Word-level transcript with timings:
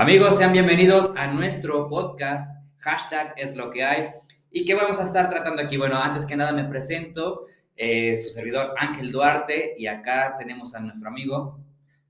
Amigos, 0.00 0.38
sean 0.38 0.54
bienvenidos 0.54 1.12
a 1.14 1.26
nuestro 1.26 1.86
podcast, 1.86 2.50
hashtag 2.78 3.34
es 3.36 3.54
lo 3.54 3.68
que 3.68 3.84
hay. 3.84 4.06
¿Y 4.50 4.64
qué 4.64 4.72
vamos 4.72 4.98
a 4.98 5.02
estar 5.02 5.28
tratando 5.28 5.60
aquí? 5.60 5.76
Bueno, 5.76 5.98
antes 5.98 6.24
que 6.24 6.36
nada 6.36 6.54
me 6.54 6.64
presento, 6.64 7.42
eh, 7.76 8.16
su 8.16 8.30
servidor 8.30 8.72
Ángel 8.78 9.12
Duarte, 9.12 9.74
y 9.76 9.88
acá 9.88 10.36
tenemos 10.38 10.74
a 10.74 10.80
nuestro 10.80 11.10
amigo. 11.10 11.60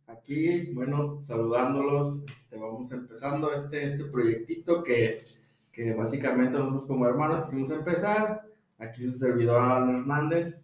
Aquí, 0.06 0.70
bueno, 0.72 1.18
saludándolos, 1.20 2.20
este, 2.28 2.58
vamos 2.58 2.92
empezando 2.92 3.52
este, 3.52 3.86
este 3.86 4.04
proyectito 4.04 4.84
que, 4.84 5.18
que 5.72 5.92
básicamente 5.92 6.60
nosotros 6.60 6.86
como 6.86 7.08
hermanos 7.08 7.46
quisimos 7.46 7.72
empezar. 7.72 8.42
Aquí 8.78 9.02
su 9.02 9.18
servidor 9.18 9.62
Alan 9.62 9.96
Hernández. 9.96 10.62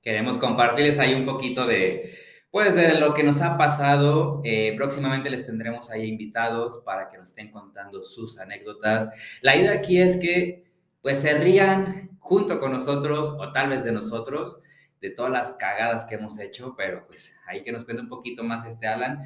Queremos 0.00 0.38
compartirles 0.38 1.00
ahí 1.00 1.12
un 1.12 1.24
poquito 1.24 1.66
de, 1.66 2.08
pues 2.56 2.74
de 2.74 2.98
lo 2.98 3.12
que 3.12 3.22
nos 3.22 3.42
ha 3.42 3.58
pasado, 3.58 4.40
eh, 4.42 4.72
próximamente 4.78 5.28
les 5.28 5.44
tendremos 5.44 5.90
ahí 5.90 6.08
invitados 6.08 6.78
para 6.86 7.10
que 7.10 7.18
nos 7.18 7.28
estén 7.28 7.50
contando 7.50 8.02
sus 8.02 8.38
anécdotas. 8.38 9.38
La 9.42 9.54
idea 9.54 9.74
aquí 9.74 10.00
es 10.00 10.16
que 10.16 10.64
pues 11.02 11.20
se 11.20 11.36
rían 11.36 12.16
junto 12.18 12.58
con 12.58 12.72
nosotros 12.72 13.36
o 13.38 13.52
tal 13.52 13.68
vez 13.68 13.84
de 13.84 13.92
nosotros 13.92 14.62
de 15.02 15.10
todas 15.10 15.30
las 15.30 15.50
cagadas 15.58 16.06
que 16.06 16.14
hemos 16.14 16.38
hecho, 16.38 16.74
pero 16.78 17.06
pues 17.06 17.36
ahí 17.46 17.62
que 17.62 17.72
nos 17.72 17.84
cuente 17.84 18.04
un 18.04 18.08
poquito 18.08 18.42
más 18.42 18.64
este 18.64 18.86
Alan. 18.86 19.20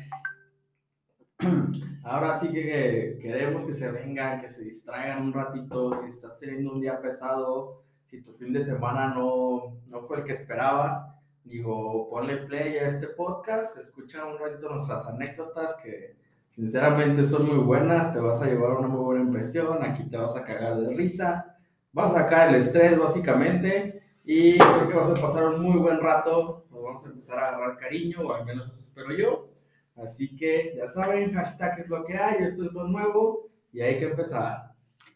Ahora 2.03 2.37
sí 2.37 2.49
que 2.49 3.17
queremos 3.23 3.65
que 3.65 3.75
se 3.75 3.93
vengan, 3.93 4.41
que 4.41 4.51
se 4.51 4.65
distraigan 4.65 5.23
un 5.23 5.33
ratito, 5.33 5.95
si 6.03 6.11
estás 6.11 6.37
teniendo 6.37 6.73
un 6.73 6.81
día 6.81 7.01
pesado, 7.01 7.85
si 8.11 8.23
tu 8.23 8.33
fin 8.33 8.53
de 8.53 8.65
semana 8.65 9.15
no, 9.15 9.77
no 9.87 10.03
fue 10.03 10.19
el 10.19 10.25
que 10.25 10.33
esperabas, 10.33 11.01
digo, 11.45 12.09
ponle 12.11 12.39
play 12.39 12.79
a 12.79 12.89
este 12.89 13.09
podcast, 13.09 13.79
escucha 13.79 14.25
un 14.25 14.39
ratito 14.39 14.69
nuestras 14.69 15.07
anécdotas 15.07 15.77
que 15.83 16.17
sinceramente 16.51 17.27
son 17.27 17.47
muy 17.47 17.65
buenas, 17.65 18.13
te 18.13 18.21
vas 18.21 18.41
a 18.43 18.47
llevar 18.47 18.73
una 18.73 18.89
muy 18.89 19.01
buena 19.01 19.23
impresión, 19.23 19.83
aquí 19.83 20.05
te 20.05 20.17
vas 20.17 20.37
a 20.37 20.45
cagar 20.45 20.77
de 20.79 20.95
risa, 20.95 21.59
vas 21.93 22.13
a 22.13 22.23
sacar 22.23 22.49
el 22.49 22.57
estrés 22.57 22.99
básicamente 22.99 24.03
y 24.25 24.59
creo 24.59 24.89
que 24.89 24.95
vas 24.95 25.11
a 25.11 25.21
pasar 25.21 25.47
un 25.47 25.63
muy 25.63 25.79
buen 25.79 26.01
rato, 26.01 26.67
nos 26.71 26.83
vamos 26.83 27.05
a 27.05 27.09
empezar 27.09 27.39
a 27.39 27.49
agarrar 27.49 27.79
cariño, 27.79 28.21
o 28.21 28.33
al 28.33 28.45
menos 28.45 28.69
eso 28.69 28.81
espero 28.81 29.17
yo. 29.17 29.49
Así 29.97 30.37
que 30.37 30.75
ya 30.77 30.87
saben, 30.87 31.33
hashtag 31.35 31.81
es 31.81 31.89
lo 31.89 32.05
que 32.05 32.17
hay, 32.17 32.43
esto 32.45 32.65
es 32.65 32.73
lo 32.73 32.87
nuevo 32.87 33.49
y 33.73 33.81
hay 33.81 33.99
que 33.99 34.07
empezar. 34.07 34.73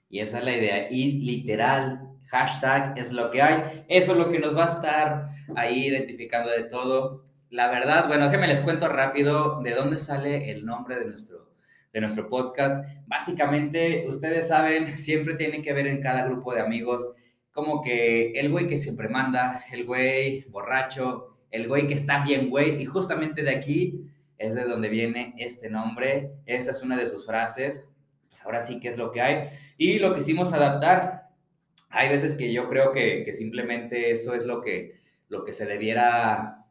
Y 0.09 0.21
esa 0.21 0.39
es 0.39 0.45
la 0.45 0.57
idea, 0.57 0.89
literal, 0.91 2.14
hashtag 2.35 2.99
es 2.99 3.13
lo 3.13 3.31
que 3.31 3.41
hay. 3.41 3.63
Eso 3.89 4.13
es 4.13 4.19
lo 4.19 4.29
que 4.29 4.41
nos 4.41 4.57
va 4.57 4.65
a 4.65 4.67
estar 4.67 5.29
ahí 5.55 5.87
identificando 5.87 6.51
de 6.51 6.65
todo. 6.65 7.25
La 7.51 7.71
verdad, 7.71 8.09
bueno, 8.09 8.25
déjenme 8.25 8.49
les 8.49 8.61
cuento 8.61 8.89
rápido 8.89 9.63
de 9.63 9.71
dónde 9.71 9.99
sale 9.99 10.51
el 10.51 10.67
nombre 10.67 10.99
de 10.99 11.07
nuestro, 11.07 11.53
de 11.93 12.01
nuestro 12.01 12.29
podcast. 12.29 12.85
Básicamente, 13.07 14.05
ustedes 14.09 14.49
saben, 14.49 14.99
siempre 14.99 15.35
tiene 15.35 15.63
que 15.63 15.73
ver 15.73 15.87
en 15.87 16.03
cada 16.03 16.25
grupo 16.25 16.53
de 16.53 16.61
amigos 16.61 17.09
como 17.53 17.81
que 17.81 18.33
el 18.33 18.51
güey 18.51 18.67
que 18.67 18.79
siempre 18.79 19.09
manda, 19.09 19.65
el 19.71 19.85
güey 19.85 20.45
borracho, 20.49 21.37
el 21.53 21.69
güey 21.69 21.87
que 21.87 21.95
está 21.95 22.25
bien 22.25 22.51
güey, 22.51 22.83
y 22.83 22.85
justamente 22.85 23.45
de 23.45 23.51
aquí 23.51 24.11
es 24.39 24.57
de 24.57 24.65
donde 24.65 24.89
viene 24.89 25.35
este 25.39 25.71
nombre. 25.71 26.33
Esta 26.47 26.73
es 26.73 26.83
una 26.83 26.97
de 26.97 27.07
sus 27.07 27.25
frases. 27.25 27.85
Pues 28.29 28.45
ahora 28.45 28.61
sí 28.61 28.81
que 28.81 28.89
es 28.89 28.99
lo 28.99 29.13
que 29.13 29.21
hay. 29.21 29.45
Y 29.79 30.01
lo 30.01 30.13
quisimos 30.13 30.53
adaptar 30.53 31.24
hay 31.95 32.09
veces 32.09 32.35
que 32.35 32.53
yo 32.53 32.69
creo 32.69 32.93
que, 32.93 33.25
simplemente 33.33 34.11
eso 34.11 34.35
es 34.35 34.45
lo 34.45 34.61
que, 34.61 34.99
lo 35.29 35.45
que 35.45 35.53
se 35.53 35.65
debiera, 35.67 36.67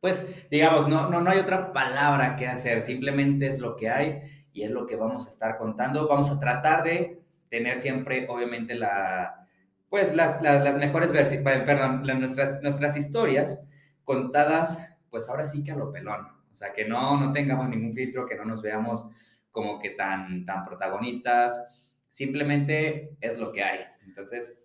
pues, 0.00 0.48
digamos, 0.50 0.88
no, 0.88 1.08
no, 1.08 1.20
no 1.20 1.30
hay 1.30 1.38
otra 1.38 1.72
palabra 1.72 2.36
que 2.36 2.46
hacer, 2.46 2.80
simplemente 2.80 3.46
es 3.46 3.60
lo 3.60 3.76
que 3.76 3.88
hay 3.88 4.18
y 4.52 4.62
es 4.62 4.70
lo 4.70 4.86
que 4.86 4.96
vamos 4.96 5.26
a 5.26 5.30
estar 5.30 5.56
contando. 5.56 6.08
Vamos 6.08 6.30
a 6.30 6.38
tratar 6.38 6.82
de 6.82 7.22
tener 7.48 7.76
siempre, 7.76 8.26
obviamente, 8.28 8.74
la, 8.74 9.46
pues, 9.88 10.14
las, 10.14 10.42
las, 10.42 10.76
mejores 10.76 11.12
versiones, 11.12 11.62
perdón, 11.64 12.02
nuestras, 12.18 12.62
nuestras 12.62 12.96
historias 12.96 13.62
contadas, 14.04 14.78
pues, 15.10 15.28
ahora 15.28 15.44
sí 15.44 15.62
que 15.62 15.72
a 15.72 15.76
lo 15.76 15.92
pelón. 15.92 16.26
O 16.50 16.54
sea, 16.54 16.72
que 16.72 16.86
no, 16.86 17.20
no 17.20 17.32
tengamos 17.32 17.68
ningún 17.68 17.92
filtro, 17.92 18.26
que 18.26 18.34
no 18.34 18.44
nos 18.44 18.62
veamos 18.62 19.06
como 19.50 19.78
que 19.78 19.90
tan, 19.90 20.44
tan 20.44 20.64
protagonistas. 20.64 21.62
Simplemente 22.08 23.16
es 23.20 23.38
lo 23.38 23.52
que 23.52 23.62
hay. 23.62 23.80
Entonces... 24.04 24.58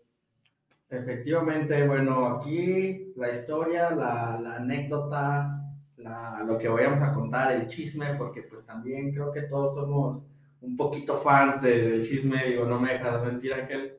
Efectivamente, 0.89 1.87
bueno, 1.87 2.27
aquí 2.27 3.13
la 3.15 3.31
historia, 3.31 3.91
la, 3.91 4.37
la 4.41 4.55
anécdota, 4.57 5.61
la, 5.95 6.43
lo 6.45 6.57
que 6.57 6.67
vayamos 6.67 7.01
a 7.01 7.13
contar, 7.13 7.53
el 7.53 7.67
chisme, 7.67 8.15
porque 8.17 8.41
pues 8.43 8.65
también 8.65 9.13
creo 9.13 9.31
que 9.31 9.43
todos 9.43 9.75
somos 9.75 10.27
un 10.61 10.75
poquito 10.77 11.17
fans 11.17 11.61
del 11.61 12.05
chisme, 12.05 12.45
digo, 12.45 12.65
no 12.65 12.79
me 12.79 12.93
dejas 12.93 13.23
mentir, 13.23 13.53
Ángel. 13.53 13.97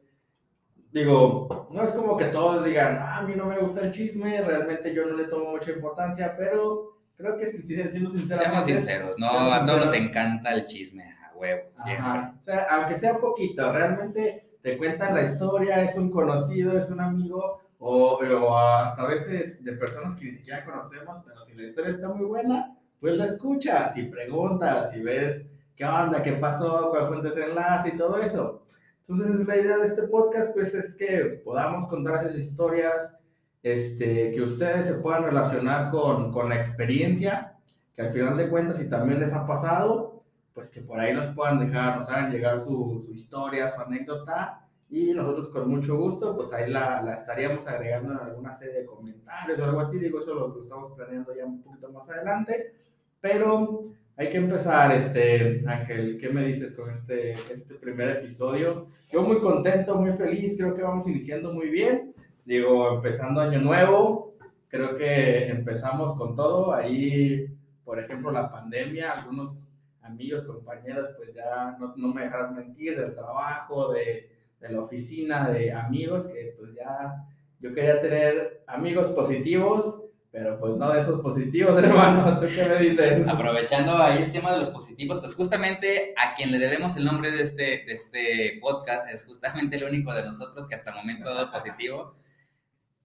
Digo, 0.92 1.68
no 1.70 1.82
es 1.82 1.92
como 1.92 2.16
que 2.16 2.26
todos 2.26 2.64
digan, 2.64 2.98
ah, 3.00 3.18
a 3.18 3.22
mí 3.22 3.34
no 3.34 3.46
me 3.46 3.58
gusta 3.58 3.80
el 3.80 3.90
chisme, 3.90 4.42
realmente 4.42 4.94
yo 4.94 5.06
no 5.06 5.16
le 5.16 5.24
tomo 5.24 5.50
mucha 5.50 5.72
importancia, 5.72 6.34
pero 6.36 6.98
creo 7.16 7.38
que 7.38 7.46
siendo 7.46 8.10
sinceros. 8.10 8.40
Seamos 8.42 8.64
sinceros, 8.66 9.16
no, 9.18 9.26
a 9.26 9.64
todos 9.64 9.80
nos 9.80 9.94
encanta 9.94 10.52
el 10.52 10.66
chisme, 10.66 11.04
huevo. 11.42 11.62
O 11.74 12.42
sea, 12.42 12.66
aunque 12.70 12.96
sea 12.96 13.18
poquito, 13.18 13.72
realmente 13.72 14.56
te 14.62 14.78
cuentan 14.78 15.14
la 15.14 15.22
historia, 15.22 15.82
es 15.82 15.96
un 15.98 16.10
conocido, 16.10 16.78
es 16.78 16.88
un 16.90 17.00
amigo, 17.00 17.60
o, 17.78 18.14
o, 18.14 18.56
hasta 18.56 19.02
a 19.02 19.08
veces 19.08 19.62
de 19.64 19.72
personas 19.72 20.14
que 20.14 20.26
ni 20.26 20.34
siquiera 20.34 20.64
conocemos, 20.64 21.20
pero 21.26 21.44
si 21.44 21.54
la 21.54 21.64
historia 21.64 21.90
está 21.90 22.08
muy 22.08 22.24
buena, 22.24 22.76
pues 23.00 23.16
la 23.16 23.26
escuchas 23.26 23.96
y 23.96 24.04
preguntas 24.04 24.94
y 24.96 25.02
ves 25.02 25.44
qué 25.74 25.84
onda, 25.84 26.22
qué 26.22 26.34
pasó, 26.34 26.90
cuál 26.90 27.08
fue 27.08 27.16
el 27.16 27.22
desenlace 27.24 27.88
y 27.88 27.96
todo 27.96 28.18
eso. 28.18 28.62
Entonces 29.08 29.46
la 29.46 29.56
idea 29.56 29.78
de 29.78 29.86
este 29.88 30.04
podcast 30.04 30.54
pues 30.54 30.72
es 30.74 30.94
que 30.94 31.42
podamos 31.44 31.88
contar 31.88 32.24
esas 32.24 32.38
historias, 32.38 33.16
este, 33.64 34.30
que 34.30 34.42
ustedes 34.42 34.86
se 34.86 34.94
puedan 34.94 35.24
relacionar 35.24 35.90
con, 35.90 36.30
con 36.30 36.48
la 36.48 36.56
experiencia, 36.56 37.56
que 37.96 38.02
al 38.02 38.12
final 38.12 38.36
de 38.36 38.48
cuentas 38.48 38.76
si 38.76 38.88
también 38.88 39.18
les 39.18 39.32
ha 39.32 39.44
pasado, 39.44 40.11
pues 40.54 40.70
que 40.70 40.80
por 40.80 41.00
ahí 41.00 41.14
nos 41.14 41.28
puedan 41.28 41.58
dejar, 41.58 41.96
nos 41.96 42.08
hagan 42.08 42.30
llegar 42.30 42.58
su, 42.58 43.02
su 43.06 43.12
historia, 43.14 43.68
su 43.68 43.80
anécdota 43.80 44.62
y 44.92 45.14
nosotros 45.14 45.48
con 45.48 45.70
mucho 45.70 45.96
gusto, 45.96 46.36
pues 46.36 46.52
ahí 46.52 46.70
la, 46.70 47.00
la, 47.00 47.14
estaríamos 47.14 47.66
agregando 47.66 48.12
en 48.12 48.18
alguna 48.18 48.52
serie 48.52 48.80
de 48.80 48.86
comentarios 48.86 49.58
o 49.58 49.64
algo 49.64 49.80
así, 49.80 49.98
digo, 49.98 50.20
eso 50.20 50.34
lo, 50.34 50.60
estamos 50.60 50.92
planeando 50.92 51.34
ya 51.34 51.46
un 51.46 51.62
poquito 51.62 51.90
más 51.90 52.10
adelante, 52.10 52.74
pero 53.18 53.86
hay 54.18 54.28
que 54.28 54.36
empezar, 54.36 54.92
este, 54.92 55.62
Ángel, 55.66 56.18
¿qué 56.20 56.28
me 56.28 56.44
dices 56.44 56.72
con 56.72 56.90
este, 56.90 57.32
este 57.32 57.76
primer 57.76 58.18
episodio? 58.18 58.88
Yo 59.10 59.22
muy 59.22 59.38
contento, 59.40 59.96
muy 59.96 60.12
feliz, 60.12 60.58
creo 60.58 60.74
que 60.74 60.82
vamos 60.82 61.08
iniciando 61.08 61.54
muy 61.54 61.70
bien, 61.70 62.12
digo, 62.44 62.96
empezando 62.96 63.40
año 63.40 63.62
nuevo, 63.62 64.34
creo 64.68 64.98
que 64.98 65.48
empezamos 65.48 66.14
con 66.18 66.36
todo, 66.36 66.74
ahí, 66.74 67.46
por 67.82 67.98
ejemplo, 67.98 68.30
la 68.30 68.52
pandemia, 68.52 69.12
algunos 69.12 69.56
amigos, 70.02 70.44
compañeros, 70.44 71.10
pues 71.16 71.34
ya 71.34 71.76
no, 71.78 71.94
no 71.96 72.08
me 72.08 72.24
dejarás 72.24 72.52
mentir, 72.52 72.98
del 72.98 73.14
trabajo, 73.14 73.92
de, 73.92 74.30
de, 74.60 74.68
la 74.68 74.80
oficina, 74.80 75.48
de 75.48 75.72
amigos, 75.72 76.26
que 76.26 76.54
pues 76.58 76.74
ya 76.74 77.26
yo 77.60 77.72
quería 77.72 78.00
tener 78.00 78.64
amigos 78.66 79.08
positivos, 79.12 80.02
pero 80.32 80.58
pues 80.58 80.76
no 80.76 80.90
de 80.90 81.00
esos 81.00 81.20
positivos, 81.20 81.76
hermano. 81.84 82.40
¿Tú 82.40 82.46
qué 82.54 82.66
me 82.66 82.78
dices? 82.78 83.28
Aprovechando 83.28 83.96
ahí 83.96 84.22
el 84.24 84.32
tema 84.32 84.52
de 84.52 84.60
los 84.60 84.70
positivos, 84.70 85.20
pues 85.20 85.34
justamente 85.34 86.14
a 86.16 86.34
quien 86.34 86.50
le 86.50 86.58
debemos 86.58 86.96
el 86.96 87.04
nombre 87.04 87.30
de 87.30 87.42
este, 87.42 87.84
de 87.84 87.92
este 87.92 88.58
podcast 88.60 89.08
es 89.10 89.24
justamente 89.26 89.76
el 89.76 89.84
único 89.84 90.12
de 90.12 90.22
nosotros 90.24 90.68
que 90.68 90.74
hasta 90.74 90.90
el 90.90 90.96
momento 90.96 91.28
ha 91.28 91.34
dado 91.34 91.52
positivo. 91.52 92.14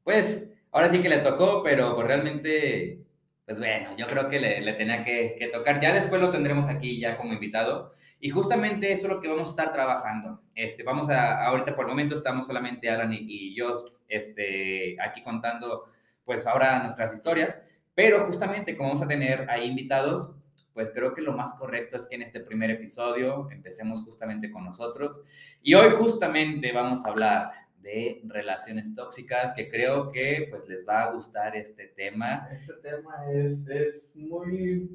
Pues 0.03 0.53
ahora 0.71 0.89
sí 0.89 0.99
que 1.01 1.09
le 1.09 1.17
tocó, 1.17 1.61
pero 1.63 1.93
pues 1.95 2.07
realmente 2.07 3.06
pues 3.47 3.59
bueno, 3.59 3.95
yo 3.95 4.07
creo 4.07 4.27
que 4.27 4.41
le, 4.41 4.73
tenía 4.73 5.03
que, 5.03 5.49
tocar. 5.53 5.79
Ya 5.79 5.93
después 5.93 6.19
lo 6.19 6.29
tendremos 6.29 6.67
aquí 6.67 6.99
ya 6.99 7.15
como 7.15 7.31
invitado. 7.31 7.93
Y 8.19 8.29
justamente 8.29 8.91
eso 8.91 9.07
es 9.07 9.13
lo 9.13 9.21
que 9.21 9.29
vamos 9.29 9.47
a 9.47 9.51
estar 9.51 9.71
trabajando. 9.71 10.41
Este, 10.53 10.83
vamos 10.83 11.09
a, 11.09 11.45
ahorita 11.45 11.73
por 11.73 11.85
el 11.85 11.91
momento 11.91 12.13
estamos 12.13 12.45
solamente 12.45 12.89
Alan 12.89 13.13
y, 13.13 13.55
yo 13.55 13.75
este, 14.09 14.97
aquí 15.01 15.23
contando 15.23 15.85
pues 16.25 16.45
ahora 16.45 16.79
nuestras 16.79 17.13
historias. 17.13 17.57
Pero 17.95 18.19
justamente 18.25 18.75
como 18.75 18.89
vamos 18.89 19.03
a 19.03 19.07
tener 19.07 19.49
ahí 19.49 19.67
invitados, 19.67 20.35
pues 20.73 20.91
creo 20.93 21.13
que 21.13 21.21
lo 21.21 21.31
más 21.31 21.53
correcto 21.53 21.95
es 21.95 22.05
que 22.09 22.15
en 22.15 22.23
este 22.23 22.41
primer 22.41 22.69
episodio 22.69 23.47
empecemos 23.49 24.01
justamente 24.03 24.51
con 24.51 24.65
nosotros. 24.65 25.21
Y 25.63 25.73
hoy 25.73 25.91
justamente 25.97 26.73
vamos 26.73 27.05
a 27.05 27.11
hablar 27.11 27.51
de 27.87 28.21
relaciones 28.25 28.93
tóxicas, 28.93 29.53
que 29.53 29.69
creo 29.69 30.09
que 30.09 30.47
pues 30.49 30.67
les 30.67 30.85
va 30.87 31.03
a 31.03 31.13
gustar 31.13 31.55
este 31.55 31.87
tema. 31.87 32.47
Este 32.51 32.73
tema 32.73 33.31
es, 33.31 33.65
es 33.67 34.15
muy, 34.15 34.89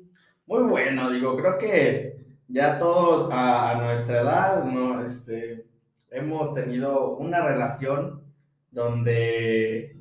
muy 0.46 0.62
bueno, 0.64 1.10
digo, 1.10 1.36
creo 1.36 1.56
que 1.56 2.14
ya 2.48 2.78
todos 2.78 3.30
a, 3.32 3.80
nuestra 3.80 4.20
edad, 4.20 4.64
¿no? 4.64 5.04
Este, 5.06 5.66
hemos 6.10 6.52
tenido 6.54 7.16
una 7.16 7.40
relación 7.40 8.22
donde 8.70 9.92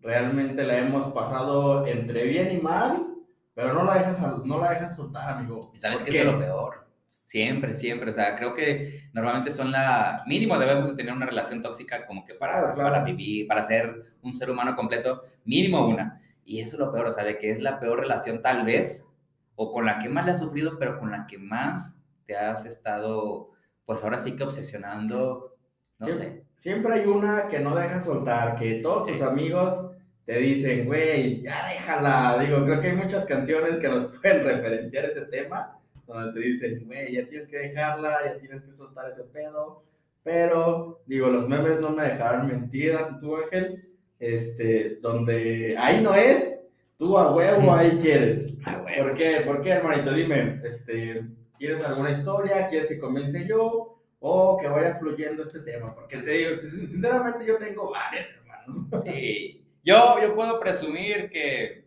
realmente 0.00 0.64
la 0.64 0.78
hemos 0.78 1.06
pasado 1.12 1.86
entre 1.86 2.24
bien 2.24 2.50
y 2.50 2.60
mal, 2.60 3.06
pero 3.54 3.74
no 3.74 3.84
la 3.84 3.94
dejas, 3.94 4.44
no 4.44 4.58
la 4.58 4.70
dejas 4.70 4.96
soltar, 4.96 5.36
amigo. 5.36 5.60
¿Sabes 5.74 6.02
qué 6.02 6.10
es 6.10 6.26
lo 6.26 6.38
peor? 6.38 6.89
Siempre, 7.30 7.72
siempre. 7.72 8.10
O 8.10 8.12
sea, 8.12 8.34
creo 8.34 8.52
que 8.54 9.08
normalmente 9.12 9.52
son 9.52 9.70
la... 9.70 10.24
Mínimo 10.26 10.58
debemos 10.58 10.88
de 10.88 10.96
tener 10.96 11.14
una 11.14 11.26
relación 11.26 11.62
tóxica 11.62 12.04
como 12.04 12.24
que 12.24 12.34
para, 12.34 12.74
para 12.74 13.04
vivir, 13.04 13.46
para 13.46 13.62
ser 13.62 13.94
un 14.20 14.34
ser 14.34 14.50
humano 14.50 14.74
completo. 14.74 15.20
Mínimo 15.44 15.86
una. 15.86 16.18
Y 16.42 16.58
eso 16.58 16.74
es 16.74 16.80
lo 16.80 16.90
peor, 16.90 17.06
o 17.06 17.10
sea, 17.12 17.22
de 17.22 17.38
que 17.38 17.52
es 17.52 17.60
la 17.60 17.78
peor 17.78 18.00
relación 18.00 18.42
tal 18.42 18.64
vez, 18.64 19.06
o 19.54 19.70
con 19.70 19.86
la 19.86 20.00
que 20.00 20.08
más 20.08 20.26
le 20.26 20.32
has 20.32 20.40
sufrido, 20.40 20.76
pero 20.76 20.98
con 20.98 21.12
la 21.12 21.24
que 21.28 21.38
más 21.38 22.02
te 22.26 22.36
has 22.36 22.66
estado, 22.66 23.50
pues 23.84 24.02
ahora 24.02 24.18
sí 24.18 24.34
que 24.34 24.42
obsesionando, 24.42 25.56
no 26.00 26.10
sé. 26.10 26.46
Siempre 26.56 26.94
hay 26.94 27.06
una 27.06 27.46
que 27.46 27.60
no 27.60 27.76
deja 27.76 28.02
soltar, 28.02 28.56
que 28.56 28.80
todos 28.82 29.06
tus 29.06 29.22
amigos 29.22 29.92
te 30.24 30.36
dicen, 30.38 30.84
güey, 30.84 31.42
ya 31.42 31.68
déjala. 31.68 32.40
Digo, 32.40 32.64
creo 32.64 32.80
que 32.80 32.88
hay 32.88 32.96
muchas 32.96 33.24
canciones 33.24 33.78
que 33.78 33.88
nos 33.88 34.06
pueden 34.20 34.42
referenciar 34.42 35.04
ese 35.04 35.26
tema 35.26 35.76
donde 36.14 36.40
te 36.40 36.46
dicen, 36.46 36.84
güey, 36.86 37.12
ya 37.12 37.26
tienes 37.26 37.48
que 37.48 37.58
dejarla, 37.58 38.20
ya 38.24 38.38
tienes 38.38 38.62
que 38.62 38.74
soltar 38.74 39.10
ese 39.10 39.24
pedo. 39.24 39.84
Pero, 40.22 41.02
digo, 41.06 41.28
los 41.28 41.48
memes 41.48 41.80
no 41.80 41.90
me 41.90 42.04
dejaron 42.04 42.46
mentir, 42.46 42.96
tú, 43.20 43.36
Ángel. 43.36 43.86
Este, 44.18 44.98
donde 45.00 45.74
ahí 45.78 46.02
no 46.02 46.14
es, 46.14 46.60
tú 46.98 47.16
a 47.16 47.34
huevo 47.34 47.74
ahí 47.74 47.98
quieres. 48.02 48.58
¿Por 48.98 49.14
qué? 49.14 49.40
¿Por 49.46 49.62
qué, 49.62 49.70
hermanito? 49.70 50.12
Dime, 50.12 50.60
este, 50.62 51.24
¿quieres 51.58 51.82
alguna 51.84 52.10
historia? 52.10 52.68
¿Quieres 52.68 52.88
que 52.88 52.98
comience 52.98 53.46
yo? 53.46 53.98
O 54.18 54.58
que 54.60 54.68
vaya 54.68 54.96
fluyendo 54.96 55.42
este 55.42 55.60
tema. 55.60 55.94
Porque 55.94 56.18
te 56.18 56.30
digo, 56.32 56.56
sinceramente 56.58 57.46
yo 57.46 57.56
tengo 57.56 57.90
varias, 57.90 58.28
hermanos. 58.36 58.50
Sí. 59.02 59.64
Yo, 59.82 60.16
yo 60.20 60.34
puedo 60.34 60.60
presumir 60.60 61.30
que, 61.30 61.86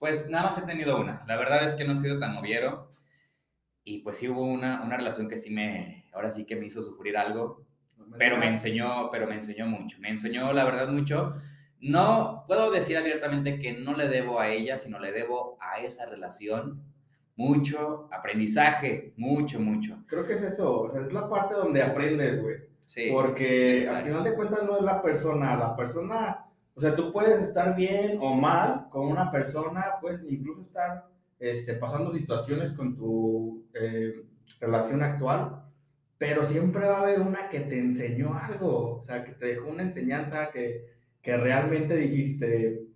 pues 0.00 0.28
nada 0.28 0.44
más 0.44 0.58
he 0.58 0.66
tenido 0.66 1.00
una. 1.00 1.22
La 1.28 1.36
verdad 1.36 1.64
es 1.64 1.74
que 1.76 1.84
no 1.84 1.92
he 1.92 1.96
sido 1.96 2.18
tan 2.18 2.34
noviero. 2.34 2.90
Y 3.84 3.98
pues 3.98 4.16
sí 4.16 4.28
hubo 4.28 4.42
una, 4.42 4.82
una 4.82 4.96
relación 4.96 5.28
que 5.28 5.36
sí 5.36 5.50
me, 5.50 6.04
ahora 6.12 6.30
sí 6.30 6.44
que 6.44 6.56
me 6.56 6.66
hizo 6.66 6.80
sufrir 6.80 7.16
algo, 7.16 7.64
pero 8.18 8.38
me 8.38 8.48
enseñó, 8.48 9.10
pero 9.10 9.26
me 9.26 9.34
enseñó 9.34 9.66
mucho, 9.66 9.98
me 10.00 10.08
enseñó 10.08 10.52
la 10.52 10.64
verdad 10.64 10.88
mucho. 10.88 11.32
No 11.80 12.44
puedo 12.46 12.70
decir 12.70 12.96
abiertamente 12.96 13.58
que 13.58 13.72
no 13.72 13.94
le 13.94 14.08
debo 14.08 14.40
a 14.40 14.48
ella, 14.48 14.78
sino 14.78 14.98
le 14.98 15.12
debo 15.12 15.58
a 15.60 15.80
esa 15.80 16.06
relación 16.06 16.82
mucho 17.36 18.08
aprendizaje, 18.12 19.12
mucho, 19.16 19.60
mucho. 19.60 19.98
Creo 20.06 20.26
que 20.26 20.34
es 20.34 20.42
eso, 20.42 20.92
es 20.96 21.12
la 21.12 21.28
parte 21.28 21.54
donde 21.54 21.82
aprendes, 21.82 22.40
güey. 22.40 22.56
Sí. 22.86 23.10
Porque 23.12 23.86
al 23.90 24.04
final 24.04 24.24
de 24.24 24.34
cuentas 24.34 24.64
no 24.64 24.76
es 24.76 24.82
la 24.82 25.02
persona, 25.02 25.56
la 25.56 25.76
persona, 25.76 26.46
o 26.74 26.80
sea, 26.80 26.94
tú 26.94 27.12
puedes 27.12 27.40
estar 27.42 27.74
bien 27.74 28.18
o 28.20 28.34
mal 28.34 28.88
con 28.90 29.06
una 29.06 29.30
persona, 29.30 29.94
puedes 30.00 30.24
incluso 30.24 30.62
estar 30.62 31.06
este, 31.38 31.74
pasando 31.74 32.12
situaciones 32.12 32.72
con 32.72 32.96
tu 32.96 33.64
eh, 33.74 34.24
relación 34.60 35.02
actual, 35.02 35.64
pero 36.18 36.46
siempre 36.46 36.86
va 36.86 36.98
a 36.98 37.02
haber 37.02 37.20
una 37.20 37.48
que 37.48 37.60
te 37.60 37.78
enseñó 37.78 38.34
algo, 38.38 38.96
o 38.96 39.02
sea, 39.02 39.24
que 39.24 39.32
te 39.32 39.46
dejó 39.46 39.68
una 39.68 39.82
enseñanza 39.82 40.50
que, 40.50 40.86
que 41.20 41.36
realmente 41.36 41.96
dijiste, 41.96 42.86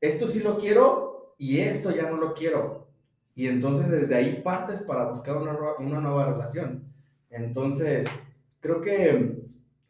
esto 0.00 0.28
sí 0.28 0.40
lo 0.40 0.58
quiero 0.58 1.34
y 1.38 1.60
esto 1.60 1.90
ya 1.90 2.10
no 2.10 2.16
lo 2.16 2.34
quiero. 2.34 2.88
Y 3.34 3.48
entonces 3.48 3.90
desde 3.90 4.14
ahí 4.14 4.40
partes 4.42 4.82
para 4.82 5.10
buscar 5.10 5.36
una, 5.36 5.56
una 5.78 6.00
nueva 6.00 6.32
relación. 6.32 6.84
Entonces, 7.30 8.08
creo 8.60 8.80
que, 8.80 9.42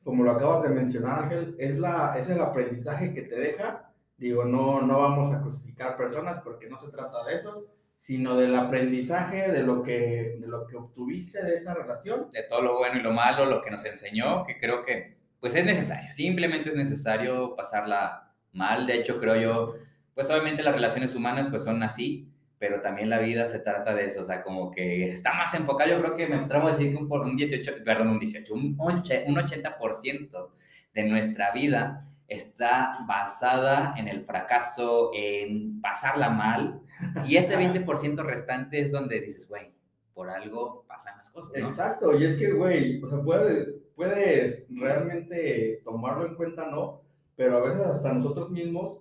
como 0.02 0.24
lo 0.24 0.32
acabas 0.32 0.64
de 0.64 0.70
mencionar, 0.70 1.24
Ángel, 1.24 1.54
es, 1.58 1.78
la, 1.78 2.16
es 2.18 2.28
el 2.28 2.40
aprendizaje 2.40 3.14
que 3.14 3.22
te 3.22 3.36
deja. 3.36 3.92
Digo, 4.16 4.44
no, 4.44 4.82
no 4.82 4.98
vamos 4.98 5.32
a 5.32 5.40
crucificar 5.40 5.96
personas 5.96 6.42
porque 6.42 6.68
no 6.68 6.78
se 6.78 6.90
trata 6.90 7.24
de 7.24 7.36
eso, 7.36 7.66
sino 8.06 8.36
del 8.36 8.54
aprendizaje, 8.54 9.50
de 9.50 9.64
lo 9.64 9.82
que, 9.82 10.36
de 10.38 10.46
lo 10.46 10.64
que 10.64 10.76
obtuviste 10.76 11.42
de 11.42 11.56
esa 11.56 11.74
relación. 11.74 12.30
De 12.30 12.44
todo 12.44 12.62
lo 12.62 12.78
bueno 12.78 13.00
y 13.00 13.02
lo 13.02 13.10
malo, 13.10 13.46
lo 13.46 13.60
que 13.60 13.68
nos 13.68 13.84
enseñó, 13.84 14.44
que 14.44 14.56
creo 14.56 14.80
que 14.80 15.16
pues 15.40 15.56
es 15.56 15.64
necesario, 15.64 16.12
simplemente 16.12 16.68
es 16.68 16.76
necesario 16.76 17.56
pasarla 17.56 18.32
mal. 18.52 18.86
De 18.86 18.94
hecho, 18.94 19.18
creo 19.18 19.34
yo, 19.34 19.74
pues 20.14 20.30
obviamente 20.30 20.62
las 20.62 20.76
relaciones 20.76 21.16
humanas 21.16 21.48
pues 21.48 21.64
son 21.64 21.82
así, 21.82 22.30
pero 22.60 22.80
también 22.80 23.10
la 23.10 23.18
vida 23.18 23.44
se 23.44 23.58
trata 23.58 23.92
de 23.92 24.04
eso, 24.04 24.20
o 24.20 24.24
sea, 24.24 24.44
como 24.44 24.70
que 24.70 25.08
está 25.08 25.34
más 25.34 25.52
enfocado, 25.54 25.90
yo 25.90 26.00
creo 26.00 26.14
que 26.14 26.28
me 26.28 26.36
atrevo 26.36 26.68
a 26.68 26.70
decir 26.70 26.92
que 26.92 26.96
un, 26.98 27.10
un 27.10 27.36
18, 27.36 27.82
perdón, 27.84 28.10
un 28.10 28.20
18, 28.20 28.54
un, 28.54 28.76
un 28.78 29.02
80% 29.02 30.48
de 30.94 31.02
nuestra 31.02 31.50
vida 31.50 32.06
está 32.28 32.98
basada 33.08 33.94
en 33.96 34.06
el 34.06 34.20
fracaso, 34.20 35.10
en 35.12 35.80
pasarla 35.80 36.28
mal, 36.28 36.82
y 37.24 37.36
ese 37.36 37.56
20% 37.84 38.24
restante 38.24 38.80
es 38.80 38.92
donde 38.92 39.20
dices, 39.20 39.48
güey, 39.48 39.72
por 40.14 40.30
algo 40.30 40.84
pasan 40.88 41.16
las 41.16 41.30
cosas, 41.30 41.56
¿no? 41.60 41.68
Exacto, 41.68 42.18
y 42.18 42.24
es 42.24 42.36
que, 42.36 42.52
güey, 42.52 43.02
o 43.02 43.08
sea, 43.08 43.20
puedes, 43.22 43.68
puedes 43.94 44.66
realmente 44.70 45.82
tomarlo 45.84 46.26
en 46.26 46.34
cuenta, 46.34 46.66
¿no? 46.66 47.02
Pero 47.36 47.58
a 47.58 47.60
veces 47.60 47.86
hasta 47.86 48.12
nosotros 48.12 48.50
mismos 48.50 49.00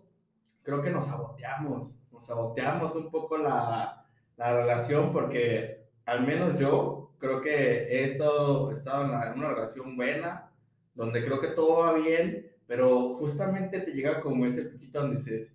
creo 0.63 0.81
que 0.81 0.91
nos 0.91 1.05
saboteamos, 1.05 1.95
nos 2.11 2.25
saboteamos 2.25 2.95
un 2.95 3.09
poco 3.09 3.37
la, 3.37 4.05
la 4.35 4.57
relación 4.57 5.13
porque 5.13 5.85
al 6.05 6.25
menos 6.25 6.59
yo 6.59 7.11
creo 7.17 7.41
que 7.41 7.53
he 7.53 8.05
estado, 8.05 8.71
estado 8.71 9.05
en 9.05 9.39
una 9.39 9.49
relación 9.49 9.95
buena, 9.95 10.51
donde 10.93 11.23
creo 11.23 11.39
que 11.39 11.49
todo 11.49 11.79
va 11.79 11.93
bien, 11.93 12.51
pero 12.67 13.13
justamente 13.15 13.79
te 13.79 13.91
llega 13.91 14.21
como 14.21 14.45
ese 14.45 14.65
piquito 14.65 15.01
donde 15.01 15.17
dices, 15.17 15.51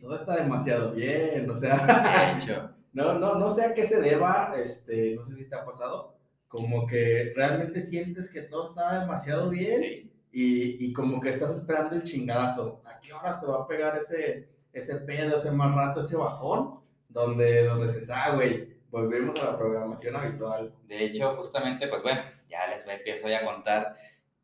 todo 0.00 0.16
está 0.16 0.36
demasiado 0.36 0.92
bien, 0.92 1.48
o 1.48 1.56
sea, 1.56 2.36
no, 2.92 3.18
no, 3.18 3.36
no 3.36 3.50
sé 3.50 3.64
a 3.64 3.74
qué 3.74 3.86
se 3.86 4.00
deba, 4.00 4.54
este, 4.56 5.14
no 5.14 5.26
sé 5.26 5.36
si 5.36 5.48
te 5.48 5.54
ha 5.54 5.64
pasado, 5.64 6.16
como 6.48 6.86
que 6.86 7.32
realmente 7.34 7.82
sientes 7.82 8.32
que 8.32 8.42
todo 8.42 8.68
está 8.68 9.00
demasiado 9.00 9.50
bien 9.50 10.10
y, 10.32 10.84
y, 10.84 10.92
como 10.92 11.20
que 11.20 11.30
estás 11.30 11.56
esperando 11.56 11.96
el 11.96 12.04
chingadazo, 12.04 12.82
¿a 12.84 12.98
qué 13.00 13.12
horas 13.12 13.40
te 13.40 13.46
va 13.46 13.62
a 13.62 13.68
pegar 13.68 13.96
ese, 13.96 14.48
ese 14.72 14.96
pedo, 14.96 15.36
ese 15.36 15.50
más 15.50 15.74
rato, 15.74 16.00
ese 16.00 16.16
bajón? 16.16 16.80
Donde, 17.08 17.64
donde 17.64 17.88
se 17.88 18.12
ah, 18.12 18.34
güey, 18.34 18.76
volvemos 18.90 19.40
a 19.40 19.52
la 19.52 19.58
programación 19.58 20.16
habitual. 20.16 20.74
De 20.88 21.04
hecho, 21.04 21.32
justamente, 21.34 21.86
pues 21.86 22.02
bueno, 22.02 22.22
ya 22.48 22.66
les 22.66 22.84
empiezo 22.88 23.28
a 23.28 23.40
contar 23.40 23.94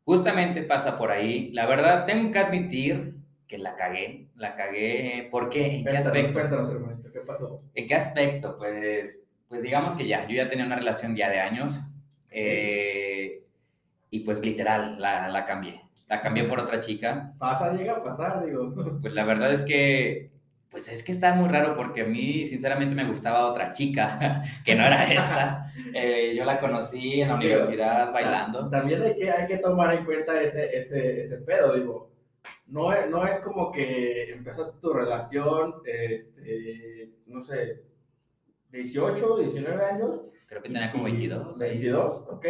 Justamente 0.03 0.63
pasa 0.63 0.97
por 0.97 1.11
ahí. 1.11 1.51
La 1.51 1.65
verdad, 1.65 2.05
tengo 2.05 2.31
que 2.31 2.39
admitir 2.39 3.15
que 3.51 3.57
la 3.57 3.75
cagué. 3.75 4.29
La 4.35 4.55
cagué. 4.55 5.27
¿Por 5.29 5.49
qué? 5.49 5.79
¿En 5.79 5.85
qué 5.85 5.97
aspecto? 5.97 6.39
¿qué 7.11 7.19
pasó? 7.19 7.59
¿En 7.75 7.85
qué 7.85 7.95
aspecto? 7.95 8.55
Pues, 8.57 9.27
pues 9.49 9.61
digamos 9.61 9.93
que 9.93 10.07
ya, 10.07 10.25
yo 10.25 10.35
ya 10.35 10.47
tenía 10.47 10.65
una 10.65 10.77
relación 10.77 11.17
ya 11.17 11.29
de 11.29 11.41
años. 11.41 11.81
Eh, 12.29 13.43
y 14.09 14.21
pues 14.21 14.43
literal, 14.45 14.95
la, 14.99 15.27
la 15.27 15.43
cambié. 15.43 15.81
La 16.07 16.21
cambié 16.21 16.45
por 16.45 16.61
otra 16.61 16.79
chica. 16.79 17.33
Pasa, 17.37 17.73
llega 17.73 17.97
a 17.97 18.03
pasar, 18.03 18.45
digo. 18.45 18.73
Pues 19.01 19.13
la 19.13 19.25
verdad 19.25 19.51
es 19.51 19.63
que 19.63 20.31
pues 20.69 20.87
es 20.87 21.03
que 21.03 21.11
está 21.11 21.33
muy 21.33 21.49
raro 21.49 21.75
porque 21.75 22.03
a 22.03 22.05
mí 22.05 22.45
sinceramente 22.45 22.95
me 22.95 23.03
gustaba 23.03 23.45
otra 23.47 23.73
chica 23.73 24.41
que 24.63 24.75
no 24.75 24.85
era 24.85 25.11
esta. 25.11 25.65
Eh, 25.93 26.33
yo 26.33 26.45
la 26.45 26.61
conocí 26.61 27.21
en 27.21 27.27
la 27.27 27.35
universidad 27.35 28.13
bailando. 28.13 28.69
También 28.69 29.01
hay 29.01 29.15
que, 29.17 29.29
hay 29.29 29.47
que 29.47 29.57
tomar 29.57 29.93
en 29.93 30.05
cuenta 30.05 30.41
ese, 30.41 30.73
ese, 30.73 31.19
ese 31.19 31.39
pedo, 31.39 31.75
digo. 31.75 32.10
No, 32.71 32.89
no 33.07 33.25
es 33.25 33.39
como 33.41 33.71
que 33.71 34.31
empezaste 34.31 34.79
tu 34.79 34.93
relación, 34.93 35.75
este, 35.85 37.11
no 37.27 37.41
sé, 37.41 37.83
18, 38.71 39.37
19 39.37 39.85
años. 39.85 40.25
Creo 40.47 40.61
que 40.61 40.69
tenía 40.69 40.91
como 40.91 41.03
22. 41.03 41.59
22, 41.59 42.27
ok 42.29 42.45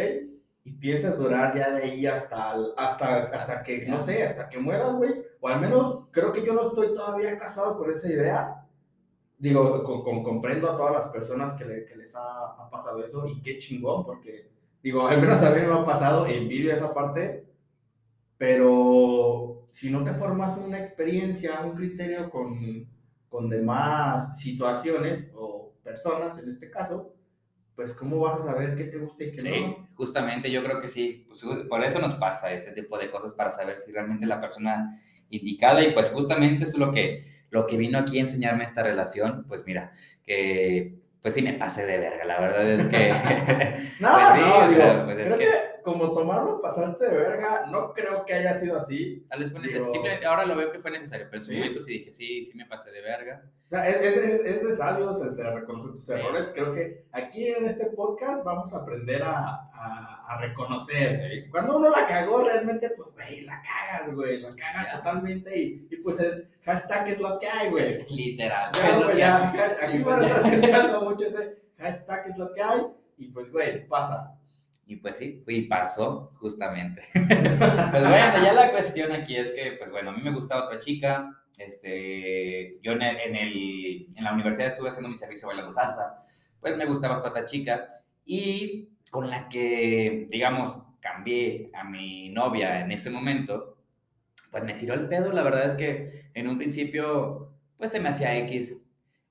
y 0.64 0.72
piensas 0.72 1.18
durar 1.18 1.54
ya 1.54 1.70
de 1.72 1.82
ahí 1.82 2.06
hasta, 2.06 2.54
hasta, 2.76 3.24
hasta 3.24 3.62
que, 3.62 3.86
no 3.86 4.00
sé, 4.00 4.22
hasta 4.22 4.48
que 4.48 4.58
mueras, 4.58 4.94
güey. 4.94 5.10
O 5.40 5.48
al 5.48 5.60
menos 5.60 6.04
creo 6.12 6.32
que 6.32 6.44
yo 6.44 6.54
no 6.54 6.62
estoy 6.62 6.94
todavía 6.94 7.36
casado 7.36 7.76
con 7.76 7.90
esa 7.90 8.08
idea. 8.08 8.64
Digo, 9.38 9.82
con, 9.82 10.22
comprendo 10.22 10.70
a 10.70 10.76
todas 10.76 10.92
las 10.92 11.08
personas 11.08 11.54
que, 11.54 11.64
le, 11.64 11.84
que 11.84 11.96
les 11.96 12.14
ha, 12.14 12.52
ha, 12.52 12.70
pasado 12.70 13.04
eso 13.04 13.26
y 13.26 13.42
qué 13.42 13.58
chingón, 13.58 14.04
porque, 14.04 14.52
digo, 14.80 15.08
al 15.08 15.20
menos 15.20 15.42
a 15.42 15.50
mí 15.50 15.60
me 15.60 15.74
ha 15.74 15.84
pasado, 15.84 16.26
envidio 16.26 16.72
esa 16.72 16.94
parte, 16.94 17.44
pero 18.42 19.68
si 19.70 19.92
no 19.92 20.02
te 20.02 20.12
formas 20.14 20.58
una 20.58 20.76
experiencia, 20.76 21.60
un 21.60 21.76
criterio 21.76 22.28
con, 22.28 22.88
con 23.28 23.48
demás 23.48 24.36
situaciones 24.36 25.30
o 25.36 25.74
personas 25.84 26.36
en 26.40 26.48
este 26.48 26.68
caso, 26.68 27.14
pues 27.76 27.92
cómo 27.92 28.18
vas 28.18 28.40
a 28.40 28.46
saber 28.46 28.74
qué 28.74 28.86
te 28.86 28.98
gusta 28.98 29.22
y 29.22 29.30
qué 29.30 29.38
sí, 29.38 29.76
justamente 29.94 30.50
yo 30.50 30.64
creo 30.64 30.80
que 30.80 30.88
sí, 30.88 31.24
pues, 31.28 31.44
por 31.68 31.84
eso 31.84 32.00
nos 32.00 32.16
pasa 32.16 32.52
este 32.52 32.72
tipo 32.72 32.98
de 32.98 33.10
cosas, 33.10 33.32
para 33.32 33.52
saber 33.52 33.78
si 33.78 33.92
realmente 33.92 34.26
la 34.26 34.40
persona 34.40 34.90
indicada 35.30 35.80
y 35.84 35.92
pues 35.92 36.10
justamente 36.10 36.64
eso 36.64 36.72
es 36.72 36.78
lo 36.80 36.90
que, 36.90 37.22
lo 37.50 37.64
que 37.64 37.76
vino 37.76 37.96
aquí 37.96 38.18
a 38.18 38.22
enseñarme 38.22 38.64
esta 38.64 38.82
relación, 38.82 39.44
pues 39.46 39.64
mira, 39.66 39.92
que 40.24 40.98
pues 41.20 41.34
sí 41.34 41.42
me 41.42 41.52
pasé 41.52 41.86
de 41.86 41.96
verga, 41.96 42.24
la 42.24 42.40
verdad 42.40 42.68
es 42.68 42.88
que... 42.88 43.10
no, 44.00 44.10
pues 44.14 44.32
sí, 44.32 44.40
no, 44.40 44.66
o 44.66 44.68
sea, 44.68 45.04
pues 45.04 45.18
es 45.20 45.32
que... 45.32 45.71
como 45.82 46.12
tomarlo, 46.14 46.60
pasarte 46.60 47.04
de 47.08 47.16
verga, 47.16 47.66
no 47.70 47.92
creo 47.92 48.24
que 48.24 48.34
haya 48.34 48.58
sido 48.58 48.78
así. 48.78 49.26
Tal 49.28 49.40
vez 49.40 49.50
fue 49.52 49.60
necesario. 49.60 50.28
Ahora 50.28 50.46
lo 50.46 50.56
veo 50.56 50.70
que 50.70 50.78
fue 50.78 50.90
necesario, 50.90 51.26
pero 51.26 51.38
en 51.38 51.42
su 51.44 51.50
Sí. 51.50 51.56
momento 51.58 51.80
sí 51.80 51.92
dije, 51.94 52.10
sí, 52.10 52.42
sí 52.42 52.56
me 52.56 52.66
pasé 52.66 52.90
de 52.90 53.00
verga. 53.02 53.42
O 53.66 53.68
sea, 53.68 53.88
es, 53.88 54.00
es, 54.16 54.62
de 54.64 54.76
sabios 54.76 55.20
reconocer 55.54 55.92
tus 55.92 56.04
Sí. 56.04 56.12
errores. 56.12 56.50
Creo 56.54 56.74
que 56.74 57.06
aquí 57.12 57.48
en 57.48 57.64
este 57.66 57.86
podcast 57.90 58.44
vamos 58.44 58.72
a 58.74 58.78
aprender 58.78 59.22
a, 59.22 59.68
a, 59.72 60.24
a 60.28 60.40
reconocer. 60.40 61.48
Cuando 61.50 61.76
uno 61.78 61.90
la 61.90 62.06
cagó, 62.06 62.42
realmente, 62.44 62.90
pues, 62.90 63.14
güey, 63.14 63.40
la 63.42 63.62
cagas, 63.62 64.14
güey, 64.14 64.40
la 64.40 64.50
cagas 64.50 64.86
Ya. 64.86 64.96
totalmente 64.98 65.58
y, 65.58 65.86
y 65.90 65.96
pues 65.98 66.20
es 66.20 66.46
hashtag 66.64 67.08
es 67.08 67.20
lo 67.20 67.38
que 67.38 67.48
hay, 67.48 67.70
güey. 67.70 67.98
Literal. 68.16 68.70
Ya, 69.16 69.52
ja- 69.54 69.86
aquí 69.86 70.02
van 70.02 70.20
a 70.20 70.26
estar 70.26 70.52
escuchando 70.52 71.00
mucho 71.02 71.26
ese 71.26 71.56
hashtag 71.78 72.28
es 72.28 72.36
lo 72.38 72.52
que 72.52 72.62
hay 72.62 72.82
y 73.18 73.28
pues, 73.28 73.50
güey, 73.50 73.86
pasa. 73.88 74.34
Y 74.86 74.96
pues 74.96 75.16
sí, 75.16 75.42
y 75.46 75.62
pasó 75.62 76.30
justamente. 76.34 77.02
pues 77.12 77.28
bueno, 78.08 78.44
ya 78.44 78.52
la 78.52 78.70
cuestión 78.70 79.12
aquí 79.12 79.36
es 79.36 79.52
que, 79.52 79.72
pues 79.72 79.90
bueno, 79.90 80.10
a 80.10 80.12
mí 80.12 80.22
me 80.22 80.32
gustaba 80.32 80.64
otra 80.66 80.78
chica. 80.78 81.30
Este, 81.56 82.78
yo 82.82 82.92
en, 82.92 83.02
el- 83.02 84.06
en, 84.16 84.24
la 84.24 84.32
universidad 84.32 84.68
estuve 84.68 84.88
haciendo 84.88 85.08
mi 85.08 85.16
servicio 85.16 85.46
bailando 85.48 85.72
salsa. 85.72 86.16
Pues 86.60 86.76
me 86.76 86.86
gustaba 86.86 87.14
esta 87.14 87.28
otra 87.28 87.44
chica. 87.44 87.88
Y 88.24 88.88
con 89.10 89.30
la 89.30 89.48
que, 89.48 90.26
digamos, 90.30 90.78
cambié 91.00 91.70
a 91.74 91.84
mi 91.84 92.30
novia 92.30 92.80
en 92.80 92.90
ese 92.92 93.10
momento, 93.10 93.78
pues 94.50 94.64
me 94.64 94.74
tiró 94.74 94.94
el 94.94 95.08
pedo. 95.08 95.32
La 95.32 95.42
verdad 95.42 95.66
es 95.66 95.74
que 95.74 96.30
en 96.34 96.48
un 96.48 96.58
principio, 96.58 97.54
pues 97.76 97.90
se 97.92 98.00
me 98.00 98.08
hacía 98.10 98.36
X. 98.38 98.78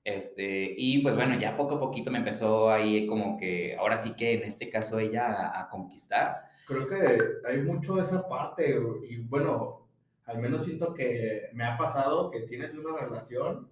Este, 0.04 0.74
y 0.76 0.98
pues 0.98 1.14
bueno, 1.14 1.38
ya 1.38 1.56
poco 1.56 1.76
a 1.76 1.78
poquito 1.78 2.10
me 2.10 2.18
empezó 2.18 2.70
ahí 2.70 3.06
como 3.06 3.36
que, 3.36 3.76
ahora 3.76 3.96
sí 3.96 4.14
que 4.14 4.34
en 4.34 4.42
este 4.42 4.68
caso 4.68 4.98
ella 4.98 5.26
a, 5.26 5.60
a 5.60 5.68
conquistar. 5.68 6.42
Creo 6.66 6.88
que 6.88 7.18
hay 7.48 7.60
mucho 7.62 7.94
de 7.94 8.02
esa 8.02 8.28
parte 8.28 8.76
y 9.08 9.16
bueno, 9.18 9.86
al 10.24 10.38
menos 10.38 10.64
siento 10.64 10.94
que 10.94 11.48
me 11.52 11.64
ha 11.64 11.76
pasado 11.76 12.30
que 12.30 12.40
tienes 12.40 12.74
una 12.74 12.96
relación 12.96 13.68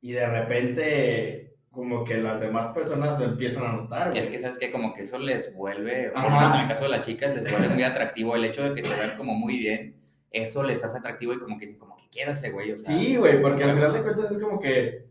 y 0.00 0.12
de 0.12 0.26
repente 0.26 1.48
como 1.70 2.04
que 2.04 2.16
las 2.16 2.40
demás 2.40 2.74
personas 2.74 3.18
lo 3.18 3.26
empiezan 3.26 3.64
a 3.64 3.72
notar. 3.72 4.10
Y 4.14 4.18
es 4.18 4.30
que 4.30 4.38
sabes 4.38 4.58
que 4.58 4.72
como 4.72 4.94
que 4.94 5.02
eso 5.02 5.18
les 5.18 5.54
vuelve, 5.54 6.10
por 6.10 6.24
en 6.24 6.60
el 6.60 6.66
caso 6.66 6.84
de 6.84 6.90
las 6.90 7.06
chicas, 7.06 7.34
les 7.34 7.48
vuelve 7.50 7.68
muy 7.68 7.82
atractivo 7.82 8.34
el 8.34 8.44
hecho 8.44 8.62
de 8.62 8.74
que 8.74 8.82
te 8.82 8.88
vean 8.88 9.16
como 9.16 9.34
muy 9.34 9.58
bien. 9.58 9.96
Eso 10.30 10.62
les 10.62 10.82
hace 10.84 10.98
atractivo 10.98 11.32
y 11.32 11.38
como 11.38 11.58
que 11.58 11.78
como 11.78 11.96
que 11.96 12.04
quiero 12.10 12.32
ese 12.32 12.50
güey, 12.50 12.72
o 12.72 12.78
sea. 12.78 12.98
Sí, 12.98 13.16
güey, 13.16 13.40
porque 13.40 13.64
al 13.64 13.74
final 13.74 13.92
de 13.92 14.02
cuentas 14.02 14.30
es 14.32 14.38
como 14.38 14.60
que 14.60 15.06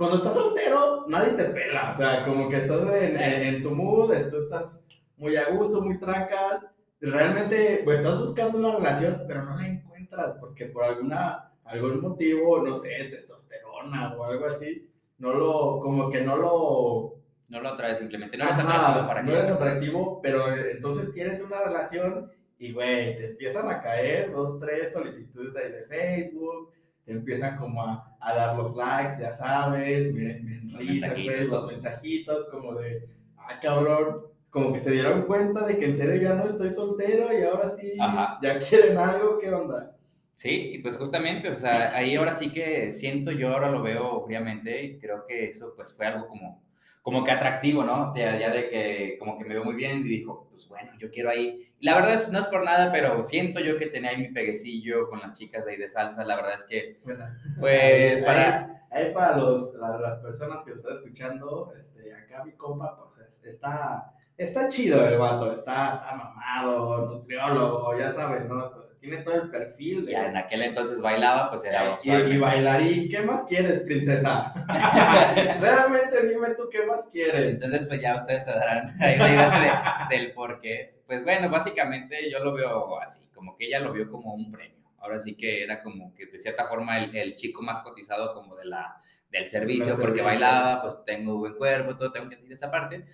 cuando 0.00 0.16
estás 0.16 0.34
soltero, 0.34 1.04
nadie 1.08 1.32
te 1.34 1.44
pela. 1.44 1.92
O 1.92 1.94
sea, 1.94 2.24
como 2.24 2.48
que 2.48 2.56
estás 2.56 2.82
en, 2.94 3.20
en- 3.20 3.42
en 3.56 3.62
tu 3.62 3.70
mood, 3.70 4.10
tú 4.30 4.38
estás 4.38 4.82
muy 5.18 5.36
a 5.36 5.50
gusto, 5.50 5.82
muy 5.82 5.98
trancas. 5.98 6.64
Realmente, 7.00 7.82
pues 7.84 7.98
estás 7.98 8.18
buscando 8.18 8.58
una 8.58 8.76
relación, 8.76 9.24
pero 9.28 9.44
no 9.44 9.56
la 9.56 9.66
encuentras 9.66 10.36
porque 10.40 10.66
por 10.66 10.84
alguna, 10.84 11.52
algún 11.64 12.00
motivo, 12.00 12.62
no 12.62 12.76
sé, 12.76 13.08
testosterona 13.10 14.14
o 14.16 14.24
algo 14.24 14.46
así, 14.46 14.90
no 15.18 15.32
lo, 15.34 15.80
como 15.80 16.10
que 16.10 16.22
no 16.22 16.36
lo 16.36 17.14
No 17.50 17.60
lo 17.60 17.68
atraes 17.68 17.98
simplemente, 17.98 18.36
no 18.38 18.44
eres 18.44 18.58
Ajá, 18.58 18.78
atractivo 18.78 19.06
para 19.08 19.22
que 19.22 19.30
no 19.30 19.36
eres 19.36 19.50
atractivo, 19.50 20.20
pero 20.22 20.54
eh, 20.54 20.72
entonces 20.76 21.12
tienes 21.12 21.42
una 21.42 21.62
relación 21.64 22.30
y, 22.58 22.72
güey, 22.72 23.16
te 23.16 23.26
empiezan 23.32 23.68
a 23.70 23.80
caer 23.82 24.32
dos, 24.32 24.58
tres 24.60 24.92
solicitudes 24.92 25.56
ahí 25.56 25.72
de 25.72 25.84
Facebook, 25.86 26.72
empiezan 27.12 27.56
como 27.56 27.84
a, 27.84 28.16
a 28.20 28.34
dar 28.34 28.56
los 28.56 28.74
likes, 28.76 29.20
ya 29.20 29.32
sabes, 29.32 30.12
me, 30.12 30.40
me 30.40 30.60
Los 30.72 30.84
mensajitos, 30.84 31.46
los 31.46 31.66
mensajitos 31.66 32.48
como 32.50 32.74
de, 32.74 33.08
ah, 33.36 33.58
cabrón, 33.60 34.22
como 34.50 34.72
que 34.72 34.80
se 34.80 34.90
dieron 34.90 35.22
cuenta 35.22 35.66
de 35.66 35.78
que 35.78 35.86
en 35.86 35.96
serio 35.96 36.20
ya 36.20 36.34
no 36.34 36.44
estoy 36.44 36.70
soltero 36.70 37.36
y 37.36 37.42
ahora 37.42 37.70
sí, 37.76 37.92
Ajá. 38.00 38.38
ya 38.42 38.58
quieren 38.58 38.98
algo, 38.98 39.38
¿qué 39.38 39.52
onda? 39.52 39.96
Sí, 40.34 40.70
y 40.74 40.78
pues 40.78 40.96
justamente, 40.96 41.50
o 41.50 41.54
sea, 41.54 41.94
ahí 41.94 42.16
ahora 42.16 42.32
sí 42.32 42.50
que 42.50 42.90
siento 42.90 43.30
yo, 43.30 43.52
ahora 43.52 43.70
lo 43.70 43.82
veo 43.82 44.24
fríamente 44.24 44.82
y 44.82 44.98
creo 44.98 45.26
que 45.26 45.44
eso 45.44 45.74
pues 45.76 45.94
fue 45.94 46.06
algo 46.06 46.26
como, 46.28 46.62
como 47.02 47.24
que 47.24 47.30
atractivo, 47.30 47.82
¿no? 47.82 48.12
De 48.12 48.24
allá 48.26 48.50
de 48.50 48.68
que 48.68 49.16
como 49.18 49.36
que 49.38 49.44
me 49.44 49.54
veo 49.54 49.64
muy 49.64 49.74
bien 49.74 50.00
y 50.00 50.08
dijo, 50.08 50.46
pues 50.50 50.68
bueno, 50.68 50.90
yo 50.98 51.10
quiero 51.10 51.30
ahí. 51.30 51.62
La 51.80 51.94
verdad 51.94 52.12
es, 52.14 52.28
no 52.30 52.38
es 52.38 52.46
por 52.46 52.62
nada, 52.64 52.92
pero 52.92 53.22
siento 53.22 53.60
yo 53.60 53.78
que 53.78 53.86
tenía 53.86 54.10
ahí 54.10 54.18
mi 54.18 54.28
peguecillo 54.28 55.08
con 55.08 55.20
las 55.20 55.38
chicas 55.38 55.64
de 55.64 55.72
ahí 55.72 55.76
de 55.78 55.88
salsa, 55.88 56.24
la 56.24 56.36
verdad 56.36 56.54
es 56.54 56.64
que, 56.64 56.96
Bueno, 57.04 57.24
pues 57.58 58.22
para... 58.22 58.76
Ahí 58.92 59.14
para 59.14 59.36
los, 59.36 59.74
la- 59.74 59.98
las 60.00 60.18
personas 60.18 60.64
que 60.64 60.70
lo 60.72 60.76
están 60.78 60.96
escuchando, 60.96 61.72
este, 61.78 62.12
acá 62.12 62.44
mi 62.44 62.52
compa, 62.52 62.98
pues, 63.14 63.44
está, 63.44 64.12
está 64.44 64.68
chido 64.68 65.06
el 65.06 65.18
vato, 65.18 65.50
está, 65.50 65.94
está 65.96 66.14
mamado, 66.14 67.06
nutriólogo, 67.06 67.98
ya 67.98 68.12
saben, 68.12 68.48
¿no? 68.48 68.70
Tiene 69.00 69.18
todo 69.18 69.34
el 69.42 69.50
perfil. 69.50 70.04
de- 70.04 70.12
Ya 70.12 70.26
en 70.26 70.36
aquel 70.36 70.62
entonces 70.62 71.00
bailaba, 71.00 71.48
pues 71.48 71.64
era... 71.64 71.96
y, 72.02 72.10
y 72.10 72.36
bailarín, 72.38 73.08
¿qué 73.08 73.22
más 73.22 73.44
quieres, 73.44 73.80
princesa? 73.80 74.52
Realmente 75.60 76.26
dime 76.28 76.48
tú 76.54 76.68
qué 76.70 76.84
más 76.84 77.00
quieres. 77.10 77.50
Entonces, 77.52 77.86
pues 77.86 78.00
ya 78.00 78.14
ustedes 78.16 78.44
se 78.44 78.50
darán 78.52 78.84
ahí 79.00 79.16
una 79.16 79.28
idea 79.28 80.06
de- 80.10 80.16
del 80.16 80.32
por 80.32 80.60
qué. 80.60 81.00
Pues 81.06 81.24
bueno, 81.24 81.48
básicamente 81.48 82.30
yo 82.30 82.38
lo 82.40 82.52
veo 82.52 83.00
así, 83.00 83.26
como 83.34 83.56
que 83.56 83.66
ella 83.66 83.80
lo 83.80 83.92
vio 83.92 84.08
como 84.10 84.34
un 84.34 84.50
premio. 84.50 84.78
Ahora 84.98 85.18
sí 85.18 85.34
que 85.34 85.64
era 85.64 85.82
como 85.82 86.12
que 86.14 86.26
de 86.26 86.36
cierta 86.36 86.66
forma 86.66 86.98
el, 86.98 87.16
el 87.16 87.34
chico 87.34 87.62
más 87.62 87.80
cotizado 87.80 88.34
como 88.34 88.54
de 88.54 88.66
la, 88.66 88.94
del 89.30 89.46
servicio, 89.46 89.98
porque 89.98 90.20
bailaba, 90.20 90.82
pues 90.82 90.98
tengo 91.06 91.38
buen 91.38 91.54
cuerpo, 91.54 91.96
todo, 91.96 92.12
tengo 92.12 92.28
que 92.28 92.36
decir 92.36 92.52
esa 92.52 92.70
parte. 92.70 93.06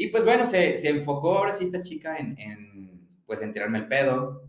Y 0.00 0.06
pues 0.06 0.24
bueno, 0.24 0.46
se, 0.46 0.76
se 0.76 0.88
enfocó 0.88 1.36
ahora 1.36 1.52
sí 1.52 1.66
esta 1.66 1.82
chica 1.82 2.16
en, 2.16 2.34
en, 2.40 3.06
pues 3.26 3.42
en 3.42 3.52
tirarme 3.52 3.76
el 3.76 3.86
pedo. 3.86 4.44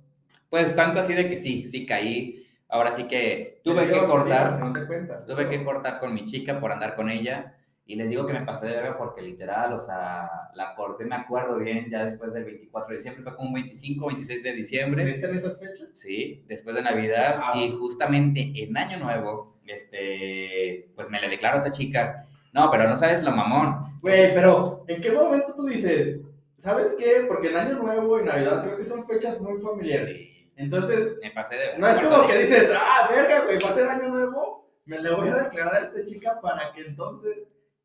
Pues 0.50 0.74
tanto 0.78 1.02
así 1.02 1.14
de 1.14 1.28
que 1.28 1.36
sí, 1.36 1.68
sí 1.68 1.86
caí. 1.86 2.48
Ahora 2.70 2.90
sí 2.90 3.04
que 3.04 3.60
tuve 3.62 3.86
Dios, 3.86 4.00
que 4.00 4.06
cortar. 4.06 4.60
no 4.62 4.72
te 4.72 4.88
cuentas. 4.88 5.26
Tuve 5.26 5.50
que 5.50 5.62
cortar 5.66 6.00
con 6.00 6.14
mi 6.14 6.24
chica 6.24 6.58
por 6.58 6.72
andar 6.72 6.96
con 6.96 7.10
ella. 7.10 7.58
Y 7.86 7.96
les 7.96 8.10
digo 8.10 8.26
que 8.26 8.32
me 8.32 8.46
pasé 8.46 8.68
de 8.68 8.76
verga 8.76 8.98
porque 8.98 9.22
literal, 9.22 9.74
o 9.74 9.80
sea, 9.80 10.30
la 10.56 10.74
corté, 10.74 11.04
me 11.04 11.16
acuerdo 11.16 11.60
bien, 11.60 11.90
ya 11.90 12.06
después 12.06 12.34
del 12.34 12.46
24 12.46 12.90
de 12.90 12.96
diciembre, 12.96 13.22
fue 13.22 13.36
como 13.36 13.54
25, 13.54 14.08
26 14.08 14.44
de 14.44 14.54
diciembre. 14.54 15.04
¿Neta 15.04 15.28
en 15.28 15.36
esas 15.36 15.60
fechas? 15.60 15.90
Sí, 15.94 16.46
después 16.48 16.74
de 16.78 16.82
Navidad. 16.82 17.42
Ah. 17.44 17.58
Y 17.58 17.72
justamente 17.72 18.54
en 18.56 18.78
Año 18.78 19.00
Nuevo, 19.00 19.58
este, 19.68 20.94
pues 20.96 21.10
me 21.10 21.20
le 21.20 21.28
declaro 21.28 21.56
a 21.56 21.60
esta 21.60 21.72
chica. 21.72 22.26
No, 22.54 22.70
pero 22.70 22.88
no 22.88 22.96
sabes 22.96 23.24
lo 23.24 23.32
mamón. 23.32 23.98
Güey, 24.02 24.34
pero 24.34 24.84
¿en 24.88 25.02
qué 25.02 25.12
momento 25.12 25.54
tú 25.56 25.66
dices, 25.66 26.20
¿sabes 26.60 26.96
qué? 26.98 27.26
Porque 27.28 27.50
en 27.50 27.58
Año 27.58 27.76
Nuevo 27.76 28.20
y 28.20 28.24
Navidad 28.24 28.64
creo 28.64 28.78
que 28.78 28.86
son 28.86 29.06
fechas 29.06 29.40
muy 29.42 29.60
familiares. 29.60 30.10
Sí, 30.10 30.52
Entonces, 30.56 31.18
me 31.22 31.32
pasé 31.32 31.56
de. 31.56 31.78
No 31.78 31.88
es 31.88 32.08
como 32.08 32.28
que 32.28 32.38
dices, 32.38 32.70
ah, 32.76 33.08
verga, 33.10 33.46
güey, 33.46 33.58
va 33.64 33.70
a 33.70 33.74
ser 33.74 33.88
año 33.88 34.10
nuevo, 34.10 34.70
me 34.86 35.00
le 35.00 35.16
voy 35.16 35.30
a 35.30 35.44
declarar 35.44 35.76
a 35.76 35.86
esta 35.86 36.04
chica 36.04 36.40
para 36.42 36.72
que 36.74 36.82
entonces, 36.82 37.38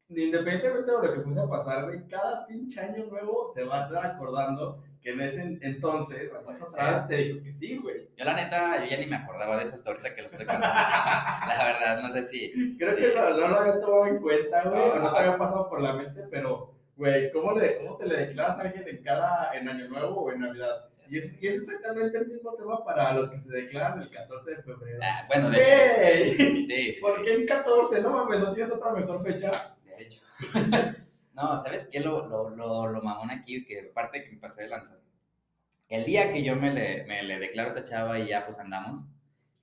independientemente 0.08 0.90
de 0.90 0.98
lo 0.98 1.14
que 1.14 1.20
fuese 1.20 1.40
a 1.40 1.48
pasar, 1.48 1.84
güey, 1.84 2.06
cada 2.08 2.46
pinche 2.46 2.80
año 2.80 3.06
nuevo 3.06 3.52
se 3.54 3.64
va 3.64 3.82
a 3.82 3.84
estar 3.86 4.06
acordando 4.06 4.82
que 5.06 5.12
en 5.12 5.20
ese 5.20 5.40
en- 5.40 5.58
entonces, 5.62 6.32
años 6.34 6.62
atrás, 6.74 7.06
te 7.06 7.16
dijo 7.16 7.40
que 7.40 7.54
sí, 7.54 7.76
güey. 7.76 8.08
Yo 8.16 8.24
la 8.24 8.34
neta, 8.34 8.82
yo 8.84 8.90
ya 8.90 8.96
ni 8.98 9.06
me 9.06 9.14
acordaba 9.14 9.56
de 9.56 9.62
eso 9.62 9.76
hasta 9.76 9.90
ahorita 9.90 10.14
que 10.16 10.22
lo 10.22 10.26
estoy 10.26 10.46
contando. 10.46 10.66
la 11.46 11.64
verdad, 11.64 12.02
no 12.02 12.10
sé 12.10 12.24
si... 12.24 12.76
Creo 12.76 12.90
Sí. 12.92 13.02
que 13.02 13.14
no, 13.14 13.30
no 13.30 13.48
lo 13.48 13.60
habías 13.60 13.80
tomado 13.80 14.06
en 14.06 14.18
cuenta, 14.20 14.64
güey, 14.64 14.76
No. 14.78 14.84
o 14.86 14.98
no 14.98 15.12
te 15.12 15.18
había 15.20 15.38
pasado 15.38 15.68
por 15.68 15.80
la 15.80 15.92
mente, 15.92 16.22
pero, 16.28 16.74
güey, 16.96 17.30
¿cómo, 17.30 17.52
le, 17.56 17.78
¿cómo 17.78 17.96
te 17.96 18.06
le 18.06 18.16
declaras 18.16 18.58
a 18.58 18.62
alguien 18.62 18.88
en 18.88 19.02
cada, 19.04 19.52
en 19.56 19.68
año 19.68 19.88
nuevo 19.88 20.22
o 20.22 20.32
en 20.32 20.40
Navidad? 20.40 20.86
Y 21.08 21.18
es, 21.18 21.40
y 21.40 21.46
es 21.46 21.54
exactamente 21.54 22.18
el 22.18 22.26
mismo 22.26 22.52
tema 22.54 22.84
para 22.84 23.12
los 23.12 23.30
que 23.30 23.38
se 23.40 23.48
declaran 23.52 24.02
el 24.02 24.10
14 24.10 24.50
de 24.56 24.62
febrero. 24.64 24.98
Ah, 25.04 25.24
bueno, 25.28 25.50
de 25.50 25.60
hecho, 25.62 26.36
sí. 26.42 26.66
Sí, 26.66 27.00
¿por 27.00 27.14
sí. 27.18 27.22
qué 27.22 27.34
en 27.34 27.46
14? 27.46 28.00
No 28.02 28.10
mames, 28.10 28.40
¿no 28.40 28.52
tienes 28.52 28.72
otra 28.72 28.90
mejor 28.92 29.22
fecha? 29.22 29.52
De 29.84 30.02
hecho. 30.02 30.20
no, 31.36 31.56
¿sabes 31.56 31.88
qué? 31.92 32.00
Lo, 32.00 32.26
lo, 32.26 32.50
lo, 32.50 32.86
lo 32.88 33.00
mamón 33.02 33.30
aquí, 33.30 33.64
que 33.64 33.88
aparte 33.90 34.24
que 34.24 34.30
me 34.32 34.38
pasé 34.38 34.62
de 34.62 34.68
lanza. 34.68 34.98
El 35.88 36.04
día 36.04 36.30
que 36.32 36.42
yo 36.42 36.56
me 36.56 36.72
le, 36.72 37.04
me 37.04 37.22
le 37.22 37.38
declaro 37.38 37.68
a 37.68 37.72
esta 37.72 37.84
chava 37.84 38.18
y 38.18 38.26
ya 38.28 38.44
pues 38.44 38.58
andamos, 38.58 39.06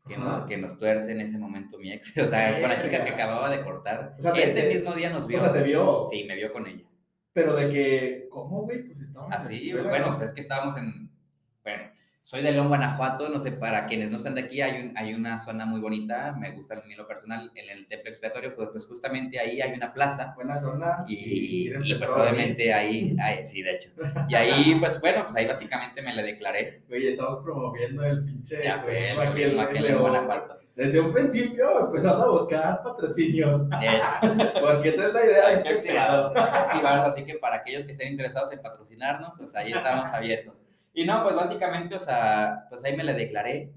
que, 0.08 0.18
no- 0.18 0.46
que 0.46 0.58
nos 0.58 0.78
tuerce 0.78 1.12
en 1.12 1.20
ese 1.22 1.38
momento 1.38 1.78
mi 1.78 1.92
ex, 1.92 2.18
o 2.20 2.28
sea, 2.28 2.60
con 2.62 2.70
la 2.70 2.78
chica 2.78 3.04
que 3.04 3.10
acababa 3.12 3.50
de 3.50 3.60
cortar, 3.62 4.14
O 4.18 4.22
sea, 4.22 4.32
te- 4.34 4.44
ese 4.44 4.62
te- 4.64 4.68
mismo 4.70 4.94
día 4.94 5.10
nos 5.10 5.26
O 5.26 5.28
vio. 5.28 5.40
sea, 5.42 5.52
te 5.52 5.64
vio. 5.64 6.04
Sí, 6.10 6.24
me 6.24 6.36
vio 6.36 6.54
con 6.54 6.66
ella. 6.68 6.86
Pero 7.34 7.56
de 7.56 7.70
que, 7.70 8.28
¿cómo, 8.30 8.62
güey? 8.64 8.84
Pues 8.84 9.02
estábamos. 9.02 9.32
en 9.32 9.34
Así, 9.38 9.74
bueno, 9.74 9.98
¿no? 10.00 10.08
pues 10.10 10.22
es 10.22 10.34
que 10.34 10.42
estábamos 10.42 10.78
en, 10.78 11.10
bueno, 11.64 11.84
soy 12.34 12.42
de 12.42 12.52
León, 12.52 12.68
Guanajuato, 12.68 13.30
no 13.30 13.40
sé, 13.40 13.52
para 13.52 13.86
quienes 13.86 14.10
no 14.10 14.18
están 14.18 14.34
de 14.34 14.42
aquí, 14.42 14.60
hay, 14.60 14.88
un, 14.88 14.98
hay 14.98 15.14
una 15.14 15.38
zona 15.38 15.68
muy 15.68 15.80
bonita, 15.80 16.32
me 16.32 16.50
gusta 16.50 16.74
en 16.74 16.98
lo 16.98 17.08
personal, 17.08 17.52
en 17.54 17.70
el 17.70 17.86
templo 17.86 18.10
expiatorio, 18.10 18.56
pues, 18.56 18.70
pues 18.72 18.88
justamente 18.88 19.38
ahí 19.38 19.62
hay 19.62 19.72
una 19.72 19.94
plaza, 19.94 20.34
Buena 20.36 20.58
zona. 20.58 21.04
y, 21.08 21.70
pues 21.70 22.12
obviamente 22.16 22.74
ahí, 22.74 23.16
ahí, 23.22 23.46
sí, 23.46 23.62
de 23.62 23.74
hecho, 23.74 23.90
y 24.30 24.34
ahí, 24.34 24.74
pues 24.80 25.00
bueno, 25.00 25.22
pues 25.22 25.36
ahí 25.36 25.46
básicamente 25.46 26.02
me 26.02 26.12
le 26.12 26.24
declaré, 26.24 26.82
Güey, 26.88 27.10
estamos 27.10 27.44
promoviendo 27.44 28.04
el 28.04 28.24
pinche. 28.26 28.64
ya 28.64 28.80
sé, 28.80 29.12
el 29.12 29.30
turismo 29.30 29.62
aquí 29.62 29.78
en 29.78 29.84
León. 29.84 30.02
Guanajuato, 30.02 30.58
Desde 30.76 31.00
un 31.02 31.14
principio 31.14 31.86
empezando 31.86 32.24
a 32.24 32.30
buscar 32.32 32.82
patrocinios. 32.82 33.70
de 33.80 33.86
hecho, 33.86 34.54
Porque 34.60 34.90
esa 34.90 35.06
es 35.06 35.14
la 35.14 35.24
idea 35.24 35.50
de 35.50 35.56
hay 35.58 35.62
que 35.62 35.70
este 35.70 35.80
activarlos, 36.00 36.32
pedo. 36.32 36.44
hay 36.44 36.52
que 36.52 36.58
activarlos, 36.58 37.08
así 37.10 37.26
que 37.26 37.36
para 37.36 37.58
aquellos 37.58 37.86
que 37.86 37.92
estén 37.92 38.08
interesados 38.08 38.52
en 38.52 38.60
patrocinarnos, 38.60 39.34
pues 39.38 39.54
ahí 39.56 39.72
estamos 39.72 40.10
abiertos. 40.10 40.64
Y 40.94 41.06
no, 41.06 41.24
pues 41.24 41.36
básicamente, 41.36 41.96
o 41.96 42.00
sea, 42.00 42.66
pues 42.70 42.84
ahí 42.84 42.96
me 42.96 43.04
la 43.04 43.14
declaré. 43.14 43.72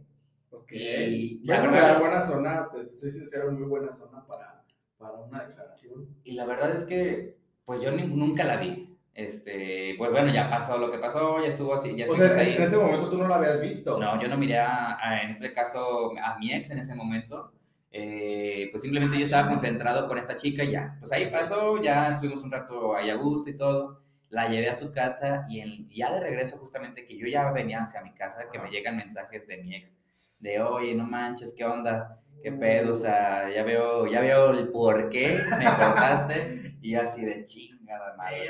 Ok. 0.51 0.73
Y 0.73 1.41
la 1.47 1.61
Bueno, 1.61 1.73
verdad 1.73 1.91
es- 1.93 2.01
buena 2.01 2.21
zona, 2.23 2.69
te 2.71 2.97
soy 2.99 3.13
sincero, 3.13 3.51
muy 3.53 3.67
buena 3.69 3.95
zona 3.95 4.25
para, 4.27 4.63
para 4.99 5.15
una 5.15 5.45
declaración. 5.45 6.07
Y 6.25 6.33
la 6.33 6.45
verdad 6.45 6.75
es 6.75 6.85
que, 6.85 7.37
pues 7.65 7.81
yo 7.83 7.91
ni- 7.91 8.05
nunca 8.07 8.45
la 8.45 8.57
vi. 8.57 8.93
Este, 9.15 9.95
pues 9.97 10.11
bueno, 10.11 10.31
ya 10.31 10.51
pasó 10.51 10.77
lo 10.77 10.91
que 10.91 10.99
pasó, 10.99 11.41
ya 11.41 11.49
estuvo 11.49 11.73
así, 11.73 11.97
ya 11.97 12.05
O 12.07 12.15
sea, 12.15 12.29
ahí. 12.39 12.55
en 12.55 12.63
ese 12.63 12.77
momento 12.77 13.09
tú 13.09 13.17
no 13.17 13.27
la 13.27 13.37
habías 13.37 13.59
visto. 13.63 13.99
No, 13.99 14.21
yo 14.21 14.29
no 14.29 14.37
miré 14.37 14.59
a, 14.59 14.99
a- 15.01 15.23
en 15.23 15.31
este 15.31 15.53
caso 15.55 16.13
a 16.23 16.39
mi 16.39 16.53
ex 16.53 16.69
en 16.71 16.79
ese 16.79 16.95
momento. 16.95 17.51
Eh, 17.91 18.69
pues 18.71 18.83
simplemente 18.83 19.17
yo 19.17 19.25
estaba 19.25 19.49
concentrado 19.49 20.07
con 20.07 20.19
esta 20.19 20.37
chica 20.37 20.63
y 20.65 20.73
ya. 20.73 20.97
Pues 21.01 21.13
ahí 21.13 21.31
pasó, 21.31 21.81
ya 21.81 22.11
estuvimos 22.11 22.43
un 22.45 22.53
rato 22.53 22.95
ahí 22.95 23.09
a 23.09 23.15
gusto 23.17 23.49
y 23.49 23.57
todo. 23.57 24.03
La 24.29 24.49
llevé 24.49 24.69
a 24.69 24.75
su 24.75 24.93
casa 24.93 25.45
y 25.49 25.61
en- 25.61 25.89
ya 25.91 26.13
de 26.13 26.21
regreso 26.21 26.59
justamente 26.59 27.05
que 27.07 27.17
yo 27.17 27.27
ya 27.27 27.51
venía 27.53 27.81
hacia 27.81 28.03
mi 28.03 28.13
casa, 28.13 28.49
que 28.51 28.59
me 28.59 28.71
llegan 28.71 28.97
mensajes 28.97 29.47
de 29.47 29.59
mi 29.59 29.75
ex 29.77 29.95
de, 30.41 30.61
oye, 30.61 30.95
no 30.95 31.05
manches, 31.05 31.55
¿qué 31.57 31.65
onda? 31.65 32.21
¿Qué 32.43 32.53
pedo? 32.53 32.93
O 32.93 32.95
sea, 32.95 33.49
ya 33.53 33.63
veo, 33.63 34.07
ya 34.07 34.21
veo 34.21 34.51
el 34.51 34.69
por 34.71 35.09
qué 35.09 35.41
me 35.59 35.65
cortaste 35.65 36.77
y 36.83 36.93
yo 36.93 37.01
así 37.01 37.25
de 37.25 37.45
chingada 37.45 38.15
madre. 38.17 38.43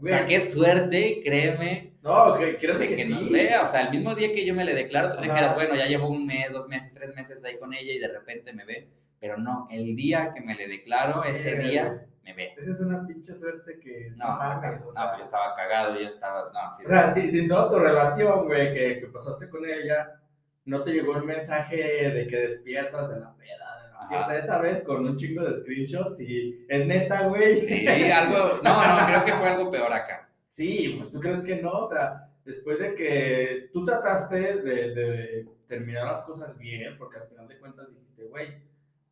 O 0.00 0.04
sea, 0.04 0.22
o 0.22 0.26
qué 0.26 0.40
suerte, 0.40 1.20
créeme, 1.24 1.92
No, 2.02 2.36
que, 2.38 2.56
créeme 2.56 2.80
de 2.80 2.86
que, 2.88 2.96
que 2.96 3.04
sí. 3.04 3.10
nos 3.12 3.30
vea, 3.30 3.62
o 3.62 3.66
sea, 3.66 3.82
el 3.82 3.90
mismo 3.90 4.14
día 4.14 4.32
que 4.32 4.44
yo 4.44 4.54
me 4.54 4.64
le 4.64 4.74
declaro, 4.74 5.08
tú 5.12 5.18
Ajá. 5.18 5.22
dijeras, 5.22 5.54
bueno, 5.54 5.74
ya 5.76 5.86
llevo 5.86 6.08
un 6.08 6.26
mes, 6.26 6.50
dos 6.50 6.66
meses, 6.68 6.92
tres 6.94 7.14
meses 7.14 7.44
ahí 7.44 7.58
con 7.58 7.72
ella 7.72 7.92
y 7.92 7.98
de 7.98 8.08
repente 8.08 8.52
me 8.52 8.64
ve, 8.64 8.88
pero 9.20 9.36
no, 9.36 9.66
el 9.70 9.94
día 9.96 10.32
que 10.32 10.40
me 10.40 10.54
le 10.54 10.68
declaro, 10.68 11.24
ese 11.24 11.56
día 11.56 12.06
me 12.24 12.34
ve. 12.34 12.54
Esa 12.56 12.72
es 12.72 12.80
una 12.80 13.06
pinche 13.06 13.34
suerte 13.34 13.78
que. 13.80 14.12
No, 14.16 14.36
está 14.36 14.60
mames, 14.60 14.82
o 14.82 14.86
No, 14.86 14.92
sea, 14.92 15.16
yo 15.16 15.22
estaba 15.22 15.54
cagado, 15.54 15.94
yo 15.98 16.08
estaba, 16.08 16.50
no, 16.52 16.58
así 16.60 16.84
O 16.84 16.88
sea, 16.88 17.14
si, 17.14 17.30
sin 17.30 17.48
toda 17.48 17.70
tu 17.70 17.78
relación, 17.78 18.46
güey, 18.46 18.72
que, 18.74 19.00
que 19.00 19.06
pasaste 19.08 19.48
con 19.48 19.64
ella, 19.64 20.20
no 20.64 20.82
te 20.84 20.92
llegó 20.92 21.16
el 21.16 21.24
mensaje 21.24 21.76
de 22.10 22.26
que 22.26 22.36
despiertas 22.36 23.08
de 23.08 23.20
la 23.20 23.34
peda, 23.34 23.82
de 23.82 23.90
la 23.90 23.98
Ajá. 23.98 24.08
fiesta, 24.08 24.36
esa 24.36 24.58
vez 24.60 24.82
con 24.82 25.04
un 25.06 25.16
chingo 25.16 25.42
de 25.42 25.60
screenshots 25.60 26.20
y 26.20 26.64
es 26.68 26.86
neta, 26.86 27.26
güey. 27.28 27.60
Sí, 27.60 27.86
algo, 27.86 28.60
no, 28.62 29.00
no, 29.00 29.06
creo 29.06 29.24
que 29.24 29.32
fue 29.32 29.48
algo 29.48 29.70
peor 29.70 29.92
acá. 29.92 30.28
Sí, 30.50 30.94
pues 30.98 31.10
tú 31.10 31.20
crees 31.20 31.42
que 31.42 31.56
no, 31.62 31.70
o 31.70 31.88
sea, 31.88 32.28
después 32.44 32.78
de 32.78 32.94
que 32.94 33.70
tú 33.72 33.84
trataste 33.84 34.56
de, 34.60 34.94
de 34.94 35.46
terminar 35.66 36.06
las 36.06 36.22
cosas 36.22 36.56
bien, 36.58 36.96
porque 36.98 37.18
al 37.18 37.28
final 37.28 37.48
de 37.48 37.58
cuentas 37.58 37.88
dijiste, 37.90 38.24
güey, 38.24 38.54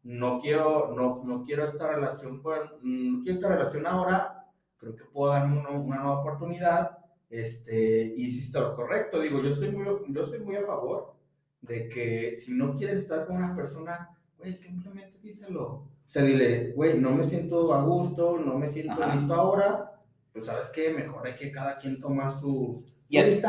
no 0.06 0.38
quiero, 0.40 0.94
no, 0.96 1.22
no 1.24 1.42
quiero 1.44 1.64
esta 1.64 1.88
relación, 1.88 2.40
con, 2.40 2.58
no 2.82 3.20
quiero 3.22 3.34
esta 3.34 3.48
relación 3.48 3.86
ahora, 3.86 4.46
creo 4.76 4.94
que 4.94 5.04
puedo 5.04 5.32
darme 5.32 5.58
una, 5.58 5.70
una 5.70 5.96
nueva 5.96 6.20
oportunidad, 6.20 6.98
este, 7.28 8.14
y 8.16 8.26
hiciste 8.26 8.60
lo 8.60 8.74
correcto, 8.74 9.20
digo, 9.20 9.42
yo 9.42 9.52
soy 9.52 9.72
muy, 9.72 9.84
yo 10.08 10.24
soy 10.24 10.38
muy 10.40 10.54
a 10.56 10.62
favor 10.62 11.14
de 11.60 11.88
que 11.88 12.36
si 12.36 12.54
no 12.54 12.76
quieres 12.76 12.98
estar 12.98 13.26
con 13.26 13.36
una 13.36 13.54
persona, 13.54 14.10
güey, 14.38 14.52
simplemente 14.56 15.18
díselo. 15.18 15.62
O 15.64 15.88
sea, 16.08 16.22
dile, 16.22 16.70
güey, 16.76 17.00
no 17.00 17.10
me 17.10 17.24
siento 17.24 17.74
a 17.74 17.82
gusto, 17.82 18.38
no 18.38 18.56
me 18.58 18.68
siento 18.68 18.92
Ajá. 19.02 19.12
listo 19.12 19.34
ahora, 19.34 19.92
pues 20.32 20.46
sabes 20.46 20.66
qué, 20.72 20.92
mejor 20.94 21.26
hay 21.26 21.34
que 21.34 21.50
cada 21.50 21.76
quien 21.78 21.98
tomar 22.00 22.32
su, 22.32 22.84
Y 23.08 23.18
el- 23.18 23.34
sí. 23.36 23.42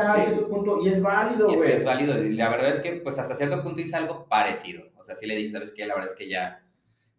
punto, 0.50 0.80
y 0.80 0.88
es 0.88 1.00
válido, 1.00 1.50
Y 1.50 1.54
es, 1.54 1.60
güey. 1.62 1.72
es 1.72 1.84
válido, 1.84 2.20
y 2.20 2.32
la 2.34 2.48
verdad 2.48 2.70
es 2.70 2.80
que, 2.80 2.94
pues 2.94 3.16
hasta 3.20 3.36
cierto 3.36 3.62
punto 3.62 3.80
hice 3.80 3.94
algo 3.94 4.26
parecido, 4.28 4.87
o 4.98 5.04
sea, 5.04 5.14
sí 5.14 5.26
le 5.26 5.36
dije, 5.36 5.50
¿sabes 5.50 5.72
qué? 5.72 5.86
La 5.86 5.94
verdad 5.94 6.10
es 6.10 6.16
que 6.16 6.28
ya, 6.28 6.62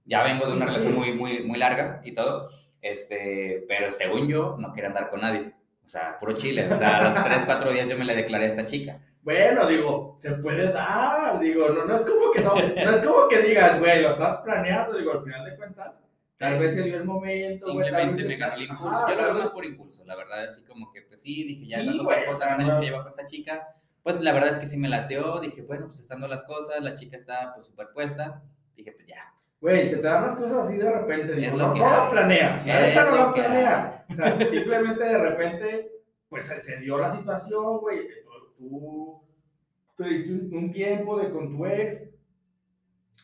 ya 0.06 0.24
vengo 0.24 0.46
de 0.48 0.54
una 0.54 0.66
relación 0.66 0.94
muy, 0.96 1.14
muy, 1.14 1.44
muy 1.44 1.58
larga 1.60 2.02
y 2.04 2.14
todo, 2.14 2.50
este, 2.82 3.66
pero 3.68 3.90
según 3.92 4.28
yo, 4.28 4.56
no 4.60 4.74
quería 4.74 4.90
andar 4.90 5.10
con 5.10 5.22
nadie. 5.22 5.54
O 5.84 5.88
sea, 5.88 6.20
puro 6.20 6.34
chile. 6.34 6.68
O 6.72 6.76
sea, 6.76 6.98
a 7.00 7.04
los 7.04 7.24
3, 7.24 7.44
4 7.46 7.72
días 7.72 7.90
yo 7.90 7.98
me 7.98 8.06
le 8.06 8.16
declaré 8.16 8.46
a 8.46 8.50
esta 8.50 8.64
chica. 8.66 9.00
Bueno, 9.22 9.66
digo, 9.68 10.16
se 10.20 10.32
puede 10.36 10.72
dar, 10.72 11.40
digo, 11.40 11.70
no, 11.70 11.86
no 11.86 11.96
es 11.96 12.04
como 12.04 12.32
que 12.32 12.42
no, 12.42 12.56
no 12.56 12.92
es 12.96 13.04
como 13.06 13.28
que 13.28 13.40
digas, 13.42 13.80
güey, 13.80 14.02
lo 14.02 14.12
estás 14.12 14.38
planeando, 14.42 14.98
digo, 14.98 15.12
al 15.12 15.24
final 15.24 15.44
de 15.46 15.56
cuentas, 15.58 15.92
tal 16.38 16.58
vez 16.58 16.74
se 16.74 16.84
dio 16.84 16.96
el 16.98 17.04
momento, 17.06 17.68
Simplemente 17.68 18.24
me 18.24 18.38
ganó 18.38 18.54
el 18.56 18.62
impulso. 18.64 19.04
Ajá, 19.04 19.10
yo 19.10 19.16
lo 19.18 19.24
veo 19.24 19.34
más 19.34 19.52
por 19.52 19.66
impulso, 19.66 20.06
la 20.06 20.16
verdad. 20.16 20.46
Así 20.46 20.64
como 20.64 20.92
que, 20.92 21.02
pues 21.02 21.22
sí, 21.22 21.44
dije, 21.44 21.68
ya 21.68 21.80
Sí, 21.82 21.88
tanto 21.88 22.06
tantos 22.08 22.42
años 22.44 22.76
no- 22.76 22.80
que 22.80 22.86
llevo 22.86 23.02
con 23.04 23.12
esta 23.12 23.26
chica. 23.26 23.68
Pues 24.10 24.24
la 24.24 24.34
verdad 24.34 24.50
es 24.50 24.58
que 24.58 24.66
sí 24.66 24.78
me 24.78 24.90
lateó. 24.90 25.40
Dije, 25.40 25.62
bueno, 25.62 25.86
pues 25.86 26.00
estando 26.00 26.28
las 26.28 26.42
cosas, 26.42 26.82
la 26.82 26.96
chica 26.96 27.16
está 27.16 27.54
pues 27.54 27.68
superpuesta. 27.68 28.42
Dije, 28.76 28.92
pues 28.92 29.06
ya. 29.06 29.32
Güey, 29.62 29.88
se 29.88 29.98
te 29.98 30.02
dan 30.02 30.24
las 30.24 30.36
cosas 30.36 30.66
así 30.66 30.78
de 30.78 30.92
repente, 30.92 31.36
digo, 31.36 31.56
no, 31.58 31.76
no 31.76 32.06
lo 32.06 32.10
planeas, 32.10 32.66
la 32.66 32.80
neta 32.80 33.06
no 33.06 33.34
que 33.34 33.42
planeas. 33.42 34.06
O 34.10 34.14
sea, 34.16 34.40
simplemente 34.50 35.04
de 35.04 35.18
repente, 35.18 35.92
pues 36.28 36.46
se, 36.46 36.80
dio 36.80 36.98
la 36.98 37.16
situación, 37.16 37.80
güey, 37.82 38.08
tú, 38.58 39.22
te 39.96 40.06
diste 40.06 40.32
un, 40.32 40.56
un 40.56 40.72
tiempo 40.72 41.20
de 41.20 41.30
con 41.30 41.56
tu 41.56 41.66
ex, 41.66 42.08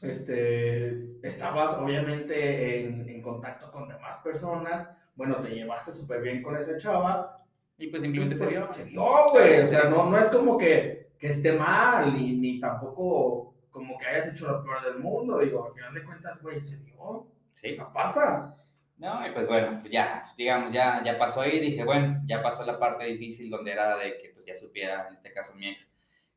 este, 0.03 1.17
estabas 1.27 1.77
obviamente 1.77 2.81
en, 2.81 3.09
en 3.09 3.21
contacto 3.23 3.71
con 3.71 3.87
demás 3.87 4.17
personas, 4.17 4.89
bueno, 5.15 5.37
te 5.37 5.49
llevaste 5.49 5.93
súper 5.93 6.21
bien 6.21 6.43
con 6.43 6.55
esa 6.57 6.77
chava, 6.77 7.37
Y 7.77 7.87
pues 7.87 8.03
y 8.03 8.05
simplemente 8.05 8.35
se 8.35 8.47
dio. 8.47 8.73
Se 8.73 8.85
dio, 8.85 9.29
güey, 9.31 9.59
o 9.59 9.65
sea, 9.65 9.89
no, 9.89 10.09
no 10.09 10.17
es 10.17 10.27
como 10.27 10.57
que, 10.57 11.11
que 11.19 11.27
esté 11.27 11.53
mal, 11.53 12.13
ni, 12.13 12.37
ni 12.37 12.59
tampoco 12.59 13.55
como 13.69 13.97
que 13.97 14.07
hayas 14.07 14.27
hecho 14.27 14.47
lo 14.49 14.63
peor 14.63 14.85
del 14.85 14.99
mundo, 14.99 15.39
digo, 15.39 15.65
al 15.67 15.73
final 15.73 15.93
de 15.93 16.03
cuentas, 16.03 16.41
güey, 16.41 16.61
se 16.61 16.77
dio. 16.77 17.27
Sí. 17.51 17.75
No 17.77 17.91
pasa. 17.91 18.53
No, 18.97 19.27
y 19.27 19.31
pues 19.31 19.47
bueno, 19.47 19.77
pues 19.81 19.91
ya, 19.91 20.23
digamos, 20.37 20.71
ya, 20.71 21.03
ya 21.03 21.17
pasó 21.17 21.41
ahí. 21.41 21.59
Dije, 21.59 21.83
bueno, 21.83 22.21
ya 22.25 22.41
pasó 22.41 22.63
la 22.63 22.79
parte 22.79 23.03
difícil 23.05 23.49
donde 23.49 23.73
era 23.73 23.97
de 23.97 24.17
que 24.17 24.29
pues 24.29 24.45
ya 24.45 24.55
supiera, 24.55 25.07
en 25.09 25.15
este 25.15 25.33
caso 25.33 25.53
mi 25.55 25.67
ex, 25.67 25.93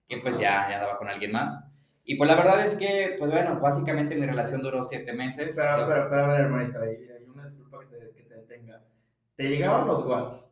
que 0.08 0.16
pues 0.16 0.40
ya, 0.40 0.68
ya 0.68 0.74
andaba 0.74 0.98
con 0.98 1.08
alguien 1.08 1.30
más. 1.30 1.56
Y 2.04 2.16
pues 2.16 2.28
la 2.28 2.34
verdad 2.34 2.64
es 2.64 2.74
que, 2.74 3.14
pues 3.16 3.30
bueno, 3.30 3.60
básicamente 3.60 4.16
mi 4.16 4.26
relación 4.26 4.60
duró 4.60 4.82
siete 4.82 5.12
meses. 5.12 5.48
Espera, 5.48 5.80
espera, 5.80 6.04
espera, 6.04 6.24
a 6.24 6.28
ver, 6.28 6.40
hermanita, 6.40 6.80
hay, 6.80 6.96
hay 7.08 7.24
una 7.24 7.44
disculpa 7.44 7.78
que 7.80 7.96
te, 7.96 8.10
que 8.10 8.22
te 8.22 8.34
detenga. 8.34 8.82
Te 9.36 9.48
llegaban 9.48 9.86
los 9.86 10.04
WhatsApp 10.04 10.47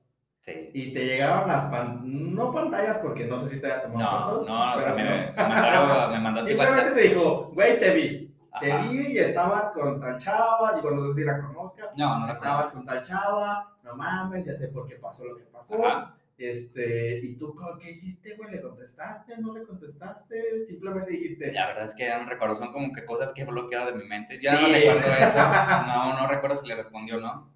Sí. 0.46 0.70
y 0.74 0.92
te 0.94 1.04
llegaban 1.04 1.48
las 1.48 1.64
pan, 1.64 2.00
no 2.04 2.52
pantallas 2.52 2.98
porque 2.98 3.24
no 3.26 3.36
sé 3.42 3.50
si 3.54 3.60
te 3.60 3.66
haya 3.66 3.82
tomado 3.82 4.00
No, 4.00 4.30
fotos. 4.30 4.48
no, 4.48 4.74
o 4.76 4.80
sea, 4.80 4.94
me, 4.94 5.32
mandaron, 5.36 6.22
me 6.34 6.42
Simplemente 6.44 6.78
WhatsApp. 6.82 6.94
te 6.94 7.00
dijo, 7.02 7.50
güey, 7.52 7.80
te 7.80 7.94
vi. 7.94 8.34
Te 8.60 8.78
vi 8.78 9.00
y 9.12 9.18
estabas 9.18 9.72
con 9.72 10.00
tal 10.00 10.16
chava, 10.18 10.74
digo, 10.76 10.90
no 10.92 11.08
sé 11.08 11.14
si 11.20 11.24
la 11.26 11.40
conozca. 11.42 11.90
No, 11.96 12.20
no 12.20 12.26
la 12.28 12.32
estabas 12.34 12.58
conozco. 12.58 12.76
con 12.76 12.86
tal 12.86 13.02
chava, 13.02 13.76
no 13.82 13.96
mames, 13.96 14.44
ya 14.46 14.54
sé 14.54 14.68
por 14.68 14.86
qué 14.88 14.94
pasó 14.94 15.24
lo 15.24 15.36
que 15.36 15.42
pasó. 15.44 15.84
Ajá. 15.84 16.14
Este, 16.38 17.18
¿y 17.24 17.36
tú 17.38 17.54
qué 17.80 17.90
hiciste, 17.90 18.36
güey? 18.36 18.50
¿Le 18.52 18.60
contestaste? 18.62 19.38
¿No 19.38 19.52
le 19.52 19.64
contestaste? 19.64 20.64
Simplemente 20.66 21.10
dijiste, 21.10 21.50
La 21.52 21.66
verdad 21.66 21.84
es 21.84 21.94
que 21.94 22.06
ya 22.06 22.22
no 22.22 22.28
recuerdo, 22.28 22.54
son 22.54 22.70
como 22.72 22.92
que 22.92 23.04
cosas 23.04 23.32
que 23.32 23.42
he 23.42 23.44
bloqueado 23.46 23.86
de 23.86 23.98
mi 23.98 24.06
mente. 24.06 24.38
Ya 24.40 24.56
Sí. 24.56 24.62
no 24.62 24.68
recuerdo 24.68 25.12
eso. 25.24 25.38
No, 25.88 26.20
no 26.20 26.26
recuerdo 26.28 26.56
si 26.56 26.68
le 26.68 26.76
respondió 26.76 27.16
o 27.16 27.20
no. 27.20 27.55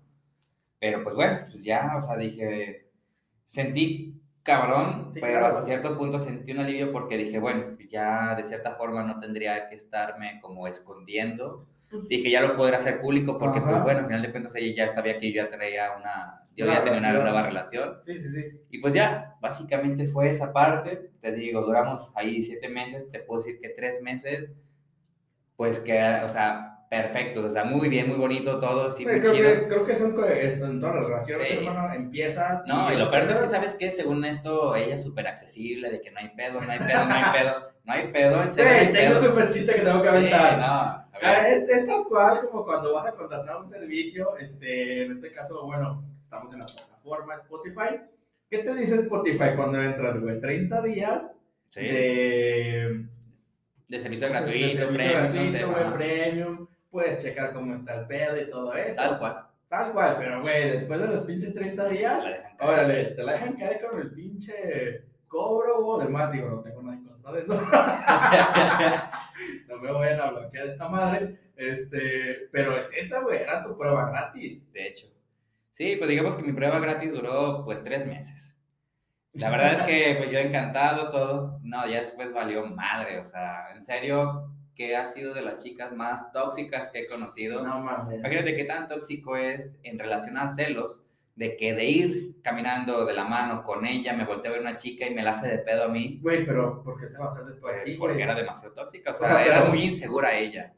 Pero 0.80 1.02
pues 1.02 1.14
bueno, 1.14 1.38
pues 1.42 1.62
ya, 1.64 1.94
o 1.96 2.00
sea, 2.00 2.16
dije, 2.16 2.90
sentí 3.44 4.20
cabrón, 4.42 5.10
Sí, 5.12 5.20
pero 5.20 5.32
claro. 5.40 5.46
hasta 5.48 5.62
cierto 5.62 5.96
punto 5.98 6.18
sentí 6.18 6.52
un 6.52 6.60
alivio 6.60 6.92
porque 6.92 7.16
dije, 7.16 7.38
bueno, 7.38 7.76
ya 7.88 8.34
de 8.34 8.44
cierta 8.44 8.74
forma 8.74 9.02
no 9.04 9.20
tendría 9.20 9.68
que 9.68 9.76
estarme 9.76 10.40
como 10.40 10.66
escondiendo. 10.66 11.66
Dije, 12.08 12.30
ya 12.30 12.40
lo 12.40 12.56
podré 12.56 12.76
hacer 12.76 13.00
público 13.00 13.36
porque, 13.38 13.58
Ajá. 13.58 13.70
pues 13.70 13.82
bueno, 13.82 14.00
al 14.00 14.06
final 14.06 14.22
de 14.22 14.30
cuentas 14.30 14.54
ella 14.56 14.86
ya 14.86 14.88
sabía 14.88 15.18
que 15.18 15.32
yo 15.32 15.42
ya 15.42 15.50
traía 15.50 15.92
una, 15.96 16.46
yo 16.56 16.64
Una 16.66 16.74
ya 16.74 16.84
tenía 16.84 16.98
una 17.00 17.12
nueva 17.14 17.42
relación. 17.42 17.98
sí, 18.04 18.18
sí, 18.20 18.28
sí. 18.30 18.44
Y 18.70 18.78
pues 18.80 18.94
ya, 18.94 19.36
básicamente 19.40 20.06
fue 20.06 20.30
esa 20.30 20.52
parte. 20.52 21.10
Te 21.20 21.32
digo, 21.32 21.62
duramos 21.62 22.12
ahí 22.14 22.42
siete 22.42 22.68
meses. 22.68 23.10
Te 23.10 23.20
puedo 23.20 23.40
decir 23.40 23.58
que 23.60 23.70
tres 23.70 24.02
meses, 24.02 24.56
pues 25.56 25.80
que, 25.80 26.00
o 26.24 26.28
sea, 26.28 26.79
perfectos. 26.90 27.44
O 27.44 27.48
sea, 27.48 27.62
muy 27.64 27.88
bien, 27.88 28.08
muy 28.08 28.16
bonito 28.18 28.58
todo, 28.58 28.90
sí, 28.90 29.06
muy 29.06 29.20
creo, 29.20 29.32
chido. 29.32 29.48
que, 29.48 29.68
creo 29.68 29.84
que 29.84 29.94
son 29.94 30.10
en 30.10 30.80
todas 30.80 30.94
las 30.96 31.04
relaciones, 31.04 31.48
Sí. 31.48 31.56
hermano, 31.66 31.94
empiezas. 31.94 32.66
No, 32.66 32.92
y 32.92 32.96
lo 32.96 33.10
peor 33.10 33.22
es 33.22 33.28
que, 33.28 33.34
sabes 33.46 33.50
¿sabes 33.50 33.74
qué? 33.76 33.90
Según 33.92 34.24
esto, 34.24 34.74
ella 34.74 34.96
es 34.96 35.02
súper 35.02 35.28
accesible, 35.28 35.88
de 35.88 36.00
que 36.00 36.10
no 36.10 36.18
hay 36.18 36.28
pedo, 36.30 36.60
no 36.60 36.70
hay 36.70 36.78
pedo, 36.80 37.04
no 37.06 37.14
hay 37.14 37.22
pedo, 37.32 37.62
no 37.84 37.92
hay 37.92 38.12
pedo, 38.12 38.42
en 38.42 38.52
serio, 38.52 38.70
no 38.72 38.76
hay 38.78 38.86
Güey, 38.88 38.92
tengo 38.92 39.14
un 39.14 39.20
pedo. 39.20 39.30
super 39.30 39.48
chiste 39.52 39.74
que 39.74 39.80
tengo 39.82 40.02
que 40.02 40.08
Sí, 40.10 40.16
aventar. 40.16 40.58
no, 40.58 40.64
a 40.64 41.06
Ah, 41.22 41.42
ver, 41.42 41.52
Es, 41.52 41.68
es 41.70 41.86
tal 41.86 42.04
cual 42.08 42.40
como 42.50 42.64
cuando 42.64 42.92
vas 42.94 43.06
a 43.06 43.12
contratar 43.14 43.62
un 43.62 43.70
servicio, 43.70 44.36
este, 44.38 45.04
en 45.04 45.12
este 45.12 45.32
caso, 45.32 45.64
bueno, 45.66 46.02
estamos 46.24 46.52
en 46.54 46.60
la 46.60 46.66
plataforma 46.66 47.34
Spotify. 47.36 48.00
¿Qué 48.50 48.58
te 48.58 48.74
dice 48.74 48.96
Spotify 48.96 49.50
cuando 49.54 49.80
entras, 49.80 50.18
güey? 50.20 50.40
30 50.40 50.82
días 50.82 51.22
sí, 51.68 51.82
de, 51.82 53.04
de 53.86 53.98
servicio 54.00 54.26
de 54.26 54.32
gratuito, 54.32 54.66
servicio 54.78 54.88
premium, 54.92 55.34
no 55.36 55.44
sé, 55.44 55.58
gratuito, 55.58 55.80
ajá. 55.86 55.94
premium. 55.94 56.66
Puedes 56.90 57.22
checar 57.22 57.52
cómo 57.52 57.74
está 57.74 58.00
el 58.00 58.06
pedo 58.06 58.40
y 58.40 58.50
todo 58.50 58.74
eso. 58.74 58.96
tal 58.96 59.18
cual. 59.18 59.46
Tal 59.68 59.92
cual, 59.92 60.16
pero 60.18 60.42
güey, 60.42 60.68
después 60.68 61.00
de 61.00 61.06
los 61.06 61.24
pinches 61.24 61.54
30 61.54 61.88
días, 61.90 62.24
órale, 62.58 63.04
te 63.04 63.22
la 63.22 63.32
dejan 63.34 63.56
caer 63.56 63.80
con 63.80 64.00
el 64.00 64.10
pinche 64.10 65.04
cobro 65.28 65.86
o 65.86 66.00
demás. 66.00 66.32
Digo, 66.32 66.50
no 66.50 66.60
tengo 66.60 66.82
nada 66.82 66.96
en 66.96 67.04
contra 67.04 67.32
de 67.32 67.40
eso. 67.40 67.54
no 69.68 69.76
me 69.78 69.92
vayan 69.92 70.20
a 70.20 70.30
bloquear 70.30 70.66
esta 70.66 70.88
madre. 70.88 71.38
Este, 71.54 72.48
pero 72.50 72.76
es 72.76 72.90
esa, 72.96 73.20
güey, 73.20 73.38
era 73.38 73.62
tu 73.62 73.78
prueba 73.78 74.10
gratis. 74.10 74.72
De 74.72 74.88
hecho. 74.88 75.06
Sí, 75.70 75.94
pues 75.96 76.10
digamos 76.10 76.34
que 76.34 76.42
mi 76.42 76.52
prueba 76.52 76.80
gratis 76.80 77.12
duró 77.12 77.64
pues 77.64 77.80
tres 77.80 78.04
meses. 78.06 78.60
La 79.34 79.50
verdad 79.50 79.74
es 79.74 79.82
que 79.82 80.16
pues 80.18 80.32
yo 80.32 80.40
encantado 80.40 81.10
todo. 81.10 81.60
No, 81.62 81.86
ya 81.86 81.98
después 81.98 82.32
valió 82.32 82.66
madre, 82.66 83.20
o 83.20 83.24
sea, 83.24 83.70
en 83.72 83.84
serio 83.84 84.50
que 84.74 84.96
ha 84.96 85.04
sido 85.06 85.34
de 85.34 85.42
las 85.42 85.62
chicas 85.62 85.92
más 85.92 86.32
tóxicas 86.32 86.90
que 86.90 87.00
he 87.00 87.06
conocido. 87.06 87.62
No. 87.62 87.78
Imagínate 88.14 88.54
qué 88.54 88.64
tan 88.64 88.86
tóxico 88.88 89.36
es 89.36 89.78
en 89.82 89.98
relación 89.98 90.38
a 90.38 90.48
celos, 90.48 91.04
de 91.36 91.56
que 91.56 91.72
de 91.74 91.84
ir 91.86 92.34
caminando 92.42 93.04
de 93.06 93.14
la 93.14 93.24
mano 93.24 93.62
con 93.62 93.86
ella, 93.86 94.12
me 94.12 94.24
volteé 94.24 94.48
a 94.50 94.52
ver 94.52 94.60
una 94.60 94.76
chica 94.76 95.06
y 95.06 95.14
me 95.14 95.22
la 95.22 95.30
hace 95.30 95.48
de 95.48 95.58
pedo 95.58 95.84
a 95.84 95.88
mí. 95.88 96.18
Güey, 96.22 96.44
pero 96.44 96.82
¿por 96.82 97.00
qué 97.00 97.06
te 97.06 97.16
vas 97.18 97.28
a 97.36 97.40
hacer 97.40 97.54
de 97.54 97.60
Pues 97.60 97.92
porque 97.98 98.22
era 98.22 98.34
demasiado 98.34 98.74
tóxica, 98.74 99.12
o 99.12 99.14
sea, 99.14 99.44
era 99.44 99.60
pero- 99.60 99.70
muy 99.70 99.82
insegura 99.84 100.34
ella. 100.34 100.74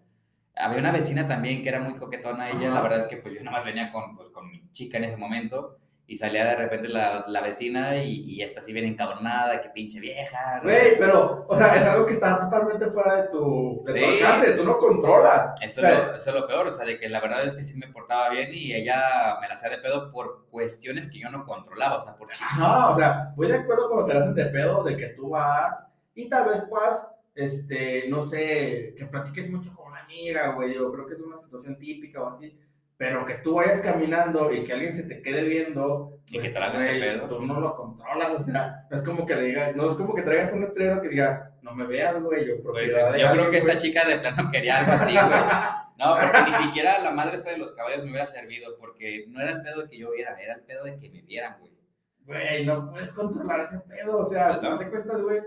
Había 0.55 0.79
una 0.79 0.93
vecina 0.93 1.27
también 1.27 1.63
que 1.63 1.69
era 1.71 1.81
muy 1.81 1.95
coquetona 1.95 2.51
ella, 2.51 2.67
Ajá. 2.67 2.75
la 2.75 2.81
verdad 2.83 2.99
es 2.99 3.07
que 3.07 3.17
pues 3.17 3.35
yo 3.35 3.43
nada 3.43 3.57
más 3.57 3.65
venía 3.65 3.91
con, 3.91 4.15
pues, 4.15 4.29
con 4.29 4.51
mi 4.51 4.63
chica 4.71 4.99
en 4.99 5.05
ese 5.05 5.17
momento 5.17 5.79
y 6.07 6.17
salía 6.17 6.45
de 6.45 6.57
repente 6.57 6.89
la, 6.89 7.23
la 7.27 7.41
vecina 7.41 7.97
y, 7.97 8.21
y 8.23 8.43
esta 8.43 8.61
así 8.61 8.73
bien 8.73 8.85
encabronada, 8.85 9.61
que 9.61 9.71
pinche 9.71 9.99
vieja. 10.01 10.57
no. 10.59 10.65
Güey, 10.65 10.99
pero, 10.99 11.47
o 11.49 11.57
sea, 11.57 11.75
es 11.77 11.83
algo 11.85 12.05
que 12.07 12.13
está 12.13 12.39
totalmente 12.41 12.87
fuera 12.89 13.23
de 13.23 13.29
tu, 13.29 13.83
de 13.87 13.93
tu 13.93 13.99
Sí. 13.99 14.05
alcance, 14.23 14.53
tú 14.53 14.65
no 14.65 14.79
controlas. 14.79 15.53
Eso, 15.63 15.81
O 15.81 15.85
sea, 15.85 16.07
lo, 16.09 16.15
eso 16.17 16.31
es 16.31 16.37
lo 16.37 16.47
peor, 16.47 16.67
o 16.67 16.71
sea, 16.73 16.85
de 16.85 16.99
que 16.99 17.09
la 17.09 17.21
verdad 17.21 17.45
es 17.45 17.55
que 17.55 17.63
sí 17.63 17.79
me 17.79 17.89
portaba 17.89 18.29
bien 18.31 18.51
y 18.53 18.75
ella 18.75 19.39
me 19.41 19.49
la 19.49 19.55
hacía 19.55 19.71
de 19.71 19.79
pedo 19.79 20.11
por 20.11 20.47
cuestiones 20.51 21.11
que 21.11 21.19
yo 21.21 21.31
no 21.31 21.47
controlaba, 21.47 21.97
o 21.97 22.01
sea, 22.01 22.15
por 22.17 22.31
chi- 22.33 22.45
Ajá, 22.45 22.91
o 22.91 22.99
sea, 22.99 23.33
voy 23.37 23.47
de 23.49 23.57
acuerdo 23.59 23.89
cuando 23.89 24.07
te 24.07 24.15
la 24.15 24.21
hacen 24.21 24.35
de 24.35 24.47
pedo 24.47 24.85
de 24.85 24.97
que 24.97 25.07
tú 25.09 25.31
vas 25.31 25.83
y 26.15 26.29
tal 26.29 26.49
vez 26.49 26.63
puedas, 26.69 27.07
este, 27.35 28.09
no 28.09 28.23
sé, 28.23 28.95
que 28.99 29.07
platiques 29.07 29.51
mucho 29.51 29.75
con 29.75 29.87
una 29.93 30.01
amiga, 30.01 30.49
güey, 30.53 30.75
yo 30.75 30.93
creo 30.93 31.07
que 31.07 31.15
es 31.15 31.21
una 31.23 31.37
situación 31.39 31.79
típica 31.79 32.23
o 32.23 32.29
así, 32.29 32.59
pero 33.03 33.27
que 33.27 33.35
tú 33.39 33.55
vayas 33.55 33.81
caminando 33.81 34.53
y 34.53 34.63
que 34.63 34.73
alguien 34.75 34.95
se 34.95 35.03
te 35.03 35.21
quede 35.23 35.43
viendo, 35.43 36.21
Y 36.31 36.39
que 36.39 36.51
pues, 36.51 36.55
de 36.55 36.71
güey, 36.79 37.01
pedo. 37.01 37.27
tú 37.27 37.43
no 37.45 37.59
lo 37.59 37.75
controlas, 37.75 38.31
o 38.31 38.39
sea, 38.45 38.87
no 38.89 38.97
es 38.97 39.03
como 39.03 39.27
que 39.27 39.35
le 39.35 39.47
digas, 39.47 39.75
no 39.75 39.91
es 39.91 39.97
como 39.97 40.15
que 40.15 40.23
traigas 40.23 40.53
un 40.53 40.61
letrero 40.61 41.03
que 41.03 41.09
diga, 41.09 41.51
no 41.63 41.75
me 41.75 41.85
veas, 41.85 42.23
güey, 42.23 42.47
yo 42.47 42.63
Pues 42.63 42.95
yo 42.95 43.33
creo 43.33 43.51
que 43.51 43.59
esta 43.59 43.73
güey". 43.73 43.77
chica 43.83 44.05
de 44.05 44.19
plano 44.19 44.49
quería 44.53 44.79
algo 44.79 44.93
así, 44.93 45.15
güey. 45.15 45.25
No, 45.99 46.15
porque 46.17 46.39
ni 46.47 46.53
siquiera 46.53 47.01
la 47.01 47.11
madre 47.11 47.35
esta 47.35 47.51
de 47.51 47.59
los 47.59 47.73
caballos 47.73 48.05
me 48.05 48.11
hubiera 48.11 48.27
servido, 48.27 48.77
porque 48.79 49.25
no 49.29 49.41
era 49.41 49.51
el 49.51 49.63
pedo 49.63 49.83
de 49.83 49.89
que 49.89 49.99
yo 49.99 50.13
viera, 50.13 50.41
era 50.41 50.55
el 50.55 50.63
pedo 50.63 50.85
de 50.85 50.97
que 50.97 51.11
me 51.11 51.23
vieran, 51.23 51.59
güey. 51.59 51.73
Güey, 52.25 52.65
no 52.67 52.89
puedes 52.89 53.13
controlar 53.13 53.61
ese 53.63 53.81
pedo, 53.89 54.19
o 54.19 54.27
sea, 54.31 54.47
al 54.47 54.61
Pues 54.61 54.71
no. 54.71 54.91
cuentas, 54.91 55.21
güey. 55.23 55.41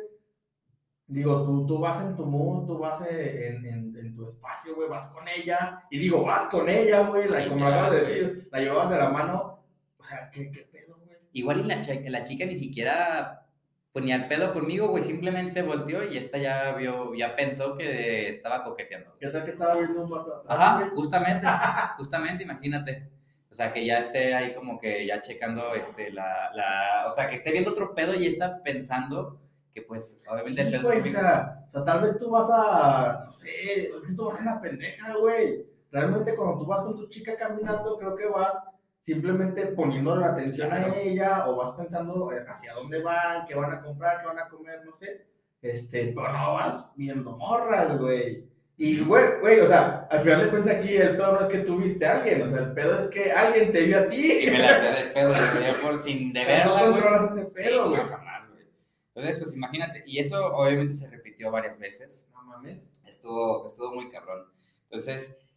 Digo, 1.08 1.44
tú, 1.46 1.68
tú 1.68 1.80
vas 1.80 2.04
en 2.04 2.15
tu 2.15 2.26
mood, 2.26 2.65
tú 2.65 2.80
vas 2.80 3.00
en, 3.08 3.65
en, 3.65 3.96
en 3.96 4.15
tu 4.15 4.28
espacio, 4.28 4.76
güey, 4.76 4.89
vas 4.89 5.08
con 5.08 5.28
ella. 5.28 5.84
Y 5.91 6.00
digo, 6.00 6.24
vas 6.24 6.48
con 6.50 6.68
ella, 6.68 7.02
güey, 7.08 7.30
la, 7.30 7.48
como 7.48 7.68
acabas 7.68 7.91
de 7.91 8.00
decir, 8.00 8.50
la 8.52 8.60
llevabas 8.60 8.89
de 8.89 8.98
la 8.98 9.10
mano. 9.10 9.60
O 10.00 10.04
sea, 10.04 10.32
¿qué, 10.32 10.52
qué 10.52 10.62
pedo, 10.72 10.98
güey? 11.06 11.18
Igual 11.34 11.60
y 11.60 11.63
la, 11.63 11.82
la 12.10 12.24
chica 12.24 12.46
ni 12.46 12.56
siquiera 12.56 13.46
ponía 13.96 14.15
el 14.15 14.28
pedo 14.28 14.52
conmigo, 14.52 14.89
güey, 14.89 15.04
simplemente 15.04 15.62
volteó 15.62 16.04
y 16.04 16.18
esta 16.18 16.38
ya 16.38 16.74
vio, 16.74 17.13
ya 17.13 17.36
pensó 17.36 17.78
que 17.78 18.28
estaba 18.30 18.63
coqueteando. 18.63 19.15
¿Qué 19.20 19.28
tal 19.28 19.46
que 19.46 19.52
estaba 19.52 19.76
viendo 19.76 20.02
un 20.02 20.10
vato 20.10 20.36
atrás? 20.36 20.60
Ajá, 20.60 20.89
justamente, 20.91 21.46
justamente, 21.98 22.44
imagínate. 22.44 23.10
O 23.50 23.54
sea, 23.54 23.72
que 23.72 23.86
ya 23.86 24.00
esté 24.00 24.34
ahí 24.34 24.54
como 24.54 24.78
que 24.80 25.06
ya 25.06 25.22
checando 25.22 25.76
este, 25.76 26.12
la, 26.12 26.52
la, 26.54 27.06
o 27.08 27.12
sea, 27.12 27.30
que 27.30 27.36
esté 27.36 27.52
viendo 27.52 27.72
otro 27.72 27.96
pedo 27.96 28.13
y 28.13 28.26
está 28.26 28.62
pensando 28.63 29.39
que 29.76 29.82
pues 29.82 30.24
obviamente 30.30 30.62
el 30.62 30.72
Sí, 30.72 30.82
güey, 30.84 31.02
o 31.02 31.06
sea, 31.06 31.68
o 31.68 31.72
sea, 31.72 31.86
tal 31.86 32.02
vez 32.02 32.18
tú 32.18 32.30
vas 32.30 32.50
a, 32.50 33.24
no 33.26 33.32
sé, 33.32 33.90
es 33.90 34.02
que 34.08 34.16
tú 34.16 34.26
vas 34.26 34.40
en 34.40 34.46
la 34.46 34.62
pendeja, 34.62 35.18
güey. 35.18 35.66
Realmente 35.92 36.34
cuando 36.34 36.60
tú 36.60 36.66
vas 36.66 36.84
con 36.84 36.96
tu 36.96 37.10
chica 37.10 37.36
caminando, 37.36 37.98
creo 37.98 38.16
que 38.16 38.26
vas 38.26 38.54
simplemente 39.02 39.68
poniendo 39.68 40.16
la 40.16 40.28
atención 40.28 40.72
a 40.72 40.96
ella 40.96 41.48
o 41.48 41.58
vas 41.58 41.72
pensando 41.72 42.32
eh, 42.32 42.46
hacia 42.48 42.74
dónde 42.74 43.04
van, 43.04 43.46
qué 43.46 43.54
van 43.54 43.74
a 43.74 43.82
comprar, 43.82 44.22
qué 44.22 44.28
van 44.28 44.40
a 44.40 44.48
comer, 44.48 44.80
no 44.86 44.94
sé. 44.94 45.28
Este, 45.62 46.14
pero 46.16 46.32
no 46.32 46.54
vas 46.54 46.92
viendo 46.96 47.36
morras, 47.36 47.98
güey. 48.00 48.48
Y, 48.78 49.02
güey, 49.02 49.40
güey, 49.42 49.60
o 49.60 49.68
sea, 49.68 50.08
al 50.10 50.22
final 50.22 50.42
de 50.42 50.50
cuentas 50.50 50.76
aquí 50.76 50.96
el 50.96 51.18
pedo 51.18 51.34
no 51.34 51.42
es 51.42 51.48
que 51.48 51.60
tú 51.60 51.78
viste 51.78 52.06
a 52.06 52.18
alguien, 52.18 52.42
o 52.42 52.48
sea, 52.48 52.60
el 52.60 52.74
pedo 52.74 52.98
es 53.00 53.10
que 53.10 53.32
alguien 53.32 53.74
te 53.74 53.84
vio 53.84 54.00
a 54.00 54.08
ti. 54.08 54.44
Y 54.44 54.52
me 54.52 54.60
la 54.60 54.70
hacía 54.70 54.92
de 54.92 55.04
pedo, 55.12 55.34
yo 55.34 55.82
por 55.82 55.98
sin 55.98 56.32
de 56.32 56.42
O 56.42 56.46
sea, 56.46 56.66
no 56.66 56.80
controlas 56.80 57.32
ese 57.32 57.46
pedo, 57.48 57.90
güey. 57.90 58.02
Entonces, 59.15 59.39
pues 59.39 59.56
imagínate, 59.56 60.04
y 60.06 60.19
eso 60.19 60.54
obviamente 60.56 60.93
se 60.93 61.10
repitió 61.10 61.49
varias 61.49 61.80
veces. 61.80 62.28
No 62.34 62.43
mames. 62.43 62.91
Estuvo, 63.08 63.65
estuvo 63.65 63.93
muy 63.95 64.10
cabrón. 64.12 64.45
Entonces, 64.84 65.47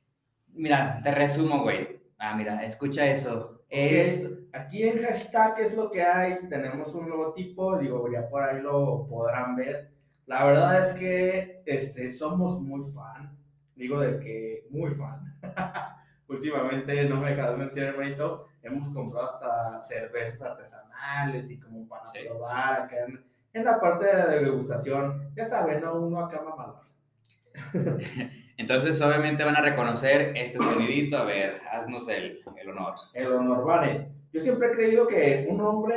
mira, 0.52 1.00
te 1.02 1.10
resumo, 1.10 1.62
güey. 1.62 2.00
Ah, 2.18 2.34
mira, 2.36 2.62
escucha 2.64 3.06
eso. 3.06 3.62
Esto, 3.68 4.30
Aquí 4.52 4.82
en 4.82 5.02
hashtag 5.02 5.60
es 5.60 5.74
lo 5.74 5.90
que 5.90 6.02
hay, 6.02 6.48
tenemos 6.48 6.94
un 6.94 7.08
logotipo, 7.10 7.76
digo, 7.78 8.10
ya 8.10 8.26
por 8.28 8.42
ahí 8.42 8.62
lo 8.62 9.06
podrán 9.06 9.56
ver. 9.56 9.90
La 10.24 10.44
verdad 10.44 10.88
es 10.88 10.94
que 10.94 11.62
este, 11.66 12.10
somos 12.10 12.60
muy 12.60 12.82
fan, 12.92 13.36
digo 13.74 14.00
de 14.00 14.18
que 14.20 14.66
muy 14.70 14.90
fan. 14.92 15.38
Últimamente, 16.28 17.04
no 17.08 17.20
me 17.20 17.30
dejas 17.30 17.56
mentir, 17.58 17.82
hermanito, 17.84 18.46
hemos 18.62 18.90
comprado 18.90 19.30
hasta 19.30 19.82
cervezas 19.82 20.40
artesanales 20.42 21.50
y 21.50 21.58
como 21.58 21.86
para 21.88 22.06
Sí. 22.06 22.20
probar 22.26 22.82
acá 22.82 22.96
en, 23.06 23.24
en 23.52 23.64
la 23.64 23.80
parte 23.80 24.06
de 24.06 24.40
degustación. 24.40 25.30
Ya 25.34 25.48
saben, 25.48 25.80
¿no? 25.80 25.94
Uno 25.94 26.20
acá 26.20 26.42
mamador. 26.42 26.82
entonces, 28.56 29.00
obviamente 29.00 29.44
van 29.44 29.56
a 29.56 29.61
reconocer 29.61 30.37
este 30.37 30.58
sonidito. 30.58 31.18
A 31.18 31.24
ver, 31.24 31.61
haznos 31.70 32.08
el, 32.08 32.40
el 32.56 32.70
honor. 32.70 32.94
el 33.14 33.32
honor 33.32 33.64
vale. 33.64 34.08
Yo 34.32 34.40
siempre 34.40 34.68
he 34.68 34.72
creído 34.72 35.06
que 35.06 35.46
un 35.48 35.61
hombre 35.61 35.96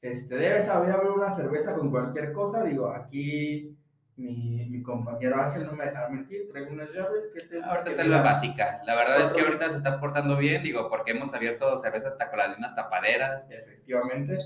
este, 0.00 0.36
debe 0.36 0.64
saber 0.64 0.92
abrir 0.92 1.10
una 1.12 1.34
cerveza 1.34 1.74
con 1.74 1.90
cualquier 1.90 2.32
cosa. 2.32 2.64
Digo, 2.64 2.88
aquí 2.88 3.76
mi, 4.16 4.66
mi 4.68 4.82
compañero 4.82 5.40
Ángel 5.40 5.66
no 5.66 5.72
me 5.72 5.84
dejará 5.84 6.08
mentir, 6.08 6.48
traigo 6.50 6.72
unas 6.72 6.92
llaves 6.92 7.30
que 7.32 7.46
te... 7.46 7.62
Ahorita 7.62 7.88
está 7.88 8.04
la 8.04 8.22
básica. 8.22 8.80
La 8.84 8.94
verdad 8.94 9.20
es 9.20 9.32
que 9.32 9.40
ahorita 9.40 9.68
se 9.70 9.76
está 9.76 9.98
portando 10.00 10.36
bien, 10.36 10.62
digo, 10.62 10.88
porque 10.88 11.12
hemos 11.12 11.32
abierto 11.34 11.78
cervezas 11.78 12.10
hasta 12.10 12.30
con 12.30 12.38
las 12.38 12.48
mismas 12.50 12.74
tapaderas. 12.74 13.48
Efectivamente. 13.50 14.38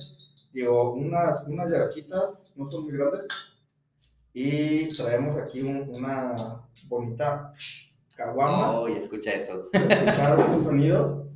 Digo, 0.57 0.95
unas, 0.95 1.47
unas 1.49 1.69
llavecitas, 1.69 2.51
no 2.57 2.67
son 2.67 2.85
muy 2.85 2.95
grandes. 2.95 3.27
Y 4.33 4.89
traemos 4.97 5.37
aquí 5.37 5.61
un- 5.61 5.91
una 5.95 6.35
bonita 6.89 7.53
caguama. 8.17 8.71
Oh, 8.81 8.89
y 8.89 8.97
escucha 8.97 9.33
eso. 9.33 9.69
¿Escucharon 9.71 10.41
ese 10.51 10.65
sonido? 10.65 11.29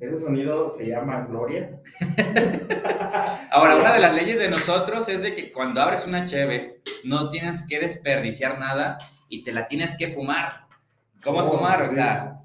Ese 0.00 0.18
sonido 0.18 0.68
se 0.70 0.88
llama 0.88 1.26
Gloria. 1.26 1.80
Ahora, 3.52 3.76
una 3.76 3.92
de 3.94 4.00
las 4.00 4.14
leyes 4.14 4.36
de 4.38 4.48
nosotros 4.50 5.08
es 5.08 5.22
de 5.22 5.32
que 5.36 5.52
cuando 5.52 5.80
abres 5.80 6.04
una 6.04 6.24
cheve, 6.24 6.82
no 7.04 7.28
tienes 7.28 7.64
que 7.68 7.78
desperdiciar 7.78 8.58
nada 8.58 8.98
y 9.28 9.44
te 9.44 9.52
la 9.52 9.66
tienes 9.66 9.96
que 9.96 10.08
fumar. 10.08 10.66
¿Cómo 11.22 11.40
es 11.40 11.46
Oh, 11.46 11.56
fumar? 11.58 11.82
O 11.82 11.88
sí. 11.88 11.94
sea, 11.94 12.36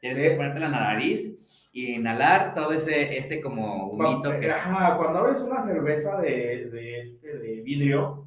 tienes 0.00 0.18
Sí. 0.18 0.24
que 0.24 0.30
ponerte 0.36 0.60
la 0.60 0.68
nariz 0.68 1.36
y 1.76 1.96
inhalar 1.96 2.54
todo 2.54 2.72
ese, 2.72 3.18
ese 3.18 3.42
como 3.42 3.90
humito 3.90 4.22
Cuando, 4.22 4.40
que... 4.40 4.50
ajá, 4.50 4.96
cuando 4.96 5.18
abres 5.18 5.42
una 5.42 5.62
cerveza 5.62 6.18
de, 6.22 6.70
de, 6.70 7.00
este, 7.00 7.36
de 7.36 7.60
vidrio, 7.60 8.26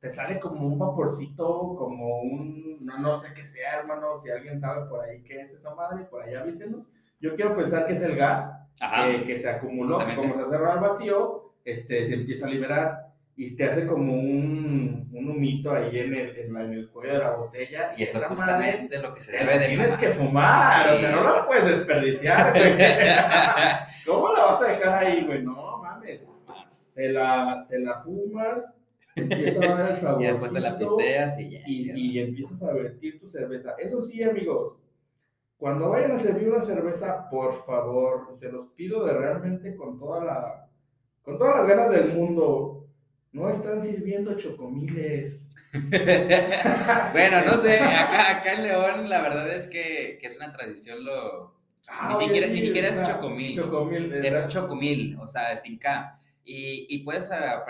te 0.00 0.08
sale 0.08 0.40
como 0.40 0.66
un 0.66 0.80
vaporcito, 0.80 1.76
como 1.78 2.22
un, 2.22 2.84
no, 2.84 2.98
no 2.98 3.14
sé 3.14 3.32
qué 3.34 3.46
sea, 3.46 3.78
hermano, 3.78 4.18
si 4.18 4.30
alguien 4.30 4.58
sabe 4.58 4.86
por 4.88 5.00
ahí 5.00 5.22
qué 5.22 5.42
es 5.42 5.52
esa 5.52 5.72
madre, 5.76 6.06
por 6.06 6.24
ahí 6.24 6.34
avísenos. 6.34 6.90
Yo 7.20 7.36
quiero 7.36 7.54
pensar 7.56 7.86
que 7.86 7.92
es 7.92 8.02
el 8.02 8.16
gas 8.16 8.52
Ajá. 8.80 9.06
que, 9.06 9.22
que 9.26 9.38
se 9.38 9.48
acumuló, 9.48 10.04
que 10.04 10.16
como 10.16 10.34
se 10.34 10.50
cerró 10.50 10.72
al 10.72 10.80
vacío, 10.80 11.52
este, 11.64 12.08
se 12.08 12.14
empieza 12.14 12.48
a 12.48 12.50
liberar 12.50 13.11
y 13.36 13.56
te 13.56 13.64
hace 13.64 13.86
como 13.86 14.12
un, 14.14 15.08
un 15.12 15.30
humito 15.30 15.72
ahí 15.72 15.98
en 16.00 16.14
el, 16.14 16.36
en, 16.36 16.52
la- 16.52 16.64
en 16.64 16.72
el 16.74 16.88
cuello 16.90 17.14
de 17.14 17.18
la 17.18 17.30
botella. 17.36 17.92
Y 17.96 18.02
eso 18.02 18.18
es 18.18 18.22
madre 18.24 18.28
justamente 18.36 18.98
lo 19.00 19.12
que 19.14 19.20
se 19.20 19.32
debe 19.36 19.58
de 19.58 19.66
tienes 19.68 19.86
fumar. 19.88 20.00
que 20.00 20.08
fumar, 20.08 20.90
o 20.92 20.96
sea, 20.98 21.10
no 21.16 21.24
la 21.24 21.46
puedes 21.46 21.64
desperdiciar, 21.66 22.52
güey. 22.52 22.72
¿Cómo 24.06 24.32
la 24.32 24.44
vas 24.44 24.62
a 24.62 24.68
dejar 24.68 24.94
ahí, 25.04 25.24
güey? 25.26 25.42
No 25.42 25.78
mames. 25.78 26.20
Te 26.94 27.08
la, 27.10 27.66
te 27.68 27.78
la 27.78 28.00
fumas, 28.00 28.76
empieza 29.16 29.60
a 29.64 29.74
ver 29.76 29.90
el 29.94 29.96
sabor. 30.00 30.22
Y 30.22 30.26
después 30.26 30.52
te 30.52 30.60
la 30.60 30.78
pisteas 30.78 31.38
y 31.38 31.50
ya. 31.50 31.60
Y, 31.66 31.90
y 31.96 32.18
empiezas 32.20 32.62
a 32.62 32.72
vertir 32.72 33.18
tu 33.18 33.26
cerveza. 33.28 33.74
Eso 33.78 34.02
sí, 34.02 34.22
amigos, 34.22 34.76
cuando 35.56 35.88
vayan 35.90 36.12
a 36.12 36.20
servir 36.20 36.50
una 36.50 36.62
cerveza, 36.62 37.28
por 37.30 37.54
favor, 37.64 38.28
se 38.34 38.50
los 38.52 38.66
pido 38.68 39.04
de 39.06 39.12
realmente 39.14 39.74
con 39.76 39.98
toda 39.98 40.24
la, 40.24 40.68
con 41.22 41.38
todas 41.38 41.56
las 41.60 41.68
ganas 41.68 41.90
del 41.90 42.12
mundo, 42.14 42.86
no 43.32 43.48
están 43.50 43.84
sirviendo 43.86 44.36
chocomiles. 44.36 45.48
bueno, 47.12 47.42
no 47.46 47.56
sé, 47.56 47.78
acá, 47.80 48.30
acá 48.38 48.52
en 48.54 48.62
León 48.64 49.08
la 49.08 49.22
verdad 49.22 49.48
es 49.50 49.68
que, 49.68 50.18
que 50.20 50.26
es 50.26 50.36
una 50.38 50.52
tradición 50.52 51.04
lo... 51.04 51.54
Ah, 51.88 52.08
Ni 52.10 52.14
siquiera- 52.26 52.46
sí, 52.46 52.52
ni 52.52 52.62
siquiera 52.62 52.88
es 52.88 53.02
chocomil. 53.02 53.56
Chocomil, 53.56 54.12
Es 54.24 54.48
chocomil, 54.48 55.18
o 55.20 55.26
sea, 55.26 55.56
sin 55.56 55.78
K. 55.78 56.12
Y, 56.44 56.86
y 56.88 57.04
puedes 57.04 57.30
a- 57.30 57.62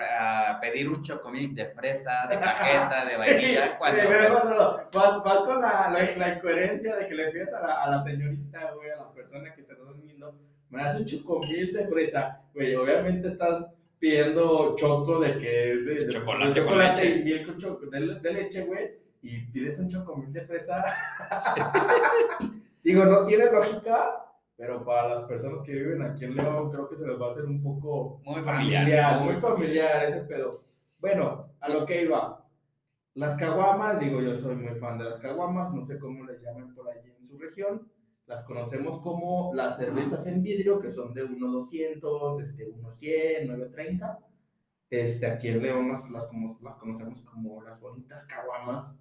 a 0.51 0.61
pedir 0.61 0.89
un 0.89 1.03
chocomil 1.03 1.55
de 1.55 1.67
fresa, 1.67 2.27
de 2.29 2.39
cajeta, 2.39 3.05
de 3.05 3.17
vainilla, 3.19 3.77
cuando... 3.79 4.01
Sí, 4.01 4.09
no, 4.09 4.45
no, 4.45 4.77
vas, 4.93 5.23
vas 5.25 5.39
con 5.45 5.61
la, 5.61 5.91
la, 5.93 6.17
la 6.17 6.35
incoherencia 6.37 6.97
de 6.97 7.09
que 7.09 7.15
le 7.15 7.31
pides 7.31 7.53
a 7.53 7.61
la, 7.67 7.83
a 7.85 7.91
la 7.91 8.03
señorita, 8.05 8.71
güey, 8.75 8.91
a 8.91 8.97
la 8.97 9.13
persona 9.13 9.55
que 9.55 9.63
te 9.63 9.73
está 9.73 9.85
vendiendo, 9.85 10.39
me 10.71 10.83
das 10.83 10.97
un 10.97 11.05
chocomil 11.07 11.73
de 11.73 11.87
fresa, 11.89 12.43
güey, 12.55 12.75
obviamente 12.75 13.29
estás 13.29 13.75
pidiendo 14.03 14.75
choco 14.75 15.21
de 15.21 15.39
que 15.39 15.75
es 15.75 15.87
de, 15.87 16.09
Chocolate 16.09 16.61
de 16.61 16.67
con 16.67 16.77
leche. 16.77 17.19
y 17.19 17.23
miel 17.23 17.47
con 17.47 17.57
choco, 17.57 17.87
de, 17.87 18.01
de 18.19 18.33
leche, 18.33 18.65
güey, 18.65 18.99
y 19.23 19.43
pides 19.43 19.79
un 19.79 19.89
chocomil 19.89 20.33
de 20.33 20.41
fresa. 20.41 20.83
Digo, 22.83 23.05
no 23.05 23.25
tiene 23.25 23.53
lógica, 23.53 24.27
pero 24.57 24.85
para 24.85 25.11
las 25.11 25.23
personas 25.23 25.63
que 25.63 25.75
viven 25.75 26.03
aquí 26.03 26.25
en 26.25 26.35
León, 26.35 26.73
creo 26.73 26.89
que 26.89 26.97
se 26.97 27.07
les 27.07 27.21
va 27.21 27.29
a 27.29 27.31
hacer 27.31 27.45
un 27.45 27.63
poco 27.63 28.21
Muy 28.25 28.43
familiar. 28.43 29.21
muy 29.21 29.37
familiar 29.37 30.07
ese 30.07 30.23
pedo. 30.23 30.65
Bueno, 30.99 31.51
a 31.61 31.69
lo 31.69 31.87
que 31.87 32.03
iba. 32.03 32.45
Las 33.15 33.37
caguamas, 33.37 34.01
digo, 34.01 34.21
yo 34.21 34.35
soy 34.35 34.57
muy 34.57 34.75
fan 34.81 34.99
de 34.99 35.05
las 35.05 35.21
caguamas, 35.21 35.73
no 35.73 35.81
sé 35.81 36.01
cómo 36.01 36.25
les 36.25 36.43
llaman 36.43 36.75
por 36.75 36.89
allí 36.89 37.09
en 37.21 37.25
su 37.25 37.39
región. 37.39 37.89
Las 38.27 38.45
conocemos 38.45 39.01
como 39.01 39.53
las 39.55 39.77
cervezas 39.77 40.27
en 40.27 40.43
vidrio, 40.43 40.81
que 40.81 40.91
son 40.91 41.13
de 41.13 41.25
1.200, 41.25 42.43
este, 42.43 42.69
1.100, 42.73 43.47
9.30. 43.47 44.19
Este, 44.91 45.27
aquí 45.27 45.49
en 45.49 45.63
León 45.63 45.89
las, 45.91 46.09
las, 46.11 46.27
como- 46.27 46.59
las 46.63 46.77
conocemos 46.77 47.21
como 47.23 47.63
las 47.63 47.81
bonitas 47.81 48.27
caguamas. 48.27 48.95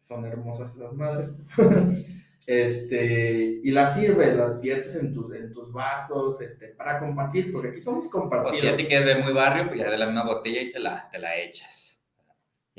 Son 0.00 0.24
hermosas 0.24 0.74
esas 0.74 0.92
madres. 0.92 1.30
este, 2.46 3.60
y 3.62 3.70
las 3.70 3.96
sirves, 3.96 4.34
las 4.36 4.60
viertes 4.60 4.96
en 4.96 5.12
tus, 5.12 5.34
en 5.34 5.52
tus 5.52 5.72
vasos, 5.72 6.40
este, 6.40 6.68
para 6.68 6.98
compartir, 7.00 7.52
porque 7.52 7.68
aquí 7.68 7.80
somos 7.80 8.06
O 8.06 8.10
compartidos. 8.10 8.56
si 8.58 8.66
ya 8.66 8.76
te 8.76 8.86
quieres 8.86 9.04
ver 9.06 9.22
muy 9.22 9.32
barrio, 9.32 9.66
pues 9.66 9.78
ya 9.80 9.90
de 9.90 9.98
la 9.98 10.06
misma 10.06 10.24
botella 10.24 10.62
y 10.62 10.72
te 10.72 10.78
la, 10.78 11.08
te 11.10 11.18
la 11.18 11.36
echas. 11.38 11.99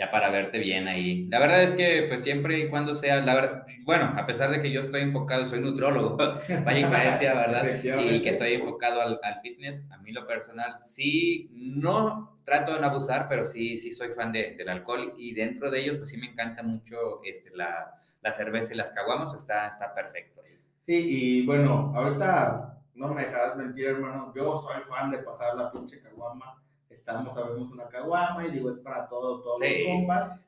Ya 0.01 0.09
para 0.09 0.31
verte 0.31 0.57
bien 0.57 0.87
ahí. 0.87 1.27
La 1.29 1.37
verdad 1.37 1.61
es 1.61 1.73
que, 1.75 2.05
pues 2.07 2.23
siempre 2.23 2.57
y 2.57 2.69
cuando 2.69 2.95
sea, 2.95 3.21
la 3.21 3.35
verdad, 3.35 3.65
bueno, 3.83 4.15
a 4.17 4.25
pesar 4.25 4.49
de 4.49 4.59
que 4.59 4.71
yo 4.71 4.79
estoy 4.79 5.01
enfocado, 5.01 5.45
soy 5.45 5.59
nutrólogo, 5.59 6.17
vaya 6.65 6.79
inferencia, 6.79 7.33
¿verdad? 7.35 7.71
Y 7.93 8.23
que 8.23 8.29
estoy 8.31 8.53
enfocado 8.55 8.99
al, 8.99 9.19
al 9.21 9.39
fitness, 9.41 9.87
a 9.91 9.97
mí 9.99 10.11
lo 10.11 10.25
personal, 10.25 10.79
sí, 10.81 11.49
no 11.53 12.39
trato 12.43 12.73
de 12.73 12.79
no 12.81 12.87
abusar, 12.87 13.27
pero 13.29 13.45
sí, 13.45 13.77
sí 13.77 13.91
soy 13.91 14.09
fan 14.09 14.31
de- 14.31 14.55
del 14.57 14.69
alcohol 14.69 15.13
y 15.17 15.35
dentro 15.35 15.69
de 15.69 15.81
ellos, 15.81 15.97
pues 15.97 16.09
sí 16.09 16.17
me 16.17 16.25
encanta 16.27 16.63
mucho 16.63 17.21
este, 17.23 17.51
la, 17.55 17.91
la 18.23 18.31
cerveza 18.31 18.73
y 18.73 18.77
las 18.77 18.89
caguamas, 18.91 19.35
está, 19.35 19.67
está 19.67 19.93
perfecto. 19.93 20.41
Sí, 20.83 20.95
y 21.41 21.45
bueno, 21.45 21.93
ahorita 21.95 22.79
no 22.95 23.13
me 23.13 23.25
dejarás 23.25 23.55
mentir, 23.55 23.85
hermano. 23.85 24.33
Yo 24.35 24.57
soy 24.57 24.81
fan 24.83 25.11
de 25.11 25.19
pasar 25.19 25.55
la 25.55 25.71
pinche 25.71 26.01
caguama. 26.01 26.55
Estamos, 27.01 27.33
sabemos 27.33 27.71
una 27.71 27.87
caguama 27.87 28.45
y 28.45 28.51
digo, 28.51 28.69
es 28.69 28.77
para 28.77 29.07
todo, 29.09 29.41
todos 29.41 29.59
Sí. 29.59 29.83
los 29.83 29.95
compas. 29.95 30.39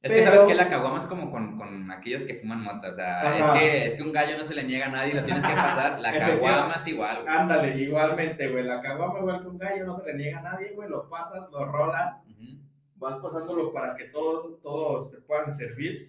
Es 0.00 0.12
que 0.14 0.20
Pero- 0.20 0.30
sabes 0.30 0.44
que 0.44 0.54
la 0.54 0.68
caguama 0.68 0.96
es 0.98 1.06
como 1.06 1.30
con, 1.30 1.56
con 1.58 1.90
aquellos 1.90 2.24
que 2.24 2.34
fuman 2.34 2.62
mota, 2.62 2.88
o 2.88 2.92
sea, 2.92 3.36
es 3.38 3.48
que, 3.50 3.84
es 3.84 3.94
que 3.94 4.02
un 4.02 4.12
gallo 4.12 4.38
no 4.38 4.44
se 4.44 4.54
le 4.54 4.62
niega 4.64 4.86
a 4.86 4.90
nadie, 4.90 5.12
lo 5.12 5.24
tienes 5.24 5.44
que 5.44 5.52
pasar, 5.54 6.00
la 6.00 6.12
caguama 6.70 6.74
es 6.76 6.86
igual, 6.86 7.22
güey. 7.24 7.34
Ándale, 7.36 7.76
igualmente, 7.76 8.48
güey. 8.48 8.64
La 8.64 8.80
caguama, 8.80 9.18
igual 9.18 9.42
que 9.42 9.48
un 9.48 9.58
gallo, 9.58 9.84
no 9.84 9.96
se 9.98 10.06
le 10.06 10.14
niega 10.14 10.38
a 10.38 10.42
nadie, 10.42 10.70
güey. 10.74 10.88
Lo 10.88 11.08
pasas, 11.10 11.50
lo 11.50 11.66
rolas, 11.66 12.16
Ujú. 12.30 12.58
vas 12.96 13.16
pasándolo 13.18 13.72
para 13.72 13.96
que 13.96 14.04
todos, 14.04 14.62
todos 14.62 15.10
se 15.10 15.18
puedan 15.22 15.54
servir. 15.54 16.08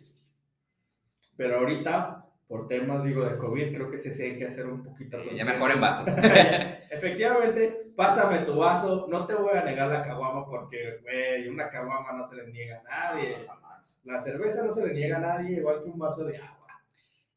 Pero 1.35 1.57
ahorita, 1.59 2.25
por 2.49 2.67
temas, 2.67 3.03
digo, 3.03 3.23
de 3.23 3.38
COVID, 3.38 3.75
creo 3.75 3.91
que 3.91 3.99
sí 3.99 4.09
se 4.09 4.23
hay 4.23 4.39
que 4.39 4.47
hacer 4.47 4.65
un 4.65 4.83
poquito. 4.83 5.19
Ya 5.35 5.45
mejor 5.45 5.69
en 5.69 5.81
vaso. 5.81 6.03
Efectivamente, 6.91 7.91
pásame 7.95 8.39
tu 8.39 8.57
vaso. 8.57 9.05
No 9.07 9.27
te 9.27 9.35
voy 9.35 9.55
a 9.55 9.63
negar 9.63 9.88
la 9.88 10.03
caguama 10.03 10.47
porque, 10.47 10.97
güey, 11.03 11.47
una 11.47 11.69
caguama 11.69 12.12
no 12.13 12.27
se 12.27 12.38
le 12.38 12.47
niega 12.47 12.81
a 12.88 13.13
nadie. 13.13 13.35
Jamás. 13.45 14.01
La 14.03 14.19
cerveza 14.23 14.65
no 14.65 14.71
se 14.71 14.88
le 14.88 14.95
niega 14.95 15.17
a 15.17 15.19
nadie, 15.19 15.57
igual 15.57 15.83
que 15.83 15.91
un 15.91 15.99
vaso 15.99 16.25
de 16.25 16.38
agua. 16.38 16.81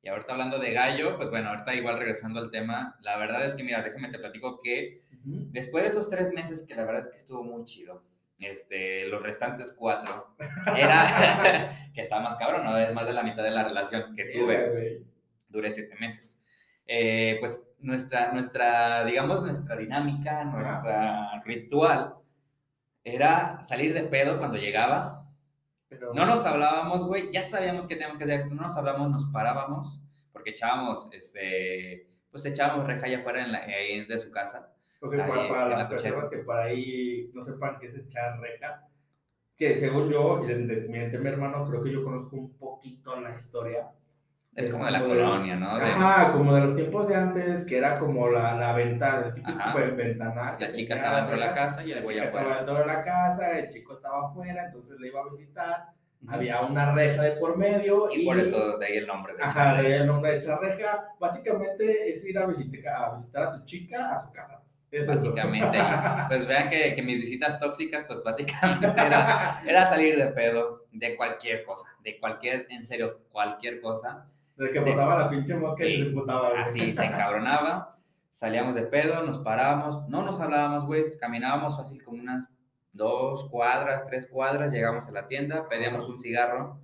Y 0.00 0.08
ahorita 0.08 0.32
hablando 0.32 0.58
de 0.58 0.72
gallo, 0.72 1.18
pues 1.18 1.28
bueno, 1.28 1.50
ahorita 1.50 1.74
igual 1.74 1.98
regresando 1.98 2.40
al 2.40 2.50
tema, 2.50 2.96
la 3.00 3.18
verdad 3.18 3.44
es 3.44 3.54
que, 3.54 3.64
mira, 3.64 3.82
déjame 3.82 4.08
te 4.08 4.18
platico 4.18 4.60
que 4.62 5.02
después 5.24 5.84
de 5.84 5.90
esos 5.90 6.08
tres 6.08 6.32
meses, 6.32 6.66
que 6.66 6.74
la 6.74 6.86
verdad 6.86 7.02
es 7.02 7.10
que 7.10 7.18
estuvo 7.18 7.44
muy 7.44 7.64
chido, 7.64 8.02
este, 8.42 9.06
los 9.08 9.22
restantes 9.22 9.72
cuatro, 9.72 10.34
era, 10.76 11.70
que 11.94 12.00
estaba 12.00 12.22
más 12.22 12.36
cabrón, 12.36 12.64
¿no? 12.64 12.76
Es 12.76 12.92
más 12.92 13.06
de 13.06 13.12
la 13.12 13.22
mitad 13.22 13.42
de 13.42 13.50
la 13.50 13.64
relación 13.64 14.14
que 14.14 14.24
tuve. 14.26 15.04
Duré 15.48 15.70
siete 15.70 15.96
meses. 15.96 16.42
Eh, 16.86 17.36
pues 17.40 17.68
nuestra, 17.80 18.32
nuestra, 18.32 19.04
digamos, 19.04 19.42
nuestra 19.42 19.76
dinámica, 19.76 20.44
nuestra 20.44 21.42
ritual 21.44 22.14
era 23.04 23.62
salir 23.62 23.94
de 23.94 24.02
pedo 24.02 24.38
cuando 24.38 24.56
llegaba. 24.56 25.26
Pero, 25.88 26.14
No 26.14 26.24
nos 26.24 26.44
hablábamos, 26.46 27.06
güey, 27.06 27.30
ya 27.32 27.42
sabíamos 27.42 27.86
qué 27.86 27.94
teníamos 27.94 28.18
que 28.18 28.24
hacer, 28.24 28.46
no 28.46 28.62
nos 28.62 28.76
hablábamos, 28.76 29.10
nos 29.10 29.26
parábamos, 29.26 30.02
porque 30.32 30.50
echábamos, 30.50 31.08
este, 31.12 32.06
pues 32.30 32.44
echábamos 32.46 32.86
reja 32.86 33.06
allá 33.06 33.18
afuera 33.18 33.42
en 33.42 33.52
la, 33.52 33.66
de 33.66 34.18
su 34.18 34.30
casa. 34.30 34.71
Porque 35.02 35.20
ahí 35.20 35.28
para, 35.28 35.48
para 35.48 35.68
la 35.68 35.78
las 35.78 35.88
cochera. 35.88 36.14
personas 36.14 36.30
que 36.30 36.38
por 36.38 36.56
ahí 36.56 37.30
no 37.34 37.42
sepan 37.42 37.76
qué 37.80 37.88
es 37.88 37.94
echar 37.96 38.38
reja, 38.40 38.86
que 39.56 39.74
según 39.74 40.08
yo, 40.10 40.40
y 40.44 40.46
desmiente 40.64 41.18
mi 41.18 41.28
hermano, 41.28 41.66
creo 41.68 41.82
que 41.82 41.92
yo 41.92 42.04
conozco 42.04 42.36
un 42.36 42.56
poquito 42.56 43.20
la 43.20 43.34
historia. 43.34 43.88
Es 44.54 44.66
Es 44.66 44.70
como 44.72 44.84
de 44.84 44.90
la 44.92 45.00
de- 45.00 45.08
colonia, 45.08 45.56
¿no? 45.56 45.76
De- 45.78 45.84
Ajá, 45.84 46.32
como 46.32 46.54
de 46.54 46.60
los 46.60 46.74
tiempos 46.76 47.08
de 47.08 47.16
antes, 47.16 47.64
que 47.64 47.78
era 47.78 47.98
como 47.98 48.28
la, 48.28 48.54
la 48.54 48.74
ventana, 48.74 49.26
el 49.26 49.34
típico 49.34 49.58
Ajá. 49.58 49.74
ven- 49.74 49.96
ventanal. 49.96 50.56
la 50.60 50.70
chica 50.70 50.94
estaba 50.94 51.16
dentro 51.16 51.34
de 51.34 51.40
la 51.40 51.52
casa 51.54 51.82
y 51.84 51.90
el 51.90 51.96
La 51.98 52.02
güey 52.04 52.18
afuera. 52.18 52.38
estaba 52.40 52.56
dentro 52.58 52.78
de 52.78 52.86
la 52.86 53.02
casa, 53.04 53.58
el 53.58 53.68
chico 53.70 53.94
estaba 53.94 54.28
afuera, 54.28 54.66
entonces 54.66 55.00
le 55.00 55.08
iba 55.08 55.20
a 55.20 55.30
visitar. 55.34 55.86
Ujú. 56.22 56.32
Había 56.34 56.60
una 56.60 56.92
reja 56.94 57.22
de 57.22 57.32
por 57.32 57.56
medio. 57.56 58.08
Y 58.12 58.24
por 58.26 58.38
eso 58.38 58.78
de 58.78 58.86
ahí 58.86 58.96
el 58.98 59.06
nombre 59.08 59.34
de 59.34 59.42
Ajá, 59.42 59.80
de 59.80 59.86
ahí 59.88 59.92
el 59.94 60.06
nombre 60.06 60.30
de 60.32 60.38
echar 60.38 60.60
reja. 60.60 61.08
Básicamente 61.18 62.14
es 62.14 62.24
ir 62.24 62.38
a 62.38 62.46
visitar, 62.46 62.94
a 63.02 63.14
visitar 63.16 63.42
a 63.44 63.52
tu 63.58 63.64
chica 63.64 64.14
a 64.14 64.18
su 64.20 64.30
casa. 64.32 64.62
Es. 64.92 65.06
Básicamente, 65.06 65.78
y, 65.78 65.80
pues 66.28 66.46
vean 66.46 66.68
que, 66.68 66.94
que 66.94 67.02
mis 67.02 67.16
visitas 67.16 67.58
tóxicas, 67.58 68.04
pues 68.04 68.22
básicamente 68.22 68.86
era, 69.00 69.62
era 69.66 69.86
salir 69.86 70.16
de 70.16 70.26
pedo 70.26 70.86
de 70.92 71.16
cualquier 71.16 71.64
cosa, 71.64 71.88
de 72.04 72.20
cualquier, 72.20 72.66
en 72.68 72.84
serio, 72.84 73.22
cualquier 73.30 73.80
cosa. 73.80 74.26
De 74.56 74.70
que 74.70 74.82
pasaba 74.82 75.18
la 75.18 75.30
pinche 75.30 75.54
mosca 75.56 75.84
y 75.84 76.02
se 76.02 76.08
emputaba. 76.08 76.50
güey. 76.50 76.62
Así 76.62 76.92
se 76.92 77.04
encabronaba, 77.06 77.90
salíamos 78.28 78.74
de 78.74 78.82
pedo, 78.82 79.22
nos 79.22 79.38
parábamos, 79.38 80.06
no 80.08 80.22
nos 80.22 80.40
hablábamos, 80.40 80.84
güey, 80.84 81.02
caminábamos 81.18 81.78
fácil 81.78 82.02
como 82.04 82.20
unas 82.20 82.48
dos 82.92 83.48
cuadras, 83.50 84.04
tres 84.04 84.28
cuadras, 84.30 84.72
llegamos 84.72 85.08
a 85.08 85.12
la 85.12 85.26
tienda, 85.26 85.66
pedíamos 85.68 86.06
un 86.06 86.18
cigarro. 86.18 86.80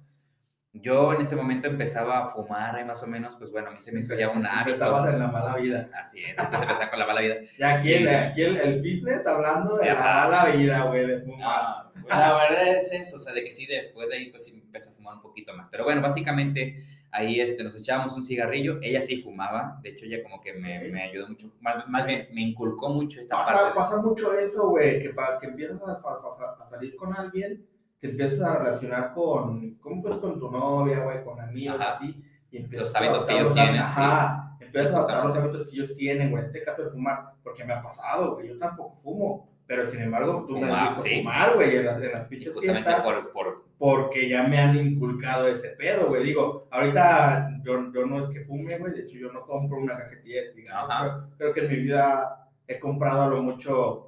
Yo 0.80 1.12
en 1.12 1.20
ese 1.20 1.34
momento 1.36 1.66
empezaba 1.68 2.18
a 2.18 2.26
fumar, 2.26 2.74
ahí 2.76 2.84
más 2.84 3.02
o 3.02 3.06
menos, 3.06 3.36
pues 3.36 3.50
bueno, 3.50 3.68
a 3.68 3.70
mí 3.72 3.78
se 3.78 3.90
me 3.92 4.00
hizo 4.00 4.14
ya 4.14 4.28
un 4.30 4.46
hábito. 4.46 4.72
Estabas 4.74 5.12
en 5.12 5.18
la 5.18 5.28
mala 5.28 5.56
vida. 5.56 5.88
Así 5.94 6.20
es, 6.24 6.30
entonces 6.38 6.62
empecé 6.62 6.88
con 6.88 6.98
la 6.98 7.06
mala 7.06 7.20
vida. 7.20 7.36
Y 7.58 7.62
aquí, 7.62 7.92
el, 7.94 8.08
aquí 8.08 8.42
el, 8.42 8.56
el 8.58 8.82
fitness 8.82 9.26
hablando 9.26 9.76
de 9.76 9.90
Ajá. 9.90 10.04
la 10.04 10.38
mala 10.44 10.56
vida, 10.56 10.84
güey, 10.84 11.06
de 11.06 11.20
fumar. 11.22 11.84
No, 11.94 12.02
pues, 12.02 12.16
la 12.16 12.32
verdad 12.36 12.68
es 12.76 12.92
eso, 12.92 13.16
o 13.16 13.20
sea, 13.20 13.32
de 13.34 13.42
que 13.44 13.50
sí, 13.50 13.66
después 13.66 14.08
de 14.08 14.16
ahí 14.16 14.30
pues 14.30 14.44
sí 14.44 14.60
empecé 14.64 14.90
a 14.90 14.92
fumar 14.94 15.14
un 15.14 15.20
poquito 15.22 15.52
más. 15.54 15.68
Pero 15.68 15.84
bueno, 15.84 16.00
básicamente 16.00 16.76
ahí 17.10 17.40
este, 17.40 17.64
nos 17.64 17.74
echábamos 17.74 18.12
un 18.14 18.22
cigarrillo, 18.22 18.78
ella 18.82 19.02
sí 19.02 19.20
fumaba, 19.20 19.80
de 19.82 19.90
hecho 19.90 20.04
ella 20.04 20.22
como 20.22 20.40
que 20.40 20.52
me, 20.52 20.78
Ok. 20.78 20.92
me 20.92 21.02
ayudó 21.02 21.26
mucho, 21.28 21.50
más, 21.60 21.88
más 21.88 22.06
bien 22.06 22.28
me 22.32 22.42
inculcó 22.42 22.90
mucho 22.90 23.18
esta 23.20 23.36
Pasa, 23.36 23.52
parte. 23.52 23.68
de- 23.68 23.74
pasa 23.74 23.96
mucho 24.02 24.32
eso, 24.38 24.68
güey, 24.70 25.00
que 25.02 25.10
para 25.10 25.38
que 25.40 25.46
empiezas 25.46 25.82
a- 25.82 25.92
a- 25.92 26.62
a 26.62 26.66
salir 26.66 26.94
con 26.96 27.12
alguien, 27.14 27.66
te 28.00 28.10
empiezas 28.10 28.40
a 28.42 28.58
relacionar 28.58 29.12
con, 29.12 29.74
¿cómo 29.76 30.02
pues 30.02 30.18
con 30.18 30.38
tu 30.38 30.50
novia, 30.50 31.04
güey, 31.04 31.24
con 31.24 31.40
amigos, 31.40 31.80
Ajá. 31.80 31.92
así, 31.92 32.22
y 32.50 32.58
empiezas 32.58 32.88
Los 32.88 32.96
hábitos 32.96 33.24
que 33.24 33.32
ellos 33.34 33.48
los 33.48 33.54
tienen, 33.54 33.76
Ajá, 33.76 34.56
empiezas 34.60 34.92
a 34.92 34.96
adoptar 34.96 35.24
los 35.24 35.36
hábitos 35.36 35.68
que 35.68 35.76
ellos 35.76 35.96
tienen, 35.96 36.30
güey, 36.30 36.42
en 36.42 36.46
este 36.46 36.62
caso 36.62 36.82
el 36.82 36.90
fumar, 36.90 37.32
porque 37.42 37.64
me 37.64 37.72
ha 37.72 37.82
pasado, 37.82 38.34
güey, 38.34 38.48
yo 38.48 38.58
tampoco 38.58 38.96
fumo, 38.96 39.48
pero 39.66 39.86
sin 39.86 40.00
embargo, 40.00 40.44
tú 40.48 40.58
me 40.58 40.70
has 40.70 40.94
visto 40.94 41.08
sí. 41.08 41.18
fumar, 41.18 41.54
güey, 41.54 41.76
en 41.76 41.86
las, 41.86 42.02
en 42.02 42.12
las 42.12 42.26
pinches 42.26 42.54
justamente 42.54 42.90
fiestas, 42.90 43.04
por, 43.04 43.32
por 43.32 43.68
porque 43.78 44.28
ya 44.28 44.42
me 44.42 44.58
han 44.58 44.76
inculcado 44.76 45.46
ese 45.46 45.68
pedo, 45.70 46.08
güey. 46.08 46.24
Digo, 46.24 46.66
ahorita 46.70 47.60
yo, 47.62 47.92
yo 47.92 48.06
no 48.06 48.20
es 48.20 48.28
que 48.28 48.40
fume, 48.40 48.76
güey. 48.76 48.92
De 48.92 49.02
hecho, 49.02 49.18
yo 49.18 49.32
no 49.32 49.46
compro 49.46 49.78
una 49.78 49.96
cajetilla 49.96 50.42
de 50.42 50.52
cigarros. 50.52 50.88
Creo, 50.88 51.28
creo 51.38 51.54
que 51.54 51.60
en 51.60 51.68
mi 51.68 51.76
vida 51.84 52.48
he 52.66 52.80
comprado 52.80 53.22
a 53.22 53.28
lo 53.28 53.40
mucho 53.40 54.07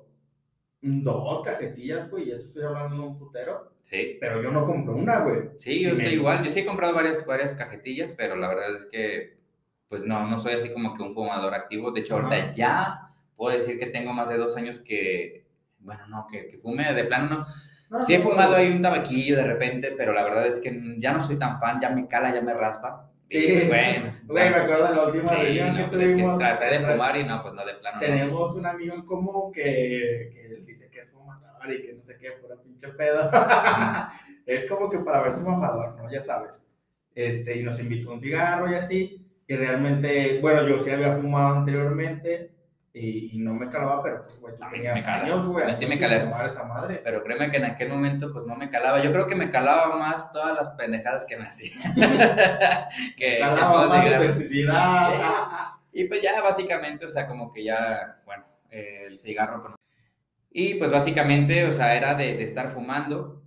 dos 0.83 1.43
cajetillas, 1.45 2.11
güey. 2.11 2.27
Ya 2.27 2.37
te 2.37 2.43
estoy 2.43 2.63
hablando 2.65 2.97
de 2.97 3.03
un 3.09 3.19
putero. 3.19 3.73
sí. 3.83 4.17
Pero 4.21 4.43
yo 4.43 4.51
no 4.51 4.65
compro 4.67 4.95
una, 4.97 5.21
güey. 5.21 5.51
Sí, 5.57 5.83
yo 5.83 5.91
estoy 5.91 6.07
me- 6.07 6.13
igual, 6.15 6.43
yo 6.43 6.51
sí 6.51 6.61
he 6.61 6.67
comprado 6.67 6.95
varias, 6.95 7.25
varias 7.27 7.55
cajetillas, 7.55 8.15
pero 8.15 8.37
la 8.37 8.49
verdad 8.49 8.75
es 8.75 8.87
que 8.87 9.39
pues 9.89 10.05
no, 10.05 10.25
no 10.29 10.39
soy 10.39 10.53
así 10.53 10.73
como 10.73 10.95
que 10.95 11.03
un 11.03 11.13
fumador 11.13 11.53
activo. 11.53 11.91
De 11.91 12.01
hecho, 12.01 12.15
ahorita 12.15 12.53
ya 12.53 13.01
puedo 13.37 13.53
decir 13.55 13.77
que 13.79 13.87
tengo 13.87 14.13
más 14.13 14.29
de 14.29 14.37
dos 14.37 14.57
años 14.57 14.79
que, 14.79 15.47
bueno, 15.81 16.07
no, 16.07 16.29
que, 16.31 16.47
que 16.47 16.59
fume, 16.59 16.93
de 16.93 17.05
plano 17.05 17.29
no. 17.29 17.45
No, 17.91 18.01
Sí 18.05 18.15
he 18.15 18.21
fumado 18.21 18.55
ahí 18.55 18.71
un 18.71 18.81
tabaquillo 18.81 19.37
de 19.37 19.43
repente, 19.43 19.93
pero 19.99 20.13
la 20.13 20.23
verdad 20.23 20.47
es 20.47 20.61
que 20.61 20.95
ya 20.99 21.13
no 21.13 21.21
soy 21.21 21.37
tan 21.41 21.59
fan, 21.59 21.81
ya 21.81 21.91
me 21.91 22.07
cala, 22.07 22.33
ya 22.33 22.41
me 22.41 22.55
raspa. 22.55 23.10
Sí. 23.31 23.63
Bueno, 23.69 24.13
Güey, 24.27 24.51
me 24.51 24.57
acuerdo 24.57 24.89
de 24.89 24.97
la 24.97 25.07
última 25.07 25.25
sí, 25.25 25.35
reunión 25.37 25.69
no, 25.69 25.77
que 25.77 25.85
pues 25.85 26.01
es 26.01 26.07
que 26.09 26.13
tuvimos. 26.15 26.39
traté 26.39 26.65
de 26.67 26.81
fumar 26.81 27.17
y 27.17 27.25
no, 27.25 27.43
pues 27.43 27.55
no, 27.55 27.65
de 27.65 27.75
plano 27.75 27.97
no. 27.97 28.01
Tenemos 28.01 28.55
un 28.57 28.67
amigo 28.67 28.95
en 28.95 29.03
común 29.03 29.53
que, 29.53 30.31
que 30.35 30.63
dice 30.67 30.91
que 30.91 31.01
es 31.03 31.11
fumador 31.11 31.73
y 31.73 31.83
que 31.83 31.93
no 31.93 32.05
sé 32.05 32.17
qué, 32.19 32.33
pura 32.33 32.57
pinche 32.57 32.89
pedo. 32.89 33.31
es 34.47 34.65
como 34.67 34.91
que 34.91 34.99
para 34.99 35.23
verse 35.23 35.45
mamador, 35.45 35.97
¿no? 35.97 36.11
Ya 36.11 36.23
sabes. 36.23 36.61
Este, 37.15 37.57
y 37.57 37.63
nos 37.63 37.79
invitó 37.79 38.11
a 38.11 38.15
un 38.15 38.21
cigarro 38.21 38.71
y 38.71 38.75
así. 38.75 39.27
Y 39.47 39.57
realmente, 39.57 40.41
bueno, 40.41 40.67
yo 40.69 40.79
sí 40.81 40.91
había 40.91 41.17
fumado 41.17 41.57
anteriormente, 41.57 42.51
y, 42.93 43.37
y 43.37 43.39
no 43.41 43.55
me 43.55 43.69
calaba, 43.69 44.03
pero 44.03 44.25
pues, 44.25 44.39
güey, 44.41 44.57
tú 44.57 44.65
A 44.65 44.71
mí 44.71 44.81
sí 44.81 44.89
tenías 44.89 44.95
me 44.95 45.01
años, 45.13 45.47
güey. 45.47 45.65
A 45.65 45.69
mí 45.69 45.75
sí 45.75 45.87
me 45.87 45.97
antes 45.97 46.11
de 46.11 46.19
cala. 46.19 46.25
tomar 46.25 46.47
esa 46.47 46.65
madre. 46.65 47.01
Pero 47.05 47.23
créeme 47.23 47.51
que 47.51 47.59
en 47.59 47.65
aquel 47.67 47.89
momento 47.89 48.33
pues 48.33 48.47
no 48.47 48.57
me 48.57 48.69
calaba. 48.69 49.03
Yo 49.03 49.13
creo 49.13 49.27
que 49.27 49.37
me 49.37 49.51
calaba 49.51 49.97
más 49.97 50.33
todas 50.33 50.55
las 50.55 50.71
pendejadas 50.71 51.25
que 51.25 51.37
me 51.37 51.47
hacía. 51.47 51.77
que, 53.17 53.39
Calaba 53.39 53.87
más 53.87 54.19
toxicidad. 54.19 55.11
Y 55.93 56.05
pues 56.05 56.23
ya 56.23 56.41
básicamente, 56.43 57.07
o 57.07 57.09
sea, 57.09 57.27
como 57.27 57.53
que 57.53 57.65
ya, 57.65 58.21
bueno, 58.25 58.45
eh, 58.71 59.05
el 59.07 59.19
cigarro. 59.19 59.61
pues, 59.63 59.71
no. 59.71 59.77
Y 60.51 60.75
pues 60.75 60.91
básicamente, 60.91 61.65
o 61.67 61.73
sea, 61.73 61.95
era 61.95 62.15
de, 62.15 62.37
de 62.37 62.43
estar 62.45 62.69
fumando 62.69 63.43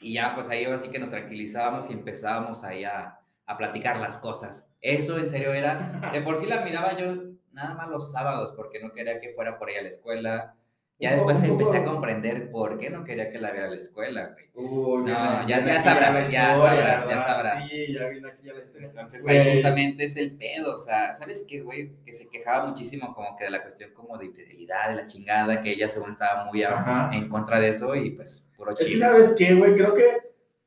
y 0.00 0.14
ya 0.14 0.34
pues 0.34 0.50
ahí 0.50 0.64
así 0.64 0.90
que 0.90 0.98
nos 0.98 1.10
tranquilizábamos 1.10 1.88
y 1.88 1.92
empezábamos 1.92 2.64
ahí 2.64 2.84
a, 2.84 3.20
a 3.46 3.56
platicar 3.56 3.98
las 4.00 4.18
cosas. 4.18 4.66
Eso 4.80 5.18
en 5.18 5.28
serio 5.28 5.52
era, 5.52 6.10
de 6.12 6.20
por 6.22 6.36
sí 6.36 6.46
la 6.46 6.62
miraba 6.62 6.96
yo 6.96 7.31
nada 7.52 7.74
más 7.74 7.88
los 7.90 8.10
sábados 8.12 8.52
porque 8.56 8.80
no 8.80 8.90
quería 8.92 9.20
que 9.20 9.30
fuera 9.30 9.58
por 9.58 9.68
ahí 9.68 9.76
a 9.76 9.82
la 9.82 9.88
escuela. 9.88 10.54
Ya 10.98 11.10
poco- 11.16 11.30
después 11.32 11.40
poco- 11.40 11.52
empecé 11.52 11.78
a 11.78 11.84
comprender 11.84 12.48
por 12.48 12.78
qué 12.78 12.88
no 12.88 13.02
quería 13.02 13.28
que 13.28 13.38
la 13.38 13.50
viera 13.50 13.66
a 13.66 13.70
la 13.70 13.76
escuela, 13.76 14.28
güey. 14.34 14.44
Uy, 14.54 15.02
No, 15.10 15.46
ya- 15.48 15.64
ya 15.64 15.80
sabrás, 15.80 16.30
ya 16.30 16.56
sabrás, 16.56 17.08
ya 17.08 17.18
sabrás. 17.18 17.68
Sí, 17.68 17.92
ya 17.92 18.08
vine 18.08 18.28
aquí 18.28 18.46
ya 18.46 18.52
la 18.52 18.62
historia. 18.62 18.88
Entonces 18.88 19.24
Güey. 19.24 19.38
ahí 19.38 19.50
justamente 19.52 20.04
es 20.04 20.16
el 20.16 20.36
pedo, 20.38 20.74
o 20.74 20.76
sea, 20.76 21.12
¿sabes 21.12 21.44
qué, 21.48 21.60
güey? 21.60 21.96
Que 22.04 22.12
se 22.12 22.28
quejaba 22.28 22.66
muchísimo 22.68 23.12
como 23.14 23.34
que 23.36 23.44
de 23.44 23.50
la 23.50 23.62
cuestión 23.62 23.90
como 23.94 24.16
de 24.16 24.26
infidelidad, 24.26 24.90
de 24.90 24.94
la 24.96 25.06
chingada, 25.06 25.60
que 25.60 25.72
ella 25.72 25.88
según 25.88 26.10
estaba 26.10 26.44
muy 26.44 26.62
a- 26.62 27.10
en 27.12 27.28
contra 27.28 27.58
de 27.58 27.70
eso 27.70 27.96
y 27.96 28.10
pues 28.12 28.48
puro 28.56 28.70
Es 28.72 28.78
que, 28.78 28.84
chile. 28.86 29.00
¿sabes 29.04 29.34
qué, 29.36 29.54
güey? 29.54 29.74
Creo 29.74 29.94
que 29.94 30.06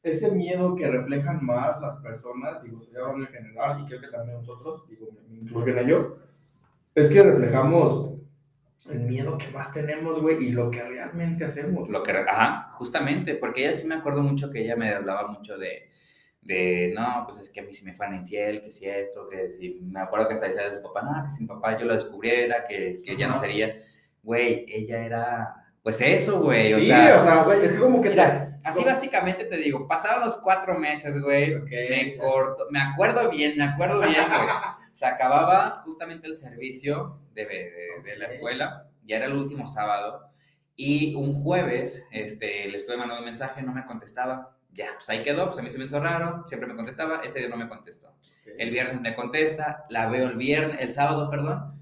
ese 0.04 0.32
miedo 0.32 0.76
que 0.76 0.86
reflejan 0.88 1.46
más 1.46 1.80
las 1.80 1.96
personas, 2.02 2.62
digo, 2.62 2.82
estoy 2.82 2.98
hablando 3.02 3.26
en 3.26 3.32
general, 3.32 3.82
y 3.82 3.86
creo 3.88 4.02
que 4.02 4.08
también 4.08 4.38
nosotros, 4.38 4.86
digo, 4.90 5.08
me 5.30 5.38
incluyen 5.38 5.80
a 5.80 5.82
yo, 5.84 6.18
es 6.96 7.10
que 7.10 7.22
reflejamos 7.22 8.16
el 8.90 9.02
miedo 9.02 9.38
que 9.38 9.48
más 9.50 9.74
tenemos, 9.74 10.22
güey, 10.22 10.46
y 10.46 10.52
lo 10.52 10.70
que 10.70 10.84
realmente 10.84 11.44
hacemos. 11.46 11.90
Lo 11.90 12.04
que, 12.04 12.12
ajá, 12.12 12.68
justamente, 12.72 13.36
porque 13.36 13.66
ella 13.66 13.74
sí 13.74 13.88
me 13.88 13.96
acuerdo 13.96 14.22
mucho 14.22 14.50
que 14.52 14.62
ella 14.62 14.76
me 14.76 14.94
hablaba 14.94 15.28
mucho 15.28 15.58
de, 15.58 15.90
de, 16.42 16.94
no, 16.96 17.24
pues 17.26 17.40
es 17.40 17.50
que 17.50 17.62
a 17.62 17.64
mí 17.64 17.74
si 17.74 17.84
me 17.84 17.94
fueran 17.94 18.16
infiel, 18.16 18.62
que 18.62 18.70
si 18.70 18.86
esto, 18.86 19.28
que 19.28 19.50
si, 19.50 19.80
me 19.82 20.00
acuerdo 20.00 20.28
que 20.28 20.36
hasta 20.36 20.48
decía 20.48 20.66
de 20.66 20.72
su 20.72 20.84
papá, 20.84 21.02
no, 21.02 21.24
que 21.24 21.32
si 21.32 21.42
mi 21.42 21.48
papá 21.48 21.78
yo 21.78 21.86
lo 21.86 21.94
descubriera, 21.94 22.64
que, 22.64 22.96
que 23.04 23.18
ya 23.18 23.28
no 23.28 23.38
sería, 23.38 23.76
güey, 24.22 24.66
ella 24.70 25.04
era, 25.04 25.56
pues 25.82 26.00
eso, 26.02 26.42
güey, 26.42 26.74
o 26.74 26.78
sí, 26.80 26.88
sea, 26.88 27.20
o 27.20 27.26
sea, 27.26 27.44
güey, 27.44 27.66
es 27.66 27.74
que 27.74 27.80
como 27.80 28.02
que... 28.02 28.10
Mira, 28.10 28.58
así 28.64 28.84
básicamente 28.84 29.46
te 29.46 29.58
digo, 29.58 29.88
pasaron 29.88 30.24
los 30.24 30.36
cuatro 30.36 30.78
meses, 30.78 31.20
güey, 31.20 31.56
Ok. 31.56 31.70
me 31.90 32.18
corto, 32.18 32.68
me 32.70 32.80
acuerdo 32.80 33.30
bien, 33.32 33.54
me 33.58 33.64
acuerdo 33.64 34.00
bien, 34.02 34.26
güey. 34.28 34.48
Se 34.96 35.06
acababa 35.06 35.76
justamente 35.84 36.26
el 36.26 36.36
servicio 36.36 37.20
de, 37.34 37.46
de- 37.46 38.02
de 38.10 38.16
la 38.18 38.28
escuela, 38.28 38.88
ya 39.04 39.18
era 39.18 39.26
el 39.26 39.34
último 39.34 39.68
sábado, 39.68 40.22
y 40.78 41.14
un 41.16 41.34
jueves, 41.34 42.08
este, 42.12 42.68
le 42.70 42.78
estuve 42.78 42.96
mandando 42.96 43.20
un 43.20 43.26
mensaje, 43.26 43.62
no 43.62 43.74
me 43.74 43.84
contestaba. 43.86 44.56
Ya, 44.72 44.88
pues 44.94 45.10
ahí 45.10 45.22
quedó, 45.22 45.48
pues 45.48 45.60
a 45.60 45.62
mí 45.64 45.70
se 45.70 45.78
me 45.78 45.84
hizo 45.84 46.00
raro, 46.00 46.44
siempre 46.46 46.68
me 46.70 46.76
contestaba, 46.78 47.22
ese 47.26 47.40
día 47.40 47.50
no 47.50 47.58
me 47.58 47.68
contestó. 47.68 48.14
El 48.58 48.72
viernes 48.72 49.02
me 49.02 49.14
contesta, 49.16 49.84
la 49.90 50.08
veo 50.08 50.28
el 50.30 50.38
viernes, 50.38 50.80
el 50.80 50.92
sábado, 50.94 51.30
perdón, 51.30 51.74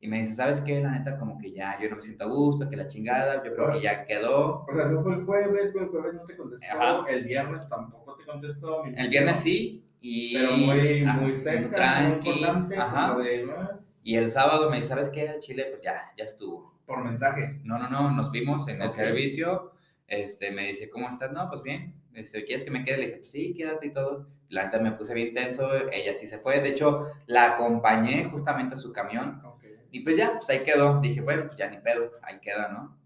y 0.00 0.08
me 0.08 0.18
dice, 0.18 0.34
¿sabes 0.34 0.60
qué? 0.60 0.80
La 0.80 0.90
neta, 0.90 1.16
como 1.18 1.38
que 1.38 1.52
ya, 1.52 1.78
yo 1.80 1.88
no 1.88 1.96
me 1.96 2.02
siento 2.02 2.24
a 2.24 2.28
gusto, 2.28 2.68
que 2.68 2.76
la 2.76 2.86
chingada, 2.88 3.44
yo 3.44 3.54
creo 3.54 3.70
que 3.70 3.80
ya 3.82 4.04
quedó. 4.04 4.64
O 4.64 4.72
sea, 4.74 4.86
eso 4.86 5.02
fue 5.04 5.14
el 5.14 5.24
jueves, 5.24 5.72
güey, 5.72 5.84
el 5.84 5.90
jueves 5.90 6.14
no 6.14 6.24
te 6.24 6.36
contestó, 6.36 6.66
Ajá. 6.80 7.04
el 7.10 7.24
viernes 7.24 7.68
tampoco 7.68 8.16
te 8.16 8.24
contestó. 8.24 8.82
mi 8.84 8.98
El 8.98 9.08
viernes 9.08 9.38
sí, 9.40 9.84
y... 10.00 10.34
Pero 10.34 10.56
muy, 10.56 11.04
ah, 11.06 11.12
muy 11.14 11.32
muy 11.32 11.70
tranqui, 11.70 12.28
importante, 12.30 12.76
ajá. 12.76 13.16
de, 13.18 13.44
¿no? 13.46 13.80
Y 14.02 14.16
el 14.16 14.28
sábado 14.28 14.70
me 14.70 14.76
dice, 14.76 14.88
¿sabes 14.88 15.10
qué? 15.10 15.24
El 15.26 15.40
Chile, 15.40 15.66
pues 15.70 15.82
ya, 15.82 15.96
ya 16.16 16.24
estuvo. 16.24 16.78
por 16.86 17.04
mensaje. 17.04 17.60
No, 17.64 17.78
no, 17.78 17.88
no, 17.88 18.10
nos 18.12 18.30
vimos 18.32 18.66
en 18.68 18.82
el 18.82 18.88
Ok. 18.88 18.92
servicio. 18.92 19.72
Este, 20.08 20.50
me 20.50 20.66
dice, 20.66 20.88
¿cómo 20.90 21.08
estás? 21.08 21.30
No, 21.32 21.48
pues 21.48 21.62
bien. 21.62 21.94
Este, 22.14 22.42
¿Quieres 22.44 22.64
que 22.64 22.70
me 22.72 22.82
quede? 22.82 22.96
Le 22.98 23.04
dije, 23.06 23.16
pues 23.18 23.30
sí, 23.30 23.54
quédate 23.54 23.86
y 23.88 23.92
todo. 23.92 24.26
La 24.48 24.64
neta 24.64 24.80
me 24.80 24.90
puse 24.92 25.14
bien 25.14 25.32
tenso, 25.32 25.70
ella 25.92 26.12
sí 26.12 26.26
se 26.26 26.38
fue. 26.38 26.60
De 26.60 26.70
hecho, 26.70 27.06
la 27.26 27.52
acompañé 27.52 28.24
justamente 28.24 28.74
a 28.74 28.76
su 28.76 28.92
camión. 28.92 29.40
Ok. 29.44 29.64
Y 29.92 30.00
pues 30.00 30.16
ya, 30.16 30.32
pues 30.32 30.50
ahí 30.50 30.60
quedó. 30.64 31.00
Dije, 31.00 31.20
bueno, 31.20 31.44
pues 31.46 31.56
ya 31.58 31.68
ni 31.70 31.78
pedo, 31.78 32.12
ahí 32.22 32.40
queda, 32.40 32.68
¿no? 32.68 32.98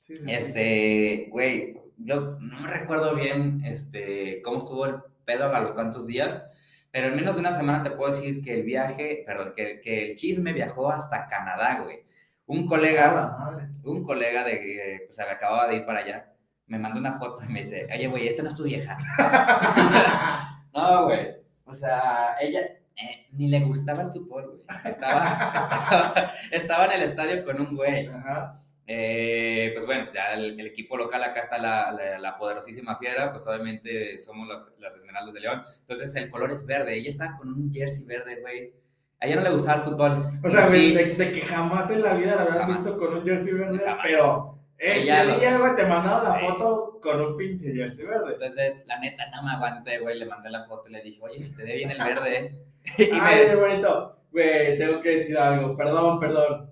Sí, 0.00 0.14
sí. 0.16 0.24
Este, 0.26 1.28
güey, 1.30 1.76
yo 1.96 2.36
no 2.40 2.60
me 2.60 2.68
recuerdo 2.68 3.14
bien 3.14 3.62
este, 3.64 4.42
cómo 4.42 4.58
estuvo 4.58 4.84
el 4.86 4.96
pedo 5.30 5.54
a 5.54 5.60
los 5.60 5.72
cuantos 5.72 6.06
días, 6.06 6.42
pero 6.90 7.06
en 7.08 7.16
menos 7.16 7.34
de 7.36 7.40
una 7.40 7.52
semana 7.52 7.82
te 7.82 7.90
puedo 7.90 8.10
decir 8.10 8.40
que 8.42 8.54
el 8.54 8.62
viaje, 8.64 9.22
perdón, 9.26 9.52
que, 9.54 9.80
que 9.80 10.08
el 10.10 10.16
chisme 10.16 10.52
viajó 10.52 10.90
hasta 10.90 11.26
Canadá, 11.28 11.80
güey. 11.84 12.00
Un 12.46 12.64
Ah, 12.64 12.66
colega, 12.68 13.36
madre. 13.38 13.68
un 13.84 14.02
colega 14.02 14.42
de 14.44 14.58
que 14.58 14.98
pues, 15.06 15.14
se 15.14 15.24
me 15.24 15.30
acababa 15.30 15.68
de 15.68 15.76
ir 15.76 15.86
para 15.86 16.00
allá, 16.00 16.32
me 16.66 16.78
mandó 16.78 16.98
una 16.98 17.18
foto 17.18 17.42
y 17.48 17.52
me 17.52 17.60
dice, 17.62 17.86
oye, 17.94 18.06
güey, 18.08 18.26
esta 18.26 18.42
no 18.42 18.48
es 18.48 18.54
tu 18.56 18.64
vieja. 18.64 18.98
no, 20.74 21.04
güey, 21.04 21.36
o 21.64 21.74
sea, 21.74 22.34
ella 22.40 22.60
eh, 22.96 23.26
ni 23.32 23.48
le 23.48 23.60
gustaba 23.60 24.02
el 24.02 24.10
fútbol, 24.10 24.46
güey. 24.66 24.78
Estaba, 24.84 25.52
estaba, 25.56 26.30
estaba 26.50 26.84
en 26.86 26.92
el 26.92 27.02
estadio 27.02 27.44
con 27.44 27.60
un 27.60 27.76
güey. 27.76 28.06
Ajá. 28.08 28.58
Eh, 28.92 29.70
pues 29.72 29.86
bueno, 29.86 30.02
pues 30.02 30.14
ya 30.14 30.34
el, 30.34 30.58
el 30.58 30.66
equipo 30.66 30.96
local, 30.96 31.22
acá 31.22 31.38
está 31.40 31.58
la, 31.58 31.92
la, 31.92 32.18
la 32.18 32.34
poderosísima 32.36 32.96
fiera, 32.96 33.30
pues 33.30 33.46
obviamente 33.46 34.18
somos 34.18 34.48
las, 34.48 34.74
las 34.80 34.96
Esmeraldas 34.96 35.32
de 35.32 35.40
León. 35.40 35.62
Entonces 35.80 36.12
el 36.16 36.28
color 36.28 36.50
es 36.50 36.66
verde. 36.66 36.96
Ella 36.98 37.10
estaba 37.10 37.36
con 37.36 37.48
un 37.52 37.72
jersey 37.72 38.04
verde, 38.06 38.40
güey. 38.40 38.72
A 39.20 39.26
ella 39.26 39.36
no 39.36 39.42
le 39.42 39.50
gustaba 39.50 39.76
el 39.84 39.88
fútbol. 39.88 40.40
O 40.42 40.48
sea, 40.50 40.66
sí, 40.66 40.92
de, 40.92 41.04
de 41.14 41.30
que 41.30 41.40
jamás 41.42 41.88
en 41.92 42.02
la 42.02 42.14
vida 42.14 42.34
la 42.34 42.50
Jamás. 42.50 42.78
visto 42.78 42.98
con 42.98 43.18
un 43.18 43.24
jersey 43.24 43.52
verde, 43.52 43.78
Jamás. 43.78 44.06
pero 44.08 44.58
ese 44.76 45.02
Ella 45.02 45.36
día, 45.36 45.58
güey, 45.58 45.76
te 45.76 45.86
mandaron 45.86 46.24
la 46.24 46.38
Sí. 46.40 46.46
foto 46.46 46.98
con 47.00 47.20
un 47.20 47.36
pinche 47.36 47.72
jersey 47.72 48.04
verde. 48.04 48.32
entonces, 48.32 48.82
la 48.86 48.98
neta, 48.98 49.24
no 49.30 49.44
me 49.44 49.52
aguanté, 49.52 50.00
güey. 50.00 50.18
Le 50.18 50.26
mandé 50.26 50.50
la 50.50 50.64
foto 50.64 50.88
y 50.88 50.92
le 50.94 51.02
dije, 51.02 51.20
oye, 51.22 51.40
si 51.40 51.54
te 51.54 51.62
ve 51.62 51.74
bien 51.76 51.90
el 51.92 51.98
verde. 52.02 52.58
y 52.98 53.08
Ay, 53.20 53.46
me, 53.50 53.54
bonito. 53.54 54.16
Güey, 54.32 54.78
tengo 54.78 55.00
que 55.00 55.10
decir 55.16 55.38
algo. 55.38 55.76
Perdón, 55.76 56.18
perdón. 56.18 56.70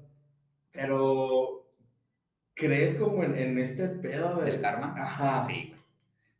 Pero, 0.72 1.57
¿crees 2.58 2.96
como 2.96 3.22
en, 3.24 3.38
en 3.38 3.58
este 3.58 3.88
pedo 3.88 4.36
de- 4.42 4.50
¿Del 4.50 4.60
karma? 4.60 4.94
Ajá. 4.96 5.42
Sí. 5.42 5.74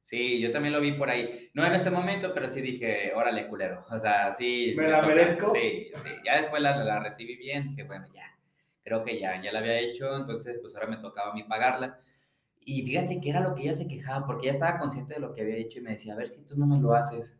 Sí, 0.02 0.40
yo 0.40 0.50
también 0.50 0.72
lo 0.72 0.80
vi 0.80 0.92
por 0.92 1.10
ahí. 1.10 1.28
No 1.54 1.64
en 1.66 1.74
ese 1.74 1.90
momento, 1.90 2.32
pero 2.34 2.48
sí 2.48 2.60
dije, 2.62 3.12
órale, 3.14 3.46
culero. 3.46 3.84
O 3.90 3.98
sea, 3.98 4.32
sí. 4.32 4.72
¿Me 4.76 4.88
la 4.88 5.02
toca. 5.02 5.06
merezco? 5.14 5.50
Sí, 5.54 5.90
sí. 5.94 6.08
Ya 6.24 6.38
después 6.38 6.62
la, 6.62 6.82
la 6.82 6.98
recibí 7.00 7.36
bien. 7.36 7.68
Dije, 7.68 7.84
bueno, 7.84 8.06
ya. 8.14 8.24
Creo 8.82 9.02
que 9.04 9.20
ya, 9.20 9.40
ya 9.42 9.52
la 9.52 9.58
había 9.58 9.78
hecho. 9.78 10.16
Entonces, 10.16 10.58
pues 10.62 10.74
ahora 10.74 10.88
me 10.88 10.96
tocaba 10.96 11.32
a 11.32 11.34
mí 11.34 11.42
pagarla. 11.44 11.98
Y 12.64 12.84
fíjate 12.86 13.20
que 13.20 13.28
era 13.30 13.40
lo 13.40 13.54
que 13.54 13.62
ella 13.62 13.74
se 13.74 13.86
quejaba, 13.86 14.26
porque 14.26 14.46
ella 14.46 14.52
estaba 14.52 14.78
consciente 14.78 15.14
de 15.14 15.20
lo 15.20 15.32
que 15.34 15.42
había 15.42 15.56
hecho 15.56 15.78
y 15.78 15.82
me 15.82 15.90
decía, 15.92 16.14
a 16.14 16.16
ver 16.16 16.28
si 16.28 16.44
tú 16.46 16.56
no 16.56 16.66
me 16.66 16.78
lo 16.80 16.94
haces. 16.94 17.36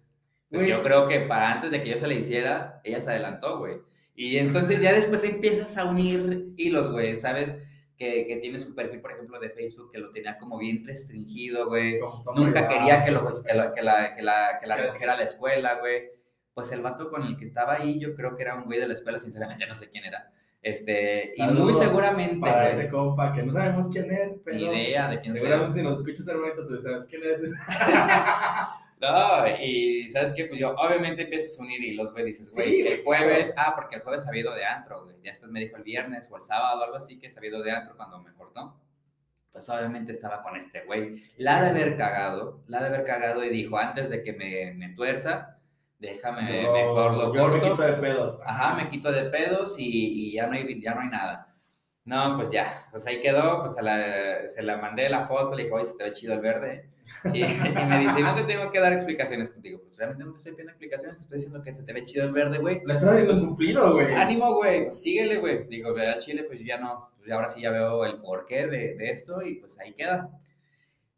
Pues 0.50 0.66
yo 0.66 0.82
creo 0.82 1.06
que 1.08 1.20
para 1.20 1.52
antes 1.52 1.70
de 1.70 1.82
que 1.82 1.90
yo 1.90 1.98
se 1.98 2.06
le 2.06 2.14
hiciera, 2.16 2.80
ella 2.84 3.00
se 3.00 3.10
adelantó, 3.10 3.58
güey. 3.58 3.76
Y 4.14 4.36
entonces 4.38 4.80
ya 4.80 4.92
después 4.92 5.24
empiezas 5.24 5.76
a 5.78 5.84
unir 5.84 6.52
hilos, 6.56 6.90
güey, 6.90 7.16
¿sabes? 7.16 7.77
Que, 7.98 8.28
que 8.28 8.37
tiene 8.37 8.61
su 8.61 8.76
perfil, 8.76 9.00
por 9.00 9.11
ejemplo, 9.11 9.40
de 9.40 9.50
Facebook, 9.50 9.90
que 9.90 9.98
lo 9.98 10.12
tenía 10.12 10.38
como 10.38 10.56
bien 10.56 10.84
restringido, 10.87 11.66
güey. 11.66 11.98
Nunca 12.37 12.61
igual, 12.61 12.68
quería 12.68 13.04
que, 13.04 13.11
lo, 13.11 13.42
que, 13.42 13.54
la, 13.54 13.72
que, 13.72 13.82
la, 13.82 14.12
que, 14.12 14.22
la, 14.22 14.58
que 14.61 14.66
la 14.68 14.76
recogiera 14.76 15.14
a 15.14 15.16
la 15.16 15.24
escuela, 15.24 15.80
güey. 15.80 16.04
Pues 16.54 16.70
el 16.70 16.80
vato 16.80 17.11
con 17.11 17.24
el 17.24 17.37
que 17.37 17.44
estaba 17.44 17.74
ahí, 17.74 17.98
yo 17.98 18.14
creo 18.14 18.37
que 18.37 18.42
era 18.42 18.54
un 18.54 18.66
güey 18.66 18.78
de 18.78 18.87
la 18.87 18.94
escuela, 18.94 19.18
sinceramente 19.18 19.66
no 19.66 19.74
sé 19.74 19.90
quién 19.90 20.04
era. 20.04 20.30
Este, 20.61 21.32
y 21.37 21.46
muy 21.48 21.72
seguramente, 21.72 22.40
Para 22.40 22.70
ese 22.70 22.88
compa 22.88 23.32
que 23.32 23.42
no 23.42 23.52
sabemos 23.52 23.88
quién 23.92 24.11
es, 24.11 24.32
pero. 24.44 24.56
ni 24.56 24.64
idea 24.64 25.08
de 25.08 25.20
quién 25.20 25.34
sea. 25.34 25.42
Seguramente 25.42 25.78
si 25.78 25.84
nos 25.84 25.98
escuchas, 25.98 26.28
hermanito, 26.28 26.66
tú 26.66 26.80
sabes 26.80 27.04
quién 27.06 27.22
es. 27.24 27.40
No, 29.00 29.46
y 29.62 30.08
¿sabes 30.08 30.32
qué? 30.32 30.46
Pues 30.46 30.58
yo, 30.58 30.70
obviamente 30.76 31.22
empiezas 31.22 31.58
a 31.58 31.62
unir 31.62 31.82
hilos, 31.82 32.11
güey, 32.12 32.24
dices, 32.24 32.50
güey, 32.50 32.68
Sí, 32.82 32.87
el 32.87 33.04
jueves, 33.04 33.54
ah, 33.56 33.72
porque 33.76 33.96
el 33.96 34.02
jueves 34.02 34.26
había 34.26 34.40
ido 34.40 34.54
de 34.54 34.64
antro, 34.64 35.04
güey, 35.04 35.16
ya 35.22 35.30
después 35.30 35.50
me 35.50 35.61
dijo 35.61 35.76
el 35.76 35.84
viernes 35.84 36.28
o 36.32 36.37
el 36.37 36.42
sábado, 36.42 36.82
algo 36.82 36.96
así, 36.96 37.18
que 37.18 37.30
se 37.30 37.38
había 37.38 37.50
ido 37.50 37.62
de 37.62 37.70
antro 37.70 37.96
cuando 37.96 38.18
me 38.20 38.32
cortó. 38.34 38.80
Pues 39.52 39.68
obviamente 39.70 40.12
estaba 40.12 40.42
con 40.42 40.56
este 40.56 40.84
güey. 40.84 41.11
La 41.37 41.62
de 41.62 41.68
haber 41.70 41.96
cagado, 41.96 42.62
la 42.66 42.80
de 42.80 42.87
haber 42.88 43.04
cagado 43.04 43.42
y 43.44 43.48
dijo, 43.48 43.78
antes 43.78 44.11
de 44.11 44.22
que 44.22 44.32
me, 44.32 44.72
me 44.74 44.90
tuerza, 44.94 45.58
déjame, 45.98 46.62
Yo- 46.62 46.72
mejor 46.72 47.14
lo 47.14 47.34
yo 47.34 47.44
me 47.46 47.51
corto. 47.61 47.70
quito 47.70 47.82
de 47.82 47.92
pedos. 47.94 48.38
Ajá, 48.44 48.74
me 48.74 48.88
quito 48.88 49.11
de 49.11 49.24
pedos 49.30 49.78
y, 49.78 50.28
y 50.28 50.32
ya, 50.34 50.46
no 50.46 50.53
hay, 50.55 50.80
ya 50.80 50.94
no 50.94 51.01
hay 51.01 51.09
nada. 51.09 51.55
No, 52.05 52.36
pues 52.36 52.51
ya, 52.51 52.86
pues 52.90 53.07
ahí 53.07 53.20
quedó, 53.20 53.61
pues 53.61 53.76
a 53.78 53.82
la- 53.82 54.46
se 54.49 54.62
la 54.62 54.76
mandé 54.76 55.09
la 55.09 55.26
foto, 55.26 55.55
le 55.55 55.64
dije, 55.64 55.74
oye, 55.74 55.84
se 55.84 55.96
te 55.96 56.05
ve 56.05 56.12
chido 56.12 56.34
el 56.34 56.40
verde. 56.40 56.88
Y, 57.32 57.42
y 57.44 57.84
me 57.88 57.98
dice, 58.00 58.20
no 58.20 58.34
te 58.34 58.44
tengo 58.44 58.70
que 58.70 58.80
dar 58.80 58.92
explicaciones. 58.92 59.48
Pues 59.48 59.62
digo, 59.62 59.80
pues 59.82 59.96
realmente 59.96 60.24
no 60.24 60.32
te 60.32 60.38
estoy 60.38 60.52
pidiendo 60.52 60.72
explicaciones, 60.72 61.20
estoy 61.20 61.36
diciendo 61.38 61.62
que 61.62 61.74
se 61.74 61.82
te 61.84 61.92
ve 61.92 62.02
chido 62.02 62.24
el 62.24 62.32
verde, 62.32 62.59
güey. 62.59 62.80
Le 62.84 62.94
estás 62.94 63.24
Pues, 63.24 63.40
cumplido, 63.40 63.92
güey. 63.94 64.14
Ánimo, 64.14 64.54
güey, 64.54 64.84
pues 64.84 65.02
síguele, 65.02 65.38
güey. 65.38 65.66
Digo, 65.68 65.94
ve 65.94 66.09
a 66.09 66.18
Chile, 66.18 66.44
pues 66.44 66.61
yo 66.61 66.66
ya 66.66 66.78
no, 66.78 67.11
pues 67.18 67.30
ahora 67.30 67.48
sí 67.48 67.62
ya 67.62 67.70
veo 67.70 68.04
el 68.04 68.20
porqué 68.20 68.66
de, 68.66 68.94
de 68.94 69.11
esto 69.11 69.42
y 69.42 69.56
pues 69.56 69.78
ahí 69.80 69.92
queda. 69.94 70.30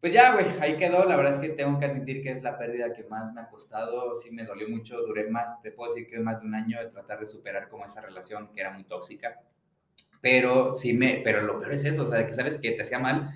Pues 0.01 0.15
ya, 0.15 0.33
güey, 0.33 0.47
ahí 0.61 0.77
quedó. 0.77 1.05
La 1.05 1.17
verdad 1.17 1.35
es 1.35 1.39
que 1.39 1.51
tengo 1.51 1.79
que 1.79 1.85
admitir 1.87 2.23
que 2.23 2.31
es 2.31 2.43
la 2.43 2.57
pérdida 2.57 2.93
que 2.93 3.05
más 3.05 3.33
me 3.35 3.43
ha 3.43 3.49
costado. 3.51 4.15
Sí, 4.15 4.31
me 4.31 4.45
dolió 4.45 4.67
mucho. 4.69 4.97
Duré 5.03 5.29
más, 5.29 5.61
te 5.61 5.73
puedo 5.73 5.93
decir 5.93 6.09
que 6.09 6.19
más 6.21 6.41
de 6.41 6.47
un 6.47 6.55
año 6.55 6.79
de 6.79 6.87
tratar 6.87 7.19
de 7.19 7.27
superar 7.27 7.69
como 7.69 7.85
esa 7.85 8.01
relación 8.01 8.51
que 8.53 8.61
era 8.63 8.71
muy 8.71 8.85
tóxica. 8.85 9.41
Pero 10.23 10.73
sí 10.73 10.93
me, 10.95 11.21
pero 11.25 11.43
lo 11.43 11.59
peor 11.59 11.73
es 11.75 11.85
eso, 11.85 12.03
o 12.03 12.07
sea, 12.07 12.19
de 12.19 12.27
que 12.27 12.33
sabes 12.35 12.59
que 12.59 12.73
te 12.73 12.83
hacía 12.83 12.99
mal, 12.99 13.29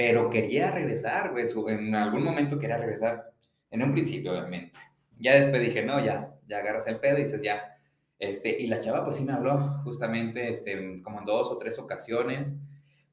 pero 0.00 0.30
quería 0.30 0.70
regresar, 0.70 1.30
güey, 1.30 1.44
en 1.68 1.94
algún 1.94 2.24
momento 2.24 2.58
quería 2.58 2.78
regresar, 2.78 3.34
en 3.70 3.82
un 3.82 3.92
principio, 3.92 4.32
obviamente. 4.32 4.78
Ya 5.18 5.34
después 5.34 5.60
dije, 5.60 5.84
no, 5.84 6.02
ya, 6.02 6.38
ya 6.48 6.56
agarras 6.56 6.86
el 6.86 6.98
pedo 6.98 7.18
y 7.18 7.24
dices, 7.24 7.42
ya, 7.42 7.70
este, 8.18 8.62
y 8.62 8.66
la 8.68 8.80
chava 8.80 9.04
pues 9.04 9.16
sí 9.16 9.24
me 9.24 9.32
habló, 9.32 9.58
justamente, 9.84 10.48
este, 10.48 11.02
como 11.02 11.18
en 11.18 11.26
dos 11.26 11.50
o 11.50 11.58
tres 11.58 11.78
ocasiones. 11.78 12.56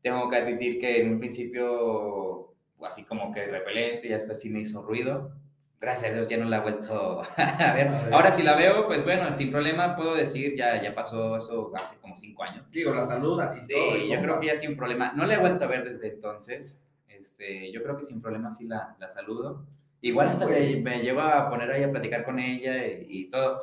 Tengo 0.02 0.30
que 0.30 0.38
admitir 0.38 0.80
que 0.80 1.02
en 1.02 1.10
un 1.10 1.20
principio, 1.20 2.56
así 2.82 3.04
como 3.04 3.34
que 3.34 3.48
repelente, 3.48 4.08
y 4.08 4.12
después 4.12 4.40
sí 4.40 4.50
me 4.50 4.62
hizo 4.62 4.82
ruido, 4.82 5.34
gracias 5.80 6.12
a 6.12 6.14
Dios 6.16 6.28
ya 6.28 6.38
no 6.38 6.46
la 6.46 6.58
he 6.58 6.62
vuelto 6.62 7.22
a 7.38 7.74
ver. 7.74 7.92
Ahora 8.12 8.32
si 8.32 8.44
la 8.44 8.56
veo, 8.56 8.88
pues 8.88 9.04
bueno, 9.04 9.32
sin 9.32 9.52
problema 9.52 9.96
puedo 9.96 10.16
decir, 10.16 10.56
ya, 10.56 10.82
ya 10.82 10.94
pasó 10.96 11.38
eso 11.38 11.72
hace 11.76 11.98
como 12.00 12.16
cinco 12.16 12.44
años. 12.44 12.70
Digo, 12.72 12.94
la 12.94 13.06
saludas 13.06 13.58
y 13.58 13.62
sí. 13.62 13.74
Sí, 13.74 14.10
yo 14.10 14.20
creo 14.22 14.40
que 14.40 14.48
ya 14.48 14.56
sin 14.56 14.76
problema. 14.76 15.14
No 15.14 15.26
la 15.26 15.36
he 15.36 15.38
vuelto 15.38 15.66
a 15.66 15.68
ver 15.68 15.84
desde 15.84 16.08
entonces. 16.08 16.80
Este, 17.08 17.72
yo 17.72 17.82
creo 17.84 17.98
que 17.98 18.04
sin 18.04 18.22
problema 18.22 18.50
sí 18.50 18.68
la, 18.68 18.96
la 19.00 19.10
saludo. 19.10 19.66
Igual 20.02 20.30
hasta 20.30 20.46
me, 20.46 20.78
me, 20.78 21.00
lleva 21.00 21.38
a 21.38 21.50
poner 21.50 21.72
ahí 21.72 21.84
a 21.84 21.92
platicar 21.92 22.24
con 22.24 22.40
ella 22.40 22.86
y, 22.86 23.06
y 23.08 23.30
todo. 23.30 23.62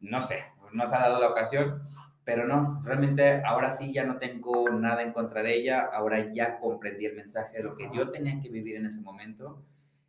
No 0.00 0.20
sé, 0.20 0.44
no 0.72 0.84
se 0.86 0.96
ha 0.96 1.00
dado 1.00 1.20
la 1.20 1.28
ocasión, 1.28 1.82
pero 2.24 2.46
no, 2.46 2.78
realmente 2.84 3.40
ahora 3.44 3.70
sí 3.70 3.92
ya 3.92 4.04
no 4.04 4.18
tengo 4.18 4.68
nada 4.70 5.02
en 5.02 5.12
contra 5.12 5.42
de 5.42 5.54
ella. 5.54 5.88
Ahora 5.92 6.32
ya 6.32 6.58
comprendí 6.58 7.06
el 7.06 7.14
mensaje 7.14 7.58
de 7.58 7.64
lo 7.64 7.74
que 7.74 7.88
yo 7.92 8.10
tenía 8.10 8.40
que 8.40 8.48
vivir 8.48 8.76
en 8.76 8.86
ese 8.86 9.00
momento 9.00 9.62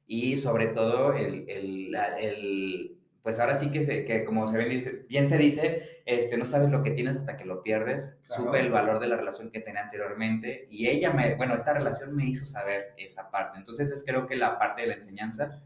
y 0.05 0.37
sobre 0.37 0.67
todo 0.67 1.13
el, 1.13 1.49
el, 1.49 1.95
el 2.19 2.97
pues 3.23 3.39
ahora 3.39 3.55
sí 3.55 3.71
que, 3.71 3.83
se, 3.83 4.03
que 4.03 4.25
como 4.25 4.47
se 4.47 4.57
ven, 4.57 5.05
bien 5.07 5.29
se 5.29 5.37
dice, 5.37 5.81
este, 6.05 6.37
no 6.37 6.43
sabes 6.43 6.69
lo 6.71 6.83
que 6.83 6.91
tienes 6.91 7.15
hasta 7.15 7.37
que 7.37 7.45
lo 7.45 7.63
pierdes. 7.63 8.17
Supe 8.21 8.59
el 8.59 8.69
valor 8.69 8.99
de 8.99 9.07
la 9.07 9.15
relación 9.15 9.49
que 9.49 9.61
tenía 9.61 9.81
anteriormente 9.81 10.67
y 10.69 10.87
ella 10.89 11.11
me, 11.11 11.35
bueno, 11.35 11.55
esta 11.55 11.73
relación 11.73 12.13
me 12.13 12.25
hizo 12.25 12.45
saber 12.45 12.93
esa 12.97 13.31
parte. 13.31 13.57
Entonces 13.57 13.89
es 13.91 14.03
creo 14.05 14.27
que 14.27 14.35
la 14.35 14.59
parte 14.59 14.81
de 14.81 14.87
la 14.87 14.95
enseñanza 14.95 15.61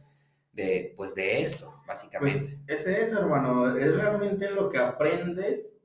de, 0.54 0.94
pues 0.96 1.16
de 1.16 1.42
esto, 1.42 1.82
básicamente. 1.88 2.60
Pues 2.68 2.86
es 2.86 2.88
eso, 2.88 3.22
hermano, 3.22 3.76
es 3.76 3.96
realmente 3.96 4.52
lo 4.52 4.70
que 4.70 4.78
aprendes 4.78 5.78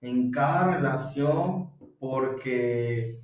en 0.00 0.30
cada 0.30 0.76
relación 0.76 1.70
porque, 1.98 3.20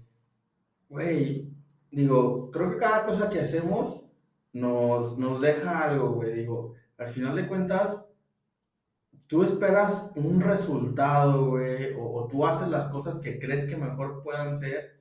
güey, 0.90 1.48
digo, 1.90 2.50
creo 2.50 2.70
que 2.70 2.76
cada 2.76 3.06
cosa 3.06 3.30
que 3.30 3.40
hacemos 3.40 4.03
nos, 4.54 5.18
nos 5.18 5.40
deja 5.40 5.84
algo, 5.84 6.12
güey. 6.12 6.32
Digo, 6.32 6.74
al 6.96 7.08
final 7.08 7.36
de 7.36 7.46
cuentas, 7.46 8.08
tú 9.26 9.42
esperas 9.42 10.12
un 10.16 10.40
resultado, 10.40 11.50
güey, 11.50 11.92
o, 11.98 12.26
tú 12.30 12.46
haces 12.46 12.68
las 12.68 12.86
cosas 12.86 13.18
que 13.18 13.38
crees 13.38 13.68
que 13.68 13.76
mejor 13.76 14.22
puedan 14.22 14.56
ser, 14.56 14.96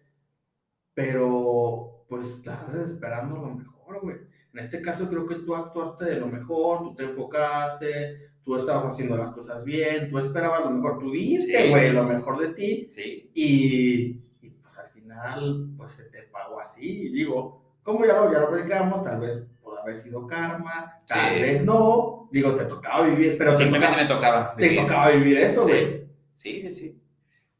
pero 0.93 2.05
pues 2.09 2.45
haces 2.47 2.89
esperando 2.89 3.37
lo 3.37 3.55
mejor, 3.55 4.01
güey. 4.01 4.17
En 4.53 4.59
este 4.59 4.81
caso 4.81 5.07
creo 5.07 5.25
que 5.25 5.35
tú 5.35 5.55
actuaste 5.55 6.05
de 6.05 6.19
lo 6.19 6.27
mejor, 6.27 6.79
tú 6.79 6.95
te 6.95 7.03
enfocaste, 7.03 8.31
tú 8.43 8.55
estabas 8.55 8.93
haciendo 8.93 9.17
las 9.17 9.31
cosas 9.31 9.63
bien, 9.63 10.09
tú 10.09 10.19
esperabas 10.19 10.63
lo 10.63 10.71
mejor, 10.71 10.99
tú 10.99 11.11
diste, 11.11 11.69
güey, 11.69 11.91
lo 11.91 12.03
mejor 12.03 12.39
de 12.39 12.53
ti. 12.53 12.87
Sí. 12.89 13.31
Y, 13.33 14.19
y, 14.41 14.49
pues 14.49 14.77
al 14.77 14.89
final, 14.89 15.69
pues 15.77 15.93
se 15.93 16.05
te 16.09 16.23
pagó 16.23 16.59
así. 16.59 17.09
digo, 17.09 17.62
como 17.83 18.05
ya 18.05 18.13
lo, 18.13 18.31
ya 18.31 18.39
lo 18.39 18.49
platicamos, 18.49 19.03
tal 19.03 19.19
vez 19.19 19.45
pudo 19.61 19.79
haber 19.79 19.97
sido 19.97 20.25
karma, 20.25 20.97
tal 21.07 21.41
vez 21.41 21.63
no. 21.63 22.29
Digo, 22.31 22.55
te 22.55 22.65
tocaba 22.65 23.05
vivir, 23.05 23.37
pero. 23.37 23.55
Simplemente 23.57 23.97
me 23.97 24.05
tocaba. 24.05 24.55
Vivir. 24.57 24.77
Te 24.77 24.81
tocaba 24.83 25.09
vivir 25.11 25.37
eso, 25.37 25.63
güey. 25.63 26.07
Sí. 26.31 26.61
sí, 26.61 26.71
sí, 26.71 27.01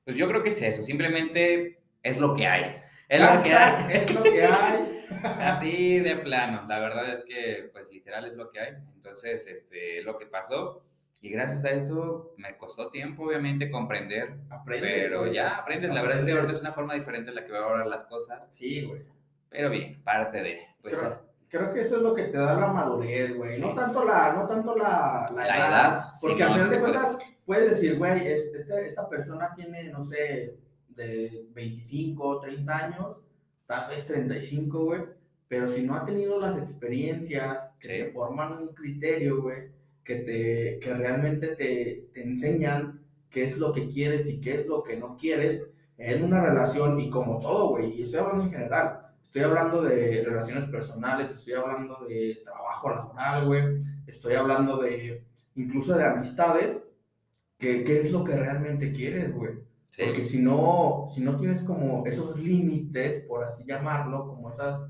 Pues 0.03 0.17
yo 0.17 0.27
creo 0.27 0.41
que 0.41 0.49
es 0.49 0.61
eso, 0.61 0.81
simplemente 0.81 1.79
es 2.01 2.19
lo 2.19 2.33
que 2.33 2.47
hay. 2.47 2.81
Es 3.07 3.19
lo 3.19 3.43
que 3.43 3.53
hay. 3.53 3.93
Es 3.93 4.15
lo 4.15 4.23
que 4.23 4.43
hay. 4.43 5.05
Así 5.39 5.99
de 5.99 6.15
plano, 6.15 6.65
la 6.67 6.79
verdad 6.79 7.11
es 7.11 7.23
que, 7.23 7.69
pues 7.71 7.91
literal 7.91 8.25
es 8.25 8.33
lo 8.33 8.49
que 8.49 8.59
hay. 8.59 8.73
Entonces, 8.95 9.45
este, 9.47 10.01
lo 10.03 10.17
que 10.17 10.25
pasó. 10.25 10.83
Y 11.21 11.29
gracias 11.29 11.63
a 11.63 11.69
eso 11.69 12.33
me 12.37 12.57
costó 12.57 12.89
tiempo, 12.89 13.23
obviamente, 13.25 13.71
comprender. 13.71 14.35
pero 14.65 15.31
ya 15.31 15.57
aprendes. 15.57 15.93
La 15.93 16.01
verdad 16.01 16.17
es 16.17 16.23
que 16.23 16.31
ahora 16.33 16.51
es 16.51 16.59
una 16.59 16.73
forma 16.73 16.95
diferente 16.95 17.29
en 17.29 17.35
la 17.35 17.45
que 17.45 17.51
veo 17.53 17.63
ahora 17.63 17.85
las 17.85 18.03
cosas. 18.03 18.51
Sí, 18.53 18.85
güey. 18.85 19.03
Pero 19.53 19.69
bien, 19.69 20.01
parte 20.03 20.41
de. 20.41 20.59
Pues, 20.81 20.99
creo, 20.99 21.19
creo, 21.47 21.73
que 21.73 21.81
eso 21.81 21.97
es 21.97 22.01
lo 22.01 22.15
que 22.15 22.23
te 22.23 22.39
da 22.39 22.59
la 22.59 22.73
madurez, 22.73 23.37
güey. 23.37 23.57
No 23.61 23.75
tanto 23.75 24.03
la, 24.03 24.33
no 24.33 24.47
tanto 24.47 24.75
la, 24.75 25.27
la, 25.33 25.45
edad, 25.45 26.05
Porque 26.19 26.41
al 26.41 26.53
final 26.53 26.69
de 26.71 26.79
cuentas 26.79 27.41
puedes 27.45 27.69
decir, 27.69 27.97
güey, 27.99 28.27
este, 28.27 28.87
esta 28.87 29.07
persona 29.07 29.53
tiene, 29.55 29.83
no 29.89 30.03
sé, 30.03 30.57
de 30.89 31.45
25, 31.53 32.39
30 32.39 32.75
años, 32.75 33.21
tal 33.67 33.89
vez 33.89 34.07
35, 34.07 34.85
güey. 34.85 35.01
Pero 35.47 35.69
si 35.69 35.83
no 35.83 35.93
ha 35.93 36.03
tenido 36.03 36.39
las 36.39 36.57
experiencias 36.57 37.75
que 37.79 38.05
te 38.05 38.11
forman 38.11 38.53
un 38.53 38.67
criterio, 38.69 39.43
güey, 39.43 39.69
que, 40.03 40.15
te, 40.15 40.79
que 40.79 40.93
realmente 40.95 41.49
te, 41.49 42.09
te 42.11 42.23
enseñan 42.23 43.01
qué 43.29 43.43
es 43.43 43.59
lo 43.59 43.71
que 43.71 43.87
quieres 43.87 44.27
y 44.29 44.41
qué 44.41 44.55
es 44.55 44.65
lo 44.65 44.81
que 44.81 44.97
no 44.97 45.15
quieres 45.15 45.67
en 45.99 46.23
una 46.23 46.43
relación 46.43 46.99
y 46.99 47.11
como 47.11 47.39
todo, 47.39 47.69
güey, 47.69 47.91
y 47.91 48.03
estoy 48.03 48.21
hablando 48.21 48.45
en 48.45 48.51
general 48.51 49.02
Estoy 49.33 49.49
hablando 49.49 49.81
de 49.81 50.23
relaciones 50.23 50.69
personales, 50.69 51.31
estoy 51.31 51.53
hablando 51.53 52.05
de 52.07 52.39
trabajo 52.43 52.91
laboral, 52.91 53.47
güey. 53.47 53.63
Estoy 54.05 54.35
hablando 54.35 54.77
de 54.77 55.25
incluso 55.55 55.97
de 55.97 56.05
amistades. 56.05 56.87
¿Qué, 57.57 57.83
qué 57.83 58.01
es 58.01 58.11
lo 58.11 58.23
que 58.23 58.35
realmente 58.35 58.93
quieres, 58.93 59.33
güey? 59.33 59.53
Porque 59.97 60.21
si 60.21 60.39
no, 60.39 61.07
si 61.11 61.21
no 61.21 61.35
tienes 61.35 61.63
como 61.63 62.05
esos 62.05 62.37
límites, 62.37 63.23
por 63.23 63.43
así 63.43 63.63
llamarlo, 63.65 64.27
como 64.27 64.51
esas... 64.51 64.81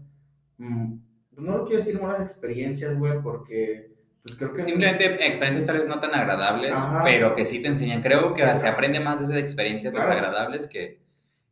Mm, 0.57 0.95
no 1.37 1.57
lo 1.59 1.65
quiero 1.65 1.81
decir 1.81 2.01
malas 2.01 2.21
experiencias, 2.21 2.99
güey, 2.99 3.21
porque... 3.21 3.93
Pues 4.23 4.35
creo 4.35 4.53
que 4.53 4.63
Simplemente 4.63 5.05
experiencias 5.25 5.65
tal 5.65 5.77
vez 5.77 5.87
no 5.87 6.01
tan 6.01 6.13
agradables, 6.13 6.85
pero 7.05 7.33
que 7.33 7.45
sí 7.45 7.61
te 7.61 7.69
enseñan. 7.69 8.01
Creo 8.01 8.33
que 8.33 8.57
se 8.57 8.67
aprende 8.67 8.99
más 8.99 9.19
de 9.19 9.23
esas 9.23 9.37
experiencias 9.37 9.93
desagradables 9.93 10.67
que, 10.67 10.99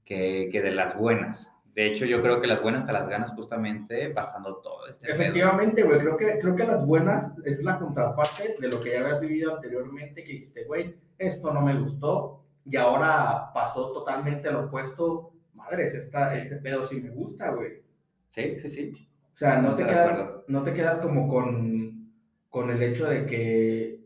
que, 0.04 0.50
que 0.52 0.62
de 0.62 0.72
las 0.72 1.00
buenas. 1.00 1.54
De 1.74 1.88
hecho, 1.88 2.05
yo 2.05 2.22
creo 2.22 2.41
que 2.41 2.47
las 2.47 2.61
buenas 2.61 2.86
te 2.86 2.91
las 2.91 3.07
ganas 3.07 3.34
justamente 3.34 4.09
pasando 4.09 4.57
todo 4.57 4.88
este 4.88 5.09
Efectivamente, 5.09 5.84
güey. 5.84 5.99
Creo 5.99 6.17
que, 6.17 6.39
creo 6.39 6.55
que 6.55 6.65
las 6.65 6.86
buenas 6.86 7.34
es 7.45 7.63
la 7.63 7.80
contraparte 7.80 8.55
de 8.59 8.67
lo 8.67 8.82
que 8.82 8.91
ya 8.91 8.99
habías 8.99 9.22
vivido 9.22 9.55
anteriormente, 9.55 10.24
que 10.24 10.34
dijiste, 10.34 10.65
güey, 10.65 10.95
esto 11.17 11.53
no 11.53 11.61
me 11.61 11.80
gustó, 11.80 12.43
y 12.65 12.76
ahora 12.76 13.51
pasó 13.53 13.91
totalmente 13.91 14.51
lo 14.51 14.65
opuesto. 14.65 15.34
Madres, 15.53 15.93
esta, 15.93 16.36
este 16.38 16.57
pedo 16.57 16.86
sí 16.86 17.01
me 17.01 17.09
gusta, 17.09 17.51
güey. 17.51 17.82
Sí, 18.30 18.59
sí, 18.59 18.69
sí. 18.69 19.09
O 19.34 19.38
sea, 19.38 19.61
no 19.61 19.76
te, 19.76 19.86
quedas, 19.86 20.30
no 20.47 20.63
te 20.63 20.74
quedas 20.74 20.99
como 20.99 21.28
con, 21.28 22.13
con 22.49 22.69
el 22.69 22.84
hecho 22.84 23.07
de 23.07 23.26
que, 23.26 24.01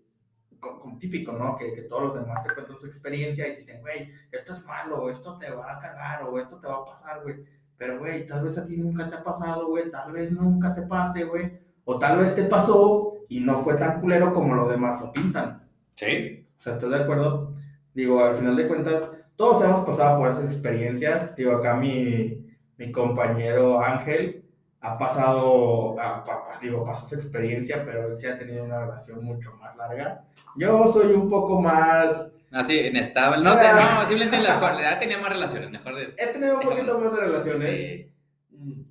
típico, 0.99 1.33
¿no? 1.33 1.55
Que, 1.55 1.73
que, 1.73 1.83
todos 1.83 2.03
los 2.03 2.15
demás 2.15 2.43
te 2.43 2.53
cuentan 2.53 2.77
su 2.77 2.87
experiencia 2.87 3.47
y 3.47 3.51
te 3.51 3.59
dicen, 3.59 3.81
güey, 3.81 4.11
esto 4.31 4.53
es 4.53 4.65
malo, 4.65 5.09
esto 5.09 5.37
te 5.37 5.51
va 5.51 5.73
a 5.73 5.79
cagar, 5.79 6.23
o 6.23 6.39
esto 6.39 6.59
te 6.59 6.67
va 6.67 6.77
a 6.77 6.85
pasar, 6.85 7.21
güey 7.23 7.45
pero, 7.77 7.99
güey, 7.99 8.25
tal 8.25 8.43
vez 8.43 8.57
a 8.57 8.65
ti 8.65 8.77
nunca 8.77 9.09
te 9.09 9.15
ha 9.15 9.23
pasado, 9.23 9.67
güey. 9.67 9.91
Tal 9.91 10.11
vez 10.11 10.31
nunca 10.31 10.73
te 10.73 10.83
pase, 10.83 11.25
güey. 11.25 11.59
O 11.83 11.99
tal 11.99 12.19
vez 12.19 12.35
te 12.35 12.43
pasó 12.43 13.13
y 13.27 13.41
no 13.41 13.57
fue 13.59 13.75
tan 13.75 13.99
culero 14.01 14.33
como 14.33 14.55
los 14.55 14.69
demás 14.69 15.01
lo 15.01 15.11
pintan. 15.11 15.67
Sí. 15.91 16.47
O 16.57 16.61
sea, 16.61 16.73
¿estás 16.73 16.89
de 16.89 16.97
acuerdo? 16.97 17.53
Digo, 17.93 18.23
al 18.23 18.35
final 18.35 18.55
de 18.55 18.67
cuentas, 18.67 19.11
todos 19.35 19.63
hemos 19.63 19.85
pasado 19.85 20.17
por 20.17 20.29
esas 20.29 20.45
experiencias. 20.45 21.35
Digo, 21.35 21.51
acá 21.51 21.75
mi, 21.75 22.47
mi 22.77 22.91
compañero 22.91 23.81
Ángel 23.81 24.44
ha 24.85 24.97
pasado, 24.97 25.95
a, 25.99 26.23
digo, 26.61 26.85
pasó 26.85 27.07
esa 27.07 27.15
experiencia, 27.15 27.83
pero 27.83 28.07
él 28.07 28.17
sí 28.17 28.27
ha 28.27 28.37
tenido 28.37 28.63
una 28.63 28.85
relación 28.85 29.23
mucho 29.23 29.55
más 29.57 29.75
larga. 29.75 30.25
Yo 30.55 30.87
soy 30.87 31.13
un 31.13 31.27
poco 31.27 31.61
más 31.61 32.31
Así, 32.55 32.79
inestable. 32.87 33.43
No 33.43 33.53
sé, 33.55 33.65
no, 33.73 34.05
simplemente 34.05 34.37
en 34.37 34.43
la 34.43 34.51
escuela 34.51 34.97
tenía 34.97 35.19
más 35.19 35.29
relaciones, 35.29 35.69
mejor 35.71 35.95
de. 35.95 36.13
He 36.17 36.27
tenido 36.27 36.55
un 36.55 36.61
poquito 36.61 36.99
más 36.99 37.11
de 37.11 37.19
relaciones. 37.19 37.61
Sí. 37.61 38.11
Mm. 38.51 38.81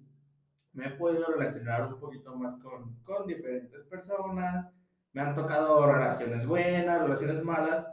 Me 0.74 0.86
he 0.86 0.90
podido 0.90 1.26
relacionar 1.28 1.86
un 1.86 1.98
poquito 1.98 2.34
más 2.34 2.56
con, 2.60 2.96
con 3.04 3.26
diferentes 3.26 3.82
personas. 3.84 4.66
Me 5.12 5.22
han 5.22 5.34
tocado 5.34 5.90
relaciones 5.90 6.46
buenas, 6.46 7.00
relaciones 7.00 7.42
malas. 7.42 7.86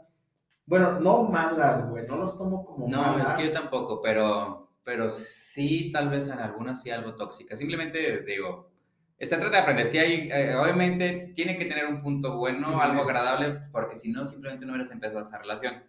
Bueno, 0.66 1.00
no 1.00 1.24
malas, 1.24 1.90
güey, 1.90 2.06
no 2.06 2.18
los 2.18 2.38
tomo 2.38 2.66
como 2.66 2.90
no, 2.90 2.98
malas. 2.98 3.18
No, 3.18 3.28
es 3.28 3.34
que 3.36 3.48
yo 3.48 3.54
tampoco, 3.54 4.02
pero, 4.02 4.61
pero 4.84 5.10
sí, 5.10 5.92
tal 5.92 6.10
vez 6.10 6.28
en 6.28 6.40
algunas 6.40 6.82
sí 6.82 6.90
algo 6.90 7.16
tóxica. 7.16 7.56
Simplemente 7.56 8.22
digo, 8.22 8.72
se 9.20 9.38
trata 9.38 9.58
de 9.58 9.62
aprender. 9.62 9.90
Si 9.90 9.98
hay, 10.00 10.30
eh, 10.32 10.56
obviamente, 10.56 11.32
tiene 11.36 11.56
que 11.56 11.66
tener 11.66 11.86
un 11.86 12.02
punto 12.02 12.38
bueno, 12.38 12.82
algo 12.82 13.04
agradable, 13.04 13.62
porque 13.72 13.96
si 13.96 14.12
no, 14.12 14.26
simplemente 14.26 14.66
no 14.66 14.72
hubieras 14.72 14.92
empezado 14.92 15.22
esa 15.22 15.38
relación. 15.38 15.84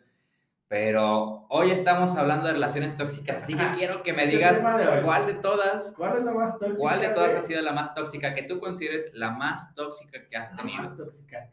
Pero 0.69 1.47
hoy 1.51 1.71
estamos 1.71 2.17
hablando 2.17 2.47
de 2.47 2.55
relaciones 2.55 2.95
tóxicas, 2.95 3.39
así 3.39 3.55
que 3.55 3.65
quiero 3.77 4.03
que 4.03 4.15
me 4.15 4.27
digas 4.27 4.63
cuál 5.03 5.27
de 5.27 5.35
todas. 5.35 5.93
¿Cuál 5.97 6.19
es 6.19 6.25
la 6.25 6.33
más 6.33 6.59
tóxica? 6.59 6.79
¿Cuál 6.79 7.01
de 7.01 7.09
todas 7.11 7.35
ha 7.35 7.43
sido 7.43 7.61
la 7.61 7.73
más 7.73 7.95
tóxica 7.95 8.35
que 8.35 8.43
tú 8.45 8.59
consideres 8.59 9.13
la 9.15 9.33
más 9.33 9.75
tóxica 9.75 10.27
que 10.29 10.37
has 10.37 10.57
tenido? 10.57 10.83
La 10.83 10.89
más 10.89 10.97
tóxica. 10.97 11.51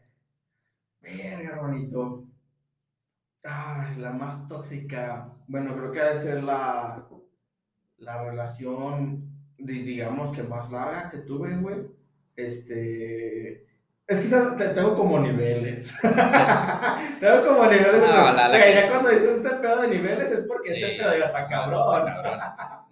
Verga, 1.02 1.50
hermanito. 1.50 2.24
Ay, 3.44 3.96
la 3.96 4.12
más 4.12 4.48
tóxica. 4.48 5.28
Bueno, 5.46 5.74
creo 5.76 5.92
que 5.92 6.00
ha 6.00 6.14
de 6.14 6.20
ser 6.20 6.42
la, 6.42 7.06
la 8.00 8.22
relación, 8.24 9.24
di- 9.56 9.82
digamos 9.82 10.34
que 10.36 10.42
más 10.42 10.70
larga 10.72 11.10
que 11.10 11.18
tuve, 11.18 11.56
güey. 11.56 11.76
Este. 12.36 13.64
Es 14.06 14.18
que. 14.20 14.28
Te- 14.58 14.68
tengo 14.74 14.96
como 14.96 15.20
niveles. 15.20 15.94
tengo 17.20 17.46
como 17.46 17.64
niveles. 17.66 18.00
No, 18.00 18.06
de- 18.08 18.32
la- 18.32 18.48
la 18.48 18.64
que- 18.64 18.74
ya 18.74 18.88
cuando 18.90 19.10
dices 19.10 19.36
este 19.36 19.50
pedo 19.56 19.82
de 19.82 19.88
niveles 19.88 20.32
es 20.32 20.40
porque 20.46 20.72
este 20.72 20.92
Sí, 20.92 20.98
pedo 20.98 21.16
ya 21.18 21.26
está 21.26 21.42
no, 21.42 21.48
cabrón. 21.48 22.08
está 22.08 22.22
cabrón. 22.22 22.40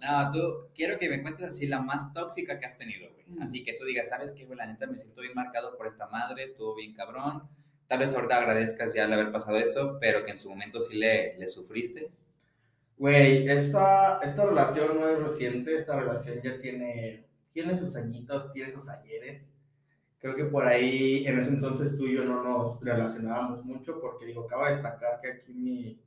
No, 0.01 0.31
tú, 0.31 0.67
quiero 0.73 0.97
que 0.97 1.09
me 1.09 1.21
cuentes 1.21 1.45
así 1.45 1.67
la 1.67 1.81
más 1.81 2.13
tóxica 2.13 2.57
que 2.57 2.65
has 2.65 2.77
tenido, 2.77 3.11
güey. 3.11 3.25
Mm. 3.27 3.41
Así 3.43 3.63
que 3.63 3.73
tú 3.73 3.83
digas, 3.83 4.07
¿sabes 4.09 4.31
qué, 4.31 4.45
güey? 4.45 4.57
La 4.57 4.65
neta 4.65 4.87
me 4.87 4.97
siento 4.97 5.21
bien 5.21 5.33
marcado 5.35 5.75
por 5.77 5.87
esta 5.87 6.07
madre, 6.07 6.43
estuvo 6.43 6.73
bien 6.75 6.93
cabrón. 6.93 7.43
Tal 7.87 7.99
vez 7.99 8.15
ahorita 8.15 8.37
agradezcas 8.37 8.93
ya 8.93 9.03
el 9.05 9.13
haber 9.13 9.29
pasado 9.31 9.57
eso, 9.57 9.97
pero 9.99 10.23
que 10.23 10.31
en 10.31 10.37
su 10.37 10.49
momento 10.49 10.79
sí 10.79 10.97
le, 10.97 11.35
le 11.37 11.47
sufriste. 11.47 12.11
Güey, 12.99 13.47
esta, 13.49 14.19
esta 14.21 14.45
relación 14.45 14.99
no 14.99 15.07
es 15.07 15.21
reciente, 15.23 15.73
esta 15.73 15.97
relación 15.97 16.41
ya 16.43 16.59
tiene, 16.59 17.25
tiene 17.53 17.77
sus 17.77 17.95
añitos, 17.95 18.51
tiene 18.51 18.73
sus 18.73 18.89
ayeres. 18.89 19.49
Creo 20.19 20.35
que 20.35 20.43
por 20.43 20.65
ahí, 20.67 21.25
en 21.25 21.39
ese 21.39 21.51
entonces 21.51 21.95
tú 21.95 22.05
y 22.07 22.15
yo 22.15 22.25
no 22.25 22.43
nos 22.43 22.81
relacionábamos 22.81 23.63
mucho, 23.63 24.01
porque 24.01 24.25
digo, 24.25 24.43
acaba 24.43 24.67
de 24.67 24.73
destacar 24.75 25.21
que 25.21 25.31
aquí 25.31 25.53
mi, 25.53 25.97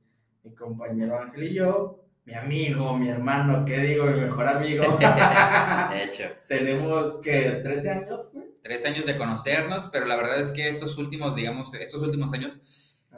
mi 0.42 0.54
compañero 0.54 1.18
Ángel 1.18 1.44
y 1.44 1.54
yo, 1.54 2.04
mi 2.26 2.34
amigo, 2.34 2.96
mi 2.98 3.08
hermano, 3.08 3.64
¿qué 3.64 3.78
digo? 3.78 4.04
Mi 4.06 4.20
mejor 4.20 4.48
amigo, 4.48 4.84
De 5.90 6.04
hecho, 6.04 6.24
tenemos 6.46 7.20
que 7.22 7.60
13 7.62 7.90
años, 7.90 8.30
güey. 8.34 8.46
tres 8.60 8.84
años 8.84 9.06
de 9.06 9.16
conocernos, 9.16 9.88
pero 9.88 10.04
la 10.04 10.16
verdad 10.16 10.38
es 10.38 10.50
que 10.50 10.68
estos 10.68 10.98
últimos, 10.98 11.34
digamos, 11.34 11.72
estos 11.74 12.02
últimos 12.02 12.34
años 12.34 12.60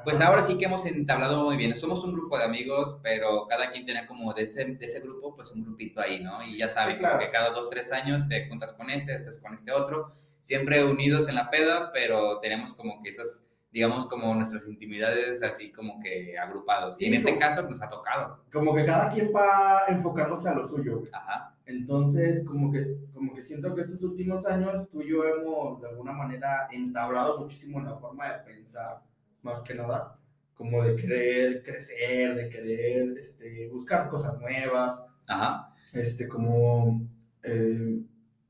Pues 0.05 0.21
ahora 0.21 0.43
sí 0.43 0.57
que 0.59 0.67
hemos 0.67 0.85
entablado 0.87 1.43
muy 1.45 1.57
bien. 1.57 1.75
Somos 1.75 2.05
un 2.05 2.13
grupo 2.13 2.39
de 2.39 2.45
amigos, 2.45 2.99
pero 3.03 3.47
cada 3.47 3.71
quien 3.71 3.87
tenía 3.87 4.07
como 4.07 4.33
de 4.35 4.43
ese, 4.45 4.65
de 4.65 4.85
ese 4.85 5.01
grupo, 5.01 5.35
pues 5.35 5.51
un 5.53 5.65
grupito 5.65 6.01
ahí, 6.01 6.23
¿no? 6.23 6.43
Y 6.43 6.59
ya 6.59 6.69
saben, 6.69 6.95
Sí, 6.97 6.99
claro. 7.01 7.17
como 7.19 7.27
que 7.27 7.33
cada 7.33 7.51
dos, 7.51 7.69
tres 7.69 7.91
años 7.93 8.29
te 8.29 8.49
juntas 8.49 8.73
con 8.73 8.91
este, 8.91 9.13
después 9.13 9.39
con 9.39 9.55
este 9.55 9.73
otro, 9.73 10.07
siempre 10.41 10.85
unidos 10.85 11.29
en 11.29 11.35
la 11.37 11.51
peda, 11.51 11.91
pero 11.93 12.39
tenemos 12.41 12.73
como 12.73 13.01
que 13.03 13.09
esas, 13.09 13.65
digamos, 13.73 14.07
como 14.07 14.35
nuestras 14.35 14.69
intimidades 14.69 15.43
así 15.43 15.73
como 15.73 15.99
que 16.01 16.39
agrupados. 16.39 17.01
y 17.01 17.07
en 17.07 17.15
este 17.15 17.37
caso 17.39 17.63
nos 17.63 17.83
ha 17.83 17.89
tocado. 17.89 18.45
Como 18.53 18.75
que 18.75 18.85
cada 18.87 19.11
quien 19.13 19.33
va 19.35 19.83
enfocándose 19.89 20.49
a 20.49 20.55
lo 20.55 20.69
suyo. 20.69 21.03
Ajá. 21.13 21.51
Entonces, 21.67 22.45
como 22.47 22.71
que, 22.71 22.99
como 23.15 23.35
que 23.35 23.43
siento 23.43 23.75
que 23.75 23.81
estos 23.81 24.03
últimos 24.03 24.45
años 24.47 24.91
tú 24.91 25.01
y 25.01 25.09
yo 25.09 25.25
hemos 25.25 25.81
de 25.81 25.89
alguna 25.89 26.13
manera 26.13 26.69
entablado 26.71 27.41
muchísimo 27.41 27.79
en 27.79 27.87
la 27.87 27.97
forma 27.97 28.31
de 28.31 28.39
pensar, 28.45 29.01
más 29.45 29.63
que 29.63 29.75
nada, 29.75 30.19
como 30.55 30.83
de 30.83 30.97
querer 30.97 31.63
crecer, 31.63 32.35
de 32.35 32.49
querer 32.49 33.17
este, 33.19 33.69
buscar 33.69 34.09
cosas 34.09 34.39
nuevas, 34.41 35.01
Ajá. 35.29 35.73
este, 35.93 36.29
como, 36.29 37.03
eh, 37.43 38.01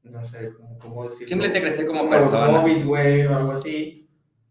no 0.05 0.25
sé, 0.25 0.53
como, 0.55 0.79
cómo 0.79 1.05
decirlo. 1.05 1.29
Simplemente 1.29 1.61
crecer 1.61 1.87
como 1.87 2.03
los 2.05 2.11
personas. 2.11 2.61
hobbies, 2.63 2.85
güey, 2.87 3.27
o 3.27 3.37
algo 3.37 3.53
así. 3.53 4.01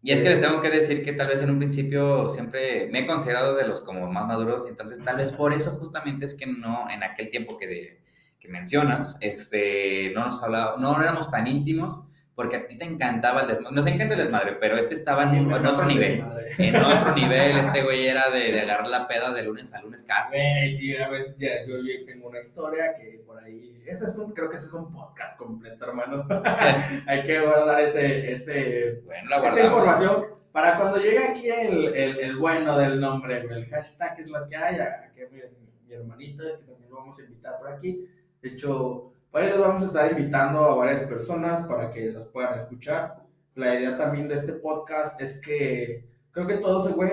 Y 0.02 0.12
es 0.12 0.20
que 0.20 0.28
les 0.28 0.40
tengo 0.40 0.60
que 0.60 0.68
decir 0.68 1.02
que 1.02 1.14
tal 1.14 1.28
vez 1.28 1.40
en 1.40 1.48
un 1.50 1.56
principio 1.58 2.28
siempre 2.28 2.88
me 2.90 3.00
he 3.00 3.06
considerado 3.06 3.56
de 3.56 3.66
los 3.66 3.80
como 3.80 4.06
más 4.12 4.26
maduros, 4.26 4.68
entonces 4.68 5.02
tal 5.02 5.16
vez 5.16 5.32
por 5.32 5.54
eso 5.54 5.70
justamente 5.70 6.26
es 6.26 6.34
que 6.34 6.44
no, 6.46 6.90
en 6.90 7.02
aquel 7.02 7.30
tiempo 7.30 7.56
que, 7.56 7.66
de- 7.66 8.00
que 8.38 8.48
mencionas, 8.48 9.16
este, 9.22 10.12
no 10.14 10.26
nos 10.26 10.42
hablaba, 10.42 10.76
no 10.78 11.00
éramos 11.00 11.30
tan 11.30 11.46
íntimos, 11.46 12.02
porque 12.34 12.56
a 12.56 12.66
ti 12.66 12.76
te 12.76 12.84
encantaba 12.84 13.42
el 13.42 13.46
desmadre, 13.46 13.76
nos 13.76 13.86
encanta 13.86 14.14
el 14.14 14.20
desmadre, 14.20 14.56
pero 14.60 14.76
este 14.76 14.94
estaba 14.94 15.22
en, 15.22 15.34
en 15.34 15.66
otro 15.66 15.86
nivel, 15.86 16.24
en 16.58 16.76
otro 16.76 17.12
nivel, 17.16 17.56
este 17.58 17.82
güey 17.82 18.06
era 18.06 18.28
de, 18.30 18.50
de 18.50 18.60
agarrar 18.60 18.88
la 18.88 19.06
peda 19.06 19.32
de 19.32 19.42
lunes 19.42 19.72
a 19.72 19.80
lunes 19.82 20.02
casi. 20.02 20.36
Güey, 20.36 20.76
sí, 20.76 20.96
a 20.96 21.08
veces 21.08 21.36
ya, 21.38 21.64
yo, 21.66 21.76
yo 21.78 22.04
tengo 22.04 22.28
una 22.28 22.40
historia 22.40 22.96
que 22.96 23.22
por 23.24 23.42
ahí. 23.42 23.82
Ese 23.86 24.06
es 24.06 24.16
un, 24.16 24.32
creo 24.32 24.50
que 24.50 24.56
ese 24.56 24.66
es 24.66 24.72
un 24.72 24.92
podcast 24.92 25.38
completo, 25.38 25.84
hermano. 25.86 26.26
Hay 27.06 27.22
que 27.22 27.40
guardar 27.40 27.80
ese, 27.80 28.32
ese, 28.32 29.02
Bueno, 29.04 29.30
la 29.30 29.48
esa 29.48 29.64
información 29.64 30.24
para 30.52 30.76
cuando 30.78 30.98
llegue 30.98 31.18
aquí 31.18 31.48
el, 31.48 31.94
el, 31.94 32.18
el 32.18 32.36
bueno 32.36 32.78
del 32.78 33.00
nombre. 33.00 33.38
El 33.38 33.66
hashtag 33.66 34.20
es 34.20 34.28
lo 34.28 34.48
que 34.48 34.56
hay. 34.56 34.76
Aquí 34.76 35.20
mi, 35.32 35.40
mi 35.86 35.94
hermanito, 35.94 36.44
que 36.44 36.64
también 36.64 36.90
lo 36.90 36.96
vamos 36.96 37.18
a 37.18 37.22
invitar 37.22 37.58
por 37.58 37.72
aquí. 37.72 38.08
De 38.40 38.50
hecho, 38.50 39.13
por 39.34 39.42
ahí 39.42 39.48
les 39.48 39.58
vamos 39.58 39.82
a 39.82 39.86
estar 39.86 40.12
invitando 40.12 40.64
a 40.64 40.76
varias 40.76 41.00
personas 41.00 41.66
para 41.66 41.90
que 41.90 42.12
los 42.12 42.28
puedan 42.28 42.56
escuchar. 42.56 43.24
La 43.56 43.74
idea 43.74 43.96
también 43.96 44.28
de 44.28 44.36
este 44.36 44.52
podcast 44.52 45.20
es 45.20 45.40
que 45.40 46.08
creo 46.30 46.46
que 46.46 46.58
todos, 46.58 46.94
güey, 46.94 47.10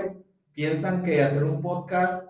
piensan 0.54 1.02
que 1.02 1.24
hacer 1.24 1.44
un 1.44 1.64
podcast 1.64 2.30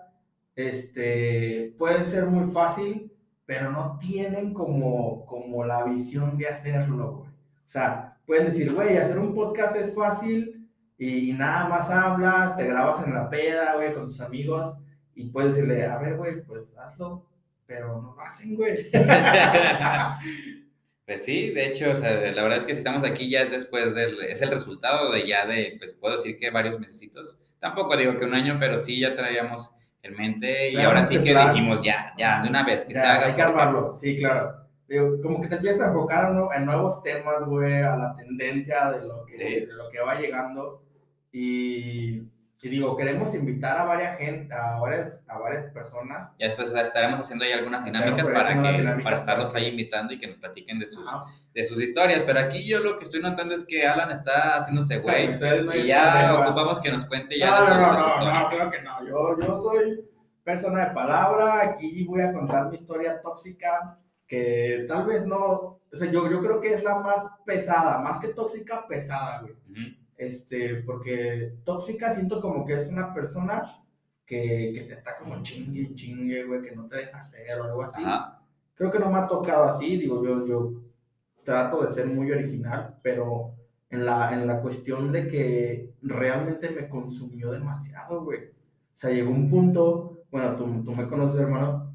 este, 0.56 1.74
puede 1.76 2.06
ser 2.06 2.24
muy 2.24 2.50
fácil, 2.50 3.12
pero 3.44 3.70
no 3.70 3.98
tienen 3.98 4.54
como, 4.54 5.26
como 5.26 5.62
la 5.62 5.84
visión 5.84 6.38
de 6.38 6.48
hacerlo, 6.48 7.18
güey. 7.18 7.28
O 7.28 7.70
sea, 7.70 8.16
pueden 8.24 8.46
decir, 8.46 8.72
güey, 8.72 8.96
hacer 8.96 9.18
un 9.18 9.34
podcast 9.34 9.76
es 9.76 9.94
fácil 9.94 10.70
y 10.96 11.34
nada 11.34 11.68
más 11.68 11.90
hablas, 11.90 12.56
te 12.56 12.66
grabas 12.66 13.06
en 13.06 13.12
la 13.12 13.28
peda, 13.28 13.74
güey, 13.76 13.92
con 13.92 14.06
tus 14.06 14.22
amigos 14.22 14.74
y 15.14 15.28
puedes 15.28 15.54
decirle, 15.54 15.84
a 15.84 15.98
ver, 15.98 16.16
güey, 16.16 16.42
pues 16.42 16.78
hazlo, 16.78 17.26
pero 17.66 18.00
no 18.00 18.14
lo 18.14 18.20
hacen, 18.20 18.56
güey. 18.56 18.76
Pues 21.04 21.24
sí, 21.24 21.50
de 21.50 21.66
hecho, 21.66 21.90
o 21.90 21.96
sea, 21.96 22.12
la 22.30 22.42
verdad 22.42 22.58
es 22.58 22.64
que 22.64 22.74
si 22.74 22.78
estamos 22.78 23.02
aquí 23.02 23.28
ya 23.28 23.42
es 23.42 23.50
después 23.50 23.94
del, 23.94 24.20
es 24.22 24.40
el 24.40 24.50
resultado 24.50 25.10
de 25.10 25.26
ya 25.26 25.44
de, 25.46 25.74
pues 25.78 25.94
puedo 25.94 26.14
decir 26.14 26.36
que 26.36 26.50
varios 26.50 26.78
mesecitos. 26.78 27.42
Tampoco 27.58 27.96
digo 27.96 28.16
que 28.16 28.24
un 28.24 28.34
año, 28.34 28.56
pero 28.60 28.76
sí 28.76 29.00
ya 29.00 29.14
traíamos 29.16 29.72
en 30.02 30.14
mente 30.14 30.70
y 30.70 30.74
Claro, 30.74 30.88
ahora 30.90 31.02
sí 31.02 31.20
que 31.20 31.32
plan. 31.32 31.48
dijimos 31.52 31.82
ya, 31.82 32.12
ya, 32.16 32.40
de 32.42 32.48
una 32.48 32.62
vez, 32.64 32.84
que 32.84 32.94
Ya, 32.94 33.00
se 33.00 33.06
haga. 33.06 33.26
hay 33.26 33.34
que 33.34 33.42
armarlo, 33.42 33.94
sí, 33.96 34.18
claro. 34.18 34.52
Digo, 34.88 35.20
como 35.22 35.40
que 35.40 35.48
te 35.48 35.56
empiezas 35.56 35.82
a 35.82 35.86
enfocar 35.88 36.32
en 36.56 36.64
nuevos 36.66 37.02
temas, 37.02 37.44
güey, 37.46 37.82
a 37.82 37.96
la 37.96 38.14
tendencia 38.16 38.90
de 38.92 39.04
lo 39.06 39.24
que, 39.26 39.34
Sí. 39.34 39.66
de 39.66 39.72
lo 39.72 39.90
que 39.90 40.00
va 40.00 40.20
llegando. 40.20 40.84
Y, 41.32 42.22
y 42.64 42.68
digo, 42.68 42.96
queremos 42.96 43.34
invitar 43.34 43.76
a 43.76 43.84
varias 43.84 44.16
gente, 44.18 44.54
a 44.54 44.78
varias, 44.78 45.24
a 45.26 45.36
varias 45.36 45.66
personas. 45.72 46.30
Ya 46.38 46.46
después 46.46 46.72
estaremos 46.72 47.18
haciendo 47.18 47.44
ahí 47.44 47.50
algunas 47.50 47.84
dinámicas 47.84 48.28
para, 48.28 48.50
que, 48.50 48.78
dinámicas 48.78 49.02
para 49.02 49.16
estarlos 49.16 49.52
ahí 49.56 49.66
invitando 49.66 50.12
y 50.12 50.20
que 50.20 50.28
nos 50.28 50.36
platiquen 50.36 50.78
de 50.78 50.86
sus, 50.86 51.08
Ajá. 51.08 51.24
de 51.52 51.64
sus 51.64 51.82
historias. 51.82 52.22
Pero 52.22 52.38
aquí 52.38 52.64
yo 52.64 52.78
lo 52.78 52.96
que 52.96 53.02
estoy 53.02 53.20
notando 53.20 53.52
es 53.52 53.64
que 53.64 53.84
Alan 53.84 54.12
está 54.12 54.58
haciéndose 54.58 54.98
güey 55.00 55.36
no 55.40 55.74
y 55.74 55.88
ya 55.88 56.36
ocupamos 56.38 56.80
que 56.80 56.92
nos 56.92 57.04
cuente 57.04 57.36
ya 57.36 57.50
No, 57.50 57.64
de 57.64 57.70
no, 57.70 57.92
no, 57.94 58.18
no, 58.18 58.40
no, 58.42 58.48
creo 58.48 58.70
que 58.70 58.82
no. 58.82 59.08
Yo, 59.08 59.40
yo 59.40 59.58
soy 59.58 60.08
persona 60.44 60.86
de 60.86 60.94
palabra. 60.94 61.62
Aquí 61.64 62.04
voy 62.04 62.20
a 62.20 62.32
contar 62.32 62.68
mi 62.68 62.76
historia 62.76 63.20
tóxica, 63.20 63.98
que 64.28 64.84
tal 64.86 65.04
vez 65.04 65.26
no. 65.26 65.40
O 65.40 65.96
sea, 65.96 66.08
yo, 66.08 66.30
yo 66.30 66.40
creo 66.40 66.60
que 66.60 66.74
es 66.74 66.84
la 66.84 67.00
más 67.00 67.24
pesada, 67.44 67.98
más 67.98 68.20
que 68.20 68.28
tóxica, 68.28 68.86
pesada, 68.86 69.40
güey. 69.40 69.52
Ujú. 69.52 70.01
Este, 70.26 70.76
porque 70.86 71.54
tóxica 71.64 72.14
siento 72.14 72.40
como 72.40 72.64
que 72.64 72.74
es 72.74 72.88
una 72.88 73.12
persona 73.12 73.64
que, 74.24 74.72
que 74.74 74.82
te 74.82 74.92
está 74.92 75.16
como 75.16 75.42
chingue 75.42 75.94
chingue, 75.94 76.44
güey, 76.44 76.62
que 76.62 76.76
no 76.76 76.86
te 76.86 76.98
deja 76.98 77.18
hacer 77.18 77.60
o 77.60 77.64
algo 77.64 77.82
así. 77.82 78.02
Ajá. 78.04 78.40
Creo 78.74 78.90
que 78.90 78.98
no 78.98 79.10
me 79.10 79.18
ha 79.18 79.26
tocado 79.26 79.64
así, 79.64 79.96
digo, 79.96 80.24
yo, 80.24 80.46
yo 80.46 80.72
trato 81.44 81.82
de 81.82 81.90
ser 81.92 82.06
muy 82.06 82.30
original, 82.30 82.98
pero 83.02 83.54
en 83.90 84.06
la, 84.06 84.32
en 84.32 84.46
la 84.46 84.60
cuestión 84.60 85.12
de 85.12 85.28
que 85.28 85.94
realmente 86.02 86.70
me 86.70 86.88
consumió 86.88 87.50
demasiado, 87.50 88.24
güey. 88.24 88.40
O 88.40 88.96
sea, 88.96 89.10
llegó 89.10 89.30
un 89.30 89.50
punto, 89.50 90.24
bueno, 90.30 90.56
tú, 90.56 90.82
tú 90.84 90.92
me 90.92 91.08
conoces, 91.08 91.40
hermano, 91.40 91.94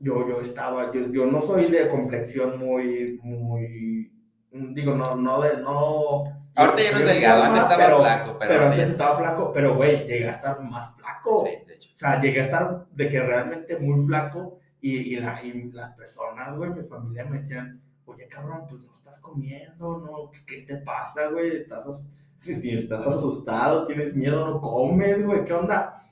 yo, 0.00 0.28
yo 0.28 0.40
estaba, 0.40 0.92
yo, 0.92 1.10
yo 1.12 1.26
no 1.26 1.42
soy 1.42 1.70
de 1.70 1.88
complexión 1.88 2.58
muy, 2.58 3.20
muy, 3.22 4.12
digo, 4.52 4.94
no, 4.94 5.14
no 5.16 5.40
de, 5.42 5.58
no... 5.58 6.24
Ahorita 6.54 6.82
ya 6.82 6.92
no 6.92 6.98
es 6.98 7.06
delgado, 7.06 7.42
antes 7.44 7.60
estaba 7.60 7.84
pero- 7.84 7.98
flaco, 8.00 8.36
pero, 8.38 8.50
Pero 8.52 8.64
antes 8.64 8.78
ya- 8.86 8.92
estaba 8.92 9.18
flaco, 9.18 9.52
pero 9.52 9.76
güey, 9.76 10.06
llegué 10.08 10.28
a 10.28 10.32
estar 10.32 10.60
más 10.60 10.94
flaco. 10.96 11.44
Sí, 11.46 11.64
de 11.66 11.74
hecho. 11.74 11.90
O 11.94 11.98
sea, 11.98 12.20
llegué 12.20 12.40
a 12.40 12.44
estar 12.44 12.86
de 12.90 13.08
que 13.08 13.20
realmente 13.20 13.76
muy 13.78 14.04
flaco 14.06 14.58
y, 14.80 14.96
y, 15.14 15.16
la- 15.20 15.42
y 15.44 15.70
las 15.72 15.92
personas, 15.92 16.56
güey, 16.56 16.70
mi 16.70 16.82
familia 16.82 17.24
me 17.24 17.36
decían, 17.38 17.80
oye, 18.06 18.26
cabrón, 18.26 18.66
pues 18.68 18.80
no 18.82 18.92
estás 18.92 19.18
comiendo, 19.20 19.98
¿no? 19.98 20.30
¿Qué, 20.32 20.44
qué 20.46 20.62
te 20.62 20.78
pasa, 20.78 21.28
güey? 21.28 21.56
¿Estás, 21.58 22.04
si, 22.40 22.70
estás 22.76 23.06
asustado, 23.06 23.86
tienes 23.86 24.14
miedo, 24.16 24.44
no 24.46 24.60
comes, 24.60 25.24
güey, 25.24 25.44
¿qué 25.44 25.52
onda? 25.52 26.02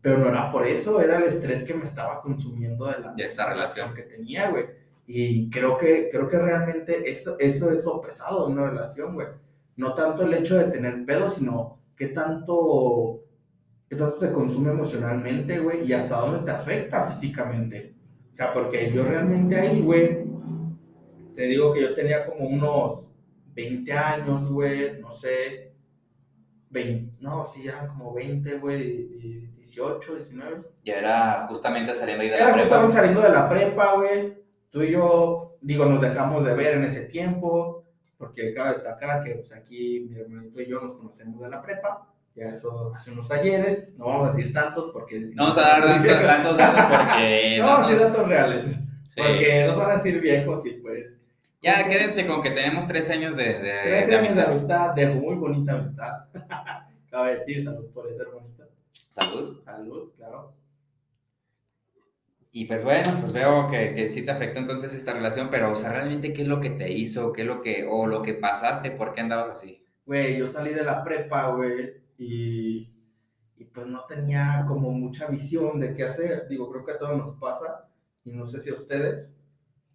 Pero 0.00 0.18
no 0.18 0.28
era 0.30 0.50
por 0.50 0.66
eso, 0.66 1.00
era 1.00 1.18
el 1.18 1.24
estrés 1.24 1.62
que 1.62 1.74
me 1.74 1.84
estaba 1.84 2.20
consumiendo 2.22 2.86
de 2.86 2.98
la 2.98 3.12
De 3.12 3.24
esta 3.24 3.48
relación. 3.48 3.94
que 3.94 4.02
tenía, 4.02 4.50
güey. 4.50 4.64
Y 5.06 5.50
creo 5.50 5.76
que, 5.76 6.08
creo 6.10 6.28
que 6.28 6.38
realmente 6.38 7.10
eso, 7.10 7.36
eso 7.38 7.70
es 7.72 7.84
lo 7.84 8.00
pesado 8.00 8.46
de 8.46 8.52
una 8.52 8.70
relación, 8.70 9.14
güey. 9.14 9.28
No 9.76 9.94
tanto 9.94 10.22
el 10.22 10.34
hecho 10.34 10.56
de 10.56 10.64
tener 10.64 11.04
pedo, 11.04 11.30
sino 11.30 11.78
qué 11.96 12.08
tanto, 12.08 13.24
qué 13.88 13.96
tanto 13.96 14.16
te 14.18 14.32
consume 14.32 14.70
emocionalmente, 14.70 15.58
güey, 15.58 15.84
y 15.84 15.92
hasta 15.92 16.16
dónde 16.18 16.44
te 16.44 16.50
afecta 16.50 17.10
físicamente. 17.10 17.94
O 18.32 18.36
sea, 18.36 18.52
porque 18.52 18.92
yo 18.92 19.02
realmente 19.04 19.56
ahí, 19.58 19.80
güey, 19.82 20.24
te 21.34 21.42
digo 21.42 21.72
que 21.72 21.82
yo 21.82 21.94
tenía 21.94 22.26
como 22.26 22.46
unos 22.46 23.08
20 23.54 23.92
años, 23.92 24.50
güey, 24.50 25.00
no 25.00 25.10
sé, 25.10 25.74
20, 26.70 27.16
no, 27.20 27.44
sí, 27.44 27.66
eran 27.68 27.88
como 27.88 28.14
20, 28.14 28.58
güey, 28.58 29.52
18, 29.56 30.16
19. 30.16 30.62
Ya 30.84 30.98
era 30.98 31.46
justamente 31.48 31.94
saliendo 31.94 32.22
ahí 32.22 32.30
de 32.30 32.36
Era 32.36 32.46
la 32.48 32.52
prepa. 32.54 32.66
justamente 32.66 32.96
saliendo 32.96 33.20
de 33.20 33.28
la 33.28 33.48
prepa, 33.48 33.94
güey. 33.94 34.41
Tú 34.72 34.82
y 34.82 34.90
yo, 34.90 35.58
digo, 35.60 35.84
nos 35.84 36.00
dejamos 36.00 36.46
de 36.46 36.54
ver 36.54 36.78
en 36.78 36.84
ese 36.84 37.04
tiempo, 37.04 37.84
porque 38.16 38.54
cabe 38.54 38.70
destacar 38.70 39.22
que 39.22 39.34
pues, 39.34 39.52
aquí 39.52 40.08
mi 40.08 40.18
hermanito 40.18 40.62
y 40.62 40.66
yo 40.66 40.80
nos 40.80 40.96
conocemos 40.96 41.42
de 41.42 41.50
la 41.50 41.60
prepa. 41.60 42.08
Ya 42.34 42.46
eso 42.46 42.90
hace 42.96 43.10
unos 43.10 43.30
ayeres, 43.30 43.92
no 43.98 44.06
vamos 44.06 44.30
a 44.30 44.32
decir 44.32 44.54
tantos 44.54 44.90
porque... 44.90 45.20
No 45.34 45.42
vamos 45.42 45.58
a 45.58 45.60
dar 45.60 45.82
tantos, 45.82 46.22
tantos 46.22 46.56
datos 46.56 46.84
porque... 46.86 47.56
No 47.60 47.66
vamos 47.66 47.86
a 47.86 47.90
decir 47.90 48.06
datos 48.06 48.28
reales, 48.28 48.64
sí. 48.64 49.14
porque 49.14 49.64
nos 49.66 49.76
van 49.76 49.90
a 49.90 49.96
decir 49.96 50.20
viejos 50.22 50.64
y 50.64 50.70
pues... 50.70 51.18
Ya 51.60 51.86
quédense 51.86 52.26
con 52.26 52.40
que 52.40 52.50
tenemos 52.50 52.86
tres 52.86 53.10
años 53.10 53.36
de, 53.36 53.44
de, 53.44 53.78
Tres 53.84 54.08
de 54.08 54.16
años 54.16 54.34
de 54.34 54.42
amistad. 54.42 54.50
amistad, 54.50 54.94
de 54.94 55.06
muy 55.10 55.34
bonita 55.34 55.72
amistad. 55.72 56.24
Cabe 57.10 57.36
decir, 57.36 57.62
salud 57.62 57.90
por 57.92 58.10
ese 58.10 58.24
bonito. 58.24 58.64
Salud. 58.88 59.62
Salud, 59.62 60.12
claro. 60.16 60.54
Y 62.54 62.66
pues 62.66 62.84
bueno, 62.84 63.10
pues 63.18 63.32
veo 63.32 63.66
que, 63.66 63.94
que 63.94 64.08
sí 64.10 64.22
te 64.24 64.30
afectó 64.30 64.58
entonces 64.58 64.92
esta 64.94 65.14
relación, 65.14 65.48
pero 65.50 65.72
o 65.72 65.76
sea, 65.76 65.90
realmente 65.92 66.32
qué 66.34 66.42
es 66.42 66.48
lo 66.48 66.60
que 66.60 66.70
te 66.70 66.92
hizo, 66.92 67.32
qué 67.32 67.42
es 67.42 67.46
lo 67.46 67.62
que, 67.62 67.86
o 67.90 68.06
lo 68.06 68.20
que 68.22 68.34
pasaste, 68.34 68.90
por 68.90 69.12
qué 69.12 69.22
andabas 69.22 69.48
así. 69.48 69.86
Güey, 70.04 70.36
yo 70.38 70.46
salí 70.46 70.74
de 70.74 70.84
la 70.84 71.02
prepa, 71.02 71.48
güey, 71.48 71.94
y, 72.18 72.92
y 73.56 73.64
pues 73.72 73.86
no 73.86 74.04
tenía 74.04 74.64
como 74.68 74.90
mucha 74.90 75.26
visión 75.28 75.80
de 75.80 75.94
qué 75.94 76.04
hacer. 76.04 76.46
Digo, 76.48 76.70
creo 76.70 76.84
que 76.84 76.92
a 76.92 76.98
todos 76.98 77.16
nos 77.16 77.34
pasa, 77.36 77.88
y 78.24 78.32
no 78.32 78.44
sé 78.46 78.62
si 78.62 78.68
a 78.70 78.74
ustedes. 78.74 79.34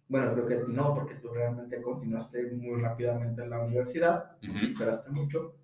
Bueno, 0.08 0.32
creo 0.34 0.46
que 0.46 0.54
a 0.54 0.64
ti 0.66 0.72
no, 0.72 0.94
porque 0.94 1.16
tú 1.16 1.28
realmente 1.28 1.82
continuaste 1.82 2.50
muy 2.52 2.80
rápidamente 2.80 3.42
en 3.42 3.50
la 3.50 3.60
universidad, 3.60 4.36
Ujú. 4.42 4.66
esperaste 4.66 5.10
mucho. 5.10 5.54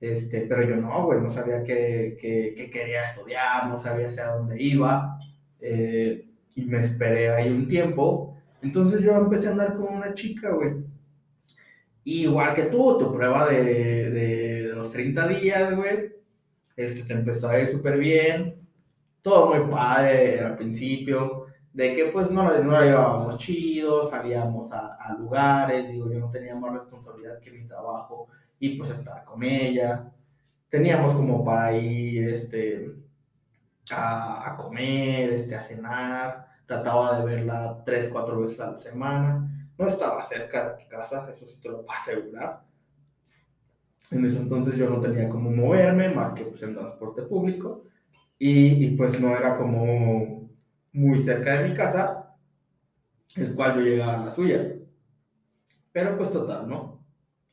Este, 0.00 0.42
pero 0.42 0.62
yo 0.68 0.76
no, 0.76 1.06
güey, 1.06 1.20
no 1.20 1.30
sabía 1.30 1.62
qué, 1.64 2.16
qué- 2.20 2.54
qué 2.56 2.70
quería 2.70 3.04
estudiar, 3.04 3.68
no 3.68 3.78
sabía 3.78 4.08
hacia 4.08 4.28
dónde 4.28 4.62
iba. 4.62 5.18
eh, 5.60 6.28
y 6.56 6.64
me 6.64 6.80
esperé 6.80 7.30
ahí 7.30 7.50
un 7.50 7.68
tiempo. 7.68 8.36
Entonces 8.62 9.02
yo 9.02 9.16
empecé 9.16 9.48
a 9.48 9.52
andar 9.52 9.76
con 9.76 9.94
una 9.94 10.14
chica, 10.14 10.52
güey. 10.52 10.74
Igual 12.04 12.54
que 12.54 12.64
tú, 12.64 12.98
tu 12.98 13.14
prueba 13.14 13.48
de, 13.48 14.10
de- 14.10 14.72
los 14.74 14.90
30 14.90 15.28
días, 15.28 15.76
güey. 15.76 16.12
Este, 16.76 17.04
te 17.04 17.14
empezó 17.14 17.48
a 17.48 17.60
ir 17.60 17.68
súper 17.68 17.98
bien. 17.98 18.56
Todo 19.22 19.54
muy 19.54 19.70
padre 19.70 20.40
al 20.40 20.56
principio. 20.56 21.46
De 21.72 21.94
que 21.94 22.06
pues 22.06 22.30
no, 22.30 22.44
no 22.62 22.72
la 22.72 22.84
llevábamos 22.84 23.38
chido, 23.38 24.08
salíamos 24.10 24.72
a, 24.72 24.94
a 24.96 25.14
lugares. 25.16 25.90
Digo, 25.90 26.10
yo 26.12 26.18
no 26.20 26.30
tenía 26.30 26.54
más 26.56 26.72
responsabilidad 26.74 27.38
que 27.40 27.52
mi 27.52 27.66
trabajo 27.66 28.28
y 28.58 28.76
pues 28.78 28.90
estar 28.90 29.24
con 29.24 29.42
ella. 29.44 30.12
Teníamos 30.68 31.14
como 31.14 31.44
para 31.44 31.76
ir 31.76 32.28
este, 32.30 32.92
a, 33.90 34.52
a 34.52 34.56
comer, 34.56 35.32
este, 35.32 35.54
a 35.54 35.62
cenar. 35.62 36.46
Trataba 36.66 37.18
de 37.18 37.24
verla 37.26 37.82
tres, 37.84 38.08
cuatro 38.12 38.40
veces 38.40 38.60
a 38.60 38.70
la 38.72 38.78
semana. 38.78 39.68
No 39.76 39.86
estaba 39.88 40.22
cerca 40.22 40.70
de 40.70 40.76
mi 40.84 40.88
casa, 40.88 41.28
eso 41.30 41.46
sí 41.46 41.60
te 41.60 41.68
lo 41.68 41.84
puedo 41.84 41.98
asegurar. 41.98 42.62
En 44.10 44.24
ese 44.26 44.38
entonces 44.38 44.76
yo 44.76 44.88
no 44.88 45.00
tenía 45.00 45.28
cómo 45.28 45.50
moverme 45.50 46.10
más 46.10 46.32
que 46.34 46.44
pues, 46.44 46.62
en 46.62 46.74
transporte 46.74 47.22
público. 47.22 47.84
Y, 48.38 48.84
y, 48.86 48.96
pues 48.96 49.18
no 49.20 49.36
era 49.36 49.56
como 49.56 50.50
muy 50.92 51.22
cerca 51.22 51.60
de 51.60 51.68
mi 51.68 51.74
casa, 51.76 52.34
el 53.36 53.54
cual 53.54 53.76
yo 53.76 53.80
llegaba 53.82 54.14
a 54.20 54.26
la 54.26 54.32
suya. 54.32 54.60
Pero 55.92 56.16
pues 56.18 56.32
total, 56.32 56.68
¿no? 56.68 57.04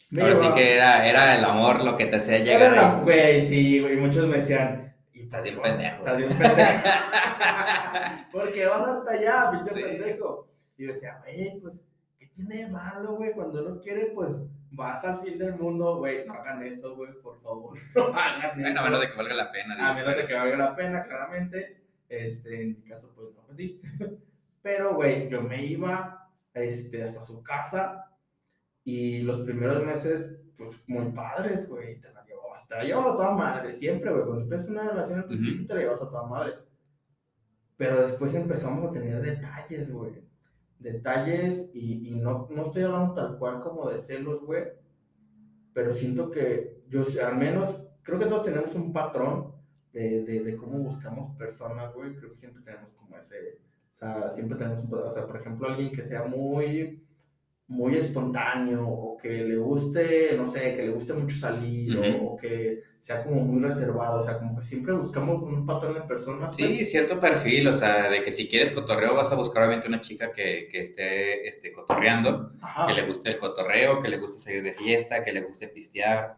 Me 0.09 0.21
Ahora 0.21 0.33
sí 0.35 0.41
llevaba- 0.41 0.55
que 0.55 0.73
era, 0.75 1.07
era 1.07 1.37
el 1.37 1.45
amor 1.45 1.83
lo 1.83 1.95
que 1.95 2.05
te 2.05 2.15
hacía 2.15 2.37
era 2.37 2.45
llegar 2.45 2.71
la- 2.75 2.97
ahí. 2.97 3.03
Güey, 3.03 3.47
sí, 3.47 3.79
güey, 3.81 3.97
muchos 3.97 4.27
me 4.27 4.37
decían... 4.37 4.88
"Y 5.29 5.35
Estás 5.35 5.43
bien 5.43 5.61
pendejo". 5.61 5.97
Estás 5.97 6.17
bien 6.17 6.29
pendejo. 6.29 6.71
Porque 8.31 8.65
vas 8.67 8.87
hasta 8.87 9.11
allá, 9.11 9.51
pinche 9.51 9.71
Sí. 9.71 9.81
pendejo. 9.83 10.47
Y 10.77 10.85
yo 10.87 10.93
decía, 10.93 11.19
güey, 11.23 11.59
pues, 11.61 11.85
¿qué 12.17 12.27
tiene 12.27 12.65
de 12.65 12.67
malo, 12.69 13.15
güey? 13.15 13.33
Cuando 13.33 13.65
uno 13.65 13.81
quiere, 13.81 14.07
pues, 14.15 14.31
va 14.79 14.95
hasta 14.95 15.13
el 15.15 15.19
fin 15.21 15.37
del 15.39 15.55
mundo, 15.55 15.97
güey. 15.97 16.25
No 16.25 16.33
hagan 16.33 16.63
eso, 16.63 16.95
güey, 16.95 17.13
por 17.21 17.41
favor. 17.41 17.77
No 17.95 18.05
hagan 18.07 18.51
Bueno, 18.55 18.69
eso. 18.69 18.79
a 18.79 18.83
menos 18.83 19.01
de 19.01 19.09
que 19.09 19.15
valga 19.17 19.35
la 19.35 19.51
pena. 19.51 19.75
digo. 19.75 19.87
A 19.87 19.93
menos 19.93 20.15
de 20.17 20.25
que 20.27 20.33
valga 20.33 20.57
la 20.57 20.75
pena, 20.75 21.03
claramente. 21.03 21.81
Este, 22.07 22.61
en 22.61 22.67
mi 22.69 22.83
caso, 22.89 23.11
pues 23.15 23.27
no 23.35 23.41
fue 23.43 23.53
así. 23.53 23.81
Pero, 24.61 24.95
güey, 24.95 25.29
yo 25.29 25.41
me 25.41 25.63
iba 25.63 26.29
este, 26.53 27.03
hasta 27.03 27.21
su 27.21 27.41
casa 27.43 28.05
y 28.83 29.21
los 29.21 29.41
primeros 29.41 29.85
meses, 29.85 30.35
pues 30.57 30.71
muy 30.87 31.11
padres, 31.11 31.69
güey. 31.69 31.99
Te 32.01 32.09
te 32.67 32.75
la 32.75 32.83
llevabas 32.83 33.13
a 33.13 33.17
toda 33.17 33.35
madre, 33.35 33.71
siempre, 33.71 34.11
güey. 34.11 34.23
Cuando 34.23 34.43
empiezas 34.43 34.69
una 34.69 34.89
relación 34.89 35.19
al 35.19 35.25
principio, 35.25 35.65
te 35.65 35.73
la 35.75 35.79
llevas 35.81 36.01
a 36.01 36.09
toda 36.09 36.27
madre. 36.27 36.53
Pero 37.77 38.07
después 38.07 38.33
empezamos 38.33 38.89
a 38.89 38.91
tener 38.91 39.21
detalles, 39.21 39.91
güey. 39.91 40.23
Detalles 40.79 41.71
y, 41.73 42.09
y 42.09 42.15
no, 42.15 42.47
no 42.51 42.65
estoy 42.65 42.83
hablando 42.83 43.13
tal 43.13 43.37
cual 43.37 43.61
como 43.61 43.89
de 43.89 43.99
celos, 43.99 44.41
güey. 44.45 44.63
Pero 45.73 45.93
siento 45.93 46.29
que 46.31 46.83
yo, 46.89 47.03
al 47.25 47.37
menos, 47.37 47.81
creo 48.01 48.19
que 48.19 48.25
todos 48.25 48.45
tenemos 48.45 48.73
un 48.75 48.91
patrón 48.91 49.53
de, 49.93 50.23
de, 50.23 50.43
de 50.43 50.57
cómo 50.57 50.79
buscamos 50.79 51.37
personas, 51.37 51.93
güey. 51.93 52.15
Creo 52.15 52.29
que 52.29 52.35
siempre 52.35 52.63
tenemos 52.63 52.91
como 52.93 53.17
ese, 53.17 53.59
o 53.93 53.95
sea, 53.95 54.29
siempre 54.29 54.57
tenemos 54.57 54.83
un, 54.83 54.93
o 54.93 55.11
sea, 55.11 55.25
por 55.25 55.37
ejemplo, 55.37 55.67
alguien 55.67 55.91
que 55.91 56.03
sea 56.03 56.23
muy, 56.25 57.03
muy 57.69 57.97
espontáneo 57.97 58.87
o 58.87 59.17
que 59.17 59.29
le 59.29 59.57
guste, 59.57 60.35
no 60.37 60.47
sé, 60.47 60.75
que 60.75 60.83
le 60.83 60.91
guste 60.91 61.13
mucho 61.13 61.37
salir 61.37 61.97
o- 61.97 62.37
que 62.37 62.81
sea 62.99 63.23
como 63.23 63.41
muy 63.41 63.61
reservado, 63.61 64.21
o 64.21 64.23
sea, 64.23 64.39
como 64.39 64.57
que 64.57 64.63
siempre 64.63 64.93
buscamos 64.93 65.41
un 65.43 65.65
patrón 65.65 65.93
de 65.93 66.01
personas. 66.01 66.55
Sí, 66.55 66.83
cierto 66.83 67.19
perfil, 67.19 67.67
o 67.67 67.73
sea, 67.73 68.09
de 68.09 68.21
que 68.23 68.31
si 68.31 68.47
quieres 68.49 68.71
cotorreo 68.71 69.13
vas 69.15 69.31
a 69.31 69.35
buscar 69.35 69.63
obviamente 69.63 69.87
una 69.87 69.99
chica 69.99 70.31
que, 70.31 70.67
que 70.69 70.81
esté 70.81 71.47
este, 71.47 71.71
cotorreando, 71.71 72.51
Ajá. 72.61 72.87
que 72.87 72.93
le 72.93 73.07
guste 73.07 73.29
el 73.29 73.37
cotorreo, 73.39 73.99
que 73.99 74.09
le 74.09 74.17
guste 74.17 74.39
salir 74.39 74.63
de 74.63 74.73
fiesta, 74.73 75.21
que 75.23 75.31
le 75.31 75.41
guste 75.41 75.67
pistear. 75.69 76.35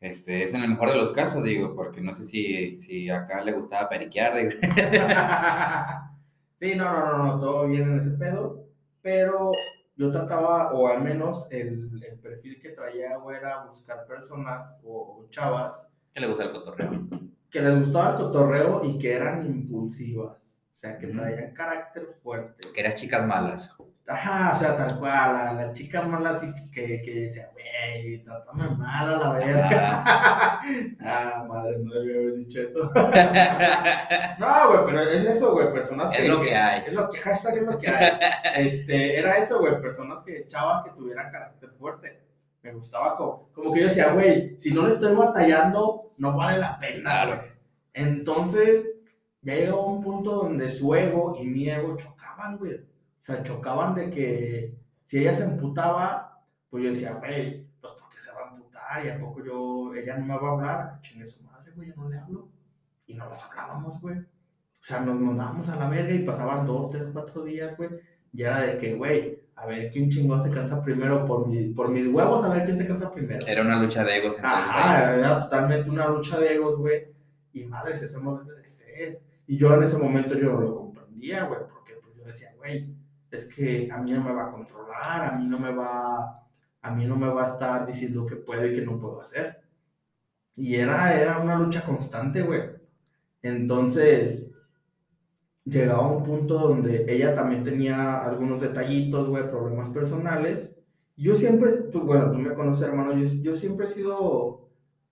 Este, 0.00 0.42
es 0.42 0.52
en 0.54 0.62
el 0.62 0.70
mejor 0.70 0.88
de 0.90 0.96
los 0.96 1.12
casos, 1.12 1.44
digo, 1.44 1.74
porque 1.76 2.00
no 2.00 2.12
sé 2.12 2.24
si, 2.24 2.80
si 2.80 3.08
acá 3.10 3.40
le 3.42 3.52
gustaba 3.52 3.88
periquear, 3.88 4.36
digo. 4.36 4.50
sí, 6.60 6.74
no, 6.76 6.92
no, 6.92 7.08
no, 7.18 7.26
no, 7.26 7.40
todo 7.40 7.66
bien 7.68 7.82
en 7.84 7.98
ese 7.98 8.10
pedo, 8.12 8.66
pero 9.00 9.52
yo 9.96 10.10
trataba, 10.10 10.72
o 10.72 10.88
al 10.88 11.02
menos 11.02 11.46
el, 11.50 12.02
el 12.02 12.18
perfil 12.18 12.60
que 12.60 12.70
traía, 12.70 13.18
era 13.36 13.64
buscar 13.64 14.06
personas 14.06 14.76
o, 14.84 15.18
o 15.20 15.28
chavas 15.30 15.86
que 16.12 16.20
le 16.20 16.28
gusta 16.28 16.44
el 16.44 16.52
cotorreo. 16.52 16.90
que 17.50 17.60
les 17.60 17.78
gustaba 17.78 18.10
el 18.10 18.16
cotorreo 18.16 18.84
y 18.84 18.98
que 18.98 19.14
eran 19.14 19.46
impulsivas, 19.46 20.38
o 20.74 20.78
sea, 20.78 20.98
que 20.98 21.06
traían 21.06 21.54
carácter 21.54 22.06
fuerte. 22.22 22.68
Que 22.72 22.80
eras 22.80 22.96
chicas 22.96 23.26
malas. 23.26 23.74
Ajá, 24.12 24.52
o 24.54 24.58
sea, 24.58 24.76
tal 24.76 24.98
cual, 24.98 25.32
la, 25.32 25.52
la 25.54 25.72
chica 25.72 26.02
mala 26.02 26.30
así 26.30 26.46
que, 26.70 27.00
que 27.00 27.14
decía, 27.14 27.50
güey, 27.54 28.22
trátame 28.22 28.68
mal 28.76 29.14
a 29.14 29.16
la 29.16 29.32
verga. 29.32 30.04
ah, 31.00 31.46
madre, 31.48 31.78
no 31.78 31.94
debía 31.94 32.16
haber 32.16 32.36
dicho 32.36 32.60
eso. 32.60 32.92
No, 34.38 34.68
güey, 34.68 34.80
pero 34.84 35.00
es 35.02 35.24
eso, 35.24 35.52
güey, 35.52 35.72
personas 35.72 36.12
Es 36.18 36.28
lo 36.28 36.42
que 36.42 36.54
hay. 36.54 36.82
Es 36.86 36.92
lo 36.92 37.08
que, 37.08 37.18
hashtag 37.20 37.56
es 37.56 37.62
lo 37.62 37.78
que 37.78 37.88
hay. 37.88 38.10
Este, 38.56 39.18
era 39.18 39.38
eso, 39.38 39.60
güey, 39.60 39.80
personas 39.80 40.22
que, 40.24 40.46
chavas 40.46 40.84
que 40.84 40.90
tuvieran 40.90 41.32
carácter 41.32 41.70
fuerte. 41.78 42.20
Me 42.62 42.72
gustaba 42.74 43.16
como, 43.16 43.48
como 43.54 43.72
que 43.72 43.80
yo 43.80 43.88
decía, 43.88 44.12
güey, 44.12 44.60
si 44.60 44.74
no 44.74 44.86
le 44.86 44.94
estoy 44.94 45.16
batallando, 45.16 46.12
no 46.18 46.36
vale 46.36 46.58
la 46.58 46.78
pena, 46.78 47.26
güey. 47.26 47.38
Entonces, 47.94 48.92
ya 49.40 49.54
llegó 49.54 49.86
un 49.86 50.02
punto 50.02 50.32
donde 50.32 50.70
su 50.70 50.94
ego 50.94 51.34
y 51.40 51.46
mi 51.46 51.70
ego 51.70 51.96
chocaban, 51.96 52.58
güey. 52.58 52.91
O 53.22 53.24
sea, 53.24 53.40
chocaban 53.44 53.94
de 53.94 54.10
que 54.10 54.74
si 55.04 55.18
ella 55.20 55.36
se 55.36 55.44
emputaba, 55.44 56.42
pues 56.68 56.82
yo 56.82 56.90
decía, 56.90 57.12
güey, 57.12 57.64
pues 57.80 57.92
porque 58.00 58.20
se 58.20 58.32
va 58.32 58.48
a 58.48 58.50
emputar 58.52 59.06
y 59.06 59.08
a 59.10 59.20
poco 59.20 59.44
yo, 59.44 59.94
ella 59.94 60.18
no 60.18 60.26
me 60.26 60.36
va 60.36 60.48
a 60.48 60.52
hablar, 60.52 61.00
chingue 61.02 61.24
su 61.24 61.40
madre, 61.44 61.70
güey, 61.76 61.90
yo 61.90 61.94
no 61.94 62.08
le 62.08 62.18
hablo. 62.18 62.48
Y 63.06 63.14
no 63.14 63.28
nos 63.28 63.40
hablábamos, 63.44 64.00
güey. 64.00 64.18
O 64.18 64.84
sea, 64.84 65.02
nos 65.02 65.20
mandábamos 65.20 65.68
a 65.68 65.76
la 65.76 65.88
verga 65.88 66.12
y 66.12 66.24
pasaban 66.24 66.66
dos, 66.66 66.90
tres, 66.90 67.10
cuatro 67.12 67.44
días, 67.44 67.76
güey. 67.76 67.90
Y 68.32 68.42
era 68.42 68.62
de 68.62 68.76
que, 68.78 68.96
güey, 68.96 69.40
a 69.54 69.66
ver 69.66 69.88
quién 69.92 70.10
chingón 70.10 70.42
se 70.42 70.50
cansa 70.50 70.82
primero 70.82 71.24
por, 71.24 71.46
mi, 71.46 71.68
por 71.68 71.90
mis 71.90 72.08
huevos, 72.08 72.44
a 72.44 72.48
ver 72.48 72.64
quién 72.64 72.76
se 72.76 72.88
cansa 72.88 73.12
primero. 73.12 73.46
Era 73.46 73.62
una 73.62 73.80
lucha 73.80 74.02
de 74.02 74.16
egos 74.16 74.34
entonces 74.36 74.66
ahí. 74.68 74.82
Ajá, 74.82 75.14
era 75.14 75.40
totalmente 75.40 75.88
una 75.88 76.08
lucha 76.08 76.40
de 76.40 76.54
egos, 76.54 76.76
güey. 76.76 77.06
Y 77.52 77.62
eso 77.62 78.20
no 78.20 78.42
debe 78.42 78.62
de 78.62 78.70
ser. 78.70 79.22
Y 79.46 79.56
yo 79.56 79.72
en 79.74 79.84
ese 79.84 79.96
momento 79.96 80.34
yo 80.34 80.54
no 80.54 80.60
lo 80.60 80.74
comprendía, 80.74 81.44
güey, 81.44 81.60
porque 81.72 81.94
pues, 82.02 82.16
yo 82.16 82.24
decía, 82.24 82.52
güey, 82.56 83.01
es 83.32 83.48
que 83.48 83.88
a 83.90 83.98
mí 83.98 84.12
no 84.12 84.22
me 84.22 84.32
va 84.32 84.48
a 84.48 84.52
controlar, 84.52 85.34
a 85.34 85.38
mí 85.38 85.46
no 85.46 85.58
me 85.58 85.74
va, 85.74 86.46
a 86.82 86.90
mí 86.92 87.06
no 87.06 87.16
me 87.16 87.28
va 87.28 87.44
a 87.46 87.52
estar 87.52 87.86
diciendo 87.86 88.26
que 88.26 88.36
puedo 88.36 88.66
y 88.66 88.74
que 88.74 88.86
no 88.86 89.00
puedo 89.00 89.20
hacer. 89.20 89.62
Y 90.56 90.76
era, 90.76 91.14
era 91.20 91.38
una 91.38 91.58
lucha 91.58 91.84
constante, 91.84 92.42
güey. 92.42 92.62
Entonces, 93.42 94.50
llegaba 95.64 96.08
un 96.08 96.22
punto 96.22 96.58
donde 96.58 97.06
ella 97.08 97.34
también 97.34 97.64
tenía 97.64 98.18
algunos 98.18 98.60
detallitos, 98.60 99.28
güey, 99.28 99.50
problemas 99.50 99.90
personales. 99.90 100.74
Yo 101.16 101.34
siempre, 101.34 101.72
tú, 101.92 102.02
bueno, 102.02 102.30
tú 102.30 102.38
me 102.38 102.54
conoces, 102.54 102.88
hermano, 102.88 103.14
yo, 103.14 103.26
yo 103.42 103.54
siempre 103.54 103.86
he 103.86 103.90
sido 103.90 104.62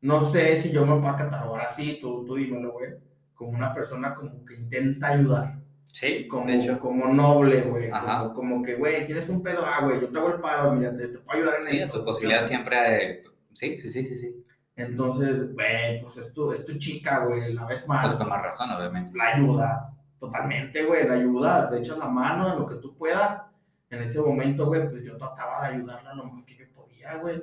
no 0.01 0.25
sé 0.25 0.61
si 0.61 0.73
yo 0.73 0.87
me 0.87 0.99
puedo 1.01 1.17
catalogar 1.17 1.67
así, 1.67 1.99
tú, 2.01 2.25
tú 2.25 2.37
dímelo, 2.37 2.73
güey, 2.73 2.95
como 3.35 3.51
una 3.51 3.75
persona 3.75 4.15
como 4.15 4.45
que 4.45 4.55
intenta 4.55 5.09
ayudar. 5.09 5.60
Sí, 5.93 6.29
Como, 6.29 6.47
de 6.47 6.55
hecho. 6.55 6.79
como 6.79 7.09
noble, 7.13 7.63
güey. 7.63 7.91
Como, 7.91 8.35
como 8.35 8.63
que, 8.63 8.75
güey, 8.77 9.07
tienes 9.07 9.29
un 9.29 9.43
pedo, 9.43 9.65
ah, 9.67 9.85
güey, 9.85 10.01
yo 10.01 10.09
te 10.09 10.19
hago 10.19 10.29
el 10.35 10.41
paro, 10.41 10.73
mira, 10.73 10.97
te, 10.97 11.09
te 11.09 11.19
puedo 11.19 11.39
ayudar 11.39 11.57
en 11.57 11.63
Sí, 11.65 11.79
esto. 11.79 11.99
tu 11.99 12.05
posibilidad 12.05 12.45
siempre. 12.45 13.23
Sí, 13.55 13.77
sí, 13.79 13.89
sí, 13.89 14.05
sí, 14.05 14.15
sí. 14.15 14.45
Entonces, 14.77 15.53
güey, 15.53 16.01
pues 16.03 16.17
es 16.17 16.33
tu, 16.33 16.53
es 16.53 16.65
tu 16.65 16.79
chica, 16.79 17.25
güey, 17.27 17.53
la 17.53 17.67
ves 17.67 17.87
mal. 17.87 18.03
Pues 18.05 18.15
con 18.15 18.29
más 18.29 18.41
razón, 18.43 18.71
obviamente. 18.71 19.13
la 19.15 19.35
ayudas, 19.35 19.95
totalmente, 20.19 20.85
güey, 20.85 21.07
la 21.07 21.15
ayudas, 21.15 21.71
le 21.71 21.79
echas 21.81 21.99
la 21.99 22.07
mano 22.07 22.53
en 22.53 22.59
lo 22.61 22.67
que 22.69 22.77
tú 22.77 22.97
puedas. 22.97 23.43
En 23.91 24.01
ese 24.03 24.21
momento, 24.21 24.67
güey, 24.67 24.89
pues 24.89 25.05
yo 25.05 25.17
trataba 25.17 25.69
de 25.69 25.75
ayudarla 25.75 26.15
lo 26.15 26.25
más 26.25 26.45
que 26.47 26.57
yo 26.57 26.65
podía, 26.75 27.17
güey. 27.17 27.43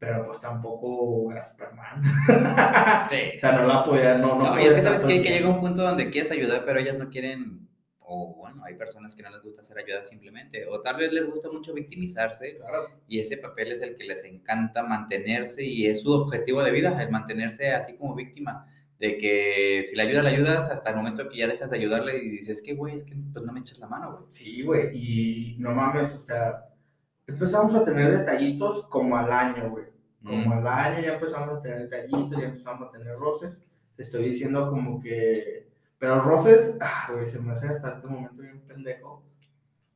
Pero 0.00 0.26
pues 0.26 0.40
tampoco 0.40 1.30
era 1.32 1.42
Superman. 1.42 2.02
o 3.06 3.08
Sí. 3.08 3.38
sea, 3.38 3.52
no 3.52 3.64
la 3.66 3.84
podía, 3.84 4.18
no, 4.18 4.34
no. 4.36 4.44
No, 4.54 4.60
y 4.60 4.64
es 4.64 4.74
que 4.74 4.80
sabes 4.82 5.04
que, 5.04 5.22
que 5.22 5.30
llega 5.30 5.48
un 5.48 5.60
punto 5.60 5.82
donde 5.82 6.10
quieres 6.10 6.30
ayudar, 6.32 6.64
pero 6.64 6.78
ellas 6.80 6.98
no 6.98 7.08
quieren, 7.08 7.67
o 8.10 8.34
bueno, 8.36 8.64
hay 8.64 8.74
personas 8.74 9.14
que 9.14 9.22
no 9.22 9.30
les 9.30 9.42
gusta 9.42 9.62
ser 9.62 9.78
ayudadas 9.78 10.08
simplemente, 10.08 10.66
o 10.66 10.80
tal 10.80 10.96
vez 10.96 11.12
les 11.12 11.26
gusta 11.26 11.50
mucho 11.50 11.74
victimizarse, 11.74 12.56
Claro. 12.56 12.84
y 13.06 13.20
ese 13.20 13.36
papel 13.36 13.72
es 13.72 13.82
el 13.82 13.94
que 13.94 14.04
les 14.04 14.24
encanta 14.24 14.82
mantenerse, 14.82 15.64
y 15.64 15.86
es 15.86 16.00
su 16.02 16.12
objetivo 16.12 16.62
de 16.62 16.70
vida, 16.72 17.00
el 17.02 17.10
mantenerse 17.10 17.72
así 17.72 17.96
como 17.96 18.14
víctima, 18.14 18.64
de 18.98 19.16
que 19.18 19.82
si 19.88 19.94
la 19.94 20.02
ayudas, 20.04 20.24
la 20.24 20.30
ayudas, 20.30 20.70
hasta 20.70 20.90
el 20.90 20.96
momento 20.96 21.28
que 21.28 21.38
ya 21.38 21.46
dejas 21.46 21.70
de 21.70 21.76
ayudarle 21.76 22.16
y 22.18 22.30
dices, 22.30 22.62
que 22.62 22.74
güey, 22.74 22.94
es 22.94 23.04
que 23.04 23.14
pues 23.32 23.44
no 23.44 23.52
me 23.52 23.60
echas 23.60 23.78
la 23.78 23.86
mano, 23.88 24.12
güey. 24.12 24.24
Sí, 24.30 24.62
güey, 24.62 24.90
y 24.94 25.56
no 25.58 25.72
mames, 25.72 26.14
o 26.14 26.18
sea, 26.18 26.64
empezamos 27.26 27.74
a 27.74 27.84
tener 27.84 28.10
detallitos 28.16 28.84
como 28.88 29.16
al 29.16 29.30
año, 29.30 29.70
güey. 29.70 29.84
Como 30.24 30.46
Mm, 30.46 30.52
al 30.52 30.66
año 30.66 31.02
ya 31.06 31.14
empezamos 31.14 31.54
a 31.58 31.62
tener 31.62 31.88
detallitos, 31.88 32.40
ya 32.40 32.48
empezamos 32.48 32.88
a 32.88 32.90
tener 32.90 33.14
roces. 33.14 33.58
Te 33.96 34.02
estoy 34.02 34.30
diciendo 34.30 34.68
como 34.70 35.00
que... 35.00 35.68
Pero 35.98 36.20
roces, 36.20 36.76
ah, 36.80 37.10
güey, 37.12 37.26
se 37.26 37.40
me 37.40 37.52
hace 37.52 37.66
hasta 37.66 37.94
este 37.94 38.06
momento 38.06 38.42
bien 38.42 38.60
pendejo. 38.60 39.24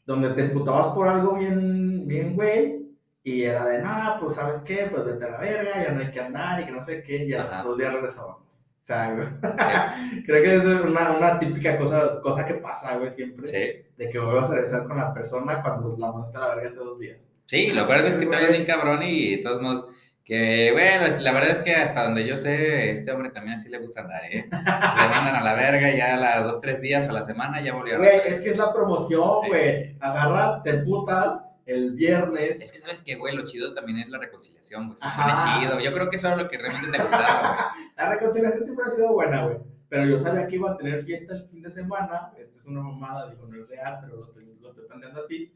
Donde 0.05 0.31
te 0.31 0.43
emputabas 0.43 0.89
por 0.89 1.09
algo 1.09 1.35
bien, 1.37 2.07
bien, 2.09 2.35
güey. 2.35 2.83
Y 3.23 3.43
era 3.43 3.65
de, 3.67 3.81
nada, 3.81 4.19
pues, 4.19 4.35
¿sabes 4.35 4.63
qué? 4.63 4.89
Pues 4.91 5.05
vete 5.05 5.25
a 5.25 5.31
la 5.31 5.41
verga, 5.41 5.71
ya 5.85 5.93
no 5.93 6.01
hay 6.01 6.11
que 6.11 6.21
andar 6.21 6.61
y 6.61 6.65
que 6.65 6.73
no 6.73 6.83
sé 6.83 7.05
qué. 7.05 7.25
Y 7.25 7.33
a 7.35 7.45
los 7.45 7.65
dos 7.65 7.79
días 7.79 7.95
regresábamos. 7.95 8.43
O 8.83 8.85
sea, 8.85 9.15
güey, 9.15 9.29
creo 10.27 10.43
que 10.43 10.55
es 10.57 10.65
una, 10.65 11.13
una 11.13 11.39
típica 11.39 11.79
cosa, 11.79 12.21
cosa 12.21 12.45
que 12.45 12.55
pasa, 12.55 12.97
güey, 12.99 13.13
siempre. 13.13 13.47
Sí, 13.47 13.89
De 13.97 14.11
que 14.11 14.19
vuelvas 14.19 14.51
a 14.51 14.55
regresar 14.57 14.89
con 14.89 14.97
la 14.97 15.15
persona 15.15 15.63
cuando 15.63 15.97
la 15.97 16.11
mandaste 16.11 16.37
a 16.39 16.41
la 16.41 16.55
verga 16.57 16.71
hace 16.71 16.79
dos 16.79 16.99
días. 16.99 17.19
sí, 17.47 17.73
lo 17.73 17.87
peor 17.87 18.05
es 18.05 18.17
que 18.17 18.27
tal 18.27 18.41
vez 18.41 18.51
bien 18.51 18.67
cabrón 18.67 19.05
y 19.05 19.37
de 19.37 19.43
todos 19.43 19.63
modos, 19.63 20.12
que 20.25 20.71
bueno, 20.73 21.05
es- 21.07 21.21
la 21.21 21.33
verdad 21.33 21.51
es 21.51 21.61
que 21.61 21.75
hasta 21.75 22.05
donde 22.05 22.27
yo 22.27 22.37
sé, 22.37 22.91
este 22.93 23.11
hombre 23.13 23.31
también 23.31 23.55
así 23.55 23.69
le 23.69 23.79
gusta 23.79 24.03
andar, 24.03 24.23
¿eh? 24.25 24.47
Le 24.51 25.09
mandan 25.09 25.35
a 25.37 25.43
la 25.43 25.55
verga 25.55 25.91
y 25.91 25.97
ya 25.97 26.15
a 26.15 26.17
las 26.17 26.45
dos, 26.45 26.61
tres 26.61 26.81
días 26.81 27.09
a 27.09 27.13
la 27.13 27.23
semana 27.23 27.61
ya 27.61 27.75
volvió 27.75 27.95
a 27.97 27.99
Güey, 27.99 28.21
es 28.27 28.41
que 28.41 28.51
es 28.51 28.57
la 28.57 28.73
promoción, 28.73 29.41
Sí. 29.43 29.49
güey. 29.49 29.97
Agarras, 30.01 30.63
te 30.63 30.75
putas 30.85 31.43
el 31.67 31.93
viernes. 31.95 32.57
Es 32.61 32.71
que 32.73 32.79
sabes 32.79 33.03
que, 33.03 33.17
güey, 33.17 33.35
lo 33.35 33.45
chido 33.45 33.75
también 33.75 33.99
es 33.99 34.09
la 34.09 34.19
reconciliación, 34.19 34.87
güey. 34.87 34.97
Se 34.99 35.05
pone 35.05 35.35
chido. 35.37 35.81
Yo 35.81 35.93
creo 35.93 36.09
que 36.11 36.17
eso 36.17 36.29
era 36.29 36.37
lo 36.37 36.49
que 36.49 36.59
realmente 36.59 36.91
te 36.97 37.03
gustaba, 37.03 37.73
La 37.97 38.11
reconciliación 38.11 38.65
siempre 38.65 38.85
ha 38.87 38.91
sido 38.95 39.13
buena, 39.15 39.43
güey. 39.45 39.57
Pero 39.89 40.05
yo 40.07 40.19
sabía 40.23 40.47
que 40.47 40.55
iba 40.57 40.71
a 40.73 40.77
tener 40.77 41.05
fiesta 41.05 41.35
el 41.35 41.49
fin 41.49 41.63
de 41.63 41.71
semana. 41.71 42.33
Esta 42.39 42.59
es 42.59 42.67
una 42.67 42.81
mamada, 42.81 43.29
digo, 43.29 43.47
no 43.47 43.63
es 43.63 43.69
real, 43.69 43.99
pero 44.03 44.17
lo 44.17 44.25
estoy, 44.27 44.57
lo 44.61 44.71
estoy 44.71 44.87
planteando 44.87 45.21
así. 45.21 45.53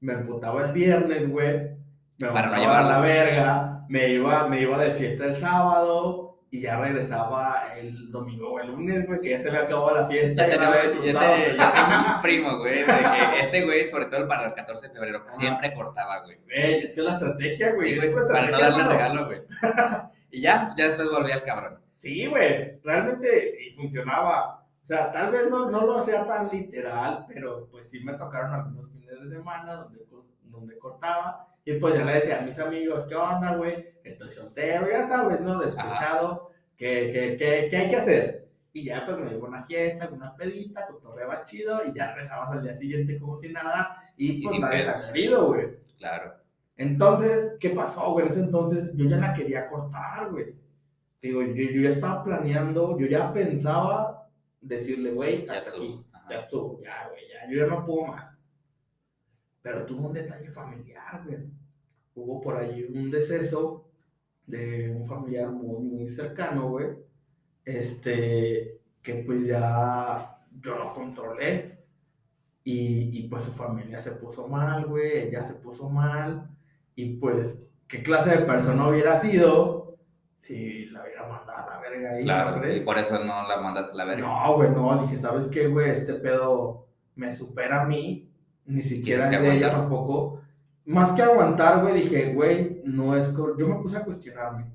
Me 0.00 0.12
emputaba 0.12 0.66
el 0.66 0.72
viernes, 0.72 1.28
güey. 1.30 1.70
Me 2.26 2.32
Para 2.32 2.48
no 2.48 2.56
llevarla. 2.56 2.88
la 2.90 3.00
verga. 3.00 3.84
Me 3.88 4.08
iba, 4.08 4.46
me 4.48 4.60
iba 4.60 4.78
de 4.82 4.92
fiesta 4.92 5.24
el 5.26 5.36
sábado. 5.36 6.28
Y 6.54 6.60
ya 6.60 6.78
regresaba 6.78 7.62
el 7.78 8.10
domingo 8.10 8.52
o 8.52 8.60
el 8.60 8.66
lunes, 8.68 9.06
güey, 9.06 9.18
que 9.20 9.30
ya 9.30 9.40
se 9.40 9.50
me 9.50 9.56
acabó 9.56 9.90
la 9.92 10.06
fiesta. 10.06 10.46
Ya, 10.46 10.54
había 10.68 10.84
yo, 10.84 11.00
te- 11.00 11.06
yo 11.06 11.18
tengo 11.18 12.14
un 12.14 12.20
primo, 12.22 12.58
güey, 12.58 12.80
de 12.80 12.84
que 12.84 13.40
ese 13.40 13.64
güey, 13.64 13.82
sobre 13.86 14.04
todo 14.04 14.28
para 14.28 14.48
el 14.48 14.52
14 14.52 14.88
de 14.88 14.92
febrero, 14.92 15.24
que 15.24 15.32
siempre 15.32 15.72
cortaba, 15.72 16.20
güey. 16.24 16.36
Güey, 16.44 16.74
es 16.84 16.94
que 16.94 17.00
la 17.00 17.12
estrategia, 17.14 17.72
güey. 17.74 17.94
Sí, 17.94 17.96
güey, 18.12 18.26
para 18.28 18.50
no 18.50 18.58
darle 18.58 18.84
regalo, 18.84 19.24
güey. 19.26 19.40
Y 20.30 20.42
ya, 20.42 20.70
ya 20.76 20.84
después 20.84 21.08
volví 21.10 21.32
al 21.32 21.42
cabrón. 21.42 21.80
Sí, 22.00 22.26
güey, 22.26 22.78
realmente 22.82 23.50
sí 23.56 23.70
funcionaba. 23.74 24.62
O 24.84 24.86
sea, 24.86 25.10
tal 25.10 25.30
vez 25.32 25.48
no, 25.48 25.70
no 25.70 25.86
lo 25.86 26.02
sea 26.02 26.26
tan 26.26 26.50
literal, 26.50 27.24
pero 27.28 27.66
pues 27.70 27.88
sí 27.88 28.00
me 28.00 28.12
tocaron 28.12 28.52
algunos 28.52 28.90
fines 28.90 29.08
de 29.22 29.36
semana 29.36 29.72
donde, 29.74 30.00
donde 30.42 30.78
cortaba. 30.78 31.48
Y 31.64 31.74
pues 31.78 31.94
ya 31.94 32.04
le 32.04 32.14
decía 32.14 32.38
a 32.40 32.42
mis 32.42 32.58
amigos, 32.58 33.06
¿qué 33.08 33.14
onda, 33.14 33.56
güey? 33.56 33.86
Estoy 34.02 34.32
soltero, 34.32 34.88
ya 34.90 35.06
sabes, 35.06 35.40
¿no? 35.40 35.60
Despechado, 35.60 36.50
¿qué, 36.76 37.10
qué, 37.12 37.36
qué, 37.38 37.68
qué 37.70 37.76
hay 37.76 37.88
que 37.88 37.96
hacer? 37.96 38.48
Y 38.72 38.84
ya 38.86 39.04
pues 39.06 39.18
me 39.18 39.28
dio 39.28 39.44
una 39.44 39.64
fiesta, 39.64 40.08
una 40.10 40.34
pedita, 40.34 40.86
cotorreabas 40.86 41.44
chido 41.44 41.82
y 41.86 41.92
ya 41.96 42.14
regresabas 42.14 42.50
al 42.50 42.62
día 42.62 42.74
siguiente 42.76 43.18
como 43.18 43.36
si 43.36 43.50
nada. 43.50 43.96
Y 44.16 44.38
Y 44.38 44.42
pues 44.42 44.52
sin 44.54 44.62
nadie 44.62 44.82
se 44.82 44.86
pedos. 44.88 45.08
había 45.10 45.24
ido, 45.26 45.46
güey. 45.46 45.66
Claro. 45.98 46.34
Entonces, 46.76 47.56
¿qué 47.60 47.70
pasó, 47.70 48.12
güey? 48.12 48.26
En 48.26 48.32
ese 48.32 48.40
entonces 48.40 48.92
yo 48.96 49.04
ya 49.08 49.18
la 49.18 49.34
quería 49.34 49.68
cortar, 49.68 50.30
güey. 50.30 50.54
Digo, 51.20 51.42
yo, 51.42 51.54
yo 51.54 51.80
ya 51.82 51.90
estaba 51.90 52.24
planeando, 52.24 52.98
yo 52.98 53.06
ya 53.06 53.32
pensaba 53.32 54.28
decirle, 54.60 55.12
güey, 55.12 55.44
Ya 55.46 55.54
hasta 55.54 55.58
estuvo. 55.70 55.84
aquí, 55.84 56.06
Ajá. 56.12 56.26
ya 56.30 56.38
estuvo, 56.38 56.80
ya, 56.82 57.08
güey, 57.10 57.22
ya, 57.28 57.50
yo 57.50 57.58
ya 57.58 57.66
no 57.66 57.86
puedo 57.86 58.06
más. 58.06 58.31
Pero 59.62 59.86
tuvo 59.86 60.08
un 60.08 60.12
detalle 60.14 60.48
familiar, 60.50 61.22
güey. 61.24 61.38
Hubo 62.14 62.40
por 62.40 62.56
allí 62.56 62.84
un 62.84 63.10
deceso 63.10 63.86
de 64.46 64.90
un 64.90 65.06
familiar 65.06 65.48
muy, 65.50 65.82
muy 65.82 66.10
cercano, 66.10 66.68
güey. 66.70 66.88
Este, 67.64 68.80
que 69.02 69.14
pues 69.26 69.46
ya 69.46 70.38
yo 70.60 70.76
lo 70.76 70.92
controlé. 70.94 71.78
Y, 72.64 73.10
y 73.18 73.28
pues 73.28 73.44
su 73.44 73.52
familia 73.52 74.00
se 74.00 74.12
puso 74.12 74.46
mal, 74.46 74.86
güey, 74.86 75.28
ella 75.28 75.42
se 75.42 75.54
puso 75.54 75.88
mal. 75.90 76.48
Y 76.94 77.16
pues, 77.16 77.74
¿qué 77.88 78.02
clase 78.04 78.38
de 78.38 78.44
persona 78.44 78.86
hubiera 78.88 79.18
sido 79.20 79.96
si 80.38 80.86
la 80.86 81.02
hubiera 81.02 81.26
mandado 81.26 81.58
a 81.58 81.74
la 81.74 81.80
verga 81.80 82.10
ahí? 82.12 82.18
¿no 82.20 82.24
Claro, 82.24 82.60
crees? 82.60 82.82
y 82.82 82.84
por 82.84 82.98
eso 82.98 83.18
no 83.24 83.48
la 83.48 83.60
mandaste 83.60 83.92
a 83.92 83.96
la 83.96 84.04
verga. 84.04 84.28
No, 84.28 84.54
güey, 84.56 84.70
no, 84.70 85.02
dije, 85.02 85.18
¿sabes 85.18 85.48
qué, 85.48 85.66
güey? 85.66 85.90
Este 85.90 86.14
pedo 86.14 86.86
me 87.16 87.34
supera 87.34 87.82
a 87.82 87.84
mí, 87.86 88.30
ni 88.66 88.82
siquiera 88.82 89.28
que 89.28 89.38
de 89.38 89.56
ella 89.56 89.70
tampoco. 89.70 90.40
Más 90.84 91.12
que 91.12 91.22
aguantar, 91.22 91.80
güey, 91.82 92.02
dije, 92.02 92.32
güey, 92.34 92.82
no 92.84 93.16
es... 93.16 93.32
Yo 93.34 93.68
me 93.68 93.76
puse 93.76 93.96
a 93.98 94.04
cuestionarme. 94.04 94.66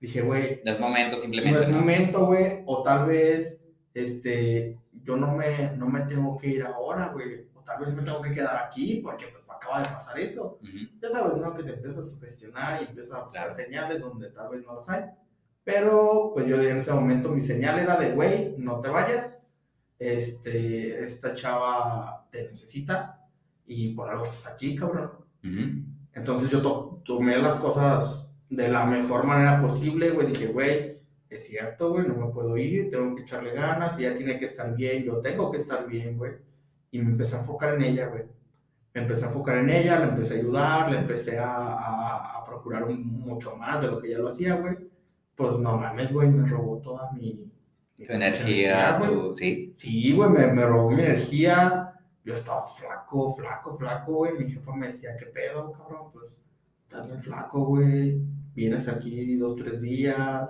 Dije, 0.00 0.22
güey, 0.22 0.62
No 0.64 0.72
es 0.72 0.80
momento 0.80 1.16
no 1.16 1.20
simplemente, 1.20 1.60
es 1.62 1.68
¿no? 1.68 1.78
momento, 1.78 2.26
güey, 2.26 2.62
o 2.64 2.82
tal 2.82 3.06
vez, 3.06 3.60
este, 3.92 4.78
yo 5.04 5.16
no 5.16 5.32
me, 5.34 5.72
no 5.76 5.88
me 5.90 6.00
tengo 6.02 6.38
que 6.38 6.48
ir 6.48 6.62
ahora, 6.62 7.08
güey, 7.08 7.46
o 7.54 7.60
tal 7.60 7.80
vez 7.84 7.94
me 7.94 8.02
tengo 8.02 8.22
que 8.22 8.32
quedar 8.32 8.56
aquí 8.66 9.00
porque 9.04 9.26
pues 9.26 9.44
me 9.46 9.52
acaba 9.54 9.82
de 9.82 9.88
pasar 9.88 10.18
eso. 10.18 10.58
Ujú. 10.62 10.78
Ya 11.02 11.08
sabes, 11.10 11.36
¿no? 11.36 11.54
Que 11.54 11.62
te 11.64 11.74
empiezas 11.74 12.06
a 12.06 12.10
sugestionar 12.10 12.80
y 12.82 12.86
empiezas 12.86 13.12
a 13.20 13.24
buscar 13.24 13.48
Claro. 13.48 13.54
señales 13.62 14.00
donde 14.00 14.30
tal 14.30 14.48
vez 14.50 14.64
no 14.64 14.76
las 14.76 14.88
hay. 14.88 15.04
Pero, 15.62 16.30
pues 16.32 16.46
yo 16.46 16.60
en 16.62 16.78
ese 16.78 16.92
momento 16.94 17.28
mi 17.28 17.42
señal 17.42 17.78
era 17.78 17.96
de, 17.96 18.12
güey, 18.12 18.54
no 18.56 18.80
te 18.80 18.88
vayas. 18.88 19.42
Este, 19.98 21.04
esta 21.04 21.34
chava 21.34 22.26
te 22.30 22.48
necesita 22.50 23.19
y 23.72 23.94
por 23.94 24.10
algo 24.10 24.24
estás 24.24 24.52
aquí, 24.54 24.74
cabrón. 24.74 25.10
Ujú. 25.44 25.84
Entonces 26.12 26.50
yo 26.50 26.60
to- 26.60 27.00
tomé 27.04 27.38
las 27.38 27.54
cosas 27.56 28.28
de 28.48 28.68
la 28.68 28.84
mejor 28.84 29.24
manera 29.24 29.62
posible, 29.62 30.10
güey. 30.10 30.26
Dije, 30.26 30.48
güey, 30.48 30.98
es 31.28 31.46
cierto, 31.46 31.92
güey, 31.92 32.08
no 32.08 32.14
me 32.16 32.32
puedo 32.32 32.56
ir, 32.56 32.90
tengo 32.90 33.14
que 33.14 33.22
echarle 33.22 33.52
ganas, 33.52 33.96
ella 33.98 34.16
tiene 34.16 34.38
que 34.38 34.46
estar 34.46 34.74
bien, 34.74 35.04
yo 35.04 35.18
tengo 35.18 35.52
que 35.52 35.58
estar 35.58 35.86
bien, 35.86 36.18
güey. 36.18 36.32
Y 36.90 36.98
me 36.98 37.10
empecé 37.12 37.36
a 37.36 37.40
enfocar 37.40 37.74
en 37.74 37.82
ella, 37.82 38.08
güey. 38.08 38.24
Me 38.92 39.02
empecé 39.02 39.24
a 39.24 39.28
enfocar 39.28 39.58
en 39.58 39.70
ella, 39.70 40.00
le 40.00 40.06
empecé 40.06 40.34
a 40.34 40.38
ayudar, 40.38 40.90
le 40.90 40.98
empecé 40.98 41.38
a, 41.38 41.54
a- 41.54 42.38
a 42.40 42.44
procurar 42.44 42.82
un- 42.84 43.06
mucho 43.20 43.54
más 43.56 43.80
de 43.80 43.86
lo 43.86 44.00
que 44.00 44.08
ella 44.08 44.18
lo 44.18 44.28
hacía, 44.30 44.56
güey. 44.56 44.76
Pues 45.36 45.58
no 45.58 45.78
mames, 45.78 46.12
güey, 46.12 46.28
me 46.28 46.46
robó 46.48 46.78
toda 46.78 47.12
mi... 47.12 47.48
mi 47.96 48.04
Tu 48.04 48.12
energía, 48.12 48.98
tu... 48.98 49.32
Sí, 49.34 49.72
Sí, 49.76 50.12
güey, 50.12 50.28
me, 50.28 50.48
me 50.52 50.64
robó 50.66 50.90
mi 50.90 51.00
energía. 51.02 51.89
Yo 52.24 52.34
estaba 52.34 52.66
flaco, 52.66 53.34
flaco, 53.34 53.74
flaco, 53.76 54.12
güey. 54.12 54.38
Mi 54.38 54.50
jefa 54.50 54.74
me 54.74 54.88
decía, 54.88 55.16
¿qué 55.18 55.26
pedo, 55.26 55.72
cabrón? 55.72 56.10
Pues, 56.12 56.36
estás 56.82 57.06
bien 57.06 57.22
flaco, 57.22 57.64
güey. 57.64 58.20
Vienes 58.54 58.88
aquí 58.88 59.36
dos, 59.36 59.56
tres 59.56 59.80
días. 59.80 60.48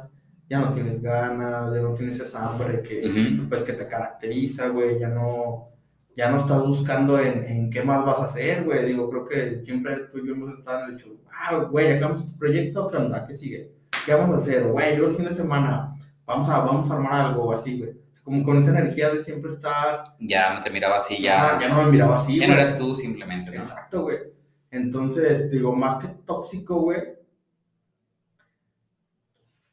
Ya 0.48 0.60
no 0.60 0.72
tienes 0.72 1.00
ganas, 1.00 1.72
ya 1.72 1.82
no 1.82 1.94
tienes 1.94 2.18
esa 2.18 2.48
hambre 2.48 2.82
que, 2.82 3.38
pues, 3.48 3.62
que 3.62 3.74
te 3.74 3.86
caracteriza, 3.86 4.68
güey. 4.68 4.98
Ya 4.98 5.08
no, 5.08 5.68
ya 6.16 6.30
no 6.30 6.38
estás 6.38 6.66
buscando 6.66 7.20
en, 7.20 7.44
en 7.46 7.70
qué 7.70 7.82
más 7.82 8.04
vas 8.04 8.18
a 8.18 8.24
hacer, 8.24 8.64
güey. 8.64 8.84
Digo, 8.84 9.08
creo 9.08 9.28
que 9.28 9.64
siempre 9.64 9.96
tú 10.10 10.18
y 10.18 10.26
yo 10.26 10.34
hemos 10.34 10.58
estado 10.58 10.84
en 10.84 10.90
el 10.90 10.96
hecho, 10.96 11.16
ah, 11.32 11.56
güey, 11.70 11.92
acabamos 11.92 12.24
este 12.24 12.38
proyecto, 12.38 12.88
¿qué 12.88 12.96
onda? 12.96 13.26
¿Qué 13.26 13.34
sigue? 13.34 13.72
¿Qué 14.04 14.14
vamos 14.14 14.34
a 14.34 14.38
hacer? 14.38 14.64
Güey, 14.64 14.96
yo 14.96 15.06
el 15.06 15.12
fin 15.12 15.26
de 15.26 15.34
semana, 15.34 15.94
vamos 16.26 16.48
a, 16.48 16.58
vamos 16.58 16.90
a 16.90 16.94
armar 16.96 17.12
algo 17.12 17.52
así, 17.52 17.78
güey. 17.78 17.99
Como 18.22 18.42
con 18.44 18.58
esa 18.58 18.70
energía 18.70 19.10
de 19.10 19.24
siempre 19.24 19.50
estar 19.50 20.04
ya 20.20 20.60
te 20.60 20.70
miraba 20.70 20.96
así, 20.96 21.20
ya, 21.20 21.58
ya... 21.58 21.60
ya 21.60 21.68
no 21.74 21.82
me 21.84 21.90
miraba 21.90 22.16
así, 22.16 22.38
Ya 22.38 22.46
no 22.46 22.52
eras 22.54 22.78
tú 22.78 22.94
simplemente, 22.94 23.50
¿no? 23.50 23.58
Exacto, 23.58 24.02
güey. 24.02 24.18
Entonces, 24.70 25.50
digo, 25.50 25.74
más 25.74 26.00
que 26.00 26.08
tóxico, 26.26 26.80
güey. 26.82 27.00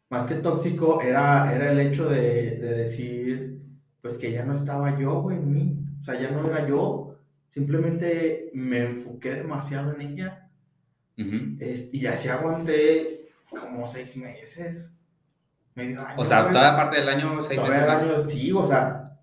más 0.09 0.25
que 0.27 0.35
tóxico, 0.35 1.01
era, 1.01 1.53
era 1.53 1.71
el 1.71 1.79
hecho 1.81 2.07
de, 2.09 2.57
de 2.57 2.73
decir, 2.77 3.61
pues 4.01 4.17
que 4.17 4.31
ya 4.31 4.45
no 4.45 4.53
estaba 4.53 4.97
yo, 4.97 5.21
güey, 5.21 5.37
en 5.37 5.53
mí. 5.53 5.79
O 5.99 6.03
sea, 6.03 6.19
ya 6.19 6.31
no 6.31 6.47
era 6.49 6.65
yo. 6.67 7.15
Simplemente 7.49 8.49
me 8.53 8.83
enfoqué 8.85 9.31
demasiado 9.33 9.93
en 9.93 10.01
ella. 10.01 10.49
Ujú. 11.17 11.57
Es- 11.59 11.93
y 11.93 12.05
así 12.07 12.29
aguanté 12.29 13.29
como 13.49 13.85
seis 13.85 14.15
meses. 14.15 14.96
Medio 15.77 16.01
año. 16.01 16.15
O 16.17 16.25
sea, 16.25 16.49
toda 16.51 16.75
parte 16.75 16.95
del 16.97 17.07
año, 17.09 17.41
seis 17.41 17.61
meses 17.61 17.87
más. 17.87 18.03
año- 18.03 18.23
sí, 18.25 18.51
o 18.51 18.65
sea, 18.67 19.19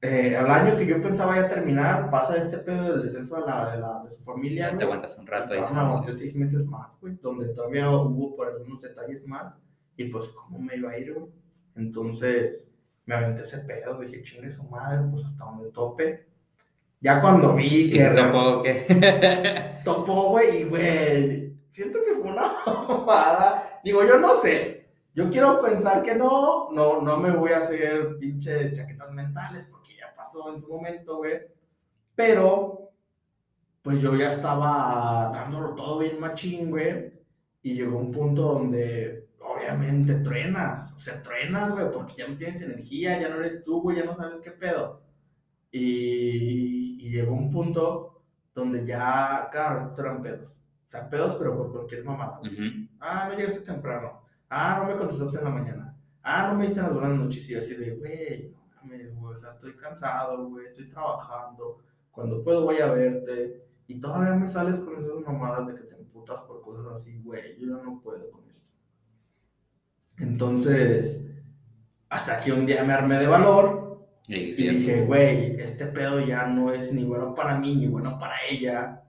eh, 0.00 0.36
al 0.36 0.50
año 0.50 0.76
que 0.76 0.86
yo 0.86 1.00
pensaba 1.00 1.36
ya 1.36 1.48
terminar, 1.48 2.10
pasa 2.10 2.36
este 2.36 2.58
pedo 2.58 2.92
del 2.92 3.02
descenso 3.04 3.36
de, 3.36 3.42
la, 3.46 3.70
de, 3.70 3.78
la, 3.80 4.02
de 4.04 4.10
su 4.10 4.22
familia. 4.24 4.64
Ya 4.64 4.68
te 4.70 4.74
güey. 4.74 4.84
aguantas 4.86 5.16
un 5.18 5.26
rato 5.26 5.54
ahí. 5.54 5.60
aguanté 5.60 6.12
seis 6.12 6.34
meses 6.36 6.66
más, 6.66 6.98
güey, 7.00 7.14
donde 7.22 7.46
todavía 7.54 7.88
hubo 7.90 8.34
por 8.36 8.48
algunos 8.48 8.82
detalles 8.82 9.26
más. 9.26 9.56
Y 9.96 10.08
pues, 10.08 10.26
¿cómo 10.28 10.58
me 10.58 10.76
iba 10.76 10.90
a 10.90 10.98
ir, 10.98 11.14
güey? 11.14 11.26
Entonces, 11.76 12.68
me 13.06 13.14
aventé 13.14 13.42
ese 13.42 13.58
pedo, 13.60 13.98
dije, 14.00 14.22
chingue 14.22 14.50
su 14.50 14.64
madre, 14.64 15.06
pues 15.10 15.24
hasta 15.24 15.44
donde 15.44 15.70
tope. 15.70 16.26
Ya 17.00 17.20
cuando 17.20 17.54
vi 17.54 17.84
¿Y 17.84 17.92
que 17.92 18.04
topó 18.06 18.62
qué? 18.62 19.72
topó, 19.84 20.30
güey, 20.30 20.62
y 20.62 20.64
güey, 20.64 21.56
siento 21.70 21.98
que 22.04 22.12
fue 22.20 22.30
una 22.32 22.52
mamada. 22.66 23.80
Digo, 23.84 24.02
yo 24.04 24.18
no 24.18 24.40
sé. 24.42 24.75
Yo 25.16 25.30
quiero 25.30 25.62
pensar 25.62 26.02
que 26.02 26.14
no, 26.14 26.70
no, 26.72 27.00
no 27.00 27.16
me 27.16 27.30
voy 27.30 27.50
a 27.52 27.58
hacer 27.58 28.18
pinches 28.18 28.76
chaquetas 28.76 29.10
mentales 29.12 29.66
porque 29.70 29.96
ya 29.96 30.14
pasó 30.14 30.52
en 30.52 30.60
su 30.60 30.68
momento, 30.68 31.16
güey. 31.16 31.40
Pero, 32.14 32.90
pues 33.80 34.00
yo 34.02 34.14
ya 34.14 34.34
estaba 34.34 35.30
dándolo 35.32 35.74
todo 35.74 36.00
bien 36.00 36.20
machín, 36.20 36.68
güey. 36.70 37.14
Y 37.62 37.74
llegó 37.74 37.98
un 37.98 38.12
punto 38.12 38.42
donde, 38.42 39.30
obviamente, 39.40 40.16
truenas. 40.16 40.92
O 40.96 41.00
sea, 41.00 41.22
truenas, 41.22 41.72
güey, 41.72 41.90
porque 41.90 42.14
ya 42.18 42.28
no 42.28 42.36
tienes 42.36 42.60
energía, 42.60 43.18
ya 43.18 43.30
no 43.30 43.36
eres 43.36 43.64
tú, 43.64 43.80
güey, 43.80 43.96
ya 43.96 44.04
no 44.04 44.16
sabes 44.16 44.40
qué 44.40 44.50
pedo. 44.50 45.00
Y, 45.72 46.98
y 47.00 47.10
llegó 47.10 47.32
un 47.32 47.50
punto 47.50 48.22
donde 48.54 48.84
ya, 48.84 49.48
cada 49.50 49.74
rato 49.76 50.02
eran 50.02 50.22
pedos. 50.22 50.52
O 50.86 50.90
sea, 50.90 51.08
pedos, 51.08 51.36
pero 51.36 51.56
por 51.56 51.72
cualquier 51.72 52.04
mamada. 52.04 52.38
güey. 52.38 52.52
Ujú. 52.52 52.88
Ah, 53.00 53.28
no 53.30 53.36
llegaste 53.38 53.60
temprano. 53.60 54.25
Ah, 54.48 54.80
no 54.80 54.92
me 54.92 54.98
contestaste 54.98 55.38
en 55.38 55.44
la 55.44 55.50
mañana. 55.50 55.96
Ah, 56.22 56.48
no 56.50 56.58
me 56.58 56.64
diste 56.64 56.80
en 56.80 56.86
las 56.86 56.94
buenas 56.94 57.18
noches. 57.18 57.50
Y 57.50 57.54
así 57.54 57.74
de, 57.74 57.96
güey, 57.96 58.50
no 58.50 58.66
mames, 58.76 59.14
güey. 59.14 59.34
O 59.34 59.36
sea, 59.36 59.50
estoy 59.50 59.74
cansado, 59.76 60.48
güey. 60.48 60.66
Estoy 60.66 60.88
trabajando. 60.88 61.82
Cuando 62.10 62.42
puedo 62.42 62.62
voy 62.62 62.78
a 62.78 62.92
verte. 62.92 63.64
Y 63.88 64.00
todavía 64.00 64.34
me 64.34 64.48
sales 64.48 64.80
con 64.80 64.96
esas 64.96 65.20
mamadas 65.24 65.66
de 65.68 65.74
que 65.74 65.82
te 65.82 65.94
emputas 65.94 66.40
por 66.42 66.62
cosas 66.62 66.92
así, 66.94 67.20
güey. 67.22 67.58
Yo 67.58 67.76
ya 67.76 67.82
no 67.82 68.00
puedo 68.00 68.30
con 68.30 68.48
esto. 68.48 68.70
Entonces, 70.18 71.24
hasta 72.08 72.40
que 72.40 72.52
un 72.52 72.66
día 72.66 72.84
me 72.84 72.92
armé 72.94 73.18
de 73.18 73.26
valor 73.26 74.08
Y 74.28 74.52
sí, 74.52 74.68
dije, 74.68 75.04
güey, 75.04 75.56
este 75.60 75.86
pedo 75.86 76.20
ya 76.20 76.46
no 76.46 76.72
es 76.72 76.92
ni 76.92 77.04
bueno 77.04 77.34
para 77.34 77.58
mí 77.58 77.76
ni 77.76 77.86
bueno 77.86 78.18
para 78.18 78.36
ella. 78.48 79.04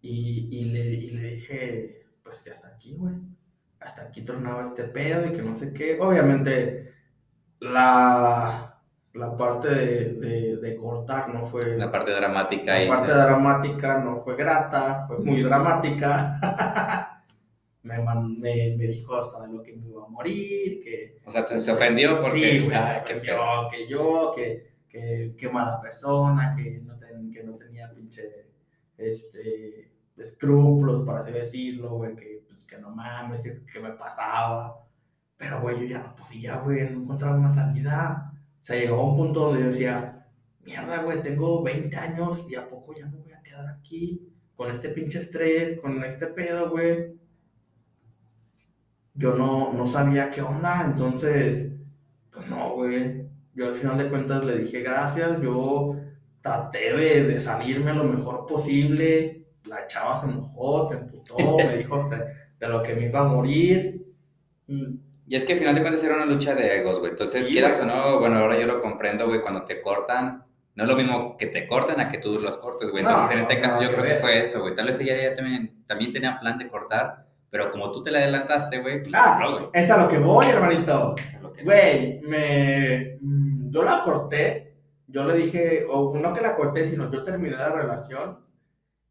Y, 0.00 0.48
y 0.50 0.64
le, 0.66 0.80
y 0.94 1.10
le 1.10 1.34
dije, 1.34 2.06
pues 2.24 2.42
que 2.42 2.50
hasta 2.50 2.68
aquí, 2.68 2.94
güey. 2.96 3.14
Hasta 3.80 4.02
aquí 4.02 4.22
tornaba 4.22 4.62
este 4.64 4.84
pedo 4.84 5.26
y 5.26 5.32
que 5.32 5.42
no 5.42 5.56
sé 5.56 5.72
qué. 5.72 5.98
Obviamente, 6.00 6.92
la, 7.60 8.78
la 9.14 9.36
parte 9.36 9.68
de, 9.68 10.12
de- 10.14 10.56
de 10.58 10.76
cortar 10.76 11.32
no 11.32 11.44
fue. 11.46 11.76
La 11.76 11.90
parte 11.90 12.10
dramática 12.12 12.78
la 12.78 12.88
parte 12.90 13.12
dramática 13.12 13.98
no 13.98 14.20
fue 14.20 14.36
grata, 14.36 15.06
fue 15.06 15.18
muy 15.18 15.42
dramática. 15.42 16.38
me, 17.82 17.98
me, 17.98 18.76
me 18.76 18.86
dijo 18.86 19.16
hasta 19.16 19.46
de 19.46 19.52
lo 19.54 19.62
que 19.62 19.72
me 19.74 19.86
iba 19.88 20.04
a 20.04 20.08
morir, 20.08 20.82
que, 20.84 21.18
O 21.24 21.30
sea, 21.30 21.46
se 21.46 21.72
ofendió 21.72 22.20
porque. 22.20 22.60
Sí, 22.60 22.66
güey, 22.66 22.78
que 23.06 23.14
feo. 23.20 23.36
yo, 23.38 23.68
que 23.70 23.88
yo, 23.88 24.32
que, 24.36 24.70
que, 24.88 25.34
que 25.38 25.48
mala 25.48 25.80
persona, 25.80 26.54
que 26.56 26.80
no, 26.84 26.96
ten- 26.98 27.32
que 27.32 27.42
no 27.42 27.54
tenía 27.56 27.90
pinche, 27.94 28.46
este, 28.98 29.90
escrúpulos, 30.18 31.06
para 31.06 31.20
así 31.20 31.32
decirlo, 31.32 31.90
güey, 31.96 32.14
que, 32.14 32.39
que 32.70 32.78
no 32.78 32.90
mames, 32.90 33.42
que, 33.42 33.80
me 33.80 33.90
pasaba. 33.90 34.86
Pero, 35.36 35.60
güey, 35.60 35.80
yo 35.80 35.86
ya 35.86 35.98
no 35.98 36.14
podía, 36.14 36.58
güey, 36.58 36.88
no 36.90 37.02
encontraba 37.02 37.36
una 37.36 37.52
salida. 37.52 38.32
O 38.62 38.64
sea, 38.64 38.76
llegó 38.76 39.00
a 39.00 39.10
un 39.10 39.16
punto 39.16 39.40
donde 39.40 39.62
yo 39.62 39.68
decía, 39.70 40.26
mierda, 40.60 41.02
güey, 41.02 41.22
tengo 41.22 41.62
20 41.62 41.96
años 41.96 42.46
y 42.48 42.54
a 42.54 42.68
poco 42.68 42.94
ya 42.94 43.06
me 43.06 43.18
voy 43.18 43.32
a 43.32 43.42
quedar 43.42 43.68
aquí 43.68 44.32
con 44.54 44.70
este 44.70 44.90
pinche 44.90 45.18
estrés, 45.18 45.80
con 45.80 46.04
este 46.04 46.28
pedo, 46.28 46.70
güey. 46.70 47.18
Yo 49.14 49.34
no, 49.34 49.72
no 49.72 49.86
sabía 49.86 50.30
qué 50.30 50.42
onda, 50.42 50.84
entonces, 50.86 51.72
pues 52.30 52.48
no, 52.48 52.74
güey. 52.74 53.28
Yo 53.54 53.68
al 53.68 53.74
final 53.74 53.98
de 53.98 54.08
cuentas 54.08 54.44
le 54.44 54.58
dije 54.58 54.82
gracias, 54.82 55.40
yo 55.42 55.96
traté 56.40 56.96
de, 56.96 57.24
de 57.24 57.38
salirme 57.38 57.92
lo 57.94 58.04
mejor 58.04 58.46
posible. 58.46 59.48
La 59.64 59.86
chava 59.86 60.16
se 60.16 60.30
enojó, 60.30 60.88
se 60.88 60.98
emputó, 60.98 61.56
me 61.56 61.76
dijo 61.76 61.96
hasta 61.96 62.39
de 62.60 62.68
lo 62.68 62.82
que 62.82 62.94
me 62.94 63.06
iba 63.06 63.20
a 63.20 63.24
morir. 63.24 64.06
Mm, 64.68 64.94
Y 65.26 65.36
es 65.36 65.44
que 65.44 65.52
al 65.54 65.58
final 65.60 65.74
de 65.74 65.80
cuentas 65.80 66.02
era 66.04 66.16
una 66.16 66.26
lucha 66.26 66.54
de 66.54 66.76
egos, 66.78 66.98
güey. 67.00 67.10
Entonces, 67.12 67.46
Sí, 67.46 67.52
quieras 67.52 67.80
o 67.80 67.84
güey. 67.84 67.96
no, 67.96 68.18
bueno, 68.20 68.38
ahora 68.38 68.58
yo 68.58 68.66
lo 68.66 68.78
comprendo, 68.80 69.26
güey, 69.26 69.40
cuando 69.40 69.64
te 69.64 69.80
cortan. 69.80 70.44
No 70.74 70.84
es 70.84 70.90
lo 70.90 70.96
mismo 70.96 71.36
que 71.36 71.46
te 71.46 71.66
corten 71.66 71.98
a 72.00 72.08
que 72.08 72.18
tú 72.18 72.38
los 72.38 72.56
cortes, 72.58 72.90
güey. 72.90 73.02
No, 73.02 73.10
Entonces, 73.10 73.32
en 73.36 73.42
este 73.42 73.54
no, 73.56 73.60
caso, 73.62 73.74
nada 73.80 73.86
yo 73.90 73.92
creo 73.96 74.04
que 74.04 74.20
fue 74.20 74.38
eso, 74.40 74.60
güey. 74.62 74.74
Tal 74.74 74.86
vez 74.86 75.00
ella 75.00 75.16
ya 75.20 75.34
también, 75.34 75.84
también 75.86 76.12
tenía 76.12 76.38
plan 76.38 76.58
de 76.58 76.68
cortar, 76.68 77.26
pero 77.50 77.70
como 77.70 77.90
tú 77.92 78.02
te 78.02 78.10
la 78.10 78.18
adelantaste, 78.20 78.78
güey, 78.80 79.02
pues 79.02 79.12
Ah, 79.14 79.40
güey. 79.52 79.66
es 79.72 79.90
a 79.90 79.96
lo 80.02 80.08
que 80.08 80.18
voy, 80.18 80.46
hermanito. 80.46 81.14
Es 81.18 81.40
lo 81.42 81.52
que- 81.52 81.64
Güey, 81.64 82.20
me. 82.22 83.18
mm, 83.20 83.70
Yo 83.70 83.82
la 83.84 84.02
corté. 84.04 84.74
Yo 85.06 85.24
le 85.24 85.34
dije, 85.34 85.86
o 85.88 86.16
no 86.16 86.32
que 86.34 86.40
la 86.40 86.54
corté, 86.56 86.86
sino 86.88 87.10
yo 87.12 87.22
terminé 87.24 87.56
la 87.56 87.68
relación. 87.70 88.38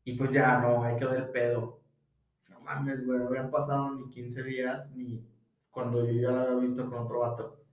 Y 0.06 0.14
pues 0.18 0.32
ya 0.32 0.60
no, 0.60 0.84
ahí 0.84 0.96
quedó 0.98 1.14
el 1.14 1.28
pedo. 1.30 1.79
Mames, 2.70 3.04
güey, 3.06 3.18
no 3.20 3.28
habían 3.28 3.50
pasado 3.50 3.96
ni 3.96 4.08
15 4.10 4.44
días 4.44 4.92
ni 4.92 5.26
cuando 5.72 6.06
yo 6.06 6.22
ya 6.22 6.32
la 6.32 6.42
había 6.44 6.60
visto 6.60 6.88
con 6.88 7.00
otro 7.00 7.22
vato. 7.22 7.64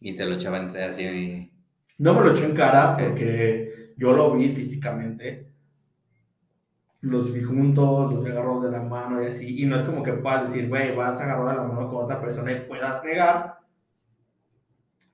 Y 0.00 0.14
te 0.14 0.24
lo 0.24 0.34
echaban 0.34 0.68
así. 0.68 1.52
No 1.98 2.14
me 2.14 2.20
lo 2.22 2.32
echó 2.32 2.46
en 2.46 2.54
cara 2.54 2.92
Ok. 2.92 2.98
porque 3.00 3.94
yo 3.98 4.12
lo 4.14 4.34
vi 4.34 4.50
físicamente. 4.52 5.52
Los 7.02 7.32
vi 7.34 7.42
juntos, 7.42 8.14
los 8.14 8.24
vi 8.24 8.30
agarrados 8.30 8.64
de 8.64 8.70
la 8.70 8.82
mano 8.82 9.22
y 9.22 9.26
así. 9.26 9.62
Y 9.62 9.66
no 9.66 9.76
es 9.76 9.82
como 9.82 10.02
que 10.02 10.12
puedas 10.14 10.48
decir, 10.48 10.68
güey, 10.68 10.96
vas 10.96 11.20
agarrado 11.20 11.50
de 11.50 11.56
la 11.56 11.62
mano 11.62 11.90
con 11.90 12.04
otra 12.04 12.20
persona 12.20 12.52
y 12.52 12.60
puedas 12.66 13.04
negar 13.04 13.58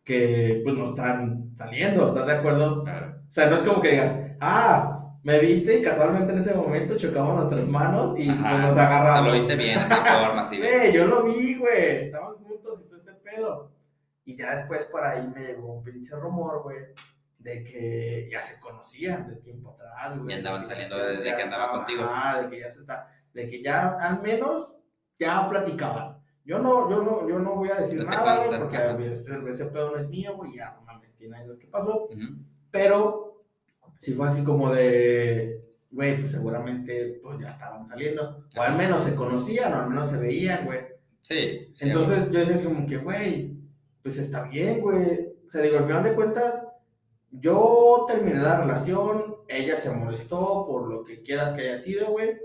que 0.05 0.61
pues 0.65 0.77
no 0.77 0.85
están 0.85 1.51
saliendo, 1.57 2.09
¿estás 2.09 2.27
de 2.27 2.33
acuerdo? 2.33 2.85
Claro. 2.85 3.17
O 3.29 3.33
sea, 3.33 3.49
no 3.51 3.57
es 3.57 3.63
como 3.63 3.81
que 3.81 3.91
digas, 3.91 4.17
ah, 4.41 4.92
me 5.23 5.39
viste 5.39 5.79
y 5.79 5.83
casualmente 5.83 6.33
en 6.33 6.41
ese 6.41 6.55
momento 6.55 6.97
chocamos 6.97 7.37
nuestras 7.37 7.67
manos 7.69 8.19
y 8.19 8.29
Ajá. 8.29 8.51
pues 8.51 8.61
nos 8.63 8.71
O 8.73 8.75
sea, 8.75 8.87
agarramos. 8.87 9.27
lo 9.29 9.33
viste 9.35 9.57
bien, 9.57 9.79
así 9.79 9.95
forma, 9.95 10.41
así, 10.43 10.59
güey. 10.61 10.93
Yo 10.93 11.07
lo 11.07 11.23
vi, 11.25 11.57
güey. 11.57 12.05
Estaban 12.05 12.35
juntos 12.37 12.83
y 12.85 12.89
todo 12.89 12.99
ese 13.01 13.13
pedo. 13.13 13.73
Y 14.25 14.37
ya 14.37 14.57
después 14.57 14.87
por 14.87 15.05
ahí 15.05 15.27
me 15.35 15.41
llegó 15.47 15.75
un 15.75 15.83
pinche 15.85 16.15
rumor, 16.17 16.63
güey, 16.63 16.79
de 17.39 17.65
que 17.65 18.29
ya 18.31 18.41
se 18.41 18.59
conocían 18.61 19.29
de 19.29 19.37
tiempo 19.37 19.71
atrás, 19.73 20.19
güey. 20.19 20.31
Y 20.35 20.39
andaban 20.39 20.65
saliendo 20.65 20.97
ya- 20.99 21.07
desde 21.07 21.25
ya 21.25 21.37
que 21.37 21.43
andaba 21.43 21.71
contigo. 21.71 22.05
ajá, 22.05 22.43
de 22.43 22.51
que 22.51 22.61
ya 22.61 22.71
se 22.71 22.81
está, 22.81 23.09
de 23.33 23.49
que 23.51 23.63
ya 23.63 23.97
al 24.01 24.23
menos 24.23 24.77
ya 25.19 25.49
platicaban. 25.49 26.19
Yo 26.45 26.59
no, 26.59 26.91
yo 26.91 27.03
no, 27.03 27.29
yo 27.29 27.39
no 27.39 27.55
voy 27.55 27.71
a 27.71 27.77
decir 27.77 27.99
No 28.03 28.11
nada, 28.11 28.37
güey, 28.45 28.59
porque 28.59 29.13
ese, 29.13 29.39
ese 29.49 29.67
pedo 29.67 29.93
no 29.93 29.99
es 29.99 30.09
mío, 30.09 30.37
güey, 30.37 30.55
ya 30.57 30.75
no 30.75 30.83
mames, 30.83 31.15
tiene 31.17 31.37
años 31.37 31.57
que 31.59 31.69
pasó. 31.69 32.07
Ujú. 32.07 32.19
Pero 32.73 33.32
si 34.03 34.15
fue 34.15 34.29
así 34.29 34.43
como 34.43 34.75
de, 34.75 35.63
güey, 35.93 36.19
pues 36.19 36.33
seguramente 36.33 37.21
pues 37.23 37.39
ya 37.39 37.51
estaban 37.51 37.87
saliendo. 37.87 38.45
O 38.57 38.61
al 38.61 38.77
menos 38.77 39.03
se 39.05 39.15
conocían, 39.15 39.73
o 39.73 39.77
al 39.77 39.91
menos 39.91 40.09
se 40.11 40.17
veían, 40.17 40.65
güey. 40.67 40.81
Sí. 41.21 41.69
sí, 41.73 41.87
Entonces 41.87 42.29
yo 42.33 42.41
decía 42.41 42.65
como 42.69 42.85
que, 42.85 42.97
güey, 42.97 43.57
pues 44.03 44.19
está 44.19 44.43
bien, 44.49 44.81
güey. 44.81 45.29
O 45.47 45.51
sea, 45.51 45.63
digo, 45.63 45.79
al 45.79 45.85
final 45.87 46.03
de 46.03 46.15
cuentas, 46.15 46.67
yo 47.31 48.05
terminé 48.09 48.39
la 48.41 48.61
relación, 48.61 49.37
ella 49.49 49.77
se 49.77 49.91
molestó 49.93 50.67
por 50.67 50.89
lo 50.89 51.05
que 51.05 51.23
quieras 51.23 51.55
que 51.55 51.63
haya 51.63 51.79
sido, 51.79 52.09
güey. 52.11 52.39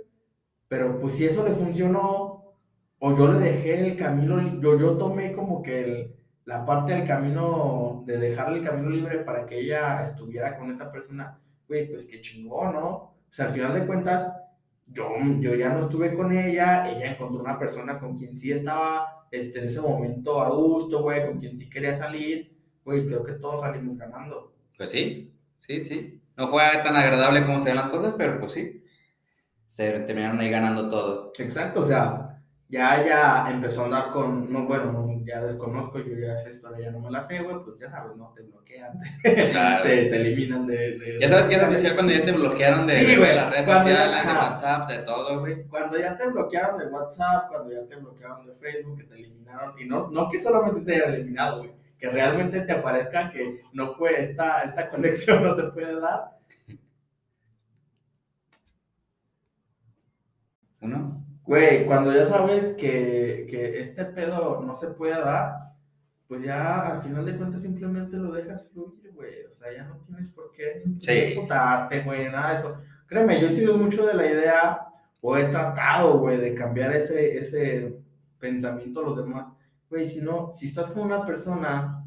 Pero 0.68 1.00
pues 1.00 1.16
si 1.16 1.26
eso 1.26 1.44
le 1.44 1.52
funcionó, 1.54 2.54
o 3.00 3.18
yo 3.18 3.32
le 3.34 3.40
dejé 3.40 3.80
el 3.88 3.98
camino, 3.98 4.60
yo, 4.62 4.78
yo 4.80 4.98
tomé 4.98 5.34
como 5.34 5.64
que 5.64 5.84
el- 5.84 6.14
la 6.46 6.66
parte 6.66 6.94
del 6.94 7.08
camino, 7.08 8.04
de 8.06 8.18
dejarle 8.20 8.60
el 8.60 8.66
camino 8.66 8.90
libre 8.90 9.20
para 9.20 9.46
que 9.46 9.60
ella 9.60 10.02
estuviera 10.04 10.58
con 10.58 10.72
esa 10.72 10.92
persona, 10.92 11.40
güey, 11.68 11.90
pues 11.90 12.06
qué 12.06 12.22
chingón, 12.22 12.74
¿no? 12.74 12.88
O 12.90 13.30
sea, 13.30 13.48
al 13.48 13.54
final 13.54 13.74
de 13.74 13.86
cuentas, 13.86 14.34
yo, 14.88 15.10
yo 15.40 15.56
ya 15.56 15.70
no 15.70 15.82
estuve 15.82 16.16
con 16.16 16.32
ella, 16.32 16.90
ella 16.90 17.12
encontró 17.12 17.42
una 17.42 17.60
persona 17.60 18.00
con 18.00 18.18
quien 18.18 18.38
sí 18.38 18.52
estaba 18.52 19.28
este, 19.32 19.60
en 19.60 19.66
ese 19.66 19.82
momento 19.82 20.42
a 20.42 20.50
gusto, 20.50 21.02
güey, 21.02 21.26
con 21.26 21.40
quien 21.40 21.58
sí 21.58 21.70
quería 21.70 21.96
salir, 21.96 22.58
güey, 22.84 23.06
creo 23.06 23.24
que 23.24 23.34
todos 23.34 23.62
salimos 23.62 23.98
ganando. 23.98 24.54
Pues 24.78 24.92
sí, 24.92 25.34
sí, 25.60 25.84
sí. 25.84 26.22
No 26.38 26.48
fue 26.48 26.64
tan 26.84 26.96
agradable 26.96 27.46
como 27.46 27.60
se 27.60 27.70
ven 27.70 27.78
las 27.78 27.90
cosas, 27.90 28.14
pero 28.18 28.40
pues 28.40 28.54
sí. 28.54 28.84
Se 29.66 30.00
terminaron 30.02 30.40
ahí 30.40 30.50
ganando 30.50 30.88
todo. 30.88 31.34
Exacto, 31.38 31.82
o 31.82 31.86
sea, 31.86 32.42
ya 32.70 33.02
ella 33.02 33.52
empezó 33.52 33.82
a 33.82 33.86
andar 33.86 34.12
con, 34.12 34.52
no, 34.52 34.66
bueno, 34.66 35.07
ya 35.28 35.44
desconozco, 35.44 36.00
yo 36.00 36.18
ya 36.18 36.36
esa 36.36 36.50
historia 36.50 36.86
ya 36.88 36.92
no 36.92 37.00
me 37.02 37.12
la 37.12 37.22
sé, 37.28 37.40
güey, 37.42 37.58
pues 37.64 37.80
ya 37.80 37.90
sabes, 37.92 38.16
¿no? 38.18 38.34
Te 38.36 38.44
bloquean, 38.44 39.00
te, 39.24 39.52
Claro. 39.52 39.84
te, 39.84 40.06
te 40.06 40.16
eliminan 40.22 40.66
de, 40.68 40.98
de- 40.98 41.18
Ya 41.22 41.28
sabes 41.28 41.48
que 41.50 41.56
es 41.56 41.64
oficial 41.64 41.94
cuando 41.96 42.14
ya 42.14 42.24
te 42.24 42.32
bloquearon 42.32 42.88
de, 42.88 43.00
Sí, 43.00 43.06
de 43.08 43.18
güey, 43.18 43.36
las 43.36 43.50
redes 43.52 43.68
sociales, 43.68 44.26
de. 44.28 44.34
WhatsApp, 44.34 44.90
de 44.90 44.98
todo, 45.00 45.40
güey. 45.42 45.64
Cuando 45.68 45.98
ya 46.00 46.18
te 46.18 46.28
bloquearon 46.30 46.78
de 46.80 46.86
WhatsApp, 46.88 47.48
cuando 47.50 47.74
ya 47.74 47.86
te 47.88 47.96
bloquearon 47.98 48.46
de 48.48 48.54
Facebook, 48.56 48.98
que 48.98 49.04
te 49.06 49.16
eliminaron, 49.16 49.80
y 49.80 49.86
no, 49.86 50.10
no 50.10 50.30
que 50.30 50.38
solamente 50.38 50.82
te 50.82 50.96
hayan 50.96 51.14
eliminado, 51.16 51.60
güey, 51.60 51.72
que 52.00 52.10
realmente 52.10 52.62
te 52.62 52.72
aparezca 52.74 53.32
que 53.32 53.62
no 53.74 53.96
puede, 53.98 54.22
esta, 54.22 54.62
esta 54.64 54.90
conexión 54.92 55.44
no 55.44 55.56
se 55.56 55.64
puede 55.64 56.00
dar. 56.00 56.38
¿Uno? 60.82 61.27
Güey, 61.48 61.86
cuando 61.86 62.14
ya 62.14 62.26
sabes 62.26 62.74
que, 62.76 63.48
que 63.50 63.80
este 63.80 64.06
pedo 64.06 64.62
no 64.62 64.74
se 64.74 64.88
puede 64.92 65.14
dar, 65.20 65.54
pues 66.28 66.44
ya 66.44 66.82
al 66.92 67.02
final 67.02 67.26
de 67.26 67.38
cuentas 67.38 67.62
simplemente 67.62 68.18
lo 68.18 68.34
dejas 68.34 68.70
fluir, 68.74 69.14
güey. 69.14 69.46
O 69.50 69.54
sea, 69.54 69.74
ya 69.74 69.86
no 69.86 69.96
tienes 70.06 70.30
por 70.30 70.52
qué 70.52 70.84
ni 70.86 71.00
Sí. 71.00 71.34
imputarte, 71.36 72.02
güey, 72.04 72.30
nada 72.30 72.52
de 72.52 72.58
eso. 72.60 72.78
Créeme, 73.08 73.40
yo 73.40 73.48
he 73.48 73.52
sido 73.52 73.78
mucho 73.78 74.06
de 74.06 74.14
la 74.14 74.26
idea, 74.26 74.82
o 75.22 75.38
he 75.38 75.46
tratado, 75.46 76.20
güey, 76.20 76.38
de 76.38 76.54
cambiar 76.54 76.94
ese, 76.94 77.38
ese 77.38 77.98
pensamiento 78.40 79.00
a 79.00 79.04
los 79.04 79.18
demás. 79.18 79.46
Güey, 79.90 80.06
si 80.10 80.22
no, 80.22 80.52
si 80.54 80.68
estás 80.68 80.88
con 80.88 81.04
una 81.04 81.26
persona, 81.26 82.04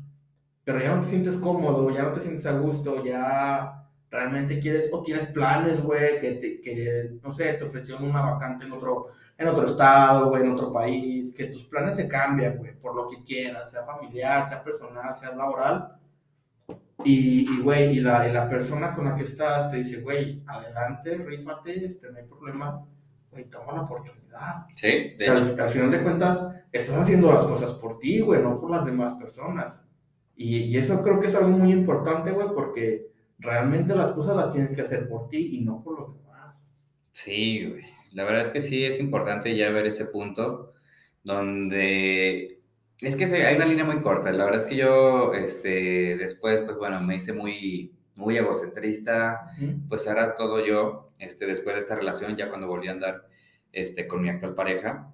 pero 0.65 0.81
ya 0.81 0.95
no 0.95 1.01
te 1.01 1.09
sientes 1.09 1.39
cómodo, 1.39 1.91
ya 1.91 2.03
no 2.03 2.13
te 2.13 2.21
sientes 2.21 2.45
a 2.45 2.59
gusto, 2.59 3.03
ya 3.03 3.87
realmente 4.11 4.61
quieres, 4.61 4.91
o 4.93 5.03
tienes 5.03 5.29
planes, 5.29 5.83
güey, 5.83 6.21
que, 6.21 6.33
te- 6.33 6.61
que, 6.61 7.19
no 7.23 7.33
sé, 7.33 7.55
te 7.55 7.65
ofrecieron 7.65 8.05
una 8.05 8.21
vacante 8.23 8.67
en 8.67 8.73
otro, 8.73 9.09
en 9.41 9.49
otro 9.49 9.65
estado, 9.65 10.29
güey, 10.29 10.43
en 10.43 10.53
otro 10.53 10.71
país, 10.73 11.35
que 11.35 11.47
tus 11.47 11.65
planes 11.65 11.97
se 11.97 12.07
cambian, 12.07 12.59
güey, 12.59 12.79
por 12.79 12.95
lo 12.95 13.09
que 13.09 13.25
quieras, 13.25 13.71
sea 13.71 13.85
familiar, 13.87 14.47
sea 14.49 14.63
personal, 14.63 15.17
sea 15.17 15.35
laboral. 15.35 15.97
Y, 17.05 17.47
y, 17.51 17.63
güey, 17.63 17.97
y 17.97 18.01
la, 18.01 18.29
y 18.29 18.33
la 18.33 18.49
persona 18.51 18.95
con 18.95 19.07
la 19.07 19.17
que 19.17 19.23
estás 19.23 19.71
te 19.71 19.79
dice, 19.79 20.03
güey, 20.03 20.43
adelante, 20.47 21.15
rífate, 21.17 21.87
este, 21.87 22.13
no 22.13 22.19
hay 22.19 22.25
problema, 22.27 22.87
güey, 23.31 23.49
toma 23.49 23.73
la 23.73 23.83
oportunidad. 23.83 24.67
Sí, 24.75 25.15
O 25.15 25.19
de 25.19 25.25
sea, 25.25 25.35
hecho. 25.35 25.55
al, 25.55 25.61
al 25.61 25.71
final 25.71 25.91
de 25.91 26.03
cuentas, 26.03 26.47
estás 26.71 26.99
haciendo 26.99 27.33
las 27.33 27.47
cosas 27.47 27.73
por 27.73 27.99
ti, 27.99 28.21
güey, 28.21 28.43
no 28.43 28.61
por 28.61 28.71
las 28.71 28.85
demás 28.85 29.15
personas. 29.15 29.87
Y, 30.37 30.59
y 30.65 30.77
eso 30.77 31.03
creo 31.03 31.19
que 31.19 31.29
es 31.29 31.35
algo 31.35 31.49
muy 31.57 31.73
importante, 31.73 32.31
güey, 32.33 32.49
porque 32.55 33.11
realmente 33.39 33.95
las 33.97 34.13
cosas 34.13 34.37
las 34.37 34.53
tienes 34.53 34.71
que 34.77 34.83
hacer 34.83 35.09
por 35.09 35.29
ti 35.29 35.57
y 35.59 35.65
no 35.65 35.83
por 35.83 35.99
los 35.99 36.15
demás. 36.15 36.57
Sí, 37.13 37.67
güey. 37.67 37.85
La 38.13 38.25
verdad 38.25 38.43
es 38.43 38.51
que 38.51 38.61
sí 38.61 38.85
es 38.85 39.01
importante 39.01 39.57
ya 39.57 39.71
ver 39.71 39.87
ese 39.87 40.07
punto 40.07 40.75
donde 41.23 42.61
es 43.01 43.17
que 43.17 43.25
hay 43.25 43.57
una 43.57 43.65
línea 43.65 43.85
muy 43.85 44.01
corta. 44.01 44.31
La 44.31 44.45
verdad 44.45 44.61
es 44.61 44.67
que 44.67 44.77
yo, 44.77 45.33
este, 45.33 46.17
después, 46.17 46.61
pues 46.61 46.77
bueno, 46.77 47.01
me 47.01 47.17
hice 47.17 47.33
muy, 47.33 47.95
muy 48.15 48.37
egocentrista. 48.37 49.41
Pues 49.89 50.07
ahora 50.07 50.35
todo 50.35 50.65
yo, 50.65 51.11
este, 51.19 51.47
después 51.47 51.77
de 51.77 51.81
esta 51.81 51.97
relación, 51.97 52.37
ya 52.37 52.49
cuando 52.49 52.67
volví 52.67 52.89
a 52.89 52.93
andar, 52.93 53.27
este, 53.73 54.07
con 54.07 54.21
mi 54.21 54.29
actual 54.29 54.55
pareja. 54.55 55.13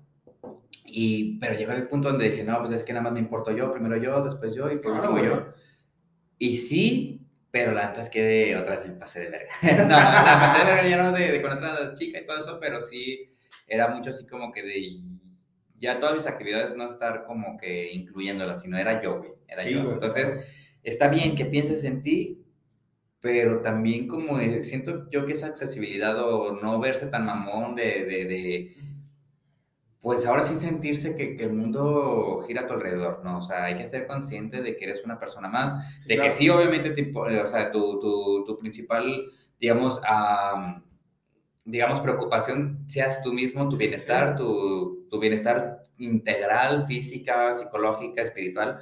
Y, 0.84 1.38
pero 1.38 1.56
llegó 1.56 1.72
el 1.72 1.86
punto 1.86 2.08
donde 2.08 2.30
dije, 2.30 2.42
no, 2.42 2.58
pues 2.58 2.72
es 2.72 2.82
que 2.82 2.92
nada 2.92 3.04
más 3.04 3.12
me 3.12 3.20
importo 3.20 3.52
yo, 3.52 3.70
primero 3.70 3.96
yo, 3.96 4.20
después 4.22 4.54
yo 4.54 4.70
y 4.70 4.78
por 4.78 4.92
Claro, 4.92 5.12
último 5.12 5.24
yo. 5.24 5.52
Y 6.38 6.56
sí, 6.56 7.25
pero 7.56 7.72
la 7.72 7.86
neta 7.88 8.00
es 8.02 8.10
que 8.10 8.22
de- 8.22 8.56
otra 8.56 8.78
vez 8.78 8.88
me 8.88 8.94
pasé 8.96 9.20
de 9.20 9.28
verga. 9.30 9.48
no, 9.62 9.68
o 9.70 10.22
sea, 10.24 10.38
pasé 10.40 10.58
de 10.58 10.64
verga 10.72 10.88
ya 10.88 11.02
no 11.02 11.12
de, 11.12 11.32
de 11.32 11.42
con 11.42 11.52
otra 11.52 11.92
chica 11.94 12.20
y 12.20 12.26
todo 12.26 12.38
eso, 12.38 12.58
pero 12.60 12.80
sí 12.80 13.24
era 13.66 13.88
mucho 13.88 14.10
así 14.10 14.26
como 14.26 14.52
que 14.52 14.62
de 14.62 14.96
ya 15.78 16.00
todas 16.00 16.14
mis 16.14 16.26
actividades 16.26 16.74
no 16.76 16.86
estar 16.86 17.24
como 17.26 17.56
que 17.56 17.92
incluyéndolas, 17.92 18.62
sino 18.62 18.78
era 18.78 19.02
yo, 19.02 19.18
güey, 19.18 19.32
era 19.48 19.62
Sí, 19.62 19.72
yo. 19.72 19.82
güey, 19.82 19.92
Entonces, 19.94 20.78
está 20.82 21.08
bien 21.08 21.34
que 21.34 21.46
pienses 21.46 21.84
en 21.84 22.00
ti, 22.00 22.42
pero 23.20 23.60
también 23.62 24.06
como 24.08 24.38
siento 24.62 25.08
yo 25.10 25.26
que 25.26 25.32
esa 25.32 25.46
accesibilidad 25.48 26.16
o 26.22 26.60
no 26.60 26.78
verse 26.80 27.06
tan 27.08 27.26
mamón 27.26 27.74
de, 27.74 28.04
de, 28.04 28.24
de 28.26 28.72
pues 30.00 30.26
ahora 30.26 30.42
sí 30.42 30.54
sentirse 30.54 31.14
que, 31.14 31.34
que 31.34 31.44
el 31.44 31.52
mundo 31.52 32.38
gira 32.46 32.62
a 32.62 32.66
tu 32.66 32.74
alrededor, 32.74 33.22
¿no? 33.24 33.38
O 33.38 33.42
sea, 33.42 33.64
hay 33.64 33.74
que 33.74 33.86
ser 33.86 34.06
consciente 34.06 34.62
de 34.62 34.76
que 34.76 34.84
eres 34.84 35.02
una 35.04 35.18
persona 35.18 35.48
más, 35.48 36.04
de 36.06 36.18
que 36.18 36.30
sí, 36.30 36.48
obviamente, 36.48 36.90
te 36.90 37.12
o 37.14 37.46
sea, 37.46 37.70
tu, 37.70 37.98
tu, 37.98 38.44
tu 38.44 38.56
principal, 38.56 39.24
digamos, 39.58 40.00
am, 40.06 40.84
digamos, 41.64 42.00
preocupación 42.00 42.84
seas 42.86 43.22
tú 43.22 43.32
mismo, 43.32 43.68
tu 43.68 43.76
bienestar, 43.76 44.36
tu, 44.36 45.06
tu 45.10 45.18
bienestar 45.18 45.82
integral, 45.98 46.86
física, 46.86 47.52
psicológica, 47.52 48.22
espiritual. 48.22 48.78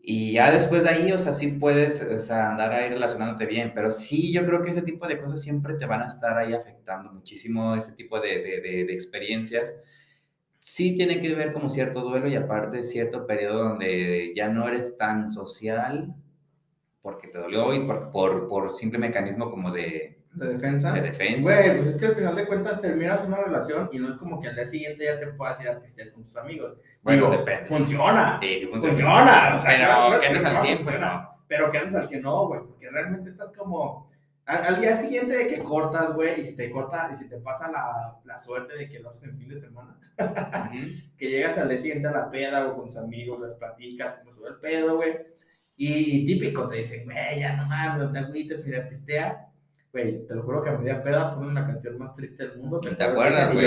Y 0.00 0.32
ya 0.32 0.50
después 0.50 0.84
de 0.84 0.88
ahí, 0.90 1.12
o 1.12 1.18
sea, 1.18 1.34
sí 1.34 1.58
puedes, 1.60 2.02
o 2.02 2.18
sea, 2.18 2.50
andar 2.50 2.72
ahí 2.72 2.88
relacionándote 2.88 3.44
bien, 3.44 3.72
pero 3.74 3.90
sí, 3.90 4.32
yo 4.32 4.46
creo 4.46 4.62
que 4.62 4.70
ese 4.70 4.80
tipo 4.80 5.06
de 5.06 5.18
cosas 5.20 5.42
siempre 5.42 5.74
te 5.74 5.84
van 5.84 6.00
a 6.00 6.06
estar 6.06 6.38
ahí 6.38 6.54
afectando 6.54 7.12
muchísimo, 7.12 7.74
ese 7.74 7.92
tipo 7.92 8.18
de, 8.18 8.38
de, 8.38 8.60
de, 8.62 8.84
de 8.86 8.92
experiencias. 8.94 9.74
Sí 10.58 10.94
tiene 10.94 11.20
que 11.20 11.34
ver 11.34 11.52
como 11.52 11.70
cierto 11.70 12.00
duelo 12.02 12.28
y 12.28 12.36
aparte 12.36 12.82
cierto 12.82 13.26
periodo 13.26 13.70
donde 13.70 14.32
ya 14.34 14.48
no 14.48 14.66
eres 14.68 14.96
tan 14.96 15.30
social 15.30 16.14
porque 17.00 17.28
te 17.28 17.38
dolió 17.38 17.72
y 17.72 17.80
por, 17.80 18.10
por, 18.10 18.48
por 18.48 18.68
simple 18.70 18.98
mecanismo 18.98 19.50
como 19.50 19.70
de, 19.72 20.18
de 20.32 20.48
defensa. 20.48 20.92
de 20.92 21.00
defensa. 21.00 21.54
Güey, 21.54 21.76
pues 21.78 21.88
es 21.88 21.98
que 21.98 22.06
al 22.06 22.14
final 22.14 22.36
de 22.36 22.46
cuentas 22.46 22.80
terminas 22.80 23.24
una 23.26 23.38
relación 23.38 23.88
y 23.92 23.98
no 23.98 24.08
es 24.08 24.16
como 24.16 24.40
que 24.40 24.48
al 24.48 24.54
día 24.54 24.66
siguiente 24.66 25.04
ya 25.04 25.18
te 25.18 25.28
puedas 25.28 25.60
ir 25.60 25.68
a 25.68 25.80
pistear 25.80 26.12
con 26.12 26.24
tus 26.24 26.36
amigos. 26.36 26.78
Bueno, 27.02 27.30
Digo, 27.30 27.38
depende. 27.38 27.66
Funciona. 27.66 28.38
Sí, 28.40 28.58
sí 28.58 28.66
funciona. 28.66 28.94
Funciona. 28.94 29.56
O 29.56 29.60
sea, 29.60 29.70
Pero 29.70 30.20
que 30.20 30.26
andes 30.26 30.44
al 30.44 30.54
no, 30.54 30.60
100, 30.60 30.82
pues 30.82 31.00
no. 31.00 31.30
Pero 31.48 31.70
que 31.70 31.78
andes 31.78 31.94
al 31.94 32.08
100, 32.08 32.22
no, 32.22 32.46
güey, 32.48 32.60
porque 32.60 32.90
realmente 32.90 33.30
estás 33.30 33.52
como... 33.52 34.10
Al, 34.48 34.64
al 34.74 34.80
día 34.80 35.00
siguiente 35.00 35.36
de 35.36 35.46
que 35.48 35.62
cortas, 35.62 36.14
güey, 36.14 36.40
y 36.40 36.44
si 36.46 36.56
te 36.56 36.70
corta, 36.70 37.10
y 37.12 37.16
si 37.16 37.28
te 37.28 37.36
pasa 37.36 37.70
la, 37.70 38.16
la 38.24 38.38
suerte 38.40 38.76
de 38.76 38.88
que 38.88 38.98
lo 38.98 39.10
haces 39.10 39.24
en 39.24 39.38
fin 39.38 39.48
de 39.48 39.60
semana, 39.60 39.96
que 41.18 41.30
llegas 41.30 41.56
al 41.58 41.68
día 41.68 41.80
siguiente 41.80 42.08
a 42.08 42.12
la 42.12 42.30
peda 42.30 42.66
o 42.66 42.76
con 42.76 42.86
tus 42.86 42.96
amigos, 42.96 43.40
las 43.40 43.54
platicas, 43.54 44.14
como 44.18 44.32
sube 44.32 44.48
el 44.48 44.56
pedo, 44.56 44.96
güey, 44.96 45.16
y 45.76 46.26
típico 46.26 46.66
te 46.66 46.78
dicen, 46.78 47.04
güey, 47.04 47.40
ya 47.40 47.56
no 47.56 47.66
mames, 47.66 48.04
no 48.06 48.10
te 48.10 48.18
agüites, 48.18 48.64
mira, 48.66 48.88
pistea. 48.88 49.44
Güey, 49.92 50.26
te 50.26 50.34
lo 50.34 50.42
juro 50.42 50.62
que 50.62 50.70
a 50.70 50.78
media 50.78 51.02
peda 51.02 51.34
ponen 51.34 51.54
la 51.54 51.66
canción 51.66 51.96
más 51.98 52.14
triste 52.14 52.48
del 52.48 52.58
mundo. 52.58 52.80
¿Te 52.80 53.02
acuerdas, 53.02 53.52
güey? 53.52 53.66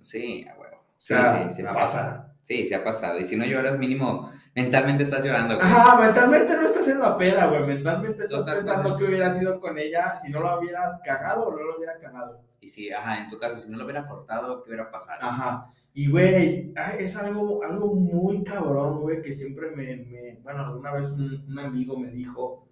Sí, 0.00 0.44
a 0.48 0.58
huevo. 0.58 0.78
Sí, 0.98 1.14
sea, 1.14 1.50
sí, 1.50 1.62
ha 1.62 1.72
pasa. 1.72 1.80
pasado. 1.80 2.24
Sí, 2.42 2.64
sí 2.64 2.74
ha 2.74 2.84
pasado. 2.84 3.18
Y 3.18 3.24
si 3.24 3.36
no 3.36 3.44
lloras, 3.44 3.78
mínimo, 3.78 4.30
mentalmente 4.54 5.02
estás 5.04 5.24
llorando, 5.24 5.56
güey. 5.56 5.66
Ajá, 5.66 5.98
mentalmente 6.00 6.54
no 6.54 6.67
estás 6.88 6.94
en 6.94 7.00
la 7.00 7.18
peda, 7.18 7.46
güey. 7.48 7.66
Mentalmente 7.66 8.24
estás, 8.24 8.40
estás 8.40 8.60
pensando 8.60 8.96
que 8.96 9.04
hubiera 9.04 9.32
sido 9.34 9.60
con 9.60 9.78
ella 9.78 10.18
si 10.22 10.30
no 10.30 10.40
lo 10.40 10.58
hubieras 10.58 11.00
cagado 11.04 11.46
o 11.48 11.50
no 11.52 11.62
lo 11.62 11.76
hubiera 11.76 11.98
cagado. 11.98 12.40
Y 12.60 12.68
si, 12.68 12.90
ajá, 12.90 13.18
en 13.22 13.28
tu 13.28 13.38
caso, 13.38 13.58
si 13.58 13.70
no 13.70 13.78
lo 13.78 13.84
hubiera 13.84 14.04
cortado, 14.06 14.62
¿qué 14.62 14.70
hubiera 14.70 14.90
pasado? 14.90 15.20
Ajá. 15.22 15.72
Y, 15.94 16.10
güey, 16.10 16.72
es 16.98 17.16
algo, 17.16 17.62
algo 17.64 17.94
muy 17.94 18.44
cabrón, 18.44 19.00
güey, 19.00 19.22
que 19.22 19.32
siempre 19.32 19.70
me, 19.70 19.96
me- 19.96 20.38
Bueno, 20.42 20.66
alguna 20.66 20.92
vez 20.92 21.08
un, 21.10 21.44
un 21.48 21.58
amigo 21.58 21.98
me 21.98 22.10
dijo, 22.10 22.66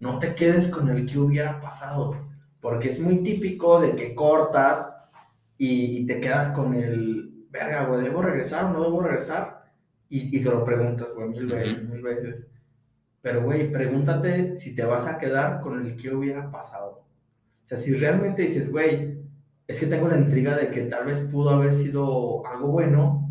no 0.00 0.18
te 0.18 0.34
quedes 0.34 0.68
con 0.68 0.88
el 0.88 1.06
que 1.06 1.18
hubiera 1.18 1.60
pasado, 1.60 2.14
porque 2.60 2.90
es 2.90 3.00
muy 3.00 3.22
típico 3.22 3.80
de 3.80 3.94
que 3.94 4.14
cortas 4.14 4.96
y, 5.58 5.98
y 5.98 6.06
te 6.06 6.20
quedas 6.20 6.52
con 6.52 6.74
el, 6.74 7.46
verga, 7.50 7.84
güey, 7.84 8.02
¿debo 8.02 8.22
regresar 8.22 8.64
o 8.64 8.70
no 8.70 8.82
debo 8.82 9.02
regresar? 9.02 9.64
Y, 10.08 10.36
y 10.38 10.42
te 10.42 10.50
lo 10.50 10.64
preguntas, 10.64 11.14
güey, 11.14 11.28
mil 11.28 11.46
veces, 11.46 11.82
mil 11.88 12.02
veces. 12.02 12.46
Pero, 13.22 13.44
güey, 13.44 13.70
pregúntate 13.70 14.58
si 14.58 14.74
te 14.74 14.84
vas 14.84 15.06
a 15.06 15.18
quedar 15.18 15.60
con 15.60 15.86
el 15.86 15.96
que 15.96 16.12
hubiera 16.12 16.50
pasado. 16.50 17.04
O 17.64 17.66
sea, 17.66 17.78
si 17.78 17.94
realmente 17.94 18.42
dices, 18.42 18.70
güey, 18.70 19.22
es 19.66 19.78
que 19.78 19.86
tengo 19.86 20.08
la 20.08 20.18
intriga 20.18 20.56
de 20.56 20.68
que 20.68 20.82
tal 20.82 21.06
vez 21.06 21.20
pudo 21.30 21.50
haber 21.50 21.74
sido 21.74 22.44
algo 22.46 22.68
bueno, 22.68 23.30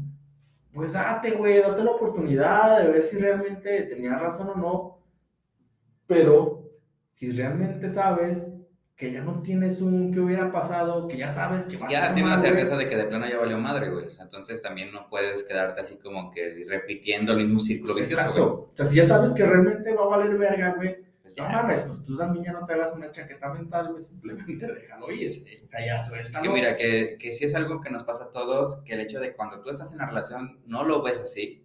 pues 0.73 0.93
date, 0.93 1.31
güey, 1.31 1.59
date 1.59 1.83
la 1.83 1.91
oportunidad 1.91 2.81
de 2.81 2.91
ver 2.91 3.03
si 3.03 3.17
realmente 3.17 3.83
tenías 3.83 4.21
razón 4.21 4.49
o 4.49 4.55
no. 4.55 4.97
Pero 6.07 6.71
si 7.11 7.31
realmente 7.31 7.91
sabes 7.91 8.47
que 8.95 9.11
ya 9.11 9.23
no 9.23 9.41
tienes 9.41 9.81
un 9.81 10.13
que 10.13 10.19
hubiera 10.19 10.51
pasado, 10.51 11.07
que 11.07 11.17
ya 11.17 11.33
sabes 11.33 11.65
que 11.65 11.77
va 11.77 11.87
a 11.87 11.91
Ya 11.91 12.13
tienes 12.13 12.31
la 12.31 12.39
certeza 12.39 12.77
de 12.77 12.87
que 12.87 12.95
de 12.95 13.05
plano 13.05 13.27
ya 13.27 13.39
valió 13.39 13.57
madre, 13.57 13.89
güey. 13.89 14.05
O 14.05 14.09
sea, 14.11 14.25
entonces 14.25 14.61
también 14.61 14.91
no 14.91 15.09
puedes 15.09 15.43
quedarte 15.43 15.81
así 15.81 15.97
como 15.97 16.29
que 16.31 16.65
repitiendo 16.69 17.31
el 17.31 17.39
mismo 17.39 17.59
círculo 17.59 17.95
vicioso, 17.95 18.21
güey. 18.31 18.43
Exacto. 18.43 18.69
O 18.71 18.77
sea, 18.77 18.85
si 18.85 18.95
ya 18.97 19.07
sabes 19.07 19.31
que 19.33 19.43
realmente 19.45 19.93
va 19.95 20.03
a 20.03 20.07
valer 20.07 20.37
verga, 20.37 20.75
güey, 20.77 20.97
Pues 21.23 21.35
no 21.37 21.49
ya. 21.49 21.51
mames, 21.63 21.81
pues 21.81 22.05
tú 22.05 22.15
también 22.15 22.45
ya 22.45 22.51
no 22.53 22.65
te 22.67 22.73
hagas 22.73 22.93
una 22.93 23.09
chaqueta 23.09 23.51
mental, 23.53 23.89
güey, 23.91 24.03
simplemente 24.03 24.67
déjalo 24.73 25.11
ir. 25.11 25.33
Sí. 25.33 25.45
O 25.65 25.69
sea, 25.69 25.83
ya 25.85 26.03
suéltalo. 26.03 26.43
Que 26.43 26.49
mira, 26.49 26.75
que, 26.75 27.17
que 27.19 27.33
sí 27.33 27.45
es 27.45 27.55
algo 27.55 27.81
que 27.81 27.89
nos 27.89 28.03
pasa 28.03 28.25
a 28.25 28.31
todos, 28.31 28.81
que 28.85 28.93
el 28.93 28.99
hecho 29.01 29.19
de 29.19 29.33
cuando 29.33 29.61
tú 29.61 29.71
estás 29.71 29.91
en 29.93 29.97
la 29.97 30.05
relación 30.05 30.59
no 30.67 30.83
lo 30.83 31.01
ves 31.01 31.19
así, 31.19 31.63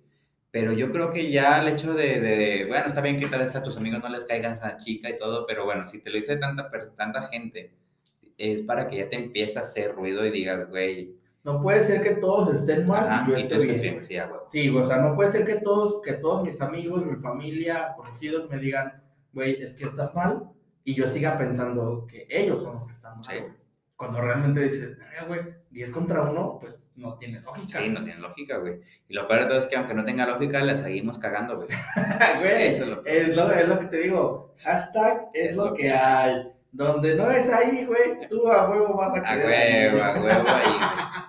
pero 0.61 0.72
yo 0.72 0.90
creo 0.90 1.11
que 1.11 1.30
ya 1.30 1.59
el 1.61 1.68
hecho 1.68 1.92
de, 1.94 2.20
de- 2.20 2.64
bueno, 2.66 2.86
está 2.86 3.00
bien 3.02 3.18
que 3.18 3.26
tal 3.26 3.40
vez 3.40 3.54
a 3.54 3.62
tus 3.62 3.76
amigos 3.76 4.00
no 4.02 4.09
les 4.09 4.24
caiga 4.24 4.52
esa 4.54 4.76
chica 4.76 5.11
y 5.11 5.18
todo, 5.18 5.46
pero 5.46 5.64
bueno, 5.64 5.86
si 5.86 6.00
te 6.00 6.09
lo 6.11 6.16
dice 6.16 6.36
tanta, 6.36 6.70
tanta 6.96 7.22
gente, 7.22 7.74
es 8.38 8.62
para 8.62 8.86
que 8.88 8.96
ya 8.96 9.09
te 9.09 9.16
empiece 9.16 9.59
a 9.59 9.62
hacer 9.62 9.94
ruido 9.94 10.24
y 10.24 10.30
digas, 10.30 10.68
güey, 10.70 11.14
no 11.44 11.62
puede 11.62 11.84
ser 11.84 12.02
que 12.02 12.14
todos 12.16 12.54
estén 12.54 12.86
mal 12.86 13.07
Ajá, 13.09 13.24
y 13.28 13.30
yo 13.32 13.36
esté 13.36 13.59
bien. 13.59 13.80
bien, 13.80 14.02
sí, 14.02 14.16
a 14.16 14.26
huevo. 14.26 14.44
Sí, 14.48 14.68
o 14.68 14.86
sea, 14.86 14.96
no 14.98 15.14
puede 15.14 15.30
ser 15.30 15.46
que 15.46 15.57
todos, 15.57 16.02
que 16.02 16.14
todos 16.14 16.44
mis 16.46 16.61
amigos, 16.61 17.04
mi 17.07 17.16
familia, 17.16 17.92
conocidos 17.96 18.48
me 18.50 18.59
digan, 18.59 19.02
güey, 19.32 19.61
es 19.62 19.74
que 19.74 19.84
estás 19.84 20.14
mal, 20.14 20.50
y 20.84 20.94
yo 20.94 21.09
siga 21.09 21.36
pensando 21.38 22.07
que 22.07 22.26
ellos 22.30 22.62
son 22.62 22.76
los 22.76 22.86
que 22.86 22.92
están 22.92 23.14
mal. 23.16 23.24
Sí. 23.24 23.38
güey. 23.38 23.52
Cuando 23.94 24.20
realmente 24.20 24.61
dices, 24.61 24.98
"Verga, 24.98 25.24
güey, 25.26 25.40
10 25.77 25.91
contra 25.91 26.22
1, 26.22 26.59
pues 26.59 26.89
no 26.97 27.18
tiene 27.18 27.39
lógica. 27.43 27.81
Sí, 27.81 27.91
no 27.91 28.03
tiene 28.03 28.18
lógica, 28.18 28.57
güey. 28.57 28.81
Y 29.09 29.12
lo 29.12 29.29
peor 29.29 29.41
de 29.43 29.47
todo 29.47 29.59
es 29.59 29.66
que 29.66 29.77
aunque 29.77 29.93
no 29.93 30.05
tenga 30.05 30.24
lógica, 30.24 30.64
la 30.64 30.74
seguimos 30.74 31.18
cagando, 31.18 31.57
güey. 31.57 31.68
Güey, 32.41 32.68
Eso 32.68 32.85
es 32.85 32.91
lo 32.91 33.05
es 33.05 33.37
lo, 33.37 33.53
es 33.53 33.68
lo 33.68 33.79
que 33.81 33.85
te 33.87 33.99
digo. 33.99 34.55
Hashtag 34.62 35.29
es, 35.35 35.51
Es 35.51 35.57
lo, 35.59 35.66
lo 35.66 35.74
que 35.74 35.83
que 35.83 35.91
hay. 35.91 36.51
Donde 36.72 37.14
no 37.14 37.31
es 37.31 37.53
ahí, 37.53 37.85
güey, 37.85 38.27
tú 38.31 38.49
a 38.51 38.70
huevo 38.70 38.97
vas 38.97 39.18
a 39.18 39.20
A 39.31 39.35
querer. 39.37 39.93
huevo, 39.93 40.03
a 40.03 40.14
ahí. 40.14 40.20
huevo 40.22 40.49
ahí, 40.49 40.72
güey. 40.79 41.27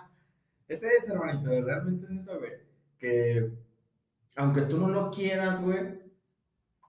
Ese 0.69 0.87
es, 0.95 1.09
hermanito, 1.09 1.49
realmente 1.61 2.05
es 2.13 2.21
eso, 2.21 2.39
güey. 2.39 2.51
Que 2.97 3.51
aunque 4.37 4.61
tú 4.61 4.77
no 4.79 4.87
lo 4.87 5.11
quieras, 5.11 5.61
güey, 5.61 5.99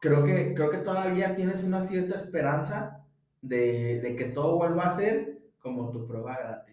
creo 0.01 0.25
que, 0.25 0.55
creo 0.55 0.71
que 0.71 0.79
todavía 0.79 1.35
tienes 1.35 1.65
una 1.65 1.81
cierta 1.81 2.15
esperanza 2.15 3.05
de, 3.43 4.01
de 4.01 4.15
que 4.15 4.27
todo 4.27 4.57
vuelva 4.59 4.85
a 4.87 4.97
ser 4.97 5.39
como 5.59 5.91
tu 5.91 6.07
prueba 6.07 6.37
gratis. 6.39 6.68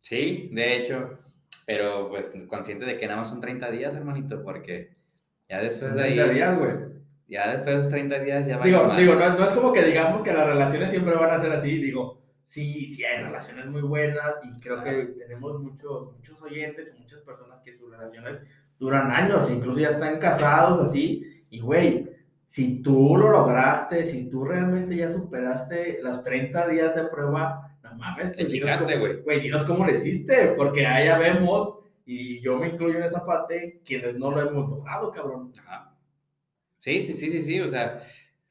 Sí, 0.00 0.50
de 0.52 0.76
hecho, 0.76 1.18
pero 1.66 2.08
pues 2.08 2.34
consciente 2.48 2.84
de 2.84 2.96
que 2.96 3.06
nada 3.06 3.18
más 3.20 3.30
son 3.30 3.40
30 3.40 3.70
días, 3.70 3.94
hermanito, 3.96 4.42
porque 4.42 4.96
ya 5.48 5.60
después 5.60 5.94
de 5.94 6.02
ahí, 6.02 6.14
30 6.14 6.32
días, 6.34 6.58
güey. 6.58 6.72
ya 7.26 7.50
después 7.52 7.74
de 7.74 7.78
los 7.78 7.88
30 7.88 8.18
días 8.20 8.46
ya 8.46 8.58
va 8.58 8.64
Digo, 8.64 8.84
mal. 8.86 8.96
digo 8.96 9.14
no, 9.14 9.28
no 9.38 9.44
es 9.44 9.50
como 9.50 9.72
que 9.72 9.82
digamos 9.84 10.22
que 10.22 10.32
las 10.32 10.46
relaciones 10.46 10.90
siempre 10.90 11.14
van 11.14 11.30
a 11.30 11.40
ser 11.42 11.52
así, 11.52 11.78
digo, 11.78 12.22
sí, 12.44 12.94
sí 12.94 13.04
hay 13.04 13.22
relaciones 13.24 13.66
muy 13.66 13.82
buenas 13.82 14.36
y 14.44 14.60
creo 14.62 14.82
que 14.82 14.92
tenemos 15.18 15.60
muchos, 15.60 16.12
muchos 16.14 16.40
oyentes 16.42 16.94
y 16.96 17.00
muchas 17.00 17.20
personas 17.20 17.60
que 17.60 17.74
sus 17.74 17.90
relaciones 17.90 18.42
duran 18.78 19.10
años, 19.10 19.50
incluso 19.50 19.80
ya 19.80 19.90
están 19.90 20.18
casados 20.18 20.88
así, 20.88 21.44
y 21.50 21.60
güey, 21.60 22.08
si 22.46 22.80
tú 22.82 23.16
lo 23.18 23.30
lograste, 23.30 24.06
si 24.06 24.30
tú 24.30 24.44
realmente 24.44 24.96
ya 24.96 25.12
superaste 25.12 25.98
los 26.02 26.24
30 26.24 26.68
días 26.68 26.94
de 26.94 27.04
prueba, 27.08 27.67
no 27.90 27.96
mames, 27.96 28.26
Le 28.36 28.44
dinos 28.44 28.52
chingaste, 28.52 28.98
güey. 28.98 29.16
Güey, 29.22 29.40
dinos 29.40 29.64
cómo 29.64 29.84
le 29.86 29.98
hiciste, 29.98 30.54
porque 30.56 30.82
ya 30.82 31.18
vemos, 31.18 31.80
y 32.06 32.40
yo 32.40 32.56
me 32.56 32.68
incluyo 32.68 32.98
en 32.98 33.04
esa 33.04 33.24
parte, 33.26 33.80
quienes 33.84 34.16
no 34.16 34.30
lo 34.30 34.40
hemos 34.40 34.70
logrado, 34.70 35.12
cabrón. 35.12 35.52
Ajá. 35.58 35.94
Sí, 36.80 37.02
sí, 37.02 37.14
sí, 37.14 37.30
sí, 37.30 37.42
sí, 37.42 37.60
o 37.60 37.68
sea, 37.68 38.00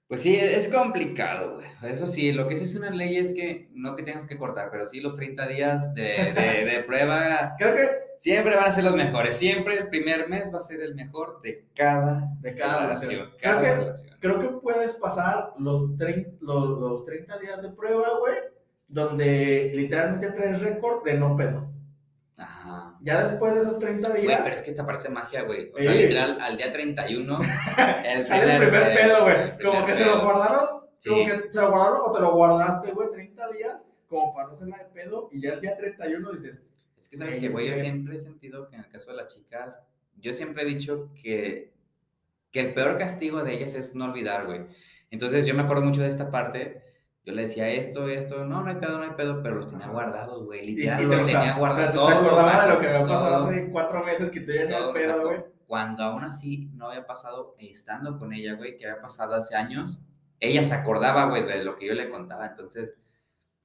pues 0.08 0.22
sí, 0.22 0.36
es 0.36 0.68
complicado, 0.68 1.56
güey. 1.56 1.92
Eso 1.94 2.08
sí, 2.08 2.32
lo 2.32 2.48
que 2.48 2.56
sí 2.58 2.64
es 2.66 2.76
una 2.76 2.90
ley 2.92 3.18
es 3.18 3.34
que 3.34 3.70
no 3.74 3.96
que 3.96 4.04
tengas 4.04 4.28
que 4.28 4.38
cortar, 4.38 4.70
pero 4.72 4.86
sí 4.86 5.00
los 5.02 5.16
30 5.16 5.48
días 5.48 5.94
de, 5.94 6.34
de, 6.34 6.66
de 6.66 6.84
prueba 6.88 7.56
Creo 7.58 7.76
que 7.76 7.90
siempre 8.18 8.56
van 8.56 8.66
a 8.66 8.72
ser 8.72 8.84
los 8.84 8.96
mejores. 8.96 9.36
Siempre 9.36 9.78
el 9.78 9.90
primer 9.90 10.30
mes 10.30 10.52
va 10.54 10.58
a 10.60 10.62
ser 10.62 10.82
el 10.82 10.96
mejor 10.96 11.42
de 11.42 11.66
cada, 11.76 12.30
de 12.42 12.56
cada 12.56 12.82
relación. 12.88 13.12
relación. 13.12 13.32
Cada 13.42 13.60
Creo 13.62 13.74
que- 13.74 13.80
relación. 13.82 14.18
creo 14.20 14.40
que 14.42 14.48
puedes 14.62 14.94
pasar 14.96 15.54
los, 15.60 15.90
los, 16.42 16.80
los 16.80 17.06
30 17.06 17.40
días 17.40 17.62
de 17.62 17.70
prueba, 17.70 18.08
güey, 18.20 18.36
donde 18.88 19.72
literalmente 19.76 20.32
traes 20.32 20.62
récord 20.62 21.04
de 21.04 21.16
no 21.16 21.36
pedos. 21.36 21.76
Ajá. 22.40 22.98
Ya 23.02 23.28
después 23.28 23.56
de 23.56 23.62
esos 23.62 23.80
30 23.80 24.10
Güey, 24.10 24.22
días, 24.24 24.42
pero 24.44 24.56
es 24.56 24.62
que 24.62 24.72
te 24.72 24.84
parece 24.84 25.10
magia, 25.10 25.44
güey. 25.44 25.72
O 25.76 25.80
sea, 25.80 25.92
literal, 25.92 26.40
al 26.40 26.58
día 26.58 26.72
31, 26.72 27.40
el 28.06 28.28
sale 28.28 28.56
el 28.56 28.62
primer 28.62 28.96
pedo, 28.96 29.24
güey. 29.24 29.58
Como 29.64 29.86
que 29.86 29.94
se 29.94 30.06
lo 30.06 30.14
pedo. 30.14 30.24
guardaron, 30.24 30.68
Sí. 31.00 31.10
como 31.10 31.26
que 31.26 31.52
se 31.52 31.62
lo 31.62 31.70
guardaron 31.72 32.02
o 32.06 32.12
te 32.12 32.20
lo 32.22 32.34
guardaste, 32.34 32.92
güey, 32.92 33.12
30 33.12 33.52
días, 33.52 33.78
como 34.08 34.34
para 34.34 34.48
no 34.48 34.54
hacerla 34.56 34.78
de 34.78 34.86
pedo, 34.86 35.30
y 35.32 35.42
ya 35.42 35.54
el 35.54 35.62
día 35.62 35.78
31 35.78 36.32
dices, 36.34 36.64
Es 36.96 37.08
que 37.10 37.18
sabes 37.18 37.36
Güey, 37.36 37.42
que, 37.48 37.50
güey, 37.54 37.68
yo 37.68 37.74
que- 37.74 37.80
siempre 37.80 38.16
he 38.16 38.20
sentido 38.20 38.68
que 38.68 38.76
en 38.76 38.82
el 38.82 38.90
caso 38.90 39.12
de 39.12 39.18
las 39.18 39.28
chicas, 39.36 39.80
yo 40.16 40.34
siempre 40.34 40.64
he 40.64 40.66
dicho 40.66 41.12
que, 41.22 41.72
que 42.52 42.60
el 42.62 42.74
peor 42.74 42.98
castigo 42.98 43.44
de 43.44 43.54
ellas 43.54 43.76
es 43.76 43.94
no 43.94 44.06
olvidar, 44.06 44.46
güey. 44.48 44.62
Entonces 45.12 45.46
yo 45.46 45.54
me 45.54 45.62
acuerdo 45.62 45.84
mucho 45.84 46.02
de 46.02 46.10
esta 46.10 46.32
parte. 46.32 46.82
Yo 47.28 47.34
le 47.34 47.42
decía 47.42 47.68
esto, 47.70 48.08
esto, 48.08 48.46
no, 48.46 48.64
no 48.64 48.70
hay 48.70 48.78
pedo, 48.78 48.98
no 49.00 49.04
hay 49.04 49.10
pedo, 49.18 49.44
pero 49.44 49.56
los 49.56 49.68
tenía 49.68 49.88
guardados, 49.90 50.46
güey. 50.46 50.66
Literal, 50.66 50.98
te 50.98 51.04
lo 51.04 51.18
lo 51.18 51.26
tenía 51.26 51.52
sa- 51.54 51.58
guardado 51.60 51.82
o 52.06 52.08
sea, 52.08 52.16
todo. 52.20 52.24
se 52.24 52.30
acordaba 52.30 52.66
de 52.68 52.74
lo 52.74 52.80
que 52.80 52.88
había 52.88 53.02
pasado 53.06 53.38
todo, 53.40 53.48
hace 53.50 53.70
cuatro 53.70 54.04
meses 54.06 54.32
que 54.32 54.40
todo 54.40 54.88
el 54.88 54.94
pedo, 54.94 55.22
güey. 55.28 55.44
Cuando 55.68 56.04
aún 56.04 56.24
así 56.24 56.72
no 56.74 56.88
había 56.88 57.06
pasado 57.06 57.56
estando 57.60 58.18
con 58.18 58.32
ella, 58.32 58.54
güey, 58.56 58.78
que 58.78 58.88
había 58.88 59.02
pasado 59.02 59.36
hace 59.36 59.58
años, 59.58 60.00
ella 60.40 60.64
se 60.64 60.74
acordaba, 60.74 61.26
güey, 61.26 61.44
de 61.46 61.66
lo 61.66 61.76
que 61.76 61.88
yo 61.88 61.94
le 61.96 62.10
contaba. 62.10 62.48
Entonces, 62.48 62.96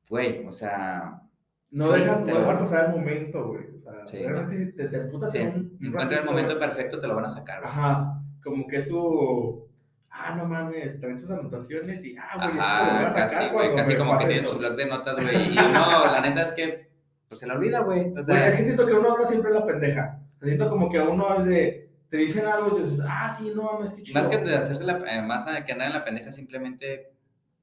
güey, 0.08 0.44
o 0.44 0.50
sea, 0.50 1.22
No 1.70 1.84
Sí, 1.84 1.92
dejan, 2.00 2.24
te 2.24 2.32
no 2.32 2.44
pasar 2.44 2.86
el 2.86 2.90
momento, 2.96 3.46
güey. 3.46 3.64
O 3.78 3.80
sea, 3.80 4.06
Sí, 4.08 4.26
realmente 4.26 4.56
si 4.56 4.76
te, 4.76 4.88
te 4.88 4.96
emputas 4.96 5.30
sí, 5.30 5.38
en 5.38 5.78
un, 5.80 5.86
encuentra 5.86 6.18
el 6.18 6.24
momento 6.26 6.58
perfecto, 6.58 6.98
te 6.98 7.06
lo 7.06 7.14
van 7.14 7.26
a 7.26 7.30
sacar, 7.30 7.60
güey. 7.60 7.70
Ajá, 7.70 8.20
como 8.42 8.66
que 8.66 8.82
su. 8.82 9.68
Ah, 10.14 10.34
no 10.36 10.44
mames, 10.44 11.00
traen 11.00 11.18
sus 11.18 11.30
anotaciones 11.30 12.04
y. 12.04 12.14
Ah, 12.18 12.36
güey, 12.46 12.58
a 12.58 13.06
Ajá, 13.06 13.14
casi, 13.14 13.48
güey, 13.50 13.74
casi 13.74 13.96
como 13.96 14.12
que 14.12 14.16
pase 14.18 14.26
tiene 14.28 14.40
esto. 14.42 14.52
su 14.52 14.58
blog 14.58 14.76
de 14.76 14.86
notas, 14.86 15.14
güey. 15.16 15.54
Y 15.54 15.58
uno, 15.58 16.04
la 16.12 16.20
neta 16.20 16.42
es 16.42 16.52
que, 16.52 16.90
pues 17.28 17.40
se 17.40 17.46
la 17.46 17.54
olvida, 17.54 17.80
güey. 17.80 18.12
O 18.12 18.18
es 18.18 18.26
que 18.56 18.62
siento 18.64 18.86
que 18.86 18.92
uno 18.92 19.10
habla 19.12 19.26
siempre 19.26 19.50
la 19.52 19.64
pendeja. 19.64 20.18
Siento 20.42 20.68
como 20.68 20.90
que 20.90 20.98
uno 21.00 21.38
es 21.40 21.46
de. 21.46 21.90
Te 22.10 22.18
dicen 22.18 22.44
algo 22.46 22.76
y 22.78 22.82
dices, 22.82 23.00
ah, 23.08 23.34
sí, 23.38 23.52
no 23.56 23.62
mames, 23.62 23.94
qué 23.94 24.02
chido. 24.02 24.18
más 24.18 24.28
que 24.28 24.36
de 24.36 24.54
hacerse 24.54 24.84
la, 24.84 24.98
eh, 25.10 25.22
más 25.22 25.46
a- 25.46 25.64
que 25.64 25.72
andar 25.72 25.86
en 25.86 25.94
la 25.94 26.04
pendeja, 26.04 26.30
simplemente, 26.30 27.10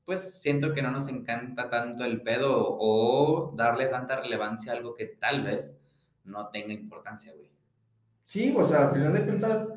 pues 0.05 0.41
siento 0.41 0.73
que 0.73 0.81
no 0.81 0.89
nos 0.89 1.07
encanta 1.07 1.69
tanto 1.69 2.03
el 2.03 2.23
pedo 2.23 2.55
o 2.79 3.53
darle 3.55 3.85
tanta 3.89 4.15
relevancia 4.19 4.71
a 4.71 4.75
algo 4.77 4.95
que 4.95 5.05
tal 5.05 5.43
vez 5.43 5.77
no 6.23 6.47
tenga 6.47 6.73
importancia, 6.73 7.31
güey. 7.35 7.47
Sí, 8.25 8.51
o 8.57 8.65
sea, 8.65 8.87
al 8.87 8.93
final 8.95 9.13
de 9.13 9.21
cuentas, 9.23 9.67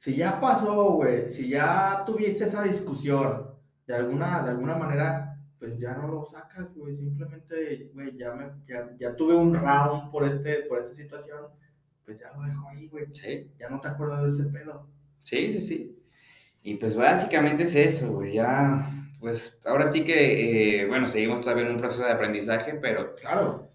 si 0.00 0.16
ya 0.16 0.40
pasó, 0.40 0.92
güey, 0.94 1.28
si 1.28 1.50
ya 1.50 2.02
tuviste 2.06 2.44
esa 2.44 2.62
discusión, 2.62 3.48
de 3.86 3.94
alguna, 3.94 4.40
de 4.42 4.50
alguna 4.50 4.76
manera, 4.76 5.36
pues 5.58 5.78
ya 5.78 5.94
no 5.94 6.08
lo 6.08 6.24
sacas, 6.24 6.74
güey. 6.74 6.96
Simplemente, 6.96 7.90
güey, 7.92 8.16
ya, 8.16 8.32
me, 8.32 8.46
ya, 8.66 8.88
ya 8.98 9.14
tuve 9.14 9.34
un 9.34 9.54
round 9.54 10.10
por, 10.10 10.24
este, 10.24 10.62
por 10.62 10.78
esta 10.80 10.94
situación, 10.94 11.40
pues 12.04 12.18
ya 12.18 12.32
lo 12.32 12.42
dejo 12.42 12.68
ahí, 12.70 12.88
güey. 12.88 13.06
Sí, 13.12 13.50
Ya 13.58 13.68
no 13.68 13.80
te 13.80 13.88
acuerdas 13.88 14.22
de 14.22 14.28
ese 14.44 14.50
pedo. 14.52 14.88
sí, 15.18 15.52
sí, 15.52 15.60
sí. 15.60 15.96
Y 16.62 16.76
pues 16.76 16.96
básicamente 16.96 17.64
es 17.64 17.74
eso, 17.74 18.12
güey. 18.14 18.34
Ya, 18.34 18.86
pues 19.20 19.60
ahora 19.66 19.86
sí 19.90 20.04
que, 20.04 20.82
eh, 20.82 20.86
bueno, 20.88 21.08
seguimos 21.08 21.40
todavía 21.42 21.66
en 21.66 21.72
un 21.72 21.78
proceso 21.78 22.04
de 22.04 22.12
aprendizaje, 22.12 22.74
pero 22.74 23.14
Claro. 23.16 23.69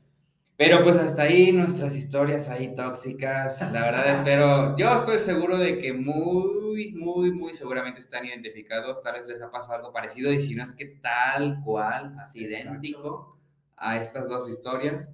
Pero 0.57 0.83
pues 0.83 0.95
hasta 0.95 1.23
ahí 1.23 1.51
nuestras 1.51 1.95
historias 1.97 2.47
ahí 2.49 2.73
tóxicas. 2.73 3.61
La 3.73 3.81
verdad 3.81 4.09
espero, 4.11 4.77
yo 4.77 4.93
estoy 4.95 5.19
seguro 5.19 5.57
de 5.57 5.77
que 5.77 5.93
muy, 5.93 6.93
muy, 6.93 7.31
muy 7.31 7.53
seguramente 7.53 7.99
están 7.99 8.25
identificados. 8.25 9.01
Tal 9.01 9.15
vez 9.15 9.27
les 9.27 9.41
ha 9.41 9.51
pasado 9.51 9.75
algo 9.75 9.91
parecido 9.91 10.31
y 10.31 10.39
si 10.39 10.55
no 10.55 10.63
es 10.63 10.73
que 10.73 10.85
tal 10.85 11.61
cual, 11.63 12.15
así 12.19 12.45
Exacto. 12.45 12.69
idéntico 12.69 13.37
a 13.75 13.97
estas 13.97 14.29
dos 14.29 14.49
historias. 14.49 15.13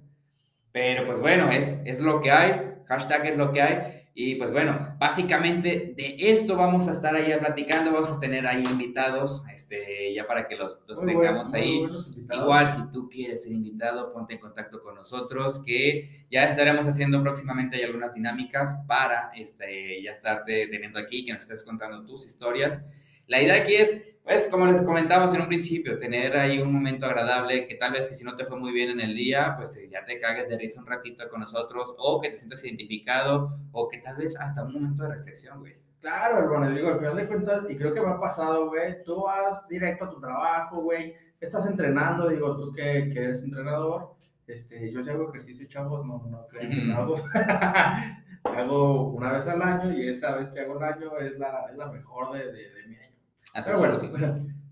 Pero 0.70 1.04
pues 1.06 1.20
bueno, 1.20 1.50
es, 1.50 1.80
es 1.84 2.00
lo 2.00 2.20
que 2.20 2.30
hay. 2.30 2.74
Hashtag 2.86 3.26
es 3.26 3.36
lo 3.36 3.52
que 3.52 3.62
hay. 3.62 4.01
Y 4.14 4.34
pues 4.34 4.52
bueno, 4.52 4.94
básicamente 4.98 5.94
de 5.96 6.16
esto 6.18 6.54
vamos 6.54 6.86
a 6.86 6.92
estar 6.92 7.14
ahí 7.14 7.32
platicando. 7.38 7.92
Vamos 7.92 8.12
a 8.12 8.20
tener 8.20 8.46
ahí 8.46 8.62
invitados, 8.64 9.42
este, 9.54 10.12
ya 10.12 10.26
para 10.26 10.46
que 10.46 10.56
los, 10.56 10.84
tengamos 11.04 11.54
ahí. 11.54 11.82
Igual, 12.30 12.68
si 12.68 12.90
tú 12.90 13.08
quieres 13.08 13.44
ser 13.44 13.52
invitado, 13.52 14.12
ponte 14.12 14.34
en 14.34 14.40
contacto 14.40 14.80
con 14.80 14.96
nosotros, 14.96 15.62
que 15.64 16.26
ya 16.30 16.44
estaremos 16.44 16.86
haciendo 16.86 17.22
próximamente 17.22 17.76
hay 17.76 17.84
algunas 17.84 18.14
dinámicas 18.14 18.84
para 18.86 19.30
este, 19.34 20.02
ya 20.02 20.12
estarte 20.12 20.66
teniendo 20.66 20.98
aquí, 20.98 21.24
que 21.24 21.32
nos 21.32 21.42
estés 21.42 21.64
contando 21.64 22.04
tus 22.04 22.26
historias. 22.26 22.84
La 23.26 23.40
idea 23.40 23.56
aquí 23.56 23.74
es, 23.74 24.18
pues, 24.24 24.48
como 24.50 24.66
les 24.66 24.82
comentamos 24.82 25.32
en 25.34 25.40
un 25.40 25.48
principio, 25.48 25.98
tener 25.98 26.36
ahí 26.36 26.60
un 26.60 26.72
momento 26.72 27.06
agradable, 27.06 27.66
que 27.66 27.74
tal 27.76 27.92
vez 27.92 28.06
que 28.06 28.14
si 28.14 28.24
no 28.24 28.36
te 28.36 28.44
fue 28.44 28.58
muy 28.58 28.72
bien 28.72 28.90
en 28.90 29.00
el 29.00 29.14
día, 29.14 29.54
pues 29.56 29.76
eh, 29.76 29.88
ya 29.88 30.04
te 30.04 30.18
cagues 30.18 30.48
de 30.48 30.58
risa 30.58 30.80
un 30.80 30.86
ratito 30.86 31.28
con 31.28 31.40
nosotros, 31.40 31.94
o 31.98 32.20
que 32.20 32.30
te 32.30 32.36
sientas 32.36 32.64
identificado, 32.64 33.48
o 33.72 33.88
que 33.88 33.98
tal 33.98 34.16
vez 34.16 34.36
hasta 34.38 34.64
un 34.64 34.74
momento 34.74 35.04
de 35.04 35.14
reflexión, 35.14 35.60
güey. 35.60 35.76
Claro, 36.00 36.38
hermano, 36.38 36.74
digo, 36.74 36.88
al 36.88 36.98
final 36.98 37.16
de 37.16 37.28
cuentas, 37.28 37.70
y 37.70 37.76
creo 37.76 37.94
que 37.94 38.00
me 38.00 38.08
ha 38.08 38.18
pasado, 38.18 38.68
güey, 38.68 39.04
tú 39.04 39.22
vas 39.22 39.68
directo 39.68 40.04
a 40.04 40.10
tu 40.10 40.20
trabajo, 40.20 40.82
güey, 40.82 41.14
estás 41.40 41.64
entrenando, 41.66 42.28
digo, 42.28 42.56
tú 42.56 42.72
que, 42.72 43.08
que 43.12 43.18
eres 43.24 43.44
entrenador, 43.44 44.14
este, 44.46 44.90
yo 44.92 45.02
si 45.02 45.10
hago 45.10 45.28
ejercicio, 45.28 45.68
chavos, 45.68 46.04
no, 46.04 46.26
no 46.28 46.46
creen 46.48 46.70
que 46.70 46.76
lo 46.76 46.96
hago, 46.96 47.16
hago 48.44 49.10
una 49.12 49.32
vez 49.32 49.46
al 49.46 49.62
año, 49.62 49.92
y 49.92 50.08
esa 50.08 50.36
vez 50.36 50.48
que 50.48 50.60
hago 50.60 50.76
el 50.78 50.84
año 50.84 51.16
es 51.18 51.38
la, 51.38 51.66
es 51.70 51.76
la 51.76 51.86
mejor 51.86 52.32
de, 52.32 52.46
de, 52.52 52.74
de 52.74 52.86
mi 52.88 52.96
año. 52.96 53.11
Pero 53.54 53.78
bueno, 53.78 53.98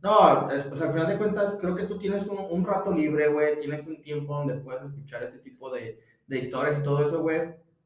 no, 0.03 0.51
es- 0.51 0.67
o 0.67 0.77
sea, 0.77 0.87
al 0.87 0.93
final 0.93 1.09
de 1.09 1.19
cuentas, 1.19 1.59
creo 1.61 1.75
que 1.77 1.85
tú 1.85 1.99
tienes 1.99 2.27
un, 2.27 2.39
un 2.51 2.65
rato 2.65 2.93
libre, 2.93 3.29
güey, 3.29 3.59
tienes 3.59 3.87
un 3.87 4.01
tiempo 4.03 4.35
donde 4.37 4.55
puedes 4.55 4.83
escuchar 4.83 5.23
ese 5.23 5.39
tipo 5.39 5.71
de, 5.73 5.99
de 6.27 6.39
historias 6.39 6.79
y 6.81 6.83
todo 6.83 7.07
eso, 7.07 7.21
güey. 7.21 7.41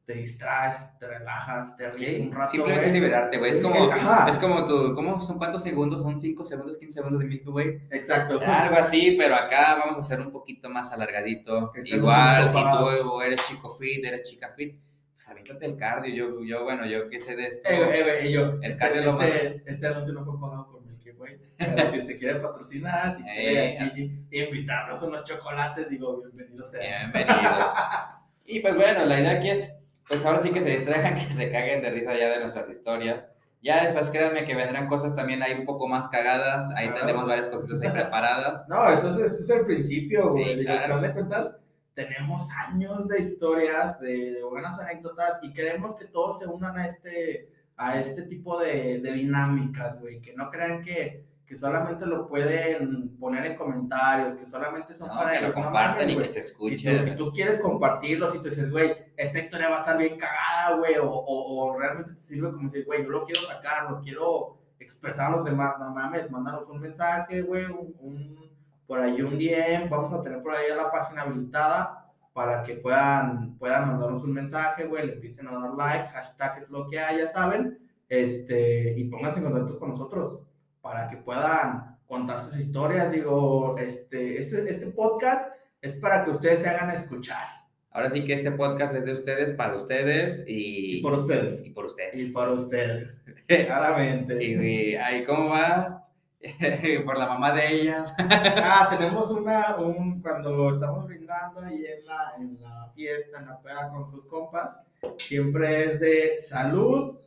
te 0.05 0.13
distraes, 0.13 0.97
te 0.99 1.07
relajas, 1.07 1.75
te 1.75 1.89
ríes 1.91 2.19
un 2.21 2.31
rato. 2.31 2.51
Simplemente 2.51 2.89
güey. 2.89 3.01
liberarte, 3.01 3.39
güey. 3.39 3.49
Es 3.49 3.57
como, 3.57 3.91
Ajá. 3.91 4.29
es 4.29 4.37
como 4.37 4.63
tu, 4.63 4.93
¿cómo 4.93 5.19
son 5.19 5.39
cuántos 5.39 5.63
segundos? 5.63 6.03
¿Son 6.03 6.19
5 6.19 6.45
segundos, 6.45 6.77
15 6.77 6.99
segundos 6.99 7.19
de 7.21 7.25
Milky 7.25 7.49
Way? 7.49 7.81
Exacto. 7.89 8.39
Algo 8.39 8.75
así, 8.75 9.15
pero 9.17 9.33
acá 9.35 9.75
vamos 9.79 9.95
a 9.95 9.99
hacer 10.01 10.21
un 10.21 10.31
poquito 10.31 10.69
más 10.69 10.91
alargadito. 10.93 11.71
Que 11.71 11.81
Igual, 11.95 12.51
si 12.51 12.59
tú 12.61 13.19
eres 13.21 13.41
chico 13.47 13.67
fit, 13.71 14.05
eres 14.05 14.21
chica 14.21 14.49
fit, 14.55 14.79
pues 15.15 15.27
aviéntate 15.27 15.65
el 15.65 15.75
cardio. 15.75 16.13
Yo, 16.13 16.43
yo 16.45 16.63
bueno, 16.63 16.85
yo 16.85 17.09
qué 17.09 17.17
sé 17.17 17.35
de 17.35 17.47
esto. 17.47 17.67
Eh, 17.67 18.27
eh, 18.27 18.31
yo, 18.31 18.59
El 18.61 18.63
este, 18.63 18.77
cardio 18.77 18.99
es 18.99 19.05
lo 19.07 19.21
este, 19.23 19.63
este 19.65 19.87
anuncio 19.87 20.13
no 20.13 20.23
fue 20.23 20.39
pagado 20.39 20.69
por 20.71 20.84
Way. 21.17 21.37
Pero 21.57 21.89
si 21.91 22.01
se 22.03 22.17
quiere 22.17 22.39
patrocinar, 22.39 23.15
si 23.17 23.23
quiere 23.23 23.73
Eh. 23.73 23.79
aquí 23.81 24.11
invitarnos 24.31 25.01
unos 25.03 25.23
chocolates, 25.23 25.89
digo, 25.89 26.17
bienvenidos 26.21 26.71
sean. 26.71 27.11
Bienvenidos. 27.11 27.75
y 28.45 28.59
pues 28.59 28.75
bueno, 28.75 29.05
la 29.05 29.19
idea 29.19 29.31
aquí 29.31 29.49
es, 29.49 29.77
pues 30.07 30.25
ahora 30.25 30.39
sí 30.39 30.51
que 30.51 30.61
se 30.61 30.69
distraigan, 30.69 31.15
que 31.25 31.31
se 31.31 31.51
caguen 31.51 31.81
de 31.81 31.89
risa 31.91 32.13
ya 32.17 32.29
de 32.29 32.39
nuestras 32.39 32.69
historias. 32.69 33.31
Ya 33.61 33.83
después 33.83 34.11
créanme 34.11 34.45
que 34.45 34.53
vendrán 34.55 34.87
cosas 34.87 35.15
también 35.15 35.41
ahí 35.41 35.53
un 35.53 35.65
poco 35.65 35.87
más 35.87 36.07
cagadas. 36.09 36.69
Ahí 36.75 36.85
Claro. 36.85 36.97
tendremos 36.99 37.27
varias 37.27 37.47
cositas 37.47 37.81
ahí 37.81 37.89
preparadas. 37.89 38.67
No, 38.69 38.87
eso 38.89 39.09
es, 39.09 39.17
eso 39.17 39.43
es 39.43 39.49
el 39.49 39.65
principio, 39.65 40.27
güey. 40.29 40.63
Claro. 40.63 41.01
de 41.01 41.11
cuentas, 41.13 41.55
tenemos 41.95 42.47
años 42.51 43.07
de 43.07 43.21
historias, 43.21 43.99
de, 43.99 44.33
de 44.33 44.43
buenas 44.43 44.77
anécdotas, 44.79 45.39
y 45.41 45.51
queremos 45.53 45.95
que 45.95 46.05
todos 46.05 46.37
se 46.39 46.45
unan 46.45 46.77
a 46.77 46.85
este, 46.85 47.49
a 47.77 47.99
este 47.99 48.23
tipo 48.23 48.59
de, 48.59 48.99
de 48.99 49.11
dinámicas, 49.13 49.99
güey. 49.99 50.21
Que 50.21 50.33
no 50.33 50.49
crean 50.49 50.81
que, 50.83 51.25
que 51.45 51.55
solamente 51.55 52.05
lo 52.05 52.27
pueden 52.27 53.17
poner 53.17 53.45
en 53.45 53.55
comentarios, 53.57 54.35
que 54.35 54.45
solamente 54.45 54.95
son 54.95 55.09
No, 55.09 55.15
para 55.15 55.31
que 55.33 55.39
lo 55.41 55.45
ellos. 55.47 55.55
Compartan 55.55 56.09
y 56.09 56.15
que 56.17 56.27
se 56.27 56.33
Si 56.33 56.39
escuche. 56.39 56.97
tú, 56.97 57.03
si 57.03 57.15
tú 57.15 57.31
quieres 57.31 57.59
compartirlo, 57.59 58.31
si 58.31 58.39
tú 58.39 58.49
dices, 58.49 58.71
güey, 58.71 58.95
esta 59.17 59.39
historia 59.39 59.69
va 59.69 59.77
a 59.77 59.79
estar 59.81 59.97
bien 59.97 60.17
cagada, 60.17 60.77
güey, 60.77 60.95
o, 60.97 61.09
o, 61.09 61.65
o 61.71 61.77
realmente 61.79 62.13
te 62.13 62.21
sirve 62.21 62.51
como 62.51 62.69
decir, 62.69 62.85
güey, 62.85 63.03
yo 63.03 63.09
lo 63.11 63.25
quiero 63.25 63.41
sacar, 63.41 63.89
lo 63.91 64.01
quiero 64.01 64.57
expresar 64.79 65.31
a 65.33 65.35
los 65.37 65.45
demás, 65.45 65.75
no 65.79 65.89
mames, 65.91 66.29
mándanos 66.31 66.67
un 66.69 66.79
mensaje, 66.81 67.41
güey, 67.41 67.65
un, 67.65 67.95
un- 67.99 68.45
por 68.87 68.99
ahí 68.99 69.19
un 69.21 69.37
DM, 69.37 69.89
vamos 69.89 70.13
a 70.13 70.21
tener 70.21 70.43
por 70.43 70.53
ahí 70.55 70.65
la 70.75 70.91
página 70.91 71.23
habilitada 71.23 72.04
para 72.35 72.63
que 72.63 72.73
puedan, 72.73 73.57
puedan 73.57 73.87
mandarnos 73.87 74.21
un 74.25 74.33
mensaje, 74.33 74.83
güey, 74.83 75.07
le 75.07 75.13
empiecen 75.13 75.47
a 75.47 75.53
dar 75.53 75.73
like, 75.73 76.09
hashtag 76.09 76.63
es 76.63 76.69
lo 76.69 76.85
que 76.85 76.99
hay, 76.99 77.19
ya 77.19 77.27
saben, 77.27 77.79
este, 78.09 78.93
y 78.97 79.05
pónganse 79.05 79.39
en 79.39 79.45
contacto 79.45 79.79
con 79.79 79.91
nosotros 79.91 80.39
para 80.81 81.07
que 81.09 81.15
puedan 81.15 81.97
contar 82.05 82.37
sus 82.41 82.59
historias, 82.59 83.09
digo, 83.09 83.77
este, 83.77 84.37
este, 84.37 84.69
este 84.69 84.87
podcast 84.87 85.55
es 85.81 85.93
para 85.93 86.25
que 86.25 86.31
ustedes 86.31 86.59
se 86.59 86.67
hagan 86.67 86.89
escuchar. 86.89 87.47
Ahora 87.89 88.09
sí 88.09 88.25
que 88.25 88.33
este 88.33 88.51
podcast 88.51 88.93
es 88.95 89.05
de 89.05 89.13
ustedes, 89.13 89.53
para 89.53 89.77
ustedes 89.77 90.43
y, 90.45 90.97
Y 90.97 91.01
por 91.01 91.13
ustedes. 91.13 91.65
y 91.65 91.69
por 91.69 91.85
ustedes. 91.85 92.19
Y 92.19 92.31
para 92.31 92.51
ustedes. 92.51 93.21
Claramente. 93.47 94.43
Y, 94.43 94.95
ahí, 94.95 95.23
¿cómo 95.23 95.51
va? 95.51 96.04
por 97.05 97.17
la 97.17 97.25
mamá 97.27 97.51
de 97.53 97.73
ellas. 97.81 98.13
Ah, 98.19 98.87
tenemos 98.95 99.31
una, 99.31 99.75
un, 99.77 100.21
cuando 100.21 100.73
estamos 100.73 101.05
brindando 101.07 101.61
ahí 101.61 101.85
en 101.85 102.05
la, 102.05 102.33
en 102.37 102.61
la 102.61 102.91
fiesta, 102.93 103.39
en 103.39 103.47
la 103.47 103.59
peda 103.61 103.89
con 103.89 104.09
sus 104.09 104.25
compas, 104.27 104.79
siempre 105.17 105.85
es 105.85 105.99
de 105.99 106.39
salud 106.39 107.17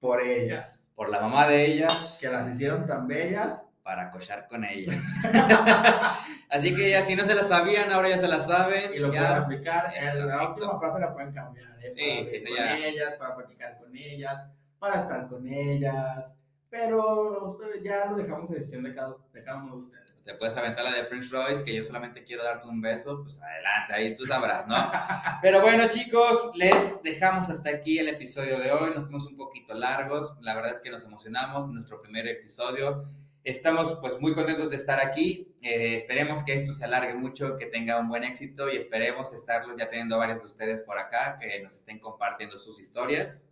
por 0.00 0.20
ellas, 0.22 0.84
Por 0.94 1.08
la 1.08 1.20
mamá 1.20 1.48
de 1.48 1.64
ellas. 1.66 2.18
que 2.20 2.28
las 2.28 2.48
hicieron 2.54 2.86
tan 2.86 3.06
bellas. 3.08 3.62
Para 3.82 4.10
cochar 4.10 4.46
con 4.48 4.64
ellas. 4.64 4.96
Así 6.50 6.74
que 6.76 6.90
ya 6.90 7.00
si 7.00 7.16
no 7.16 7.24
se 7.24 7.34
la 7.34 7.42
sabían, 7.42 7.90
ahora 7.90 8.10
ya 8.10 8.18
se 8.18 8.28
la 8.28 8.38
saben. 8.38 8.92
Y 8.92 8.98
lo 8.98 9.10
ya. 9.10 9.20
pueden 9.20 9.42
aplicar. 9.44 9.86
es 9.96 10.14
la 10.14 10.24
correcto. 10.24 10.48
última 10.52 10.78
frase 10.78 11.00
la 11.00 11.14
pueden 11.14 11.32
cambiar, 11.32 11.68
¿eh? 11.82 11.90
Sí, 11.92 12.00
para 12.22 12.26
sí, 12.26 12.44
con 12.44 12.56
ya. 12.56 12.76
ellas, 12.86 13.14
para 13.18 13.34
platicar 13.36 13.78
con 13.78 13.96
ellas, 13.96 14.44
para 14.78 15.00
estar 15.00 15.26
con 15.28 15.46
ellas. 15.48 16.32
Pero 16.70 17.46
ustedes 17.46 17.82
ya 17.82 18.06
lo 18.06 18.16
dejamos 18.16 18.50
a 18.50 18.54
decisión 18.54 18.82
de 18.82 18.94
cada, 18.94 19.16
de 19.32 19.42
cada 19.42 19.62
uno 19.62 19.72
de 19.72 19.78
ustedes. 19.78 20.08
Te 20.22 20.34
puedes 20.34 20.54
aventar 20.58 20.84
la 20.84 20.92
de 20.92 21.04
Prince 21.04 21.30
Royce, 21.34 21.64
que 21.64 21.74
yo 21.74 21.82
solamente 21.82 22.22
quiero 22.22 22.44
darte 22.44 22.68
un 22.68 22.82
beso, 22.82 23.22
pues 23.22 23.40
adelante, 23.40 23.94
ahí 23.94 24.14
tú 24.14 24.26
sabrás, 24.26 24.66
¿no? 24.66 24.76
Pero 25.42 25.62
bueno, 25.62 25.88
chicos, 25.88 26.50
les 26.54 27.02
dejamos 27.02 27.48
hasta 27.48 27.70
aquí 27.70 27.98
el 27.98 28.08
episodio 28.08 28.58
de 28.58 28.70
hoy. 28.70 28.90
Nos 28.90 29.04
fuimos 29.04 29.26
un 29.26 29.38
poquito 29.38 29.72
largos. 29.72 30.36
La 30.42 30.54
verdad 30.54 30.70
es 30.70 30.80
que 30.80 30.90
nos 30.90 31.02
emocionamos. 31.04 31.68
Nuestro 31.68 32.02
primer 32.02 32.26
episodio. 32.28 33.02
Estamos 33.42 33.94
pues 34.02 34.20
muy 34.20 34.34
contentos 34.34 34.68
de 34.68 34.76
estar 34.76 35.00
aquí. 35.00 35.56
Eh, 35.62 35.94
esperemos 35.94 36.42
que 36.42 36.52
esto 36.52 36.74
se 36.74 36.84
alargue 36.84 37.14
mucho, 37.14 37.56
que 37.56 37.64
tenga 37.64 37.98
un 37.98 38.08
buen 38.08 38.24
éxito 38.24 38.70
y 38.70 38.76
esperemos 38.76 39.32
estarlos 39.32 39.78
ya 39.78 39.88
teniendo 39.88 40.16
a 40.16 40.18
varios 40.18 40.40
de 40.40 40.46
ustedes 40.46 40.82
por 40.82 40.98
acá 40.98 41.38
que 41.40 41.58
nos 41.62 41.74
estén 41.74 41.98
compartiendo 41.98 42.58
sus 42.58 42.78
historias. 42.78 43.48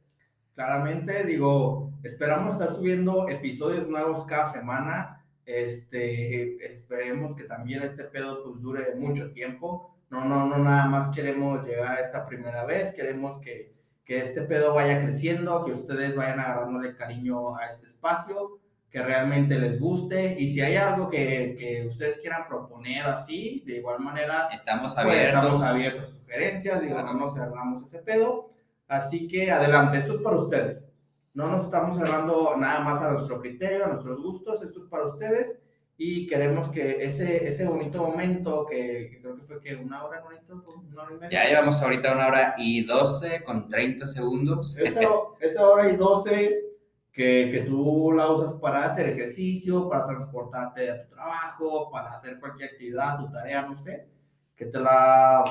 Claramente, 0.56 1.22
digo, 1.24 1.92
esperamos 2.02 2.54
estar 2.54 2.70
subiendo 2.74 3.28
episodios 3.28 3.88
nuevos 3.88 4.24
cada 4.24 4.50
semana. 4.52 5.22
Este, 5.44 6.56
esperemos 6.64 7.36
que 7.36 7.44
también 7.44 7.82
este 7.82 8.04
pedo 8.04 8.42
pues 8.42 8.60
dure 8.62 8.94
mucho 8.96 9.32
tiempo. 9.32 9.94
No, 10.08 10.24
no, 10.24 10.46
no, 10.46 10.56
nada 10.58 10.86
más 10.86 11.14
queremos 11.14 11.64
llegar 11.66 11.98
a 11.98 12.00
esta 12.00 12.26
primera 12.26 12.64
vez. 12.64 12.94
Queremos 12.94 13.38
que, 13.38 13.74
que 14.06 14.16
este 14.18 14.42
pedo 14.42 14.72
vaya 14.72 15.02
creciendo, 15.02 15.62
que 15.64 15.72
ustedes 15.72 16.16
vayan 16.16 16.40
agarrándole 16.40 16.96
cariño 16.96 17.54
a 17.58 17.66
este 17.66 17.86
espacio, 17.88 18.58
que 18.90 19.02
realmente 19.02 19.58
les 19.58 19.78
guste. 19.78 20.36
Y 20.40 20.48
si 20.48 20.62
hay 20.62 20.76
algo 20.76 21.10
que, 21.10 21.54
que 21.58 21.86
ustedes 21.86 22.16
quieran 22.22 22.48
proponer 22.48 23.02
así, 23.04 23.62
de 23.66 23.76
igual 23.76 24.00
manera, 24.00 24.48
Estamos 24.54 24.94
pues, 24.94 25.04
abiertos. 25.04 25.34
estamos 25.44 25.62
abiertos 25.62 26.02
a 26.04 26.18
sugerencias, 26.18 26.80
digo, 26.80 26.94
Claro. 26.94 27.12
no 27.12 27.28
cerramos 27.28 27.86
ese 27.86 27.98
pedo. 27.98 28.55
Así 28.88 29.26
que 29.26 29.50
adelante, 29.50 29.98
esto 29.98 30.14
es 30.14 30.20
para 30.20 30.36
ustedes. 30.36 30.90
No 31.34 31.46
nos 31.46 31.66
estamos 31.66 31.98
cerrando 31.98 32.56
nada 32.56 32.80
más 32.80 33.02
a 33.02 33.10
nuestro 33.10 33.40
criterio, 33.40 33.84
a 33.84 33.88
nuestros 33.88 34.22
gustos, 34.22 34.62
esto 34.62 34.84
es 34.84 34.88
para 34.88 35.06
ustedes. 35.06 35.58
Y 35.98 36.26
queremos 36.26 36.68
que 36.68 37.04
ese, 37.04 37.46
ese 37.46 37.64
bonito 37.66 38.06
momento, 38.06 38.66
que, 38.66 39.08
que 39.10 39.20
creo 39.20 39.36
que 39.36 39.42
fue 39.42 39.60
que 39.60 39.74
una 39.76 40.04
hora, 40.04 40.20
bonito, 40.20 40.62
una 40.90 41.02
hora 41.02 41.14
y 41.14 41.18
media. 41.18 41.44
Ya 41.44 41.48
llevamos 41.48 41.80
ahorita 41.82 42.12
una 42.12 42.28
hora 42.28 42.54
y 42.58 42.84
12 42.84 43.42
con 43.42 43.68
30 43.68 44.06
segundos. 44.06 44.76
Esa, 44.78 45.00
esa 45.40 45.66
hora 45.66 45.88
y 45.88 45.96
12 45.96 46.66
que, 47.12 47.50
que 47.50 47.60
tú 47.66 48.12
la 48.12 48.30
usas 48.30 48.54
para 48.54 48.84
hacer 48.84 49.08
ejercicio, 49.08 49.88
para 49.88 50.06
transportarte 50.06 50.90
a 50.90 51.02
tu 51.02 51.14
trabajo, 51.14 51.90
para 51.90 52.12
hacer 52.12 52.38
cualquier 52.38 52.70
actividad, 52.70 53.18
tu 53.18 53.32
tarea, 53.32 53.62
no 53.62 53.74
sé, 53.76 54.06
que 54.54 54.66
te 54.66 54.78
la 54.78 55.42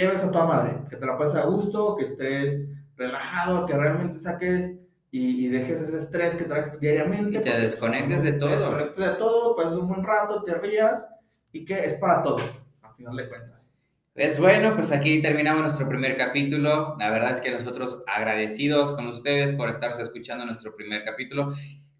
lleves 0.00 0.22
a 0.22 0.30
toda 0.30 0.46
madre, 0.46 0.76
que 0.90 0.96
te 0.96 1.06
la 1.06 1.16
pases 1.16 1.36
a 1.36 1.46
gusto, 1.46 1.96
que 1.96 2.04
estés 2.04 2.68
relajado, 2.96 3.66
que 3.66 3.76
realmente 3.76 4.18
saques 4.18 4.76
y, 5.10 5.46
y 5.46 5.48
dejes 5.48 5.80
ese 5.80 5.98
estrés 5.98 6.36
que 6.36 6.44
traes 6.44 6.78
diariamente. 6.78 7.38
Y 7.38 7.40
te 7.40 7.60
desconectes 7.60 8.22
de 8.22 8.32
te 8.32 8.38
todo. 8.38 8.50
desconectes 8.50 9.04
de 9.04 9.14
todo, 9.14 9.56
pases 9.56 9.78
un 9.78 9.88
buen 9.88 10.04
rato, 10.04 10.42
te 10.44 10.54
rías 10.54 11.06
y 11.52 11.64
que 11.64 11.84
es 11.84 11.94
para 11.94 12.22
todos, 12.22 12.42
al 12.82 12.94
final 12.94 13.16
de 13.16 13.28
cuentas. 13.28 13.72
Pues 14.14 14.40
bueno, 14.40 14.74
pues 14.74 14.92
aquí 14.92 15.20
terminamos 15.20 15.62
nuestro 15.62 15.88
primer 15.88 16.16
capítulo. 16.16 16.96
La 16.98 17.10
verdad 17.10 17.32
es 17.32 17.40
que 17.40 17.50
nosotros 17.50 18.02
agradecidos 18.06 18.92
con 18.92 19.06
ustedes 19.08 19.52
por 19.52 19.68
estaros 19.68 19.98
escuchando 19.98 20.46
nuestro 20.46 20.74
primer 20.74 21.04
capítulo. 21.04 21.48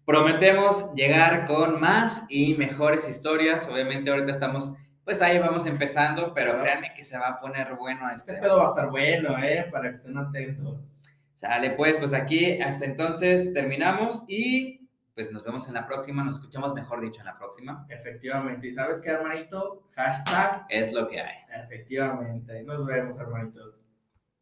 Prometemos 0.03 0.93
llegar 0.95 1.45
con 1.45 1.79
más 1.79 2.25
y 2.29 2.55
mejores 2.55 3.07
historias. 3.07 3.69
Obviamente 3.71 4.09
ahorita 4.09 4.31
estamos, 4.31 4.73
pues 5.07 5.21
ahí 5.21 5.39
vamos 5.39 5.65
empezando, 5.65 6.33
pero 6.33 6.59
créanme 6.59 6.93
que 6.93 7.01
se 7.01 7.17
va 7.17 7.29
a 7.29 7.37
poner 7.37 7.75
bueno 7.75 8.09
Este 8.13 8.33
este. 8.33 8.43
pedo 8.43 8.57
va 8.57 8.65
a 8.65 8.69
estar 8.71 8.89
bueno, 8.89 9.37
¿eh? 9.41 9.65
Para 9.71 9.89
que 9.89 9.95
estén 9.95 10.17
atentos. 10.17 10.89
Sale 11.33 11.71
pues, 11.77 11.95
pues 11.95 12.13
aquí 12.13 12.61
hasta 12.61 12.83
entonces 12.83 13.53
terminamos 13.53 14.25
y 14.27 14.85
pues 15.15 15.31
nos 15.31 15.45
vemos 15.45 15.65
en 15.69 15.75
la 15.75 15.85
próxima, 15.85 16.25
nos 16.25 16.35
escuchamos 16.35 16.73
mejor 16.73 16.99
dicho 16.99 17.21
en 17.21 17.27
la 17.27 17.37
próxima. 17.37 17.85
Efectivamente. 17.87 18.67
¿Y 18.67 18.73
sabes 18.73 18.99
qué, 18.99 19.11
hermanito? 19.11 19.81
Hashtag 19.95 20.65
Es 20.67 20.91
lo 20.91 21.07
que 21.07 21.21
hay. 21.21 21.37
Efectivamente. 21.55 22.61
Nos 22.63 22.85
vemos, 22.85 23.17
hermanitos. 23.17 23.76